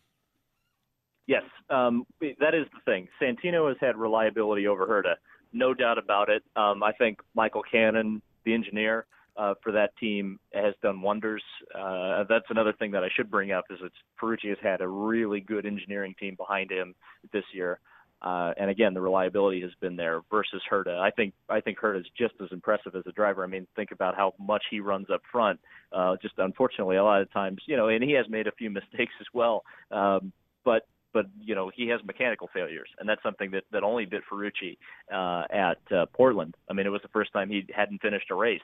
Yes, 1.28 1.44
um, 1.70 2.06
that 2.20 2.54
is 2.54 2.66
the 2.74 2.80
thing. 2.86 3.08
Santino 3.22 3.70
has 3.70 3.78
had 3.80 3.96
reliability 3.96 4.68
over 4.68 4.86
Herta, 4.86 5.16
no 5.54 5.74
doubt 5.74 5.98
about 5.98 6.30
it. 6.30 6.44
Um, 6.56 6.84
I 6.84 6.92
think 6.92 7.20
Michael 7.34 7.64
Cannon, 7.64 8.22
the 8.44 8.54
engineer 8.54 9.06
uh, 9.38 9.54
for 9.64 9.72
that 9.72 9.96
team, 9.98 10.40
has 10.54 10.74
done 10.82 11.02
wonders. 11.02 11.44
Uh, 11.74 12.26
that's 12.28 12.46
another 12.50 12.74
thing 12.74 12.92
that 12.92 13.04
I 13.04 13.10
should 13.16 13.32
bring 13.32 13.52
up 13.52 13.66
is 13.70 13.80
that 13.82 13.92
Ferrucci 14.22 14.50
has 14.50 14.58
had 14.62 14.82
a 14.82 14.88
really 14.88 15.40
good 15.40 15.66
engineering 15.66 16.14
team 16.20 16.36
behind 16.36 16.72
him 16.72 16.94
this 17.32 17.46
year. 17.54 17.80
Uh, 18.24 18.54
and 18.58 18.70
again, 18.70 18.94
the 18.94 19.02
reliability 19.02 19.62
has 19.62 19.72
been 19.82 19.98
there 19.98 20.22
versus 20.32 20.62
Herta. 20.72 20.98
I 20.98 21.12
think 21.12 21.34
I 21.50 21.60
think 21.60 21.80
Herta 21.80 22.00
is 22.00 22.06
just 22.18 22.36
as 22.42 22.48
impressive 22.52 22.96
as 22.96 23.04
a 23.06 23.12
driver. 23.12 23.44
I 23.44 23.48
mean, 23.48 23.68
think 23.76 23.92
about 23.92 24.16
how 24.16 24.34
much 24.40 24.64
he 24.70 24.80
runs 24.80 25.08
up 25.14 25.22
front. 25.32 25.60
Uh, 25.92 26.16
just 26.22 26.36
unfortunately, 26.38 26.96
a 26.96 27.04
lot 27.04 27.22
of 27.22 27.32
times, 27.34 27.60
you 27.66 27.76
know, 27.76 27.90
and 27.90 28.04
he 28.04 28.14
has 28.14 28.26
made 28.30 28.48
a 28.48 28.52
few 28.54 28.70
mistakes 28.80 29.14
as 29.20 29.28
well. 29.34 29.64
Um, 29.92 30.32
but 30.64 30.88
but 31.14 31.26
you 31.42 31.54
know 31.54 31.72
he 31.74 31.88
has 31.90 32.00
mechanical 32.06 32.50
failures, 32.54 32.90
and 33.00 33.08
that's 33.08 33.22
something 33.24 33.52
that 33.52 33.64
that 33.72 33.84
only 33.84 34.06
bit 34.06 34.24
Ferrucci 34.32 34.78
uh, 35.14 35.44
at 35.54 35.96
uh, 35.96 36.06
Portland. 36.14 36.56
I 36.70 36.74
mean, 36.74 36.86
it 36.86 36.92
was 36.92 37.02
the 37.02 37.10
first 37.10 37.34
time 37.34 37.50
he 37.50 37.66
hadn't 37.76 38.02
finished 38.02 38.32
a 38.32 38.36
race, 38.36 38.62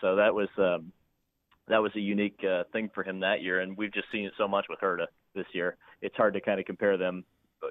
so 0.00 0.16
that 0.16 0.34
was 0.34 0.48
um, 0.58 0.92
that 1.68 1.78
was 1.78 1.92
a 1.96 2.00
unique 2.00 2.40
uh, 2.44 2.64
thing 2.72 2.90
for 2.94 3.02
him 3.02 3.20
that 3.20 3.42
year, 3.42 3.60
and 3.60 3.76
we've 3.76 3.92
just 3.92 4.10
seen 4.12 4.26
it 4.26 4.32
so 4.38 4.48
much 4.48 4.66
with 4.68 4.80
Herta 4.80 5.06
this 5.34 5.46
year. 5.52 5.76
It's 6.00 6.16
hard 6.16 6.34
to 6.34 6.40
kind 6.40 6.60
of 6.60 6.66
compare 6.66 6.96
them, 6.96 7.24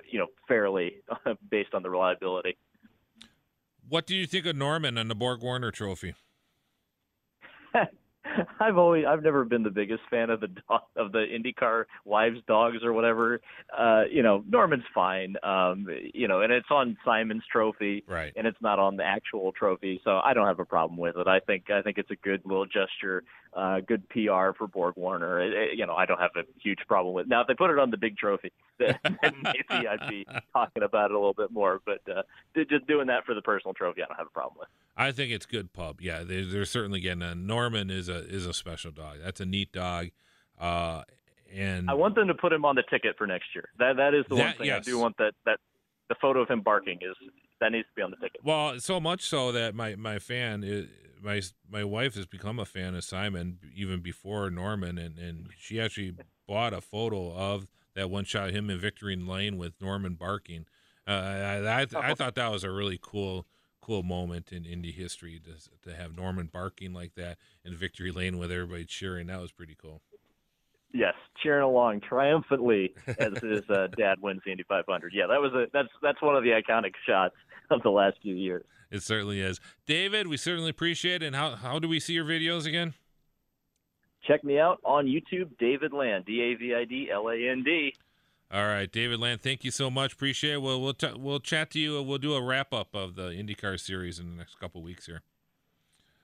you 0.10 0.20
know, 0.20 0.28
fairly 0.48 1.04
based 1.50 1.74
on 1.74 1.84
the 1.84 1.90
reliability. 1.90 2.58
What 3.88 4.06
do 4.06 4.16
you 4.16 4.26
think 4.26 4.46
of 4.46 4.56
Norman 4.56 4.98
and 4.98 5.10
the 5.10 5.16
Borg 5.16 5.42
Warner 5.42 5.72
Trophy? 5.72 6.16
I've 8.60 8.78
always 8.78 9.06
I've 9.08 9.24
never 9.24 9.46
been 9.46 9.64
the 9.64 9.70
biggest 9.70 10.02
fan 10.10 10.30
of 10.30 10.40
the 10.40 10.48
dog, 10.48 10.82
of 10.96 11.12
the 11.12 11.26
IndyCar 11.26 11.86
wives 12.06 12.40
dogs 12.48 12.78
or 12.84 12.94
whatever. 12.94 13.42
Uh, 13.78 14.04
you 14.12 14.24
know, 14.24 14.44
Norman's 14.50 14.84
fine. 14.94 15.36
Um, 15.44 15.88
you 16.14 16.28
know, 16.28 16.42
and 16.42 16.52
it's 16.52 16.70
on 16.72 16.98
Simon's 17.06 17.44
trophy, 17.52 18.04
right? 18.08 18.34
And 18.36 18.48
it's 18.48 18.62
not 18.62 18.80
on 18.80 18.98
the 18.98 19.04
actual 19.04 19.52
trophy, 19.52 20.02
so 20.04 20.20
I 20.24 20.34
don't 20.34 20.48
have 20.48 20.60
a 20.60 20.66
problem 20.66 21.00
with 21.00 21.18
it. 21.18 21.28
I 21.28 21.40
think 21.40 21.70
I 21.70 21.82
think 21.82 21.98
it's 21.98 22.12
a 22.12 22.16
good 22.16 22.42
little 22.46 22.66
gesture 22.66 23.24
uh, 23.58 23.80
good 23.80 24.08
PR 24.10 24.54
for 24.58 24.68
Borg 24.72 24.96
Warner. 24.96 25.42
It, 25.42 25.54
it, 25.54 25.78
you 25.78 25.86
know, 25.86 25.96
I 25.96 26.06
don't 26.06 26.20
have 26.20 26.32
a 26.36 26.44
huge 26.62 26.80
problem 26.88 27.16
with. 27.16 27.26
It. 27.26 27.30
Now, 27.30 27.42
if 27.42 27.48
they 27.48 27.56
put 27.56 27.72
it 27.72 27.80
on 27.80 27.90
the 27.90 27.98
big 27.98 28.18
trophy, 28.18 28.52
then, 28.80 28.96
maybe 29.24 29.88
I'd 29.88 30.08
be 30.08 30.26
talking 30.54 30.84
about 30.84 31.12
it 31.12 31.16
a 31.16 31.20
little 31.20 31.34
bit 31.34 31.52
more. 31.52 31.82
But 31.86 32.02
uh, 32.10 32.22
just 32.56 32.88
doing 32.88 33.08
that 33.08 33.26
for 33.26 33.34
the 33.34 33.42
personal 33.42 33.74
trophy, 33.74 34.04
I 34.04 34.06
don't 34.06 34.18
have 34.18 34.28
a 34.28 34.32
problem 34.32 34.58
with. 34.60 34.70
I 34.96 35.12
think 35.12 35.32
it's 35.32 35.46
good 35.46 35.74
pub. 35.74 36.02
Yeah, 36.02 36.24
they're, 36.24 36.46
they're 36.46 36.66
certainly 36.66 37.00
getting 37.00 37.22
a 37.22 37.36
Norman 37.36 37.90
is 37.90 38.10
a 38.10 38.17
is 38.28 38.46
a 38.46 38.54
special 38.54 38.92
dog. 38.92 39.18
That's 39.24 39.40
a 39.40 39.46
neat 39.46 39.72
dog. 39.72 40.08
Uh, 40.60 41.04
and 41.54 41.90
I 41.90 41.94
want 41.94 42.16
them 42.16 42.28
to 42.28 42.34
put 42.34 42.52
him 42.52 42.66
on 42.66 42.76
the 42.76 42.84
ticket 42.90 43.16
for 43.18 43.28
next 43.28 43.48
year. 43.56 43.70
That 43.80 43.98
that 43.98 44.14
is 44.14 44.26
the 44.30 44.36
that, 44.36 44.46
one 44.46 44.58
thing 44.58 44.68
yes. 44.68 44.88
I 44.88 44.92
do 44.92 45.00
want 45.00 45.18
that 45.18 45.34
that 45.46 45.60
the 46.10 46.16
photo 46.22 46.42
of 46.42 46.50
him 46.50 46.62
barking 46.62 47.00
is 47.02 47.16
that 47.60 47.72
needs 47.72 47.88
to 47.88 47.96
be 47.96 48.02
on 48.02 48.12
the 48.12 48.18
ticket. 48.18 48.42
Well, 48.44 48.80
so 48.80 49.00
much 49.00 49.24
so 49.24 49.52
that 49.52 49.76
my 49.76 49.96
my 49.96 50.20
fan 50.20 50.64
is 50.64 50.88
my 51.22 51.42
my 51.70 51.84
wife 51.84 52.16
has 52.16 52.26
become 52.26 52.60
a 52.60 52.66
fan 52.66 52.96
of 52.96 53.04
Simon 53.04 53.60
even 53.76 54.02
before 54.02 54.50
Norman, 54.50 54.98
and 54.98 55.18
and 55.18 55.50
she 55.58 55.80
actually 55.80 56.16
bought 56.48 56.74
a 56.74 56.82
photo 56.82 57.34
of 57.34 57.68
that 57.96 58.10
one 58.10 58.26
shot 58.26 58.52
him 58.52 58.70
in 58.70 58.80
Victory 58.80 59.16
Lane 59.16 59.58
with 59.58 59.74
Norman 59.82 60.16
barking. 60.16 60.66
Uh, 61.08 61.12
I 61.12 61.82
I, 61.82 61.88
I 61.96 62.14
thought 62.14 62.36
that 62.36 62.52
was 62.52 62.64
a 62.64 62.72
really 62.72 63.00
cool 63.02 63.48
cool 63.88 64.04
moment 64.04 64.52
in 64.52 64.66
Indy 64.66 64.92
history 64.92 65.40
to 65.46 65.90
to 65.90 65.96
have 65.96 66.16
Norman 66.16 66.50
barking 66.52 66.94
like 66.94 67.16
that 67.16 67.38
in 67.64 67.76
Victory 67.76 68.12
Lane 68.12 68.38
with 68.38 68.52
everybody 68.52 68.86
cheering. 68.86 69.28
That 69.28 69.40
was 69.40 69.52
pretty 69.52 69.76
cool. 69.82 70.02
Yes, 70.94 71.14
cheering 71.42 71.64
along 71.64 72.02
triumphantly 72.02 72.94
as 73.20 73.38
his 73.42 73.70
uh, 73.70 73.88
dad 73.98 74.18
wins 74.22 74.42
the 74.46 74.52
Indy 74.52 74.64
500. 74.68 75.14
Yeah, 75.14 75.28
that 75.28 75.40
was 75.42 75.54
a 75.54 75.66
that's 75.72 75.90
that's 76.02 76.22
one 76.22 76.36
of 76.36 76.44
the 76.44 76.50
iconic 76.50 76.94
shots 77.08 77.36
of 77.72 77.82
the 77.82 77.90
last 77.90 78.18
few 78.22 78.36
years. 78.36 78.66
It 78.92 79.04
certainly 79.04 79.42
is. 79.42 79.60
David, 79.86 80.28
we 80.28 80.38
certainly 80.38 80.70
appreciate 80.70 81.22
it. 81.22 81.28
And 81.28 81.36
how, 81.36 81.56
how 81.56 81.80
do 81.80 81.88
we 81.88 82.00
see 82.00 82.14
your 82.14 82.26
videos 82.26 82.66
again? 82.66 82.94
Check 84.26 84.44
me 84.44 84.60
out 84.60 84.80
on 84.84 85.06
YouTube, 85.06 85.58
David 85.60 85.94
Land, 85.94 86.26
D 86.26 86.42
A 86.42 86.56
V 86.56 86.74
I 86.74 86.86
D 86.86 87.10
L 87.12 87.30
A 87.30 87.36
N 87.36 87.64
D. 87.64 87.94
All 88.50 88.66
right, 88.66 88.90
David 88.90 89.20
Land, 89.20 89.42
thank 89.42 89.66
you 89.66 89.72
so 89.72 89.90
much. 89.90 90.14
Appreciate 90.14 90.54
it. 90.54 90.62
We'll 90.62 90.82
we'll, 90.82 90.94
t- 90.94 91.14
we'll 91.16 91.42
chat 91.42 91.70
to 91.72 91.80
you. 91.80 92.02
We'll 92.02 92.18
do 92.18 92.34
a 92.34 92.42
wrap 92.42 92.74
up 92.74 92.96
of 92.96 93.16
the 93.16 93.30
IndyCar 93.30 93.78
series 93.80 94.20
in 94.20 94.30
the 94.30 94.36
next 94.36 94.58
couple 94.60 94.82
weeks 94.82 95.06
here. 95.06 95.22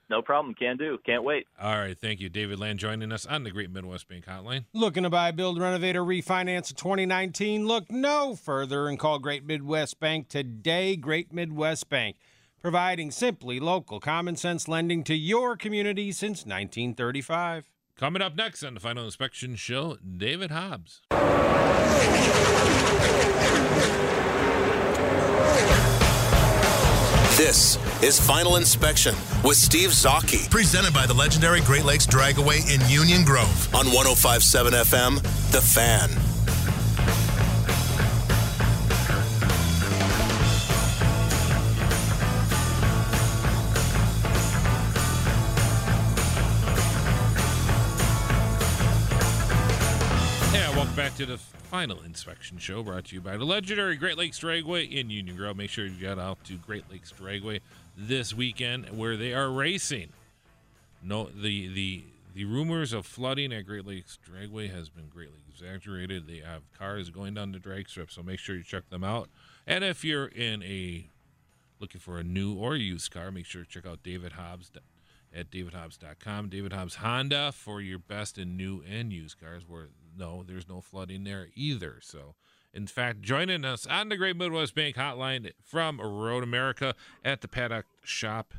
No 0.09 0.21
problem. 0.21 0.53
Can 0.53 0.77
do. 0.77 0.97
Can't 1.05 1.23
wait. 1.23 1.47
All 1.59 1.77
right. 1.77 1.97
Thank 1.97 2.19
you, 2.19 2.29
David 2.29 2.59
Land, 2.59 2.79
joining 2.79 3.11
us 3.11 3.25
on 3.25 3.43
the 3.43 3.51
Great 3.51 3.71
Midwest 3.71 4.07
Bank 4.07 4.25
Hotline. 4.25 4.65
Looking 4.73 5.03
to 5.03 5.09
buy, 5.09 5.31
build, 5.31 5.59
renovate, 5.59 5.95
or 5.95 6.03
refinance 6.03 6.71
a 6.71 6.75
2019? 6.75 7.65
Look 7.65 7.91
no 7.91 8.35
further 8.35 8.87
and 8.87 8.99
call 8.99 9.19
Great 9.19 9.45
Midwest 9.45 9.99
Bank 9.99 10.29
today. 10.29 10.95
Great 10.95 11.33
Midwest 11.33 11.89
Bank, 11.89 12.17
providing 12.61 13.11
simply 13.11 13.59
local, 13.59 13.99
common 13.99 14.35
sense 14.35 14.67
lending 14.67 15.03
to 15.05 15.15
your 15.15 15.57
community 15.57 16.11
since 16.11 16.45
1935. 16.45 17.72
Coming 18.03 18.21
up 18.21 18.35
next 18.35 18.63
on 18.63 18.73
the 18.73 18.81
Final 18.81 19.05
Inspection 19.05 19.55
Show, 19.55 19.97
David 20.17 20.51
Hobbs. 20.51 21.03
This 27.37 27.77
is 28.03 28.19
Final 28.19 28.57
Inspection 28.57 29.15
with 29.45 29.55
Steve 29.55 29.91
Zocchi. 29.91 30.51
Presented 30.51 30.93
by 30.93 31.05
the 31.05 31.13
legendary 31.13 31.61
Great 31.61 31.85
Lakes 31.85 32.05
Dragaway 32.05 32.69
in 32.69 32.81
Union 32.89 33.23
Grove 33.23 33.73
on 33.73 33.85
1057 33.85 34.73
FM, 34.73 35.21
The 35.53 35.61
Fan. 35.61 36.32
To 51.23 51.29
the 51.29 51.37
final 51.37 52.01
inspection 52.01 52.57
show 52.57 52.83
brought 52.83 53.05
to 53.05 53.15
you 53.15 53.21
by 53.21 53.37
the 53.37 53.45
legendary 53.45 53.95
Great 53.95 54.17
Lakes 54.17 54.41
Dragaway 54.41 54.91
in 54.91 55.09
Union 55.09 55.37
Grove. 55.37 55.55
Make 55.55 55.69
sure 55.69 55.85
you 55.85 55.91
get 55.91 56.19
out 56.19 56.43
to 56.43 56.55
Great 56.55 56.91
Lakes 56.91 57.13
Dragaway 57.17 57.61
this 57.95 58.33
weekend 58.33 58.89
where 58.89 59.15
they 59.15 59.33
are 59.33 59.49
racing. 59.49 60.09
No, 61.01 61.29
the 61.29 61.73
the 61.73 62.03
the 62.35 62.43
rumors 62.43 62.91
of 62.91 63.05
flooding 63.05 63.53
at 63.53 63.65
Great 63.65 63.87
Lakes 63.87 64.19
Dragaway 64.29 64.69
has 64.75 64.89
been 64.89 65.07
greatly 65.07 65.39
exaggerated. 65.49 66.27
They 66.27 66.39
have 66.39 66.63
cars 66.77 67.09
going 67.09 67.35
down 67.35 67.53
the 67.53 67.59
drag 67.59 67.87
strip, 67.87 68.11
so 68.11 68.21
make 68.21 68.39
sure 68.39 68.57
you 68.57 68.63
check 68.63 68.89
them 68.89 69.05
out. 69.05 69.29
And 69.65 69.85
if 69.85 70.03
you're 70.03 70.27
in 70.27 70.61
a 70.63 71.05
looking 71.79 72.01
for 72.01 72.19
a 72.19 72.23
new 72.23 72.53
or 72.55 72.75
used 72.75 73.11
car, 73.11 73.31
make 73.31 73.45
sure 73.45 73.63
to 73.63 73.69
check 73.69 73.85
out 73.85 74.03
David 74.03 74.33
Hobbs 74.33 74.71
at 75.33 75.49
davidhobbs.com. 75.49 76.49
David 76.49 76.73
Hobbs 76.73 76.95
Honda 76.95 77.53
for 77.53 77.79
your 77.79 77.99
best 77.99 78.37
in 78.37 78.57
new 78.57 78.83
and 78.91 79.13
used 79.13 79.39
cars. 79.39 79.63
Where 79.65 79.87
no, 80.17 80.43
there's 80.43 80.67
no 80.67 80.81
flooding 80.81 81.23
there 81.23 81.47
either. 81.55 81.97
So, 82.01 82.35
in 82.73 82.87
fact, 82.87 83.21
joining 83.21 83.65
us 83.65 83.85
on 83.85 84.09
the 84.09 84.17
Great 84.17 84.35
Midwest 84.35 84.75
Bank 84.75 84.95
Hotline 84.95 85.51
from 85.63 85.99
Road 85.99 86.43
America 86.43 86.95
at 87.23 87.41
the 87.41 87.47
Paddock 87.47 87.85
Shop, 88.03 88.53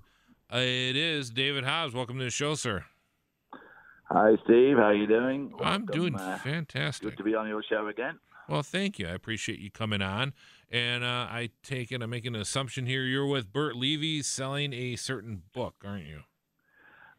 it 0.52 0.96
is 0.96 1.30
David 1.30 1.64
Hobbs. 1.64 1.94
Welcome 1.94 2.18
to 2.18 2.24
the 2.24 2.30
show, 2.30 2.54
sir. 2.54 2.84
Hi, 4.10 4.36
Steve. 4.44 4.76
How 4.76 4.90
you 4.90 5.06
doing? 5.06 5.52
I'm 5.60 5.86
doing 5.86 6.14
uh, 6.14 6.38
fantastic. 6.38 7.10
Good 7.10 7.18
to 7.18 7.24
be 7.24 7.34
on 7.34 7.48
your 7.48 7.62
show 7.68 7.88
again. 7.88 8.18
Well, 8.48 8.62
thank 8.62 8.98
you. 8.98 9.08
I 9.08 9.12
appreciate 9.12 9.58
you 9.58 9.70
coming 9.70 10.02
on. 10.02 10.34
And 10.70 11.04
uh, 11.04 11.26
I 11.30 11.50
take 11.62 11.92
it, 11.92 12.02
I'm 12.02 12.10
making 12.10 12.34
an 12.34 12.40
assumption 12.40 12.86
here. 12.86 13.04
You're 13.04 13.26
with 13.26 13.52
Burt 13.52 13.76
Levy 13.76 14.22
selling 14.22 14.72
a 14.72 14.96
certain 14.96 15.42
book, 15.52 15.76
aren't 15.84 16.06
you? 16.06 16.20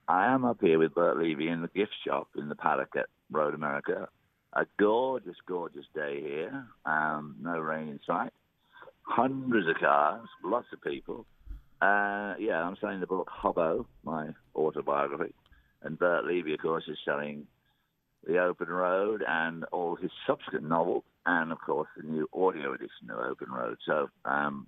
I 0.08 0.28
am 0.28 0.46
up 0.46 0.58
here 0.62 0.78
with 0.78 0.94
Burt 0.94 1.18
Levy 1.18 1.48
in 1.48 1.62
the 1.62 1.70
gift 1.70 1.94
shop 2.06 2.28
in 2.38 2.50
the 2.50 2.56
paddock 2.56 2.90
at 2.96 3.08
Road 3.32 3.56
America. 3.56 4.08
A 4.56 4.66
gorgeous, 4.80 5.36
gorgeous 5.48 5.86
day 5.94 6.22
here. 6.22 6.66
Um, 6.86 7.36
no 7.42 7.60
rain 7.60 7.90
in 7.90 8.00
sight. 8.06 8.32
Hundreds 9.02 9.68
of 9.68 9.76
cars, 9.76 10.28
lots 10.44 10.68
of 10.72 10.82
people. 10.82 11.26
Uh, 11.82 12.36
yeah, 12.40 12.64
I'm 12.64 12.78
selling 12.80 13.02
the 13.02 13.08
book 13.08 13.30
Hobbo, 13.30 13.86
my 14.04 14.30
autobiography. 14.56 15.34
And 15.84 16.00
Burt 16.00 16.26
Levy, 16.26 16.54
of 16.54 16.62
course, 16.62 16.86
is 16.88 16.98
selling 17.04 17.46
The 18.26 18.40
Open 18.40 18.70
Road 18.70 19.24
and 19.28 19.66
all 19.72 19.96
his 19.96 20.12
subsequent 20.26 20.68
novels, 20.68 21.04
and, 21.26 21.52
of 21.52 21.60
course, 21.60 21.90
the 21.98 22.04
new 22.04 22.28
audio 22.34 22.74
edition 22.74 23.10
of 23.12 23.20
Open 23.20 23.52
Road. 23.52 23.78
So, 23.86 24.10
um, 24.24 24.68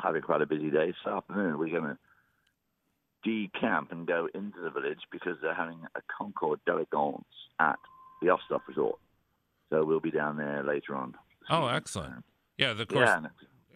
having 0.00 0.22
quite 0.22 0.42
a 0.42 0.46
busy 0.46 0.70
day 0.70 0.86
this 0.86 1.12
afternoon. 1.12 1.58
We're 1.58 1.80
going 1.80 1.96
to 1.96 1.98
decamp 3.26 3.92
and 3.92 4.06
go 4.06 4.28
into 4.34 4.60
the 4.60 4.70
village 4.70 5.00
because 5.10 5.36
they're 5.42 5.54
having 5.54 5.80
a 5.94 6.00
Concours 6.16 6.60
d'Elegance 6.66 7.24
at 7.60 7.78
the 8.22 8.28
Osthoff 8.28 8.66
Resort. 8.68 8.98
So 9.70 9.84
we'll 9.84 10.00
be 10.00 10.10
down 10.10 10.36
there 10.36 10.62
later 10.64 10.96
on. 10.96 11.14
Oh, 11.50 11.66
excellent. 11.66 12.24
Yeah, 12.56 12.72
the, 12.72 12.82
of 12.82 12.88
course, 12.88 13.08
Yeah, 13.08 13.26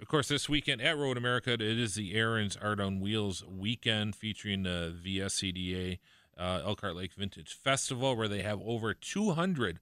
of 0.01 0.09
course, 0.09 0.29
this 0.29 0.49
weekend 0.49 0.83
at 0.83 0.97
Road 0.99 1.17
America, 1.17 1.53
it 1.53 1.61
is 1.61 1.95
the 1.95 2.15
Aaron's 2.15 2.57
Art 2.57 2.81
on 2.81 3.01
Wheels 3.01 3.45
weekend 3.47 4.17
featuring 4.17 4.65
the 4.65 4.95
VSCDA 5.05 5.99
uh, 6.37 6.63
Elkhart 6.65 6.97
Lake 6.97 7.13
Vintage 7.13 7.55
Festival, 7.55 8.17
where 8.17 8.29
they 8.29 8.43
have 8.43 8.61
over 8.65 8.95
200 8.95 9.79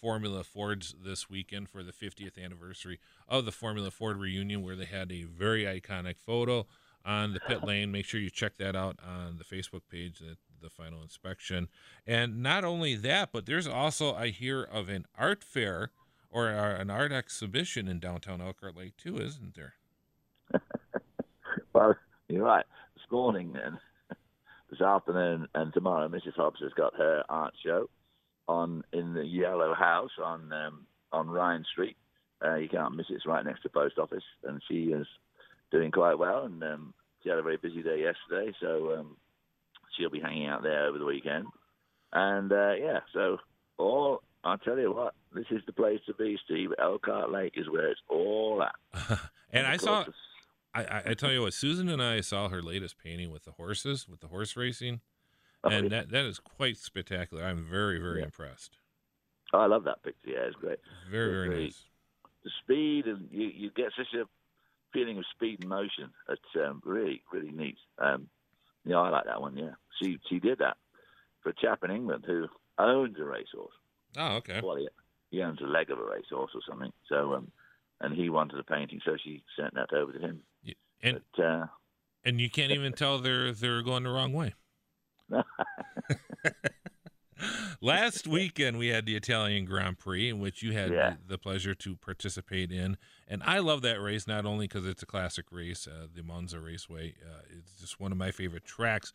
Formula 0.00 0.42
Fords 0.42 0.94
this 1.04 1.28
weekend 1.28 1.68
for 1.68 1.82
the 1.82 1.92
50th 1.92 2.42
anniversary 2.42 2.98
of 3.28 3.44
the 3.44 3.52
Formula 3.52 3.90
Ford 3.90 4.16
reunion, 4.16 4.62
where 4.62 4.76
they 4.76 4.86
had 4.86 5.12
a 5.12 5.24
very 5.24 5.64
iconic 5.64 6.18
photo 6.18 6.66
on 7.04 7.32
the 7.32 7.40
pit 7.40 7.62
lane. 7.62 7.92
Make 7.92 8.06
sure 8.06 8.20
you 8.20 8.30
check 8.30 8.56
that 8.58 8.74
out 8.74 8.98
on 9.06 9.38
the 9.38 9.44
Facebook 9.44 9.82
page 9.90 10.20
at 10.22 10.36
the 10.60 10.70
final 10.70 11.02
inspection. 11.02 11.68
And 12.06 12.42
not 12.42 12.64
only 12.64 12.94
that, 12.96 13.30
but 13.32 13.46
there's 13.46 13.66
also, 13.66 14.14
I 14.14 14.28
hear 14.28 14.62
of 14.62 14.88
an 14.88 15.06
art 15.18 15.42
fair 15.44 15.90
or 16.30 16.48
an 16.48 16.90
art 16.90 17.12
exhibition 17.12 17.88
in 17.88 17.98
downtown 17.98 18.40
Elkhart 18.40 18.76
Lake, 18.76 18.96
too, 18.96 19.18
isn't 19.18 19.54
there? 19.54 19.74
well, 21.72 21.96
you're 22.28 22.44
right. 22.44 22.64
This 22.94 23.04
morning 23.10 23.56
and 23.62 23.78
this 24.70 24.80
afternoon 24.80 25.48
and 25.54 25.72
tomorrow, 25.72 26.08
Mrs. 26.08 26.36
Hobbs 26.36 26.60
has 26.62 26.72
got 26.74 26.94
her 26.96 27.24
art 27.28 27.54
show 27.64 27.88
on 28.48 28.82
in 28.92 29.14
the 29.14 29.24
Yellow 29.24 29.74
House 29.74 30.10
on 30.22 30.52
um, 30.52 30.86
on 31.12 31.28
Rhine 31.28 31.64
Street. 31.70 31.96
Uh, 32.44 32.56
you 32.56 32.68
can't 32.68 32.96
miss 32.96 33.06
it. 33.10 33.14
It's 33.14 33.26
right 33.26 33.44
next 33.44 33.62
to 33.62 33.68
the 33.68 33.78
post 33.78 33.98
office, 33.98 34.24
and 34.44 34.62
she 34.68 34.84
is 34.84 35.06
doing 35.70 35.90
quite 35.90 36.18
well. 36.18 36.44
And 36.44 36.62
um, 36.62 36.94
she 37.22 37.28
had 37.28 37.38
a 37.38 37.42
very 37.42 37.58
busy 37.58 37.82
day 37.82 38.02
yesterday, 38.02 38.52
so 38.60 38.96
um, 38.98 39.16
she'll 39.96 40.10
be 40.10 40.20
hanging 40.20 40.48
out 40.48 40.62
there 40.62 40.86
over 40.86 40.98
the 40.98 41.04
weekend. 41.04 41.46
And 42.12 42.52
uh, 42.52 42.72
yeah, 42.74 43.00
so 43.12 43.38
all 43.78 44.22
I'll 44.44 44.58
tell 44.58 44.78
you 44.78 44.92
what, 44.92 45.14
this 45.34 45.46
is 45.50 45.62
the 45.66 45.72
place 45.72 46.00
to 46.06 46.14
be, 46.14 46.38
Steve. 46.44 46.70
Elkhart 46.80 47.30
Lake 47.30 47.54
is 47.56 47.68
where 47.68 47.88
it's 47.90 48.00
all 48.08 48.62
at. 48.62 49.18
and 49.52 49.66
I 49.66 49.76
saw, 49.76 50.04
I, 50.74 51.02
I, 51.06 51.14
tell 51.14 51.30
you 51.30 51.42
what, 51.42 51.52
Susan 51.54 51.88
and 51.88 52.02
I 52.02 52.20
saw 52.20 52.48
her 52.48 52.62
latest 52.62 52.96
painting 53.02 53.30
with 53.30 53.44
the 53.44 53.52
horses, 53.52 54.08
with 54.08 54.20
the 54.20 54.28
horse 54.28 54.56
racing, 54.56 55.00
Oh, 55.62 55.68
and 55.68 55.84
yeah. 55.84 56.00
that 56.00 56.10
that 56.10 56.24
is 56.24 56.38
quite 56.38 56.78
spectacular. 56.78 57.44
I'm 57.44 57.66
very 57.70 57.98
very 57.98 58.20
Yeah. 58.20 58.24
impressed. 58.26 58.78
Oh, 59.52 59.58
I 59.58 59.66
love 59.66 59.84
that 59.84 60.02
picture. 60.02 60.30
Yeah, 60.30 60.46
it's 60.46 60.56
great. 60.56 60.78
Very 61.10 61.30
very 61.30 61.48
Very- 61.48 61.64
nice. 61.64 61.84
The 62.44 62.50
speed 62.62 63.06
and 63.06 63.28
you, 63.30 63.48
you 63.54 63.70
get 63.76 63.92
such 63.94 64.14
a 64.18 64.24
feeling 64.94 65.18
of 65.18 65.24
speed 65.34 65.58
and 65.60 65.68
motion. 65.68 66.10
It's 66.30 66.40
um, 66.66 66.80
really 66.82 67.22
really 67.30 67.50
neat. 67.50 67.76
Um, 67.98 68.28
yeah, 68.84 68.96
I 68.96 69.08
like 69.10 69.24
that 69.26 69.40
one. 69.40 69.56
Yeah, 69.56 69.72
she 70.00 70.18
she 70.28 70.38
did 70.38 70.58
that 70.58 70.76
for 71.42 71.50
a 71.50 71.54
chap 71.54 71.84
in 71.84 71.90
England 71.90 72.24
who 72.26 72.46
owns 72.78 73.16
a 73.18 73.24
racehorse. 73.24 73.72
Oh, 74.16 74.36
okay. 74.36 74.60
Well, 74.62 74.76
he, 74.76 74.88
he 75.30 75.42
owns 75.42 75.60
a 75.60 75.66
leg 75.66 75.90
of 75.90 75.98
a 75.98 76.04
racehorse 76.04 76.50
or 76.54 76.60
something. 76.68 76.92
So 77.08 77.34
um, 77.34 77.50
and 78.00 78.14
he 78.14 78.30
wanted 78.30 78.58
a 78.58 78.64
painting, 78.64 79.00
so 79.04 79.16
she 79.22 79.42
sent 79.58 79.74
that 79.74 79.92
over 79.92 80.12
to 80.12 80.18
him. 80.18 80.40
And 81.02 81.20
But 81.34 81.44
uh, 81.44 81.66
and 82.24 82.40
you 82.40 82.50
can't 82.50 82.72
even 82.72 82.92
tell 82.92 83.18
they're 83.18 83.52
they're 83.52 83.82
going 83.82 84.04
the 84.04 84.10
wrong 84.10 84.32
way. 84.32 84.54
Last 87.80 88.26
weekend 88.26 88.78
we 88.78 88.88
had 88.88 89.06
the 89.06 89.16
Italian 89.16 89.64
Grand 89.64 89.98
Prix, 89.98 90.28
in 90.28 90.40
which 90.40 90.62
you 90.62 90.72
had 90.72 90.90
Yeah. 90.90 91.10
the, 91.26 91.34
the 91.34 91.38
pleasure 91.38 91.74
to 91.74 91.96
participate 91.96 92.70
in, 92.72 92.96
and 93.28 93.42
I 93.44 93.58
love 93.58 93.82
that 93.82 94.00
race 94.00 94.26
not 94.26 94.44
only 94.46 94.66
because 94.66 94.86
it's 94.86 95.02
a 95.02 95.06
classic 95.06 95.46
race, 95.50 95.86
uh, 95.86 96.06
the 96.14 96.22
Monza 96.22 96.60
Raceway. 96.60 97.14
Uh, 97.24 97.40
it's 97.58 97.80
just 97.80 98.00
one 98.00 98.12
of 98.12 98.18
my 98.18 98.30
favorite 98.30 98.64
tracks, 98.64 99.12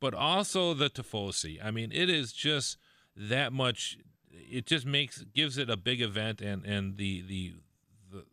but 0.00 0.14
also 0.14 0.74
the 0.74 0.88
Tifosi. 0.90 1.58
I 1.64 1.70
mean, 1.70 1.90
it 1.92 2.08
is 2.08 2.32
just 2.32 2.78
that 3.16 3.52
much. 3.52 3.98
It 4.30 4.66
just 4.66 4.86
makes 4.86 5.22
gives 5.22 5.58
it 5.58 5.68
a 5.68 5.76
big 5.76 6.00
event, 6.00 6.40
and 6.40 6.64
and 6.64 6.96
the 6.96 7.22
the 7.22 7.54
the 8.10 8.24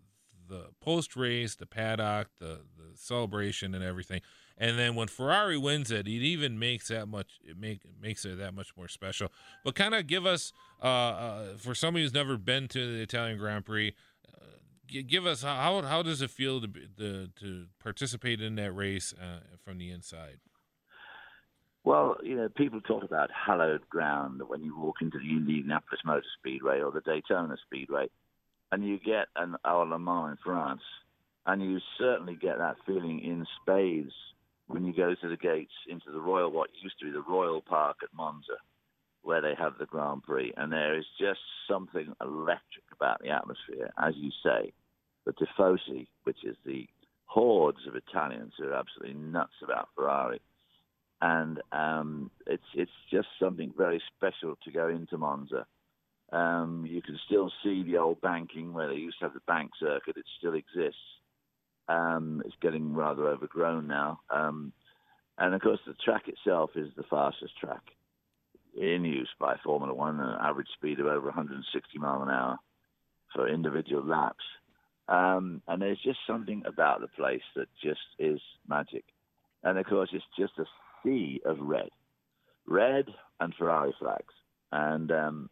the 0.48 0.66
post 0.80 1.16
race, 1.16 1.56
the 1.56 1.66
paddock, 1.66 2.28
the 2.40 2.62
the 2.78 2.96
celebration, 2.96 3.74
and 3.74 3.84
everything. 3.84 4.22
And 4.58 4.80
then 4.80 4.96
when 4.96 5.08
Ferrari 5.08 5.58
wins 5.58 5.92
it, 5.92 6.08
it 6.08 6.10
even 6.10 6.58
makes 6.58 6.88
that 6.88 7.08
much 7.08 7.40
it 7.44 7.58
make 7.60 7.82
makes 8.02 8.24
it 8.24 8.38
that 8.38 8.54
much 8.54 8.76
more 8.78 8.88
special. 8.88 9.30
But 9.64 9.76
kind 9.76 9.94
of 9.94 10.08
give 10.08 10.26
us 10.26 10.54
uh, 10.82 10.86
uh, 10.86 11.58
for 11.58 11.76
somebody 11.76 12.04
who's 12.04 12.14
never 12.14 12.38
been 12.38 12.68
to 12.70 12.94
the 12.94 13.02
Italian 13.02 13.38
Grand 13.38 13.66
Prix, 13.66 13.94
uh, 14.34 15.02
give 15.08 15.26
us 15.26 15.42
how 15.44 15.82
how 15.82 16.02
does 16.04 16.22
it 16.22 16.30
feel 16.30 16.62
to 16.62 17.28
to 17.28 17.66
participate 17.80 18.42
in 18.42 18.56
that 18.56 18.72
race 18.72 19.14
uh, 19.22 19.40
from 19.64 19.78
the 19.78 19.92
inside? 19.92 20.40
Well, 21.84 22.16
you 22.24 22.36
know, 22.36 22.50
people 22.50 22.82
talk 22.82 23.04
about 23.04 23.30
hallowed 23.32 23.88
ground 23.90 24.42
when 24.48 24.64
you 24.64 24.76
walk 24.76 24.96
into 25.02 25.20
the 25.20 25.30
Indianapolis 25.30 26.00
Motor 26.04 26.24
Speedway 26.40 26.80
or 26.80 26.92
the 26.92 27.02
Daytona 27.02 27.58
Speedway, 27.64 28.08
and 28.72 28.88
you 28.88 28.98
get 28.98 29.28
an 29.36 29.58
Isle 29.66 29.90
Le 29.90 30.00
Mans 30.00 30.32
in 30.32 30.38
France, 30.44 30.82
and 31.46 31.62
you 31.62 31.80
certainly 32.00 32.38
get 32.42 32.58
that 32.58 32.78
feeling 32.88 33.20
in 33.20 33.46
spades 33.62 34.14
when 34.68 34.86
you 34.86 34.94
go 34.94 35.14
to 35.14 35.30
the 35.30 35.38
gates 35.38 35.74
into 35.88 36.12
the 36.12 36.20
Royal, 36.20 36.52
what 36.52 36.70
used 36.82 37.00
to 37.00 37.06
be 37.06 37.12
the 37.12 37.22
Royal 37.22 37.62
Park 37.62 37.98
at 38.04 38.14
Monza, 38.14 38.58
where 39.22 39.42
they 39.42 39.54
have 39.58 39.74
the 39.80 39.86
Grand 39.86 40.24
Prix, 40.24 40.54
and 40.58 40.72
there 40.72 40.98
is 40.98 41.06
just 41.20 41.40
something 41.70 42.14
electric 42.22 42.86
about 42.92 43.22
the 43.22 43.30
atmosphere, 43.30 43.92
as 44.02 44.14
you 44.18 44.32
say. 44.44 44.74
The 45.26 45.34
Tifosi, 45.34 46.08
which 46.24 46.44
is 46.44 46.56
the 46.66 46.88
hordes 47.26 47.88
of 47.88 47.96
Italians 47.96 48.54
who 48.58 48.66
are 48.66 48.76
absolutely 48.76 49.20
nuts 49.20 49.54
about 49.64 49.90
Ferrari 49.96 50.40
and 51.22 51.62
um, 51.72 52.32
it's 52.46 52.64
it's 52.74 52.92
just 53.12 53.28
something 53.40 53.74
very 53.78 54.02
special 54.16 54.58
to 54.64 54.72
go 54.72 54.90
into 54.90 55.18
Monza. 55.18 55.66
Um, 56.32 56.86
you 56.88 57.02
can 57.02 57.18
still 57.26 57.52
see 57.64 57.84
the 57.84 57.98
old 57.98 58.20
banking 58.22 58.74
where 58.74 58.88
they 58.88 58.96
used 58.96 59.20
to 59.20 59.26
have 59.26 59.34
the 59.34 59.40
bank 59.48 59.72
circuit. 59.80 60.18
It 60.18 60.26
still 60.38 60.54
exists. 60.54 61.00
Um, 61.88 62.42
it's 62.46 62.56
getting 62.62 62.94
rather 62.94 63.28
overgrown 63.28 63.88
now, 63.88 64.20
um, 64.30 64.74
and 65.38 65.54
of 65.54 65.62
course 65.62 65.80
the 65.86 65.94
track 65.94 66.28
itself 66.28 66.72
is 66.76 66.90
the 66.96 67.04
fastest 67.04 67.58
track 67.60 67.84
in 68.76 69.06
use 69.06 69.30
by 69.40 69.56
Formula 69.64 69.94
One, 69.94 70.20
an 70.20 70.38
average 70.42 70.68
speed 70.74 71.00
of 71.00 71.06
over 71.06 71.28
160 71.28 71.98
mile 72.00 72.24
an 72.24 72.30
hour 72.30 72.58
for 73.34 73.48
individual 73.48 74.04
laps. 74.04 74.44
Um, 75.08 75.62
and 75.68 75.82
there's 75.82 76.02
just 76.04 76.20
something 76.26 76.64
about 76.66 77.02
the 77.02 77.08
place 77.08 77.44
that 77.56 77.68
just 77.84 78.00
is 78.18 78.40
magic. 78.68 79.06
And 79.64 79.78
of 79.78 79.86
course, 79.86 80.10
it's 80.14 80.26
just 80.38 80.54
a 80.58 80.66
sea 81.04 81.42
of 81.46 81.60
red, 81.60 81.90
red 82.68 83.06
and 83.40 83.54
Ferrari 83.56 83.94
flags. 84.00 84.34
And 84.72 85.12
um, 85.12 85.50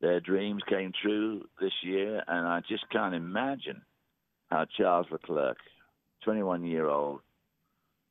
their 0.00 0.20
dreams 0.20 0.62
came 0.68 0.92
true 1.02 1.46
this 1.60 1.72
year, 1.82 2.22
and 2.26 2.46
I 2.46 2.60
just 2.68 2.84
can't 2.90 3.14
imagine 3.14 3.82
how 4.50 4.66
Charles 4.76 5.06
Leclerc, 5.10 5.58
21 6.24 6.64
year 6.64 6.88
old, 6.88 7.20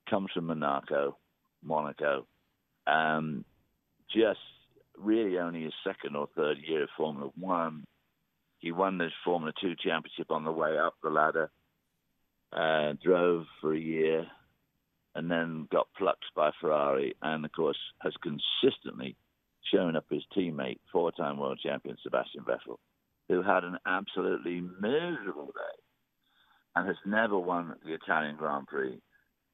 comes 0.10 0.30
from 0.34 0.48
Monaco, 0.48 1.18
Monaco, 1.64 2.26
um, 2.88 3.46
just 4.14 4.40
really 4.98 5.40
only 5.40 5.64
his 5.64 5.74
second 5.84 6.16
or 6.16 6.28
third 6.36 6.58
year 6.68 6.84
of 6.84 6.90
Formula 6.98 7.32
One. 7.40 7.86
He 8.60 8.72
won 8.72 8.98
the 8.98 9.10
Formula 9.26 9.54
Two 9.60 9.76
championship 9.76 10.32
on 10.32 10.44
the 10.44 10.52
way 10.52 10.78
up 10.78 10.96
the 11.02 11.10
ladder, 11.10 11.52
uh, 12.52 12.94
drove 13.04 13.46
for 13.62 13.74
a 13.74 13.80
year, 13.80 14.28
and 15.16 15.30
then 15.30 15.68
got 15.72 15.88
plucked 15.98 16.26
by 16.36 16.52
Ferrari, 16.60 17.16
and 17.22 17.46
of 17.46 17.52
course 17.52 17.78
has 18.00 18.14
consistently 18.22 19.16
shown 19.72 19.96
up 19.96 20.06
his 20.10 20.24
teammate, 20.36 20.80
four-time 20.92 21.38
world 21.38 21.60
champion 21.64 21.98
Sebastian 22.04 22.44
Vettel, 22.44 22.78
who 23.30 23.42
had 23.42 23.64
an 23.64 23.78
absolutely 23.86 24.62
miserable 24.62 25.48
day 25.48 25.83
and 26.76 26.88
has 26.88 26.98
never 27.06 27.38
won 27.38 27.76
the 27.86 27.94
Italian 27.94 28.36
Grand 28.36 28.68
Prix 28.68 29.00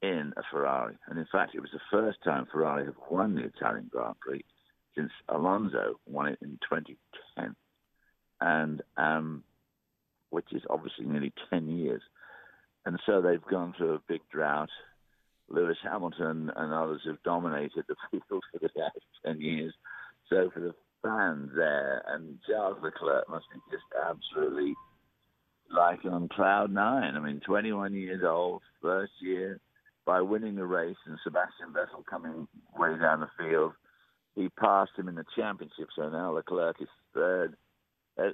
in 0.01 0.33
a 0.37 0.41
Ferrari. 0.51 0.95
And 1.07 1.19
in 1.19 1.27
fact, 1.31 1.55
it 1.55 1.59
was 1.59 1.71
the 1.73 1.79
first 1.91 2.19
time 2.23 2.47
Ferrari 2.51 2.85
have 2.85 2.95
won 3.09 3.35
the 3.35 3.43
Italian 3.43 3.89
Grand 3.91 4.19
Prix 4.19 4.43
since 4.95 5.11
Alonso 5.27 5.99
won 6.07 6.27
it 6.27 6.39
in 6.41 6.59
2010, 6.69 7.55
and 8.41 8.81
um, 8.97 9.43
which 10.29 10.51
is 10.51 10.61
obviously 10.69 11.05
nearly 11.05 11.33
10 11.49 11.67
years. 11.67 12.01
And 12.85 12.99
so 13.05 13.21
they've 13.21 13.43
gone 13.49 13.73
through 13.77 13.95
a 13.95 14.01
big 14.07 14.21
drought. 14.31 14.69
Lewis 15.49 15.77
Hamilton 15.83 16.51
and 16.55 16.73
others 16.73 17.01
have 17.05 17.21
dominated 17.23 17.83
the 17.87 17.95
field 18.11 18.43
for 18.51 18.59
the 18.59 18.69
last 18.75 18.95
10 19.25 19.41
years. 19.41 19.73
So 20.29 20.49
for 20.53 20.59
the 20.59 20.75
fans 21.03 21.51
there, 21.55 22.03
and 22.07 22.37
Charles 22.47 22.77
Leclerc 22.81 23.29
must 23.29 23.45
be 23.53 23.59
just 23.71 23.83
absolutely 24.07 24.75
like 25.71 25.99
on 26.05 26.27
cloud 26.29 26.71
nine. 26.71 27.15
I 27.15 27.19
mean, 27.19 27.41
21 27.45 27.93
years 27.93 28.23
old, 28.25 28.61
first 28.81 29.13
year, 29.19 29.59
by 30.05 30.21
winning 30.21 30.55
the 30.55 30.65
race, 30.65 30.97
and 31.05 31.17
Sebastian 31.23 31.73
Vettel 31.73 32.05
coming 32.09 32.47
way 32.77 32.97
down 32.99 33.19
the 33.19 33.29
field. 33.37 33.73
He 34.35 34.49
passed 34.49 34.91
him 34.97 35.07
in 35.07 35.15
the 35.15 35.25
championship, 35.35 35.89
so 35.95 36.09
now 36.09 36.31
Leclerc 36.31 36.77
is 36.81 36.87
third. 37.13 37.55
Uh, 38.17 38.29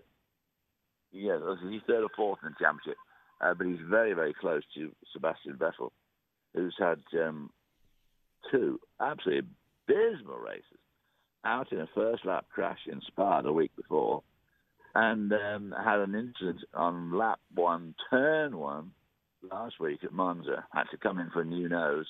yeah, 1.11 1.37
he's 1.69 1.81
third 1.87 2.03
or 2.03 2.09
fourth 2.15 2.39
in 2.43 2.49
the 2.49 2.63
championship, 2.63 2.97
uh, 3.41 3.53
but 3.53 3.67
he's 3.67 3.79
very, 3.89 4.13
very 4.13 4.33
close 4.33 4.63
to 4.75 4.91
Sebastian 5.13 5.53
Vettel, 5.53 5.91
who's 6.53 6.75
had 6.77 6.99
um, 7.21 7.49
two 8.51 8.79
absolutely 9.01 9.49
abysmal 9.87 10.37
races. 10.37 10.63
Out 11.45 11.71
in 11.71 11.79
a 11.79 11.87
first 11.93 12.25
lap 12.25 12.45
crash 12.53 12.79
in 12.91 13.01
Spa 13.07 13.41
the 13.41 13.53
week 13.53 13.71
before, 13.75 14.23
and 14.95 15.31
um, 15.33 15.75
had 15.77 15.99
an 15.99 16.15
incident 16.15 16.61
on 16.73 17.17
lap 17.17 17.39
one, 17.53 17.93
turn 18.09 18.57
one, 18.57 18.91
last 19.51 19.79
week 19.79 19.99
at 20.03 20.13
Monza. 20.13 20.65
Had 20.73 20.85
to 20.91 20.97
come 20.97 21.19
in 21.19 21.29
for 21.31 21.41
a 21.41 21.45
new 21.45 21.67
nose, 21.67 22.07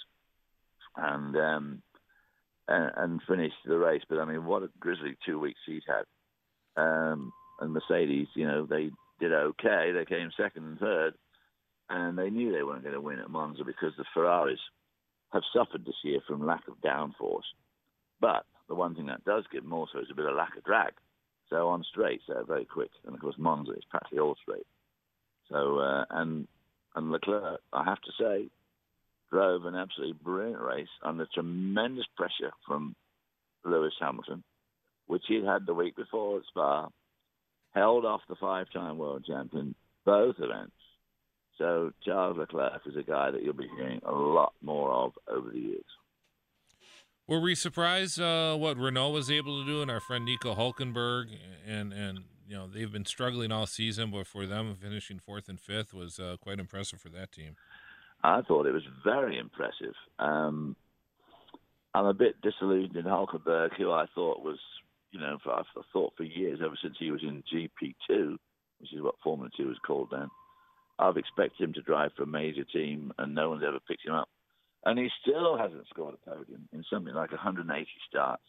and 0.95 1.36
um, 1.36 1.82
and, 2.68 2.91
and 2.95 3.22
finish 3.28 3.53
the 3.66 3.78
race. 3.78 4.03
But 4.07 4.20
I 4.20 4.26
mean, 4.26 4.45
what 4.45 4.64
a 4.64 4.70
grisly 4.80 5.18
two 5.26 5.40
weeks 5.40 5.60
he's 5.66 5.82
had. 5.88 6.06
Um, 6.82 7.34
and 7.60 7.74
Mercedes, 7.74 8.28
you 8.36 8.45
know, 8.45 8.66
they 8.66 8.91
did 9.20 9.32
okay. 9.32 9.91
They 9.91 10.06
came 10.06 10.30
second 10.38 10.66
and 10.66 10.80
third, 10.80 11.14
and 11.90 12.18
they 12.18 12.30
knew 12.30 12.52
they 12.52 12.64
weren't 12.64 12.84
going 12.84 12.94
to 12.94 13.02
win 13.02 13.20
at 13.20 13.30
Monza 13.30 13.64
because 13.64 13.94
the 13.98 14.06
Ferraris 14.14 14.60
have 15.34 15.44
suffered 15.56 15.86
this 15.86 15.95
year 16.03 16.20
from 16.28 16.45
lack 16.45 16.68
of 16.68 16.76
downforce. 16.82 17.48
But 18.22 18.45
the 18.68 18.76
one 18.76 18.94
thing 18.95 19.07
that 19.07 19.26
does 19.26 19.44
give 19.52 19.64
them 19.64 19.74
also 19.74 19.99
is 19.99 20.07
a 20.12 20.16
bit 20.16 20.26
of 20.26 20.36
lack 20.36 20.56
of 20.56 20.64
drag. 20.64 20.94
So 21.50 21.70
on 21.70 21.84
straights, 21.84 22.24
they're 22.28 22.44
very 22.44 22.66
quick. 22.66 22.92
And 23.06 23.16
of 23.16 23.22
course, 23.22 23.36
Monza 23.38 23.72
is 23.74 23.84
practically 23.90 24.20
all 24.20 24.36
straight. 24.42 24.66
So, 25.50 25.80
uh, 25.80 26.06
and 26.10 26.48
and 26.96 27.12
Leclerc, 27.12 27.60
I 27.74 27.84
have 27.84 28.02
to 28.02 28.12
say, 28.20 28.48
drove 29.30 29.66
an 29.66 29.76
absolutely 29.76 30.18
brilliant 30.24 30.62
race 30.62 30.88
under 31.04 31.28
tremendous 31.34 32.06
pressure 32.16 32.52
from 32.66 32.96
Lewis 33.66 33.94
Hamilton, 34.00 34.44
which 35.08 35.24
he'd 35.28 35.44
had 35.44 35.66
the 35.66 35.74
week 35.74 35.96
before 35.96 36.38
at 36.38 36.46
Spa, 36.46 36.88
held 37.74 38.06
off 38.06 38.22
the 38.30 38.36
five-time 38.36 38.98
world 38.98 39.26
champion 39.28 39.76
both 40.06 40.36
events. 40.40 40.72
So 41.58 41.92
Charles 42.06 42.38
Leclerc 42.38 42.82
is 42.86 42.96
a 42.96 43.04
guy 43.04 43.32
that 43.32 43.44
you'll 43.44 43.54
be 43.54 43.70
hearing 43.76 44.02
a 44.06 44.12
lot 44.12 44.54
more 44.62 44.92
of 44.92 45.12
over 45.28 45.50
the 45.50 45.60
years. 45.60 45.84
Were 47.27 47.39
we 47.39 47.56
surprised 47.56 48.22
uh, 48.22 48.56
what 48.56 48.77
Renault 48.77 49.11
was 49.11 49.31
able 49.31 49.60
to 49.61 49.65
do, 49.65 49.81
and 49.81 49.89
our 49.89 49.99
friend 49.99 50.26
Nico 50.26 50.53
Hulkenberg, 50.53 51.30
and 51.65 51.91
and 51.91 52.19
you 52.47 52.56
know 52.56 52.68
they've 52.68 52.91
been 52.91 53.06
struggling 53.06 53.52
all 53.52 53.65
season, 53.65 54.11
but 54.11 54.27
for 54.27 54.45
them 54.45 54.76
finishing 54.76 55.18
fourth 55.18 55.49
and 55.49 55.60
fifth 55.60 55.91
was 55.93 56.19
uh, 56.19 56.38
quite 56.39 56.60
impressive 56.60 57.02
for 57.02 57.10
that 57.10 57.31
team. 57.31 57.56
I 58.23 58.41
thought 58.41 58.68
it 58.68 58.73
was 58.73 58.84
very 59.03 59.39
impressive. 59.39 59.93
Um, 60.19 60.76
I'm 61.95 62.06
a 62.06 62.14
bit 62.14 62.41
disillusioned 62.41 62.95
in 62.95 63.06
Hulkenberg, 63.06 63.76
who 63.77 63.91
I 63.91 64.06
thought 64.14 64.43
was, 64.43 64.60
you 65.11 65.19
know, 65.19 65.38
for, 65.43 65.53
I 65.53 65.64
thought 65.93 66.14
for 66.18 66.23
years, 66.23 66.60
ever 66.64 66.76
since 66.81 66.95
he 66.99 67.10
was 67.10 67.22
in 67.23 67.43
GP2, 67.53 68.35
which 68.80 68.93
is 68.93 69.02
what 69.02 69.15
Formula 69.23 69.49
2 69.56 69.68
was 69.68 69.77
called 69.85 70.10
then, 70.11 70.27
I've 70.99 71.18
expected 71.18 71.64
him 71.64 71.73
to 71.73 71.81
drive 71.81 72.11
for 72.18 72.23
a 72.23 72.27
major 72.27 72.65
team, 72.65 73.14
and 73.18 73.34
no 73.34 73.49
one's 73.49 73.64
ever 73.65 73.80
picked 73.88 74.06
him 74.06 74.14
up. 74.14 74.30
And 74.86 74.99
he 74.99 75.10
still 75.22 75.57
hasn't 75.57 75.88
scored 75.90 76.16
a 76.16 76.30
podium 76.30 76.68
in 76.72 76.84
something 76.90 77.14
like 77.14 77.32
180 77.32 77.88
starts. 78.07 78.44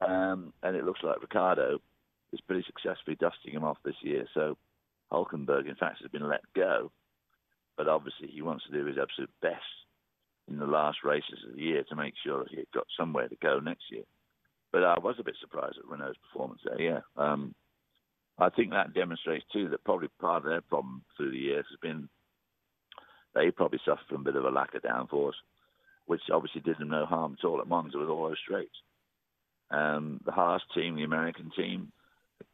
Um, 0.00 0.52
and 0.62 0.76
it 0.76 0.84
looks 0.84 1.00
like 1.02 1.20
Ricciardo 1.20 1.78
is 2.32 2.40
pretty 2.40 2.64
successfully 2.66 3.16
dusting 3.20 3.52
him 3.52 3.64
off 3.64 3.78
this 3.84 3.96
year. 4.02 4.26
So 4.34 4.56
Hulkenberg, 5.12 5.68
in 5.68 5.76
fact, 5.76 6.02
has 6.02 6.10
been 6.10 6.28
let 6.28 6.42
go. 6.54 6.90
But 7.76 7.88
obviously, 7.88 8.28
he 8.28 8.42
wants 8.42 8.64
to 8.66 8.72
do 8.72 8.84
his 8.86 8.98
absolute 9.00 9.30
best 9.40 9.62
in 10.48 10.58
the 10.58 10.66
last 10.66 10.98
races 11.04 11.38
of 11.48 11.54
the 11.54 11.62
year 11.62 11.84
to 11.84 11.96
make 11.96 12.14
sure 12.24 12.42
that 12.42 12.50
he 12.50 12.64
got 12.74 12.86
somewhere 12.98 13.28
to 13.28 13.36
go 13.36 13.60
next 13.60 13.84
year. 13.90 14.04
But 14.72 14.84
I 14.84 14.98
was 14.98 15.16
a 15.18 15.24
bit 15.24 15.36
surprised 15.40 15.78
at 15.78 15.86
Renault's 15.86 16.18
performance 16.30 16.60
there. 16.64 16.80
Yeah, 16.80 17.00
um, 17.16 17.54
I 18.38 18.48
think 18.50 18.70
that 18.70 18.94
demonstrates 18.94 19.44
too 19.52 19.68
that 19.70 19.84
probably 19.84 20.08
part 20.20 20.44
of 20.44 20.50
their 20.50 20.60
problem 20.60 21.02
through 21.16 21.30
the 21.30 21.38
years 21.38 21.66
has 21.70 21.78
been 21.80 22.08
they 23.34 23.50
probably 23.50 23.80
suffered 23.84 24.06
from 24.08 24.22
a 24.22 24.24
bit 24.24 24.36
of 24.36 24.44
a 24.44 24.50
lack 24.50 24.74
of 24.74 24.82
downforce, 24.82 25.38
which 26.08 26.22
obviously 26.32 26.62
did 26.62 26.78
them 26.78 26.88
no 26.88 27.04
harm 27.04 27.36
at 27.38 27.44
all 27.44 27.60
at 27.60 27.68
Monza 27.68 27.98
with 27.98 28.08
all 28.08 28.28
those 28.28 28.38
straights. 28.42 28.74
Um, 29.70 30.20
the 30.24 30.32
Haas 30.32 30.62
team, 30.74 30.96
the 30.96 31.04
American 31.04 31.50
team, 31.54 31.92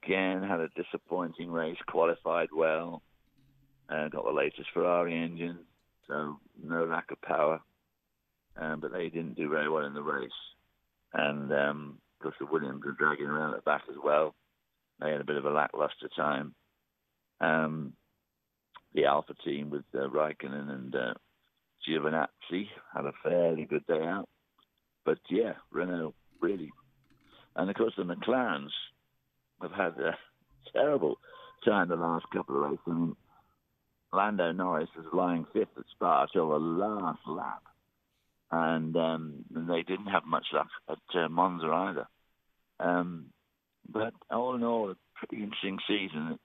again 0.03 0.43
had 0.43 0.59
a 0.59 0.69
disappointing 0.71 1.51
race, 1.51 1.79
qualified 1.87 2.49
well, 2.55 3.01
and 3.89 4.11
got 4.11 4.25
the 4.25 4.33
latest 4.33 4.69
Ferrari 4.75 5.17
engine, 5.17 5.61
so 6.09 6.37
no 6.63 6.85
lack 6.85 7.13
of 7.13 7.23
power. 7.23 7.61
Um, 8.57 8.81
but 8.81 8.93
they 8.93 9.09
didn't 9.09 9.37
do 9.37 9.49
very 9.49 9.69
well 9.69 9.87
in 9.87 9.95
the 9.95 10.03
race. 10.03 10.31
And 11.13 11.53
um, 11.53 11.99
of 12.19 12.25
course, 12.25 12.37
the 12.41 12.47
Williams 12.47 12.83
were 12.85 12.93
dragging 12.93 13.27
around 13.27 13.55
at 13.55 13.59
the 13.59 13.71
back 13.71 13.83
as 13.89 13.97
well. 14.03 14.35
They 15.01 15.13
had 15.13 15.21
a 15.21 15.25
bit 15.25 15.37
of 15.37 15.45
a 15.45 15.51
lackluster 15.51 16.09
time. 16.17 16.55
Um, 17.41 17.93
the 18.95 19.05
Alfa 19.05 19.35
team 19.45 19.71
with 19.71 19.85
uh, 19.95 20.09
Raikkonen 20.09 20.71
and 20.71 20.95
uh, 20.95 21.15
Giovinazzi 21.89 22.69
had 22.95 23.05
a 23.07 23.13
fairly 23.23 23.65
good 23.65 23.87
day 23.87 24.03
out. 24.03 24.29
But 25.05 25.19
yeah, 25.31 25.55
Renault 25.71 26.15
really. 26.41 26.71
And 27.57 27.71
of 27.71 27.77
course, 27.77 27.95
the 27.97 28.05
McLarens 28.05 28.71
have 29.63 29.73
had 29.73 29.99
a 30.01 30.17
terrible 30.73 31.17
time 31.65 31.89
the 31.89 31.97
last 31.97 32.27
couple 32.33 32.63
of 32.63 32.71
races. 32.71 33.17
Lando 34.13 34.53
Norris 34.53 34.89
was 34.97 35.07
lying 35.13 35.47
fifth 35.53 35.77
at 35.77 35.85
Spa 35.93 36.27
till 36.27 36.51
the 36.51 36.59
last 36.59 37.21
lap 37.27 37.63
and 38.51 38.97
um, 38.97 39.45
they 39.51 39.83
didn't 39.83 40.07
have 40.07 40.25
much 40.25 40.47
luck 40.53 40.69
at 40.89 41.19
uh, 41.19 41.29
Monza 41.29 41.67
either. 41.67 42.07
Um, 42.79 43.27
but 43.89 44.13
all 44.31 44.55
in 44.55 44.63
all, 44.63 44.91
a 44.91 44.97
pretty 45.15 45.43
interesting 45.43 45.79
season. 45.89 46.39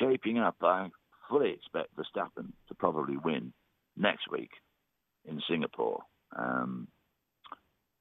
Shaping 0.00 0.38
up, 0.38 0.56
I 0.60 0.88
fully 1.28 1.50
expect 1.50 1.94
Verstappen 1.96 2.52
to 2.68 2.74
probably 2.74 3.16
win 3.16 3.52
next 3.96 4.30
week 4.30 4.50
in 5.28 5.40
Singapore 5.48 6.02
um, 6.36 6.88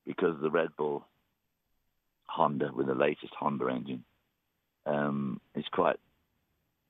because 0.06 0.36
the 0.42 0.50
Red 0.50 0.70
Bull 0.78 1.06
Honda 2.26 2.72
with 2.74 2.88
the 2.88 2.96
latest 2.96 3.34
Honda 3.38 3.68
engine 3.68 4.04
um, 4.86 5.40
is 5.56 5.66
quite 5.72 5.98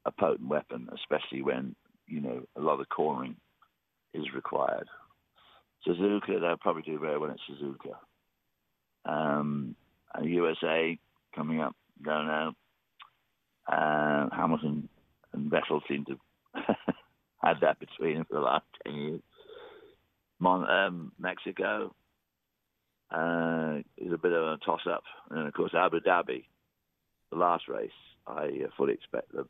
a 0.05 0.11
potent 0.11 0.49
weapon, 0.49 0.89
especially 0.93 1.41
when 1.41 1.75
you 2.07 2.21
know 2.21 2.43
a 2.55 2.61
lot 2.61 2.79
of 2.79 2.89
cornering 2.89 3.35
is 4.13 4.25
required. 4.33 4.87
Suzuka, 5.87 6.39
they'll 6.39 6.57
probably 6.57 6.83
do 6.83 6.99
very 6.99 7.17
well 7.17 7.31
at 7.31 7.37
Suzuka. 7.49 7.95
Um, 9.03 9.75
USA 10.23 10.97
coming 11.35 11.59
up, 11.59 11.75
don't 12.03 12.27
know. 12.27 12.51
Uh, 13.71 14.27
Hamilton 14.35 14.89
and 15.33 15.51
Vettel 15.51 15.81
seem 15.87 16.05
to 16.05 16.19
had 17.43 17.57
that 17.61 17.79
between 17.79 18.15
them 18.15 18.25
for 18.25 18.35
the 18.35 18.41
last 18.41 18.65
10 18.85 18.95
years. 18.95 19.21
Mon- 20.41 20.69
um, 20.69 21.11
Mexico 21.19 21.93
uh, 23.11 23.77
is 23.97 24.11
a 24.11 24.17
bit 24.17 24.33
of 24.33 24.43
a 24.43 24.57
toss 24.65 24.81
up. 24.91 25.03
And 25.29 25.47
of 25.47 25.53
course, 25.53 25.73
Abu 25.73 26.01
Dhabi, 26.01 26.45
the 27.29 27.37
last 27.37 27.69
race, 27.69 27.91
I 28.27 28.45
uh, 28.65 28.69
fully 28.75 28.93
expect 28.93 29.31
the, 29.31 29.45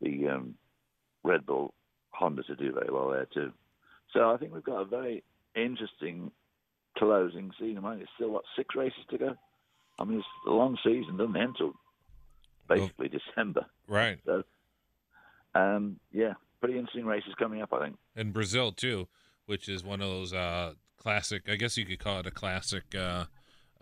the 0.00 0.28
um, 0.28 0.54
Red 1.24 1.44
Bull 1.44 1.74
Honda 2.10 2.44
to 2.44 2.56
do 2.56 2.72
very 2.72 2.90
well 2.90 3.10
there 3.10 3.26
too. 3.26 3.52
So 4.12 4.30
I 4.30 4.36
think 4.36 4.54
we've 4.54 4.64
got 4.64 4.80
a 4.80 4.84
very 4.84 5.22
interesting 5.54 6.30
closing 6.96 7.50
season. 7.58 7.84
I 7.84 7.90
mean, 7.90 8.00
it's 8.00 8.10
still 8.14 8.30
what 8.30 8.44
six 8.56 8.74
races 8.76 9.04
to 9.10 9.18
go. 9.18 9.36
I 9.98 10.04
mean, 10.04 10.18
it's 10.18 10.26
a 10.46 10.50
long 10.50 10.78
season, 10.84 11.16
doesn't 11.16 11.36
end 11.36 11.56
until 11.58 11.74
basically 12.68 13.10
well, 13.12 13.20
December. 13.34 13.66
Right. 13.88 14.18
So, 14.24 14.44
um, 15.54 15.98
yeah, 16.12 16.34
pretty 16.60 16.78
interesting 16.78 17.04
races 17.04 17.34
coming 17.38 17.62
up, 17.62 17.72
I 17.72 17.84
think. 17.84 17.96
And 18.16 18.32
Brazil 18.32 18.72
too, 18.72 19.08
which 19.46 19.68
is 19.68 19.84
one 19.84 20.00
of 20.00 20.08
those 20.08 20.32
uh, 20.32 20.74
classic. 20.98 21.48
I 21.48 21.56
guess 21.56 21.76
you 21.76 21.84
could 21.84 21.98
call 21.98 22.20
it 22.20 22.26
a 22.26 22.30
classic 22.30 22.94
uh, 22.94 23.24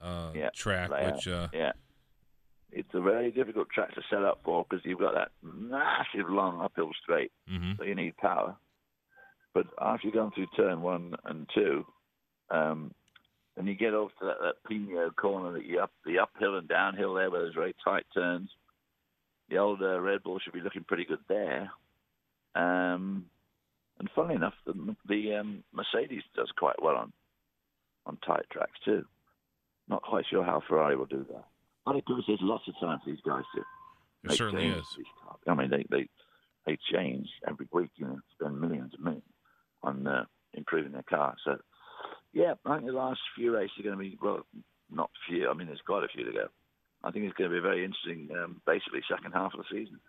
uh, 0.00 0.30
yeah, 0.34 0.50
track. 0.54 0.90
layout. 0.90 1.16
Which 1.16 1.28
uh, 1.28 1.48
yeah, 1.52 1.72
it's 2.70 2.94
a 2.94 3.00
very 3.00 3.30
difficult 3.30 3.68
track 3.70 3.94
to 3.94 4.02
set 4.10 4.22
up 4.22 4.40
for 4.44 4.64
because 4.68 4.84
you've 4.84 4.98
got 4.98 5.14
that 5.14 5.30
massive 5.42 6.28
long 6.28 6.60
uphill 6.60 6.90
straight, 7.02 7.32
mm-hmm. 7.50 7.72
so 7.78 7.84
you 7.84 7.94
need 7.94 8.16
power. 8.16 8.56
But 9.54 9.66
after 9.80 10.06
you've 10.06 10.14
gone 10.14 10.32
through 10.34 10.46
turn 10.56 10.82
one 10.82 11.14
and 11.24 11.48
two, 11.54 11.84
um, 12.50 12.92
and 13.56 13.66
you 13.66 13.74
get 13.74 13.94
off 13.94 14.12
to 14.20 14.26
that, 14.26 14.38
that 14.40 14.68
Pino 14.68 15.10
corner 15.10 15.52
that 15.52 15.66
you 15.66 15.80
up 15.80 15.90
the 16.06 16.18
uphill 16.18 16.56
and 16.56 16.68
downhill 16.68 17.14
there 17.14 17.30
where 17.30 17.42
there's 17.42 17.54
very 17.54 17.74
tight 17.84 18.06
turns. 18.14 18.50
The 19.48 19.58
old 19.58 19.82
uh, 19.82 19.98
Red 20.00 20.22
Bull 20.22 20.38
should 20.38 20.52
be 20.52 20.60
looking 20.60 20.84
pretty 20.84 21.06
good 21.06 21.20
there. 21.28 21.70
Um, 22.54 23.26
and 23.98 24.08
funnily 24.14 24.36
enough, 24.36 24.54
the, 24.66 24.96
the 25.08 25.34
um, 25.34 25.64
Mercedes 25.72 26.22
does 26.36 26.50
quite 26.56 26.80
well 26.82 26.96
on 26.96 27.12
on 28.06 28.16
tight 28.26 28.46
tracks 28.50 28.78
too. 28.84 29.04
Not 29.88 30.02
quite 30.02 30.24
sure 30.30 30.44
how 30.44 30.62
Ferrari 30.66 30.96
will 30.96 31.06
do 31.06 31.26
that. 31.30 31.44
But 31.84 31.96
of 31.96 32.04
course, 32.04 32.24
there's 32.26 32.38
lots 32.42 32.68
of 32.68 32.74
time 32.80 32.98
for 33.02 33.10
these 33.10 33.20
guys 33.26 33.44
to. 33.54 33.62
There 34.24 34.36
certainly 34.36 34.68
is. 34.68 34.84
I 35.46 35.54
mean, 35.54 35.70
they 35.70 35.84
they 35.90 36.08
they 36.66 36.78
change 36.92 37.28
every 37.48 37.66
week. 37.72 37.90
You 37.96 38.06
know, 38.06 38.18
spend 38.38 38.60
millions 38.60 38.92
and 38.94 39.04
millions 39.04 39.24
on 39.82 40.06
uh, 40.06 40.24
improving 40.54 40.92
their 40.92 41.04
car. 41.04 41.34
So, 41.44 41.58
yeah, 42.32 42.54
I 42.64 42.76
think 42.76 42.86
the 42.86 42.92
last 42.92 43.20
few 43.36 43.54
races 43.54 43.72
are 43.78 43.82
going 43.82 43.96
to 43.96 44.00
be, 44.00 44.18
well, 44.20 44.46
not 44.90 45.10
few, 45.28 45.48
I 45.48 45.54
mean, 45.54 45.66
there's 45.68 45.80
quite 45.86 46.04
a 46.04 46.08
few 46.08 46.24
to 46.24 46.32
go. 46.32 46.48
I 47.04 47.10
think 47.10 47.24
it's 47.24 47.34
going 47.34 47.50
to 47.50 47.54
be 47.54 47.58
a 47.58 47.62
very 47.62 47.84
interesting, 47.84 48.28
um, 48.36 48.60
basically, 48.66 49.00
second 49.08 49.32
half 49.32 49.54
of 49.54 49.60
the 49.60 49.64
season. 49.70 50.00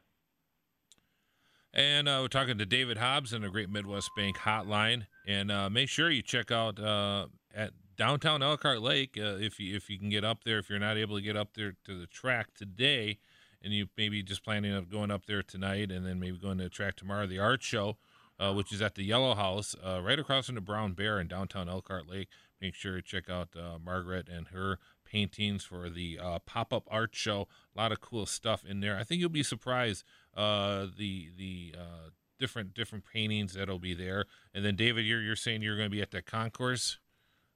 And 1.73 2.09
uh, 2.09 2.19
we're 2.21 2.29
talking 2.29 2.57
to 2.57 2.65
David 2.65 2.97
Hobbs 2.97 3.31
in 3.31 3.43
the 3.43 3.49
Great 3.49 3.69
Midwest 3.69 4.09
Bank 4.15 4.37
Hotline. 4.37 5.05
And 5.27 5.51
uh, 5.51 5.69
make 5.69 5.89
sure 5.89 6.09
you 6.09 6.23
check 6.23 6.51
out 6.51 6.79
uh, 6.79 7.27
at 7.53 7.73
downtown 7.95 8.41
Elkhart 8.41 8.81
Lake 8.81 9.17
uh, 9.19 9.37
if 9.37 9.59
you 9.59 9.75
if 9.75 9.89
you 9.89 9.99
can 9.99 10.09
get 10.09 10.23
up 10.23 10.43
there. 10.43 10.57
If 10.57 10.69
you're 10.69 10.79
not 10.79 10.97
able 10.97 11.15
to 11.17 11.21
get 11.21 11.37
up 11.37 11.53
there 11.53 11.75
to 11.85 11.99
the 11.99 12.07
track 12.07 12.55
today, 12.55 13.19
and 13.61 13.71
you 13.71 13.87
maybe 13.97 14.23
just 14.23 14.43
planning 14.43 14.73
on 14.73 14.85
going 14.85 15.11
up 15.11 15.27
there 15.27 15.43
tonight, 15.43 15.91
and 15.91 16.05
then 16.05 16.19
maybe 16.19 16.37
going 16.39 16.57
to 16.57 16.63
the 16.63 16.69
track 16.69 16.95
tomorrow, 16.95 17.27
the 17.27 17.39
art 17.39 17.61
show 17.61 17.97
uh, 18.39 18.53
which 18.53 18.71
is 18.71 18.81
at 18.81 18.95
the 18.95 19.03
Yellow 19.03 19.35
House, 19.35 19.75
uh, 19.85 19.99
right 20.01 20.17
across 20.17 20.45
from 20.45 20.55
the 20.55 20.61
Brown 20.61 20.93
Bear 20.93 21.19
in 21.19 21.27
downtown 21.27 21.67
Elkhart 21.67 22.07
Lake. 22.07 22.29
Make 22.61 22.73
sure 22.73 22.95
to 22.95 23.01
check 23.01 23.29
out 23.29 23.49
Margaret 23.83 24.27
and 24.29 24.47
her 24.47 24.79
paintings 25.05 25.63
for 25.63 25.89
the 25.89 26.19
pop 26.45 26.73
up 26.73 26.87
art 26.89 27.11
show. 27.13 27.47
A 27.75 27.79
lot 27.79 27.91
of 27.91 28.01
cool 28.01 28.25
stuff 28.25 28.65
in 28.65 28.79
there. 28.79 28.97
I 28.97 29.03
think 29.03 29.21
you'll 29.21 29.29
be 29.29 29.43
surprised 29.43 30.03
uh, 30.35 30.87
the 30.97 31.29
the 31.37 31.75
uh, 31.77 32.09
different 32.39 32.73
different 32.73 33.05
paintings 33.11 33.53
that'll 33.53 33.79
be 33.79 33.93
there. 33.93 34.25
And 34.53 34.63
then 34.63 34.75
David, 34.75 35.05
you're 35.05 35.21
you're 35.21 35.35
saying 35.35 35.61
you're 35.61 35.75
going 35.75 35.89
to 35.89 35.95
be 35.95 36.01
at 36.01 36.11
the 36.11 36.21
concourse 36.21 36.97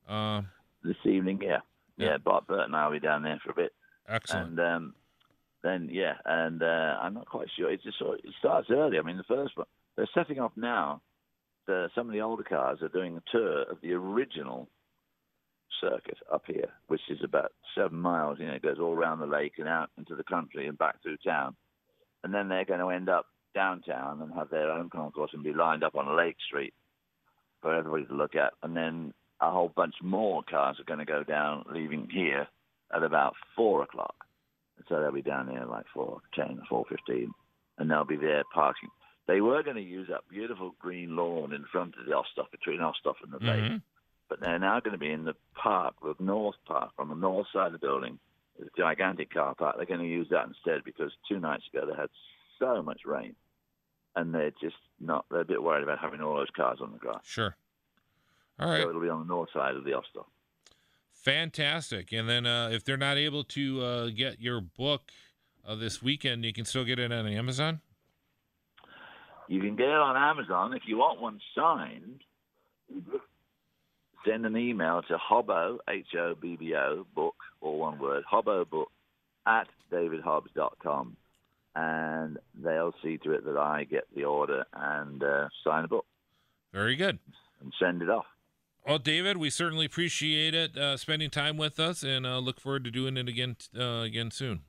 um, 0.07 0.49
this 0.83 0.97
evening. 1.05 1.39
Yeah. 1.41 1.59
yeah, 1.97 2.11
yeah. 2.11 2.17
Bob 2.17 2.47
Burt 2.47 2.65
and 2.65 2.75
I'll 2.75 2.91
be 2.91 2.99
down 2.99 3.23
there 3.23 3.39
for 3.43 3.51
a 3.51 3.55
bit. 3.55 3.73
Excellent. 4.07 4.59
And 4.59 4.59
um, 4.59 4.93
then 5.63 5.89
yeah, 5.91 6.13
and 6.25 6.61
uh, 6.61 6.97
I'm 7.01 7.13
not 7.13 7.27
quite 7.27 7.47
sure. 7.57 7.71
It 7.71 7.81
just 7.83 7.97
it 8.01 8.33
starts 8.39 8.69
early. 8.69 8.99
I 8.99 9.01
mean, 9.01 9.17
the 9.17 9.23
first 9.23 9.57
one 9.57 9.67
they're 9.95 10.09
setting 10.13 10.39
off 10.39 10.53
now 10.55 11.01
uh, 11.67 11.87
some 11.95 12.07
of 12.07 12.13
the 12.13 12.21
older 12.21 12.43
cars 12.43 12.79
are 12.81 12.89
doing 12.89 13.17
a 13.17 13.23
tour 13.31 13.63
of 13.63 13.77
the 13.81 13.93
original 13.93 14.67
circuit 15.81 16.17
up 16.31 16.43
here, 16.47 16.69
which 16.87 17.01
is 17.09 17.19
about 17.23 17.51
seven 17.75 17.97
miles. 17.97 18.37
You 18.39 18.47
know, 18.47 18.53
it 18.53 18.61
goes 18.61 18.77
all 18.79 18.93
around 18.93 19.19
the 19.19 19.25
lake 19.25 19.53
and 19.57 19.67
out 19.67 19.89
into 19.97 20.15
the 20.15 20.23
country 20.23 20.67
and 20.67 20.77
back 20.77 21.01
through 21.01 21.17
town. 21.17 21.55
And 22.23 22.33
then 22.33 22.49
they're 22.49 22.65
going 22.65 22.79
to 22.79 22.89
end 22.89 23.09
up 23.09 23.27
downtown 23.53 24.21
and 24.21 24.33
have 24.33 24.49
their 24.49 24.71
own 24.71 24.89
concourse 24.89 25.31
and 25.33 25.43
be 25.43 25.53
lined 25.53 25.83
up 25.83 25.95
on 25.95 26.17
Lake 26.17 26.37
Street 26.47 26.73
for 27.61 27.73
everybody 27.75 28.05
to 28.05 28.13
look 28.13 28.35
at. 28.35 28.53
And 28.63 28.75
then 28.75 29.13
a 29.41 29.51
whole 29.51 29.69
bunch 29.75 29.95
more 30.01 30.43
cars 30.43 30.79
are 30.79 30.85
going 30.85 30.99
to 30.99 31.05
go 31.05 31.23
down, 31.23 31.65
leaving 31.69 32.09
here 32.09 32.47
at 32.95 33.03
about 33.03 33.35
four 33.55 33.83
o'clock. 33.83 34.15
So 34.87 34.99
they'll 34.99 35.11
be 35.11 35.21
down 35.21 35.47
there 35.47 35.65
like 35.65 35.85
four 35.93 36.21
ten, 36.33 36.61
four 36.69 36.85
fifteen, 36.89 37.31
and 37.77 37.89
they'll 37.89 38.03
be 38.05 38.17
there 38.17 38.43
parking. 38.53 38.89
They 39.27 39.39
were 39.39 39.63
going 39.63 39.77
to 39.77 39.81
use 39.81 40.07
that 40.09 40.27
beautiful 40.29 40.75
green 40.79 41.15
lawn 41.15 41.53
in 41.53 41.63
front 41.71 41.95
of 41.99 42.05
the 42.05 42.11
Osthoff, 42.11 42.51
between 42.51 42.79
Osthoff 42.79 43.15
and 43.23 43.31
the 43.31 43.39
lake, 43.39 43.63
Mhm. 43.71 43.81
but 44.27 44.39
they're 44.41 44.59
now 44.59 44.79
going 44.81 44.91
to 44.91 44.97
be 44.97 45.11
in 45.11 45.23
the 45.23 45.35
park, 45.55 45.95
the 46.01 46.15
north 46.19 46.57
park, 46.65 46.91
on 46.97 47.07
the 47.07 47.15
north 47.15 47.47
side 47.53 47.67
of 47.67 47.73
the 47.73 47.79
building. 47.79 48.19
Gigantic 48.77 49.33
car 49.33 49.55
park. 49.55 49.77
They're 49.77 49.85
going 49.85 49.99
to 49.99 50.07
use 50.07 50.27
that 50.29 50.47
instead 50.47 50.83
because 50.83 51.11
two 51.27 51.39
nights 51.39 51.63
ago 51.73 51.85
they 51.85 51.99
had 51.99 52.09
so 52.59 52.81
much 52.81 53.01
rain, 53.05 53.35
and 54.15 54.33
they're 54.33 54.51
just 54.61 54.75
not. 54.99 55.25
They're 55.31 55.41
a 55.41 55.45
bit 55.45 55.61
worried 55.61 55.83
about 55.83 55.99
having 55.99 56.21
all 56.21 56.35
those 56.35 56.51
cars 56.55 56.79
on 56.81 56.91
the 56.91 56.97
grass. 56.97 57.21
Sure. 57.23 57.55
All 58.59 58.69
right. 58.69 58.81
So 58.81 58.89
it'll 58.89 59.01
be 59.01 59.09
on 59.09 59.19
the 59.19 59.33
north 59.33 59.49
side 59.53 59.75
of 59.75 59.83
the 59.83 59.91
Osthoff. 59.91 60.25
Fantastic. 61.11 62.11
And 62.11 62.27
then 62.27 62.45
uh, 62.45 62.69
if 62.71 62.83
they're 62.83 62.97
not 62.97 63.17
able 63.17 63.43
to 63.45 63.81
uh, 63.81 64.09
get 64.09 64.41
your 64.41 64.61
book 64.61 65.11
uh, 65.65 65.75
this 65.75 66.03
weekend, 66.03 66.43
you 66.43 66.53
can 66.53 66.65
still 66.65 66.83
get 66.83 66.99
it 66.99 67.11
on 67.11 67.27
Amazon. 67.27 67.79
You 69.47 69.61
can 69.61 69.75
get 69.75 69.87
it 69.87 69.93
on 69.93 70.15
Amazon. 70.15 70.73
If 70.73 70.83
you 70.85 70.97
want 70.97 71.21
one 71.21 71.39
signed, 71.55 72.21
send 74.27 74.45
an 74.45 74.57
email 74.57 75.01
to 75.07 75.17
Hobbo, 75.17 75.77
H 75.89 76.07
O 76.17 76.35
B 76.39 76.55
B 76.55 76.73
O, 76.75 77.05
book, 77.15 77.35
all 77.61 77.79
one 77.79 77.99
word, 77.99 78.23
Hobbo 78.31 78.69
book 78.69 78.91
at 79.45 79.67
davidhobbs.com. 79.91 81.17
And 81.75 82.37
they'll 82.53 82.93
see 83.03 83.17
to 83.19 83.31
it 83.31 83.45
that 83.45 83.57
I 83.57 83.83
get 83.85 84.03
the 84.15 84.25
order 84.25 84.63
and 84.73 85.23
uh, 85.23 85.49
sign 85.63 85.81
the 85.83 85.87
book 85.87 86.05
Very 86.71 86.95
good. 86.95 87.17
and 87.61 87.73
send 87.79 88.01
it 88.03 88.09
off. 88.09 88.25
Well, 88.85 88.99
David, 88.99 89.37
we 89.37 89.49
certainly 89.49 89.85
appreciate 89.85 90.53
it 90.53 90.77
uh, 90.77 90.97
spending 90.97 91.29
time 91.29 91.57
with 91.57 91.79
us, 91.79 92.03
and 92.03 92.25
uh, 92.27 92.37
look 92.39 92.59
forward 92.59 92.83
to 92.83 92.91
doing 92.91 93.15
it 93.17 93.27
again 93.29 93.55
uh, 93.77 94.01
again 94.01 94.29
soon. 94.29 94.61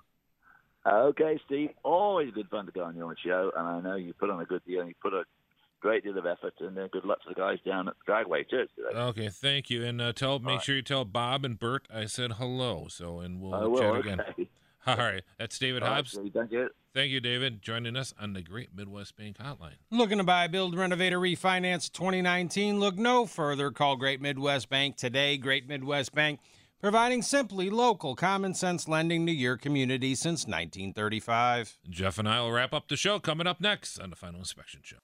Okay, 0.86 1.40
Steve. 1.46 1.70
Always 1.82 2.30
good 2.32 2.48
fun 2.48 2.66
to 2.66 2.72
go 2.72 2.84
on 2.84 2.96
your 2.96 3.14
show, 3.24 3.50
and 3.56 3.66
I 3.66 3.80
know 3.80 3.96
you 3.96 4.12
put 4.14 4.30
on 4.30 4.40
a 4.40 4.44
good 4.44 4.62
deal. 4.66 4.80
and 4.80 4.88
You 4.90 4.94
put 5.02 5.14
a 5.14 5.24
great 5.84 6.02
deal 6.02 6.16
of 6.16 6.24
effort, 6.24 6.54
and 6.60 6.78
uh, 6.78 6.88
good 6.88 7.04
luck 7.04 7.22
to 7.22 7.28
the 7.28 7.34
guys 7.34 7.58
down 7.64 7.88
at 7.88 7.94
the 8.06 8.10
Dragway 8.10 8.48
too. 8.48 8.64
today. 8.74 8.98
Okay, 8.98 9.28
thank 9.28 9.68
you, 9.68 9.84
and 9.84 10.00
uh, 10.00 10.14
tell 10.14 10.38
make 10.38 10.54
right. 10.56 10.62
sure 10.62 10.76
you 10.76 10.82
tell 10.82 11.04
Bob 11.04 11.44
and 11.44 11.58
Burt 11.58 11.86
I 11.94 12.06
said 12.06 12.32
hello. 12.32 12.86
So, 12.88 13.20
and 13.20 13.38
we'll 13.38 13.54
I 13.54 13.66
will. 13.66 13.78
chat 13.78 13.90
Okay. 13.96 14.10
again. 14.12 14.20
All 14.86 14.96
right, 14.96 15.22
that's 15.38 15.58
David 15.58 15.82
All 15.82 15.90
right, 15.90 15.96
Hobbs. 15.96 16.12
Steve, 16.12 16.32
Thank 16.34 16.52
you. 16.52 16.68
Thank 16.94 17.10
you, 17.10 17.20
David, 17.20 17.60
joining 17.60 17.96
us 17.96 18.14
on 18.18 18.32
the 18.32 18.40
Great 18.42 18.74
Midwest 18.74 19.16
Bank 19.16 19.36
Hotline. 19.38 19.76
Looking 19.90 20.18
to 20.18 20.24
buy, 20.24 20.46
build, 20.46 20.74
renovate, 20.76 21.12
or 21.12 21.18
refinance 21.20 21.90
2019? 21.92 22.80
Look 22.80 22.96
no 22.96 23.26
further. 23.26 23.70
Call 23.70 23.96
Great 23.96 24.20
Midwest 24.22 24.68
Bank 24.70 24.96
today. 24.96 25.36
Great 25.36 25.68
Midwest 25.68 26.14
Bank, 26.14 26.40
providing 26.80 27.20
simply 27.22 27.68
local, 27.68 28.14
common 28.14 28.54
sense 28.54 28.86
lending 28.88 29.26
to 29.26 29.32
your 29.32 29.56
community 29.58 30.14
since 30.14 30.46
1935. 30.46 31.78
Jeff 31.90 32.18
and 32.18 32.28
I 32.28 32.40
will 32.40 32.52
wrap 32.52 32.72
up 32.72 32.88
the 32.88 32.96
show 32.96 33.18
coming 33.18 33.46
up 33.46 33.60
next 33.60 33.98
on 33.98 34.08
the 34.10 34.16
Final 34.16 34.40
Inspection 34.40 34.80
Show. 34.82 34.96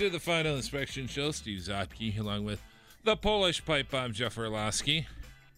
To 0.00 0.08
the 0.08 0.18
Final 0.18 0.56
Inspection 0.56 1.08
Show. 1.08 1.30
Steve 1.30 1.60
Zocchi 1.60 2.18
along 2.18 2.46
with 2.46 2.62
the 3.04 3.16
Polish 3.16 3.62
pipe 3.62 3.90
bomb 3.90 4.14
Jeff 4.14 4.38
Orlowski, 4.38 5.06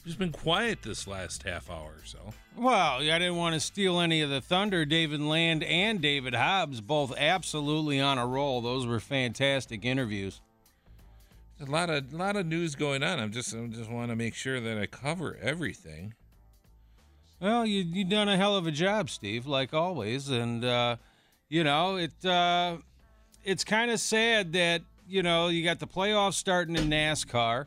who's 0.03 0.17
been 0.17 0.33
quiet 0.33 0.83
this 0.83 1.07
last 1.07 1.45
half 1.45 1.71
hour 1.71 1.93
or 1.93 2.05
so. 2.05 2.35
Well, 2.57 2.97
I 2.97 3.21
didn't 3.21 3.37
want 3.37 3.55
to 3.55 3.61
steal 3.61 4.01
any 4.01 4.21
of 4.21 4.31
the 4.31 4.41
thunder. 4.41 4.85
David 4.85 5.21
Land 5.21 5.63
and 5.63 6.01
David 6.01 6.35
Hobbs 6.35 6.81
both 6.81 7.17
absolutely 7.17 8.01
on 8.01 8.19
a 8.19 8.27
roll. 8.27 8.61
Those 8.61 8.85
were 8.85 8.99
fantastic 8.99 9.85
interviews. 9.85 10.41
There's 11.57 11.69
a 11.69 11.73
lot 11.73 11.89
of 11.89 12.13
lot 12.13 12.35
of 12.35 12.45
news 12.45 12.75
going 12.75 13.05
on. 13.05 13.21
I'm 13.21 13.31
just 13.31 13.55
I 13.55 13.65
just 13.69 13.93
want 13.93 14.11
to 14.11 14.17
make 14.17 14.35
sure 14.35 14.59
that 14.59 14.77
I 14.77 14.87
cover 14.87 15.39
everything. 15.41 16.15
Well, 17.41 17.65
you 17.65 17.85
you 17.85 18.05
done 18.05 18.29
a 18.29 18.37
hell 18.37 18.57
of 18.57 18.67
a 18.67 18.73
job, 18.73 19.09
Steve, 19.09 19.47
like 19.47 19.73
always, 19.73 20.31
and 20.31 20.65
uh, 20.65 20.97
you 21.49 21.63
know 21.63 21.95
it. 21.95 22.25
Uh, 22.25 22.79
it's 23.45 23.65
kind 23.65 23.91
of 23.91 24.01
sad 24.01 24.53
that 24.53 24.83
you 25.09 25.23
know 25.23 25.49
you 25.49 25.65
got 25.65 25.79
the 25.79 25.87
playoffs 25.87 26.35
starting 26.35 26.77
in 26.77 26.89
NASCAR 26.89 27.67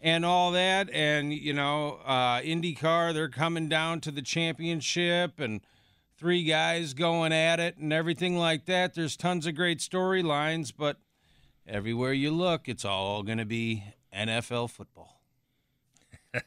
and 0.00 0.24
all 0.24 0.52
that, 0.52 0.90
and 0.90 1.32
you 1.32 1.52
know 1.52 2.00
uh, 2.04 2.40
IndyCar 2.40 3.14
they're 3.14 3.28
coming 3.28 3.68
down 3.68 4.00
to 4.02 4.10
the 4.10 4.22
championship 4.22 5.38
and 5.40 5.60
three 6.18 6.44
guys 6.44 6.94
going 6.94 7.32
at 7.32 7.60
it 7.60 7.76
and 7.76 7.92
everything 7.92 8.38
like 8.38 8.66
that. 8.66 8.94
There's 8.94 9.16
tons 9.16 9.46
of 9.46 9.54
great 9.54 9.78
storylines, 9.78 10.72
but 10.76 10.96
everywhere 11.66 12.12
you 12.12 12.30
look, 12.30 12.68
it's 12.68 12.84
all 12.84 13.22
going 13.22 13.38
to 13.38 13.44
be 13.44 13.84
NFL 14.14 14.70
football. 14.70 15.20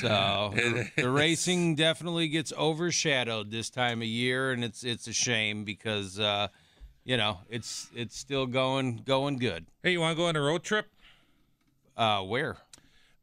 So 0.00 0.52
the, 0.54 0.90
the 0.96 1.10
racing 1.10 1.76
definitely 1.76 2.28
gets 2.28 2.52
overshadowed 2.52 3.50
this 3.50 3.70
time 3.70 4.02
of 4.02 4.08
year, 4.08 4.52
and 4.52 4.62
it's 4.62 4.84
it's 4.84 5.06
a 5.06 5.12
shame 5.14 5.64
because 5.64 6.20
uh, 6.20 6.48
you 7.04 7.16
know 7.16 7.38
it's 7.48 7.88
it's 7.94 8.18
still 8.18 8.46
going 8.46 9.02
going 9.04 9.36
good. 9.36 9.66
Hey, 9.82 9.92
you 9.92 10.00
want 10.00 10.16
to 10.16 10.22
go 10.22 10.28
on 10.28 10.36
a 10.36 10.40
road 10.40 10.62
trip? 10.62 10.86
Uh, 11.96 12.22
where? 12.22 12.56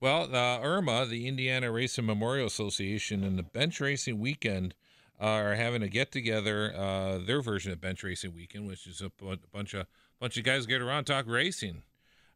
Well, 0.02 0.28
the 0.28 0.38
IRMA, 0.38 1.08
the 1.10 1.28
Indiana 1.28 1.72
Racing 1.72 2.06
Memorial 2.06 2.48
Association, 2.48 3.24
and 3.24 3.38
the 3.38 3.44
Bench 3.44 3.82
Racing 3.82 4.20
Weekend 4.20 4.74
are 5.20 5.56
having 5.56 5.84
a 5.84 5.90
get 5.90 6.12
together. 6.12 6.74
Uh, 6.74 7.18
their 7.18 7.42
version 7.42 7.74
of 7.74 7.82
Bench 7.82 8.04
Racing 8.04 8.34
Weekend, 8.34 8.68
which 8.68 8.88
is 8.88 9.02
a 9.02 9.12
bunch 9.52 9.74
of 9.74 9.88
bunch 10.20 10.38
of 10.38 10.44
guys 10.44 10.66
get 10.66 10.82
around 10.82 11.06
talk 11.06 11.26
racing. 11.28 11.84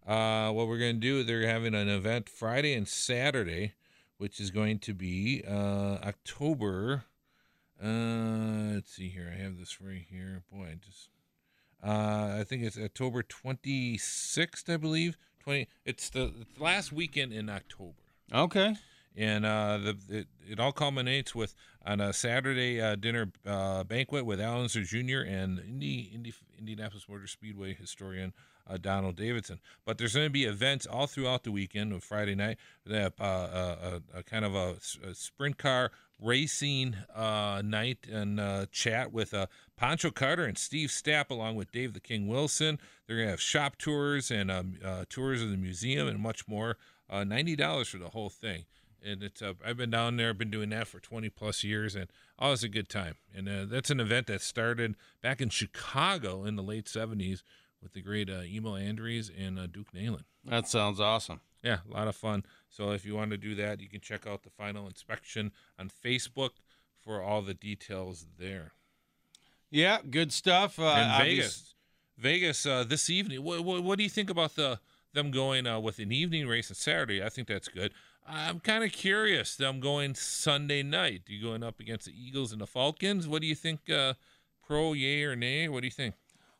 Uh, 0.05 0.51
what 0.51 0.67
we're 0.67 0.77
going 0.77 0.95
to 0.95 0.99
do, 0.99 1.23
they're 1.23 1.47
having 1.47 1.73
an 1.73 1.87
event 1.87 2.27
Friday 2.27 2.73
and 2.73 2.87
Saturday, 2.87 3.71
which 4.17 4.41
is 4.41 4.51
going 4.51 4.79
to 4.79 4.93
be 4.93 5.41
uh, 5.47 5.99
October. 6.03 7.05
Uh, 7.81 8.73
let's 8.73 8.91
see 8.91 9.07
here. 9.07 9.33
I 9.33 9.41
have 9.41 9.57
this 9.57 9.79
right 9.79 10.05
here. 10.09 10.43
Boy, 10.51 10.65
I 10.71 10.75
just. 10.75 11.12
Uh, 11.83 12.37
I 12.39 12.43
think 12.47 12.63
it's 12.63 12.77
October 12.77 13.23
26th, 13.23 14.71
I 14.73 14.77
believe. 14.77 15.17
20. 15.41 15.67
It's 15.85 16.09
the, 16.09 16.31
it's 16.39 16.57
the 16.57 16.63
last 16.63 16.93
weekend 16.93 17.33
in 17.33 17.49
October 17.49 17.91
Okay. 18.33 18.75
and 19.17 19.45
uh, 19.45 19.77
the 19.77 19.97
it, 20.09 20.27
it 20.49 20.59
all 20.59 20.71
culminates 20.71 21.35
with 21.35 21.53
on 21.85 21.99
a 21.99 22.13
Saturday 22.13 22.79
uh, 22.79 22.95
dinner 22.95 23.29
uh, 23.45 23.83
banquet 23.83 24.25
with 24.25 24.39
Al 24.39 24.61
Unser 24.61 24.83
Jr. 24.83 25.19
and 25.27 25.59
Indy, 25.59 26.09
Indy 26.13 26.33
Indianapolis 26.57 27.09
Motor 27.09 27.27
Speedway 27.27 27.73
historian 27.73 28.31
uh, 28.67 28.77
Donald 28.77 29.15
Davidson. 29.15 29.59
But 29.85 29.97
there's 29.97 30.13
going 30.13 30.27
to 30.27 30.31
be 30.31 30.45
events 30.45 30.85
all 30.85 31.07
throughout 31.07 31.43
the 31.43 31.51
weekend. 31.51 31.93
On 31.93 31.99
Friday 31.99 32.35
night, 32.35 32.57
they 32.85 32.99
have 32.99 33.13
uh, 33.19 33.23
a, 33.23 34.01
a, 34.15 34.19
a 34.19 34.23
kind 34.23 34.45
of 34.45 34.55
a 34.55 34.75
sprint 35.13 35.57
car 35.57 35.91
racing 36.21 36.95
uh, 37.13 37.61
night 37.65 38.07
and 38.09 38.39
uh, 38.39 38.65
chat 38.71 39.11
with 39.11 39.33
uh, 39.33 39.47
Pancho 39.75 40.09
Carter 40.09 40.45
and 40.45 40.57
Steve 40.57 40.89
Stapp, 40.89 41.29
along 41.29 41.55
with 41.55 41.71
Dave 41.71 41.93
the 41.93 41.99
King 41.99 42.27
Wilson. 42.27 42.79
They're 43.05 43.17
going 43.17 43.27
to 43.27 43.31
have 43.31 43.41
shop 43.41 43.77
tours 43.77 44.31
and 44.31 44.49
um, 44.49 44.75
uh, 44.83 45.05
tours 45.09 45.41
of 45.41 45.49
the 45.49 45.57
museum 45.57 46.07
and 46.07 46.19
much 46.19 46.47
more. 46.47 46.77
Uh, 47.09 47.23
Ninety 47.23 47.55
dollars 47.55 47.89
for 47.89 47.97
the 47.97 48.09
whole 48.09 48.29
thing, 48.29 48.63
and 49.05 49.21
it's 49.21 49.41
uh, 49.41 49.53
I've 49.63 49.77
been 49.77 49.91
down 49.91 50.15
there, 50.17 50.33
been 50.33 50.49
doing 50.49 50.69
that 50.69 50.87
for 50.87 50.99
twenty 50.99 51.29
plus 51.29 51.63
years, 51.63 51.95
and 51.95 52.07
always 52.39 52.63
a 52.63 52.69
good 52.69 52.89
time. 52.89 53.15
And 53.35 53.47
uh, 53.47 53.65
that's 53.65 53.91
an 53.91 53.99
event 53.99 54.27
that 54.27 54.41
started 54.41 54.95
back 55.21 55.41
in 55.41 55.49
Chicago 55.49 56.45
in 56.45 56.55
the 56.55 56.63
late 56.63 56.87
seventies 56.87 57.43
with 57.83 57.93
the 57.93 58.01
great 58.01 58.29
uh, 58.29 58.41
Emil 58.43 58.75
Andres 58.75 59.29
and 59.37 59.59
uh, 59.59 59.67
Duke 59.67 59.91
Nalon. 59.93 60.23
That 60.45 60.67
sounds 60.67 60.99
awesome. 60.99 61.41
Yeah, 61.61 61.79
a 61.89 61.93
lot 61.93 62.07
of 62.07 62.15
fun. 62.15 62.45
So 62.69 62.91
if 62.91 63.05
you 63.05 63.15
want 63.15 63.31
to 63.31 63.37
do 63.37 63.53
that, 63.55 63.79
you 63.79 63.87
can 63.87 64.01
check 64.01 64.25
out 64.25 64.43
the 64.43 64.49
final 64.49 64.87
inspection 64.87 65.51
on 65.77 65.89
Facebook 65.89 66.51
for 66.99 67.21
all 67.21 67.41
the 67.41 67.53
details 67.53 68.25
there. 68.39 68.73
Yeah, 69.69 69.99
good 70.09 70.31
stuff. 70.31 70.79
Uh, 70.79 70.87
and 70.87 71.23
Vegas, 71.23 71.75
Vegas 72.17 72.65
uh, 72.65 72.83
this 72.83 73.09
evening. 73.09 73.43
What, 73.43 73.63
what, 73.63 73.83
what 73.83 73.97
do 73.97 74.03
you 74.03 74.09
think 74.09 74.29
about 74.29 74.55
the 74.55 74.79
them 75.13 75.29
going 75.29 75.67
uh, 75.67 75.79
with 75.79 75.99
an 75.99 76.11
evening 76.11 76.47
race 76.47 76.71
on 76.71 76.75
Saturday? 76.75 77.23
I 77.23 77.29
think 77.29 77.47
that's 77.47 77.67
good. 77.67 77.93
I'm 78.25 78.59
kind 78.59 78.83
of 78.83 78.91
curious. 78.91 79.59
I'm 79.59 79.79
going 79.79 80.15
Sunday 80.15 80.81
night. 80.81 81.23
You 81.27 81.41
going 81.41 81.63
up 81.63 81.79
against 81.79 82.05
the 82.05 82.13
Eagles 82.13 82.51
and 82.51 82.61
the 82.61 82.67
Falcons? 82.67 83.27
What 83.27 83.41
do 83.41 83.47
you 83.47 83.55
think? 83.55 83.89
Uh, 83.89 84.13
pro, 84.65 84.93
yay 84.93 85.23
or 85.23 85.35
nay? 85.35 85.67
What 85.67 85.81
do 85.81 85.87
you 85.87 85.91
think? 85.91 86.15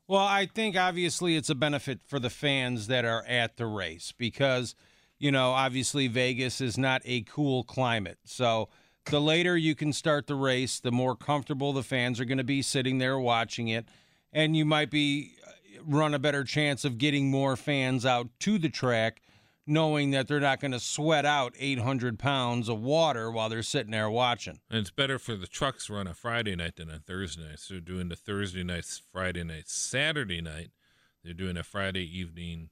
Well, 0.08 0.26
I 0.26 0.48
think 0.48 0.76
obviously 0.76 1.38
it's 1.38 1.50
a 1.50 1.56
benefit 1.56 2.02
for 2.06 2.20
the 2.20 2.30
fans 2.30 2.88
that 2.88 3.06
are 3.06 3.24
at 3.26 3.56
the 3.56 3.66
race 3.66 4.14
because, 4.18 4.76
you 5.18 5.32
know, 5.32 5.52
obviously 5.52 6.08
Vegas 6.08 6.60
is 6.60 6.78
not 6.78 7.02
a 7.06 7.22
cool 7.22 7.64
climate. 7.64 8.18
So 8.26 8.68
the 9.06 9.22
later 9.22 9.56
you 9.56 9.76
can 9.76 9.94
start 9.94 10.28
the 10.28 10.36
race, 10.36 10.80
the 10.80 10.92
more 10.92 11.16
comfortable 11.16 11.72
the 11.72 11.84
fans 11.84 12.20
are 12.20 12.26
going 12.26 12.38
to 12.38 12.44
be 12.44 12.62
sitting 12.62 12.98
there 12.98 13.18
watching 13.18 13.70
it. 13.70 13.88
And 14.34 14.58
you 14.58 14.66
might 14.66 14.92
be 14.92 15.36
uh, 15.48 15.52
run 15.86 16.14
a 16.14 16.20
better 16.20 16.44
chance 16.44 16.84
of 16.84 16.98
getting 16.98 17.32
more 17.32 17.56
fans 17.56 18.06
out 18.06 18.28
to 18.40 18.58
the 18.58 18.70
track 18.70 19.22
knowing 19.66 20.12
that 20.12 20.28
they're 20.28 20.40
not 20.40 20.60
going 20.60 20.72
to 20.72 20.80
sweat 20.80 21.26
out 21.26 21.54
800 21.58 22.20
pounds 22.20 22.68
of 22.68 22.82
water 22.82 23.32
while 23.32 23.50
they're 23.50 23.64
sitting 23.64 23.92
there 23.92 24.10
watching. 24.10 24.60
And 24.70 24.80
it's 24.80 24.92
better 24.92 25.18
for 25.18 25.36
the 25.36 25.48
trucks 25.48 25.88
to 25.88 25.94
run 25.94 26.08
a 26.08 26.14
Friday 26.14 26.56
night 26.56 26.76
than 26.76 26.90
a 26.90 27.00
Thursday 27.00 27.44
night. 27.44 27.60
So 27.60 27.76
they're 27.76 27.82
doing 27.82 28.10
the 28.10 28.16
Thursday 28.16 28.64
night, 28.64 28.86
Friday 29.12 29.44
night, 29.44 29.70
Saturday 29.70 30.42
night. 30.42 30.72
They're 31.24 31.34
doing 31.34 31.56
a 31.56 31.64
Friday 31.64 32.06
evening, 32.06 32.70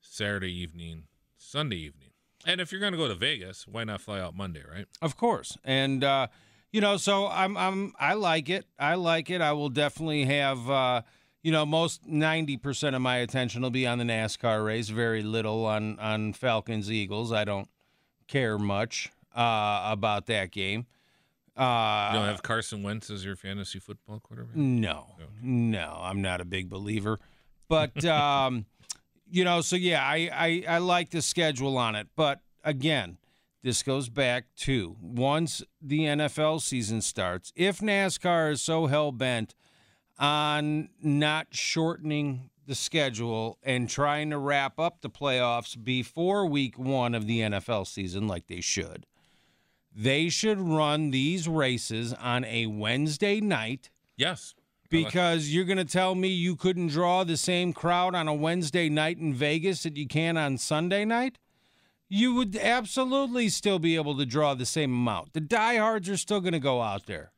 Saturday 0.00 0.52
evening, 0.52 1.04
Sunday 1.36 1.76
evening. 1.76 2.10
And 2.44 2.60
if 2.60 2.72
you're 2.72 2.80
going 2.80 2.92
to 2.92 2.98
go 2.98 3.08
to 3.08 3.14
Vegas, 3.14 3.66
why 3.66 3.84
not 3.84 4.00
fly 4.00 4.20
out 4.20 4.36
Monday, 4.36 4.62
right? 4.68 4.86
Of 5.00 5.16
course. 5.16 5.56
And 5.64 6.02
uh, 6.02 6.28
you 6.72 6.80
know, 6.80 6.96
so 6.96 7.28
I'm 7.28 7.56
I'm 7.56 7.92
I 7.98 8.14
like 8.14 8.48
it. 8.48 8.66
I 8.78 8.94
like 8.96 9.30
it. 9.30 9.40
I 9.40 9.52
will 9.52 9.68
definitely 9.68 10.24
have 10.26 10.68
uh, 10.68 11.02
you 11.46 11.52
know, 11.52 11.64
most 11.64 12.04
90% 12.10 12.96
of 12.96 13.00
my 13.00 13.18
attention 13.18 13.62
will 13.62 13.70
be 13.70 13.86
on 13.86 13.98
the 13.98 14.04
NASCAR 14.04 14.64
race, 14.64 14.88
very 14.88 15.22
little 15.22 15.64
on, 15.64 15.96
on 16.00 16.32
Falcons 16.32 16.90
Eagles. 16.90 17.30
I 17.30 17.44
don't 17.44 17.68
care 18.26 18.58
much 18.58 19.12
uh, 19.32 19.82
about 19.84 20.26
that 20.26 20.50
game. 20.50 20.86
Uh, 21.56 22.10
you 22.12 22.18
don't 22.18 22.26
have 22.26 22.42
Carson 22.42 22.82
Wentz 22.82 23.10
as 23.10 23.24
your 23.24 23.36
fantasy 23.36 23.78
football 23.78 24.18
quarterback? 24.18 24.56
No, 24.56 25.06
no, 25.40 25.96
I'm 26.02 26.20
not 26.20 26.40
a 26.40 26.44
big 26.44 26.68
believer. 26.68 27.20
But, 27.68 28.04
um, 28.06 28.66
you 29.30 29.44
know, 29.44 29.60
so 29.60 29.76
yeah, 29.76 30.02
I, 30.02 30.28
I, 30.34 30.64
I 30.68 30.78
like 30.78 31.10
the 31.10 31.22
schedule 31.22 31.78
on 31.78 31.94
it. 31.94 32.08
But 32.16 32.40
again, 32.64 33.18
this 33.62 33.84
goes 33.84 34.08
back 34.08 34.46
to 34.62 34.96
once 35.00 35.62
the 35.80 36.00
NFL 36.00 36.60
season 36.60 37.02
starts, 37.02 37.52
if 37.54 37.78
NASCAR 37.78 38.50
is 38.50 38.62
so 38.62 38.86
hell 38.86 39.12
bent– 39.12 39.54
on 40.18 40.88
not 41.02 41.48
shortening 41.50 42.50
the 42.66 42.74
schedule 42.74 43.58
and 43.62 43.88
trying 43.88 44.30
to 44.30 44.38
wrap 44.38 44.78
up 44.78 45.00
the 45.00 45.10
playoffs 45.10 45.82
before 45.82 46.46
week 46.46 46.78
one 46.78 47.14
of 47.14 47.26
the 47.26 47.40
NFL 47.40 47.86
season, 47.86 48.26
like 48.26 48.46
they 48.48 48.60
should. 48.60 49.06
They 49.94 50.28
should 50.28 50.60
run 50.60 51.10
these 51.10 51.48
races 51.48 52.12
on 52.12 52.44
a 52.44 52.66
Wednesday 52.66 53.40
night. 53.40 53.90
Yes. 54.16 54.54
Because 54.90 55.48
you're 55.48 55.64
going 55.64 55.78
to 55.78 55.84
tell 55.84 56.14
me 56.14 56.28
you 56.28 56.54
couldn't 56.54 56.88
draw 56.88 57.24
the 57.24 57.36
same 57.36 57.72
crowd 57.72 58.14
on 58.14 58.28
a 58.28 58.34
Wednesday 58.34 58.88
night 58.88 59.18
in 59.18 59.34
Vegas 59.34 59.82
that 59.82 59.96
you 59.96 60.06
can 60.06 60.36
on 60.36 60.58
Sunday 60.58 61.04
night? 61.04 61.38
You 62.08 62.34
would 62.34 62.56
absolutely 62.56 63.48
still 63.48 63.80
be 63.80 63.96
able 63.96 64.16
to 64.16 64.26
draw 64.26 64.54
the 64.54 64.66
same 64.66 64.92
amount. 64.92 65.32
The 65.32 65.40
diehards 65.40 66.08
are 66.08 66.16
still 66.16 66.40
going 66.40 66.52
to 66.52 66.60
go 66.60 66.80
out 66.82 67.06
there. 67.06 67.32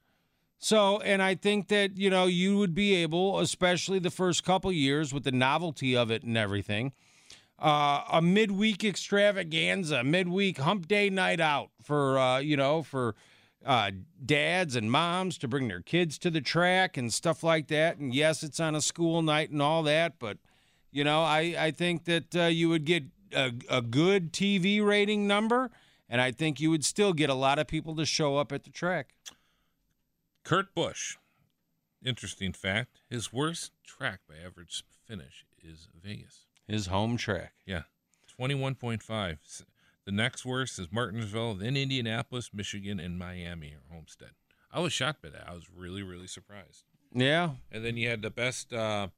So, 0.58 1.00
and 1.00 1.22
I 1.22 1.36
think 1.36 1.68
that, 1.68 1.96
you 1.96 2.10
know, 2.10 2.26
you 2.26 2.58
would 2.58 2.74
be 2.74 2.94
able, 2.96 3.38
especially 3.38 4.00
the 4.00 4.10
first 4.10 4.44
couple 4.44 4.72
years 4.72 5.14
with 5.14 5.22
the 5.22 5.32
novelty 5.32 5.96
of 5.96 6.10
it 6.10 6.24
and 6.24 6.36
everything, 6.36 6.92
uh, 7.60 8.02
a 8.12 8.20
midweek 8.20 8.84
extravaganza, 8.84 10.02
midweek 10.02 10.58
hump 10.58 10.88
day 10.88 11.10
night 11.10 11.40
out 11.40 11.70
for, 11.80 12.18
uh, 12.18 12.38
you 12.38 12.56
know, 12.56 12.82
for 12.82 13.14
uh, 13.64 13.92
dads 14.24 14.74
and 14.74 14.90
moms 14.90 15.38
to 15.38 15.48
bring 15.48 15.68
their 15.68 15.80
kids 15.80 16.18
to 16.18 16.30
the 16.30 16.40
track 16.40 16.96
and 16.96 17.12
stuff 17.12 17.44
like 17.44 17.68
that. 17.68 17.98
And 17.98 18.12
yes, 18.12 18.42
it's 18.42 18.58
on 18.58 18.74
a 18.74 18.80
school 18.80 19.22
night 19.22 19.50
and 19.50 19.62
all 19.62 19.84
that, 19.84 20.18
but, 20.18 20.38
you 20.90 21.04
know, 21.04 21.22
I, 21.22 21.54
I 21.58 21.70
think 21.70 22.04
that 22.04 22.34
uh, 22.34 22.44
you 22.44 22.68
would 22.68 22.84
get 22.84 23.04
a, 23.32 23.52
a 23.70 23.82
good 23.82 24.32
TV 24.32 24.84
rating 24.84 25.28
number, 25.28 25.70
and 26.08 26.20
I 26.20 26.32
think 26.32 26.60
you 26.60 26.70
would 26.70 26.84
still 26.84 27.12
get 27.12 27.30
a 27.30 27.34
lot 27.34 27.58
of 27.60 27.68
people 27.68 27.94
to 27.96 28.06
show 28.06 28.38
up 28.38 28.50
at 28.52 28.64
the 28.64 28.70
track. 28.70 29.14
Kurt 30.48 30.74
Busch, 30.74 31.18
interesting 32.02 32.54
fact, 32.54 33.02
his 33.10 33.30
worst 33.30 33.72
track 33.84 34.20
by 34.26 34.36
average 34.42 34.82
finish 35.06 35.44
is 35.62 35.88
Vegas. 36.02 36.46
His 36.66 36.86
home 36.86 37.18
track. 37.18 37.52
Yeah, 37.66 37.82
21.5. 38.40 39.64
The 40.06 40.10
next 40.10 40.46
worst 40.46 40.78
is 40.78 40.90
Martinsville, 40.90 41.52
then 41.52 41.76
Indianapolis, 41.76 42.48
Michigan, 42.54 42.98
and 42.98 43.18
Miami 43.18 43.74
or 43.74 43.94
Homestead. 43.94 44.30
I 44.72 44.80
was 44.80 44.94
shocked 44.94 45.20
by 45.20 45.28
that. 45.28 45.46
I 45.46 45.52
was 45.52 45.68
really, 45.68 46.02
really 46.02 46.26
surprised. 46.26 46.84
Yeah. 47.12 47.50
And 47.70 47.84
then 47.84 47.98
you 47.98 48.08
had 48.08 48.22
the 48.22 48.30
best 48.30 48.72
uh, 48.72 49.08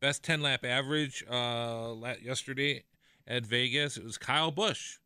best 0.00 0.22
10 0.24 0.40
lap 0.40 0.64
average 0.64 1.22
uh, 1.30 1.92
yesterday 2.22 2.84
at 3.26 3.44
Vegas. 3.44 3.98
It 3.98 4.04
was 4.04 4.16
Kyle 4.16 4.50
Busch 4.50 4.96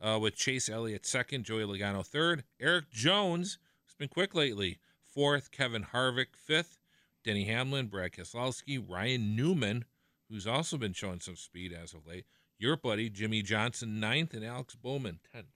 uh, 0.00 0.18
with 0.18 0.34
Chase 0.34 0.70
Elliott 0.70 1.04
second, 1.04 1.44
Joey 1.44 1.64
Logano 1.64 2.06
third, 2.06 2.44
Erik 2.58 2.90
Jones, 2.90 3.58
who's 3.84 3.94
been 3.96 4.08
quick 4.08 4.34
lately, 4.34 4.78
fourth, 5.16 5.50
Kevin 5.50 5.86
Harvick 5.94 6.36
fifth, 6.36 6.78
Denny 7.24 7.44
Hamlin, 7.44 7.86
Brad 7.86 8.12
Keselowski, 8.12 8.84
Ryan 8.86 9.34
Newman, 9.34 9.86
who's 10.28 10.46
also 10.46 10.76
been 10.76 10.92
showing 10.92 11.20
some 11.20 11.36
speed 11.36 11.72
as 11.72 11.94
of 11.94 12.06
late, 12.06 12.26
your 12.58 12.76
buddy 12.76 13.08
Jimmie 13.08 13.40
Johnson 13.40 13.98
ninth, 13.98 14.34
and 14.34 14.44
Alex 14.44 14.74
Bowman 14.74 15.20
tenth. 15.32 15.46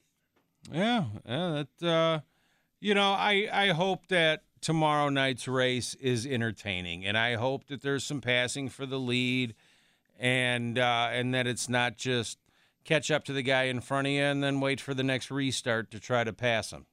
Yeah, 0.72 1.04
yeah, 1.26 1.64
that 1.80 1.86
uh, 1.86 2.20
you 2.80 2.94
know, 2.94 3.12
I 3.12 3.48
I 3.52 3.68
hope 3.68 4.06
that 4.06 4.44
tomorrow 4.62 5.10
night's 5.10 5.46
race 5.46 5.94
is 5.94 6.24
entertaining, 6.24 7.04
and 7.04 7.18
I 7.18 7.34
hope 7.34 7.66
that 7.66 7.82
there's 7.82 8.04
some 8.04 8.22
passing 8.22 8.70
for 8.70 8.86
the 8.86 8.98
lead, 8.98 9.54
and 10.18 10.78
uh, 10.78 11.08
and 11.12 11.34
that 11.34 11.46
it's 11.46 11.68
not 11.68 11.98
just 11.98 12.38
catch 12.84 13.10
up 13.10 13.24
to 13.26 13.34
the 13.34 13.42
guy 13.42 13.64
in 13.64 13.80
front 13.80 14.06
of 14.06 14.12
you 14.14 14.22
and 14.22 14.42
then 14.42 14.58
wait 14.58 14.80
for 14.80 14.94
the 14.94 15.02
next 15.02 15.30
restart 15.30 15.90
to 15.90 16.00
try 16.00 16.24
to 16.24 16.32
pass 16.32 16.70
him. 16.70 16.86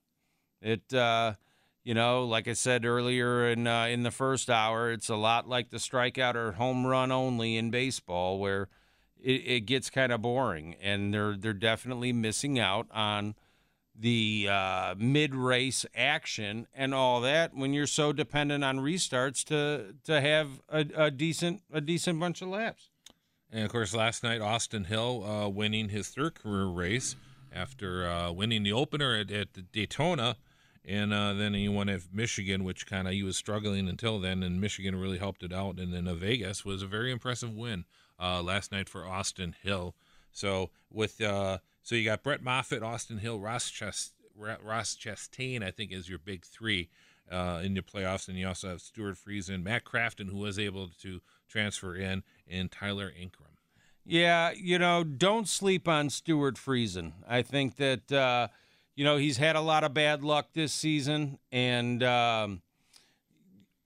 It 0.62 0.94
uh, 0.94 1.34
you 1.88 1.94
know, 1.94 2.26
like 2.26 2.50
I 2.50 2.54
said 2.54 2.84
earlier 2.84 3.48
in 3.48 3.66
uh, 3.66 3.86
in 3.86 4.04
the 4.04 4.12
first 4.12 4.50
hour, 4.50 4.92
it's 4.92 5.08
a 5.08 5.16
lot 5.16 5.48
like 5.48 5.70
the 5.70 5.78
strikeout 5.78 6.36
or 6.36 6.52
home 6.52 6.86
run 6.86 7.14
only 7.14 7.56
in 7.56 7.72
baseball, 7.72 8.40
where 8.40 8.68
it, 9.24 9.42
it 9.46 9.60
gets 9.62 9.90
kind 9.90 10.12
of 10.12 10.22
boring, 10.22 10.76
and 10.82 11.14
they're 11.14 11.38
they're 11.38 11.54
definitely 11.54 12.12
missing 12.12 12.60
out 12.60 12.88
on 12.92 13.36
the 13.96 14.50
uh, 14.52 14.96
mid 14.98 15.34
race 15.34 15.86
action 15.96 16.68
and 16.74 16.94
all 16.94 17.22
that 17.22 17.56
when 17.56 17.72
you're 17.72 17.88
so 17.88 18.12
dependent 18.12 18.66
on 18.66 18.80
restarts 18.80 19.46
to 19.46 19.96
to 20.04 20.20
have 20.20 20.62
a, 20.68 20.86
a 20.94 21.10
decent 21.10 21.62
a 21.72 21.80
decent 21.80 22.20
bunch 22.20 22.42
of 22.42 22.50
laps. 22.50 22.90
And 23.50 23.64
of 23.64 23.72
course, 23.72 23.96
last 23.96 24.24
night 24.24 24.42
Austin 24.42 24.84
Hill 24.84 25.24
uh, 25.24 25.48
winning 25.48 25.88
his 25.88 26.10
third 26.10 26.36
career 26.36 26.66
race 26.66 27.16
after 27.50 28.06
uh, 28.10 28.34
winning 28.34 28.64
the 28.64 28.74
opener 28.74 29.16
at, 29.16 29.32
at 29.32 29.72
Daytona 29.72 30.36
and 30.88 31.14
uh, 31.14 31.34
then 31.34 31.54
he 31.54 31.68
won 31.68 31.90
at 31.90 32.02
Michigan, 32.14 32.64
which 32.64 32.88
kind 32.88 33.08
of 33.08 33.14
he 33.14 33.22
was 33.22 33.36
struggling 33.36 33.90
until 33.90 34.20
then, 34.20 34.42
and 34.42 34.62
Michigan 34.62 34.96
really 34.96 35.18
helped 35.18 35.44
it 35.44 35.52
out. 35.52 35.80
And 35.80 35.94
then 35.94 36.08
uh, 36.08 36.16
Vegas 36.16 36.64
was 36.64 36.82
a 36.82 36.88
very 36.88 37.12
impressive 37.12 37.54
win 37.54 37.84
uh, 38.18 38.42
last 38.42 38.72
night 38.72 38.88
for 38.88 39.06
Austin 39.06 39.54
Hill. 39.62 39.96
So 40.32 40.70
with 40.90 41.20
uh, 41.20 41.58
so 41.84 41.96
you 41.96 42.06
got 42.06 42.24
Brett 42.24 42.42
Moffitt, 42.42 42.84
Austin 42.84 43.18
Hill, 43.18 43.40
Ross 43.40 43.70
Chast- 43.70 44.14
Ross 44.36 44.96
Chastain, 44.96 45.62
I 45.62 45.72
think 45.72 45.92
is 45.92 46.08
your 46.08 46.20
big 46.20 46.46
three 46.46 46.90
uh, 47.30 47.60
in 47.64 47.74
the 47.74 47.82
playoffs, 47.82 48.30
and 48.30 48.38
you 48.38 48.48
also 48.48 48.70
have 48.70 48.82
Stewart 48.82 49.18
Friesen, 49.18 49.64
Matt 49.64 49.84
Crafton, 49.84 50.30
who 50.30 50.38
was 50.38 50.58
able 50.58 50.90
to 51.02 51.20
transfer 51.50 51.96
in, 51.96 52.24
and 52.48 52.72
Tyler 52.72 53.12
Ankrum. 53.20 53.58
Yeah, 54.06 54.52
you 54.52 54.80
know, 54.80 55.04
don't 55.04 55.50
sleep 55.50 55.86
on 55.86 56.10
Stewart 56.10 56.56
Friesen. 56.56 57.12
I 57.28 57.42
think 57.42 57.76
that 57.76 58.10
uh, 58.10 58.48
you 58.98 59.04
know, 59.04 59.18
he's 59.18 59.38
had 59.38 59.56
a 59.56 59.62
lot 59.62 59.84
of 59.84 59.94
bad 59.94 60.24
luck 60.24 60.48
this 60.54 60.74
season, 60.74 61.38
and 61.52 62.02
um, 62.02 62.64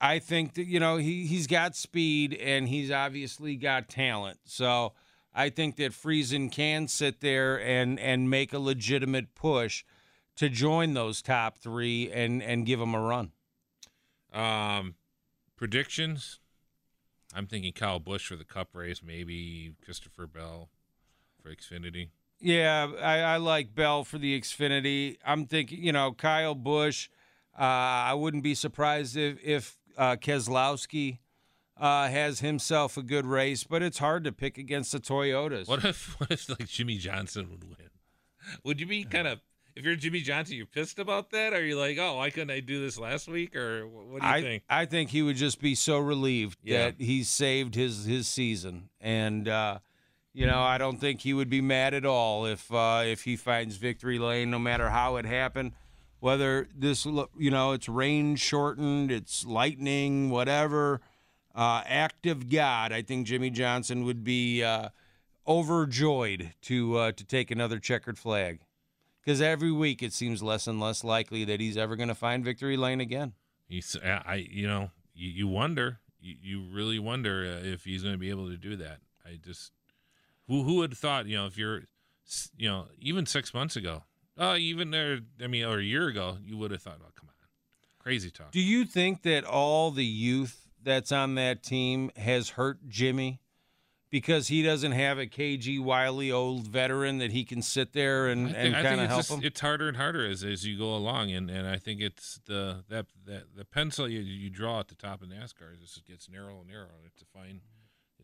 I 0.00 0.18
think 0.18 0.54
that 0.54 0.64
you 0.64 0.80
know 0.80 0.96
he 0.96 1.26
he's 1.26 1.46
got 1.46 1.76
speed 1.76 2.32
and 2.32 2.66
he's 2.66 2.90
obviously 2.90 3.56
got 3.56 3.90
talent. 3.90 4.40
So 4.44 4.94
I 5.34 5.50
think 5.50 5.76
that 5.76 5.92
Friesen 5.92 6.50
can 6.50 6.88
sit 6.88 7.20
there 7.20 7.60
and 7.60 8.00
and 8.00 8.30
make 8.30 8.54
a 8.54 8.58
legitimate 8.58 9.34
push 9.34 9.84
to 10.36 10.48
join 10.48 10.94
those 10.94 11.20
top 11.20 11.58
three 11.58 12.10
and 12.10 12.42
and 12.42 12.64
give 12.64 12.80
them 12.80 12.94
a 12.94 13.00
run. 13.00 13.32
Um, 14.32 14.94
predictions. 15.56 16.40
I'm 17.34 17.46
thinking 17.46 17.74
Kyle 17.74 18.00
Busch 18.00 18.26
for 18.26 18.36
the 18.36 18.44
Cup 18.44 18.70
race, 18.72 19.02
maybe 19.04 19.74
Christopher 19.84 20.26
Bell 20.26 20.70
for 21.42 21.54
Xfinity. 21.54 22.08
Yeah, 22.42 22.90
I, 23.00 23.18
I, 23.20 23.36
like 23.36 23.72
Bell 23.74 24.02
for 24.02 24.18
the 24.18 24.38
Xfinity. 24.38 25.16
I'm 25.24 25.46
thinking, 25.46 25.82
you 25.82 25.92
know, 25.92 26.12
Kyle 26.12 26.56
Busch. 26.56 27.08
Uh, 27.56 27.62
I 27.62 28.14
wouldn't 28.14 28.42
be 28.42 28.54
surprised 28.54 29.16
if 29.16 29.38
if 29.44 29.78
uh, 29.96 30.16
Keselowski 30.16 31.18
uh, 31.76 32.08
has 32.08 32.40
himself 32.40 32.96
a 32.96 33.02
good 33.02 33.26
race, 33.26 33.62
but 33.64 33.82
it's 33.82 33.98
hard 33.98 34.24
to 34.24 34.32
pick 34.32 34.58
against 34.58 34.90
the 34.92 34.98
Toyotas. 34.98 35.68
What 35.68 35.84
if 35.84 36.14
what 36.20 36.30
if 36.32 36.48
like 36.48 36.66
Jimmie 36.66 36.98
Johnson 36.98 37.48
would 37.50 37.64
win? 37.64 37.90
Would 38.64 38.80
you 38.80 38.86
be 38.86 39.04
kind 39.04 39.28
of 39.28 39.40
if 39.76 39.84
you're 39.84 39.94
Jimmie 39.96 40.20
Johnson, 40.20 40.56
you're 40.56 40.66
pissed 40.66 40.98
about 40.98 41.30
that? 41.30 41.52
Are 41.52 41.64
you 41.64 41.78
like, 41.78 41.96
oh, 41.98 42.16
why 42.16 42.30
couldn't 42.30 42.50
I 42.50 42.60
do 42.60 42.80
this 42.80 42.98
last 42.98 43.28
week? 43.28 43.54
Or 43.56 43.86
what 43.86 44.20
do 44.20 44.26
you 44.26 44.32
I, 44.32 44.42
think? 44.42 44.62
I 44.68 44.84
think 44.86 45.10
he 45.10 45.22
would 45.22 45.36
just 45.36 45.60
be 45.60 45.74
so 45.74 45.98
relieved 45.98 46.58
Yeah. 46.62 46.86
that 46.86 46.94
he 46.98 47.22
saved 47.22 47.74
his 47.74 48.04
his 48.04 48.26
season, 48.26 48.88
and 49.00 49.48
uh, 49.48 49.78
you 50.32 50.46
know 50.46 50.60
I 50.60 50.78
don't 50.78 50.98
think 50.98 51.20
he 51.20 51.34
would 51.34 51.50
be 51.50 51.60
mad 51.60 51.94
at 51.94 52.04
all 52.04 52.46
if 52.46 52.72
uh, 52.72 53.02
if 53.04 53.24
he 53.24 53.36
finds 53.36 53.76
victory 53.76 54.18
lane, 54.18 54.50
no 54.50 54.58
matter 54.58 54.90
how 54.90 55.16
it 55.16 55.24
happened. 55.24 55.72
Whether 56.20 56.68
this, 56.72 57.04
you 57.04 57.50
know, 57.50 57.72
it's 57.72 57.88
rain 57.88 58.36
shortened, 58.36 59.10
it's 59.10 59.44
lightning, 59.44 60.30
whatever. 60.30 61.00
Uh, 61.52 61.82
act 61.84 62.26
of 62.26 62.48
God, 62.48 62.92
I 62.92 63.02
think 63.02 63.26
Jimmie 63.26 63.50
Johnson 63.50 64.04
would 64.04 64.22
be 64.22 64.62
uh, 64.62 64.90
overjoyed 65.48 66.54
to 66.62 66.96
uh, 66.96 67.12
to 67.12 67.24
take 67.24 67.50
another 67.50 67.80
checkered 67.80 68.18
flag, 68.18 68.60
because 69.20 69.42
every 69.42 69.72
week 69.72 70.00
it 70.00 70.12
seems 70.12 70.44
less 70.44 70.68
and 70.68 70.78
less 70.78 71.02
likely 71.02 71.44
that 71.44 71.58
he's 71.58 71.76
ever 71.76 71.96
going 71.96 72.08
to 72.08 72.14
find 72.14 72.44
victory 72.44 72.76
lane 72.76 73.00
again. 73.00 73.32
He's, 73.68 73.96
I, 74.00 74.46
you 74.48 74.68
know, 74.68 74.92
you, 75.14 75.28
you 75.28 75.48
wonder, 75.48 75.98
you, 76.20 76.36
you 76.40 76.62
really 76.72 77.00
wonder 77.00 77.42
uh, 77.42 77.66
if 77.66 77.82
he's 77.82 78.04
going 78.04 78.14
to 78.14 78.18
be 78.18 78.30
able 78.30 78.48
to 78.48 78.56
do 78.56 78.76
that. 78.76 78.98
I 79.26 79.40
just, 79.44 79.72
who, 80.48 80.62
who 80.62 80.76
would 80.76 80.90
have 80.90 80.98
thought, 80.98 81.26
you 81.26 81.36
know, 81.36 81.46
if 81.46 81.56
you're, 81.56 81.82
you 82.56 82.68
know, 82.68 82.86
even 82.98 83.26
six 83.26 83.52
months 83.52 83.76
ago, 83.76 84.04
uh, 84.38 84.56
even 84.58 84.90
there, 84.90 85.20
I 85.42 85.46
mean, 85.46 85.64
or 85.64 85.78
a 85.78 85.84
year 85.84 86.08
ago, 86.08 86.38
you 86.42 86.56
would 86.56 86.70
have 86.70 86.82
thought, 86.82 86.98
oh, 87.00 87.10
come 87.18 87.28
on, 87.28 87.34
crazy 87.98 88.30
talk. 88.30 88.50
Do 88.50 88.60
you 88.60 88.84
think 88.84 89.22
that 89.22 89.44
all 89.44 89.90
the 89.90 90.04
youth 90.04 90.68
that's 90.82 91.12
on 91.12 91.36
that 91.36 91.62
team 91.62 92.10
has 92.16 92.50
hurt 92.50 92.88
Jimmie 92.88 93.40
because 94.12 94.48
he 94.48 94.62
doesn't 94.62 94.92
have 94.92 95.18
a 95.18 95.26
KG 95.26 95.80
Wiley 95.80 96.30
old 96.30 96.68
veteran 96.68 97.18
that 97.18 97.32
he 97.32 97.44
can 97.44 97.62
sit 97.62 97.94
there 97.94 98.28
and, 98.28 98.54
and 98.54 98.74
kind 98.74 99.00
of 99.00 99.08
help 99.08 99.20
just, 99.20 99.30
him? 99.30 99.40
it's 99.42 99.60
harder 99.60 99.88
and 99.88 99.96
harder 99.96 100.26
as, 100.26 100.44
as 100.44 100.66
you 100.66 100.76
go 100.78 100.94
along, 100.94 101.30
and, 101.30 101.50
and 101.50 101.66
I 101.66 101.78
think 101.78 102.02
it's 102.02 102.38
the 102.46 102.84
that, 102.90 103.06
that 103.26 103.56
the 103.56 103.64
pencil 103.64 104.08
you, 104.08 104.20
you 104.20 104.50
draw 104.50 104.80
at 104.80 104.88
the 104.88 104.94
top 104.94 105.22
of 105.22 105.28
NASCAR 105.28 105.80
just 105.80 106.04
gets 106.06 106.28
narrow 106.28 106.60
and 106.60 106.68
narrow. 106.68 106.90
It's 107.06 107.22
a 107.22 107.26
fine, 107.26 107.62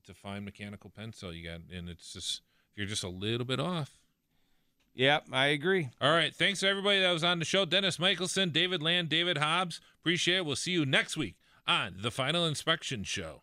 a 0.09 0.15
fine 0.15 0.45
mechanical 0.45 0.91
pencil 0.91 1.33
you 1.33 1.49
got, 1.49 1.61
and 1.73 1.89
it's 1.89 2.13
just 2.13 2.43
if 2.73 2.79
you're 2.79 2.87
just 2.87 3.05
a 3.05 3.09
little 3.09 3.47
bit 3.47 3.61
off, 3.61 3.99
Yep, 4.99 5.27
I 5.31 5.47
agree. 5.47 5.91
All 6.01 6.11
right. 6.11 6.35
Thanks 6.35 6.59
to 6.59 6.69
everybody 6.69 7.01
that 7.01 7.13
was 7.13 7.23
on 7.23 7.39
the 7.39 7.45
show. 7.45 7.65
Dennis 7.65 8.01
Michelson, 8.01 8.51
David 8.51 8.83
Land, 8.83 9.09
David 9.09 9.39
Hobbs. 9.39 9.81
Appreciate 10.01 10.39
it. 10.39 10.45
We'll 10.45 10.57
see 10.57 10.73
you 10.73 10.85
next 10.85 11.17
week 11.17 11.37
on 11.69 11.99
the 12.03 12.11
Final 12.11 12.45
Inspection 12.45 13.05
Show. 13.05 13.43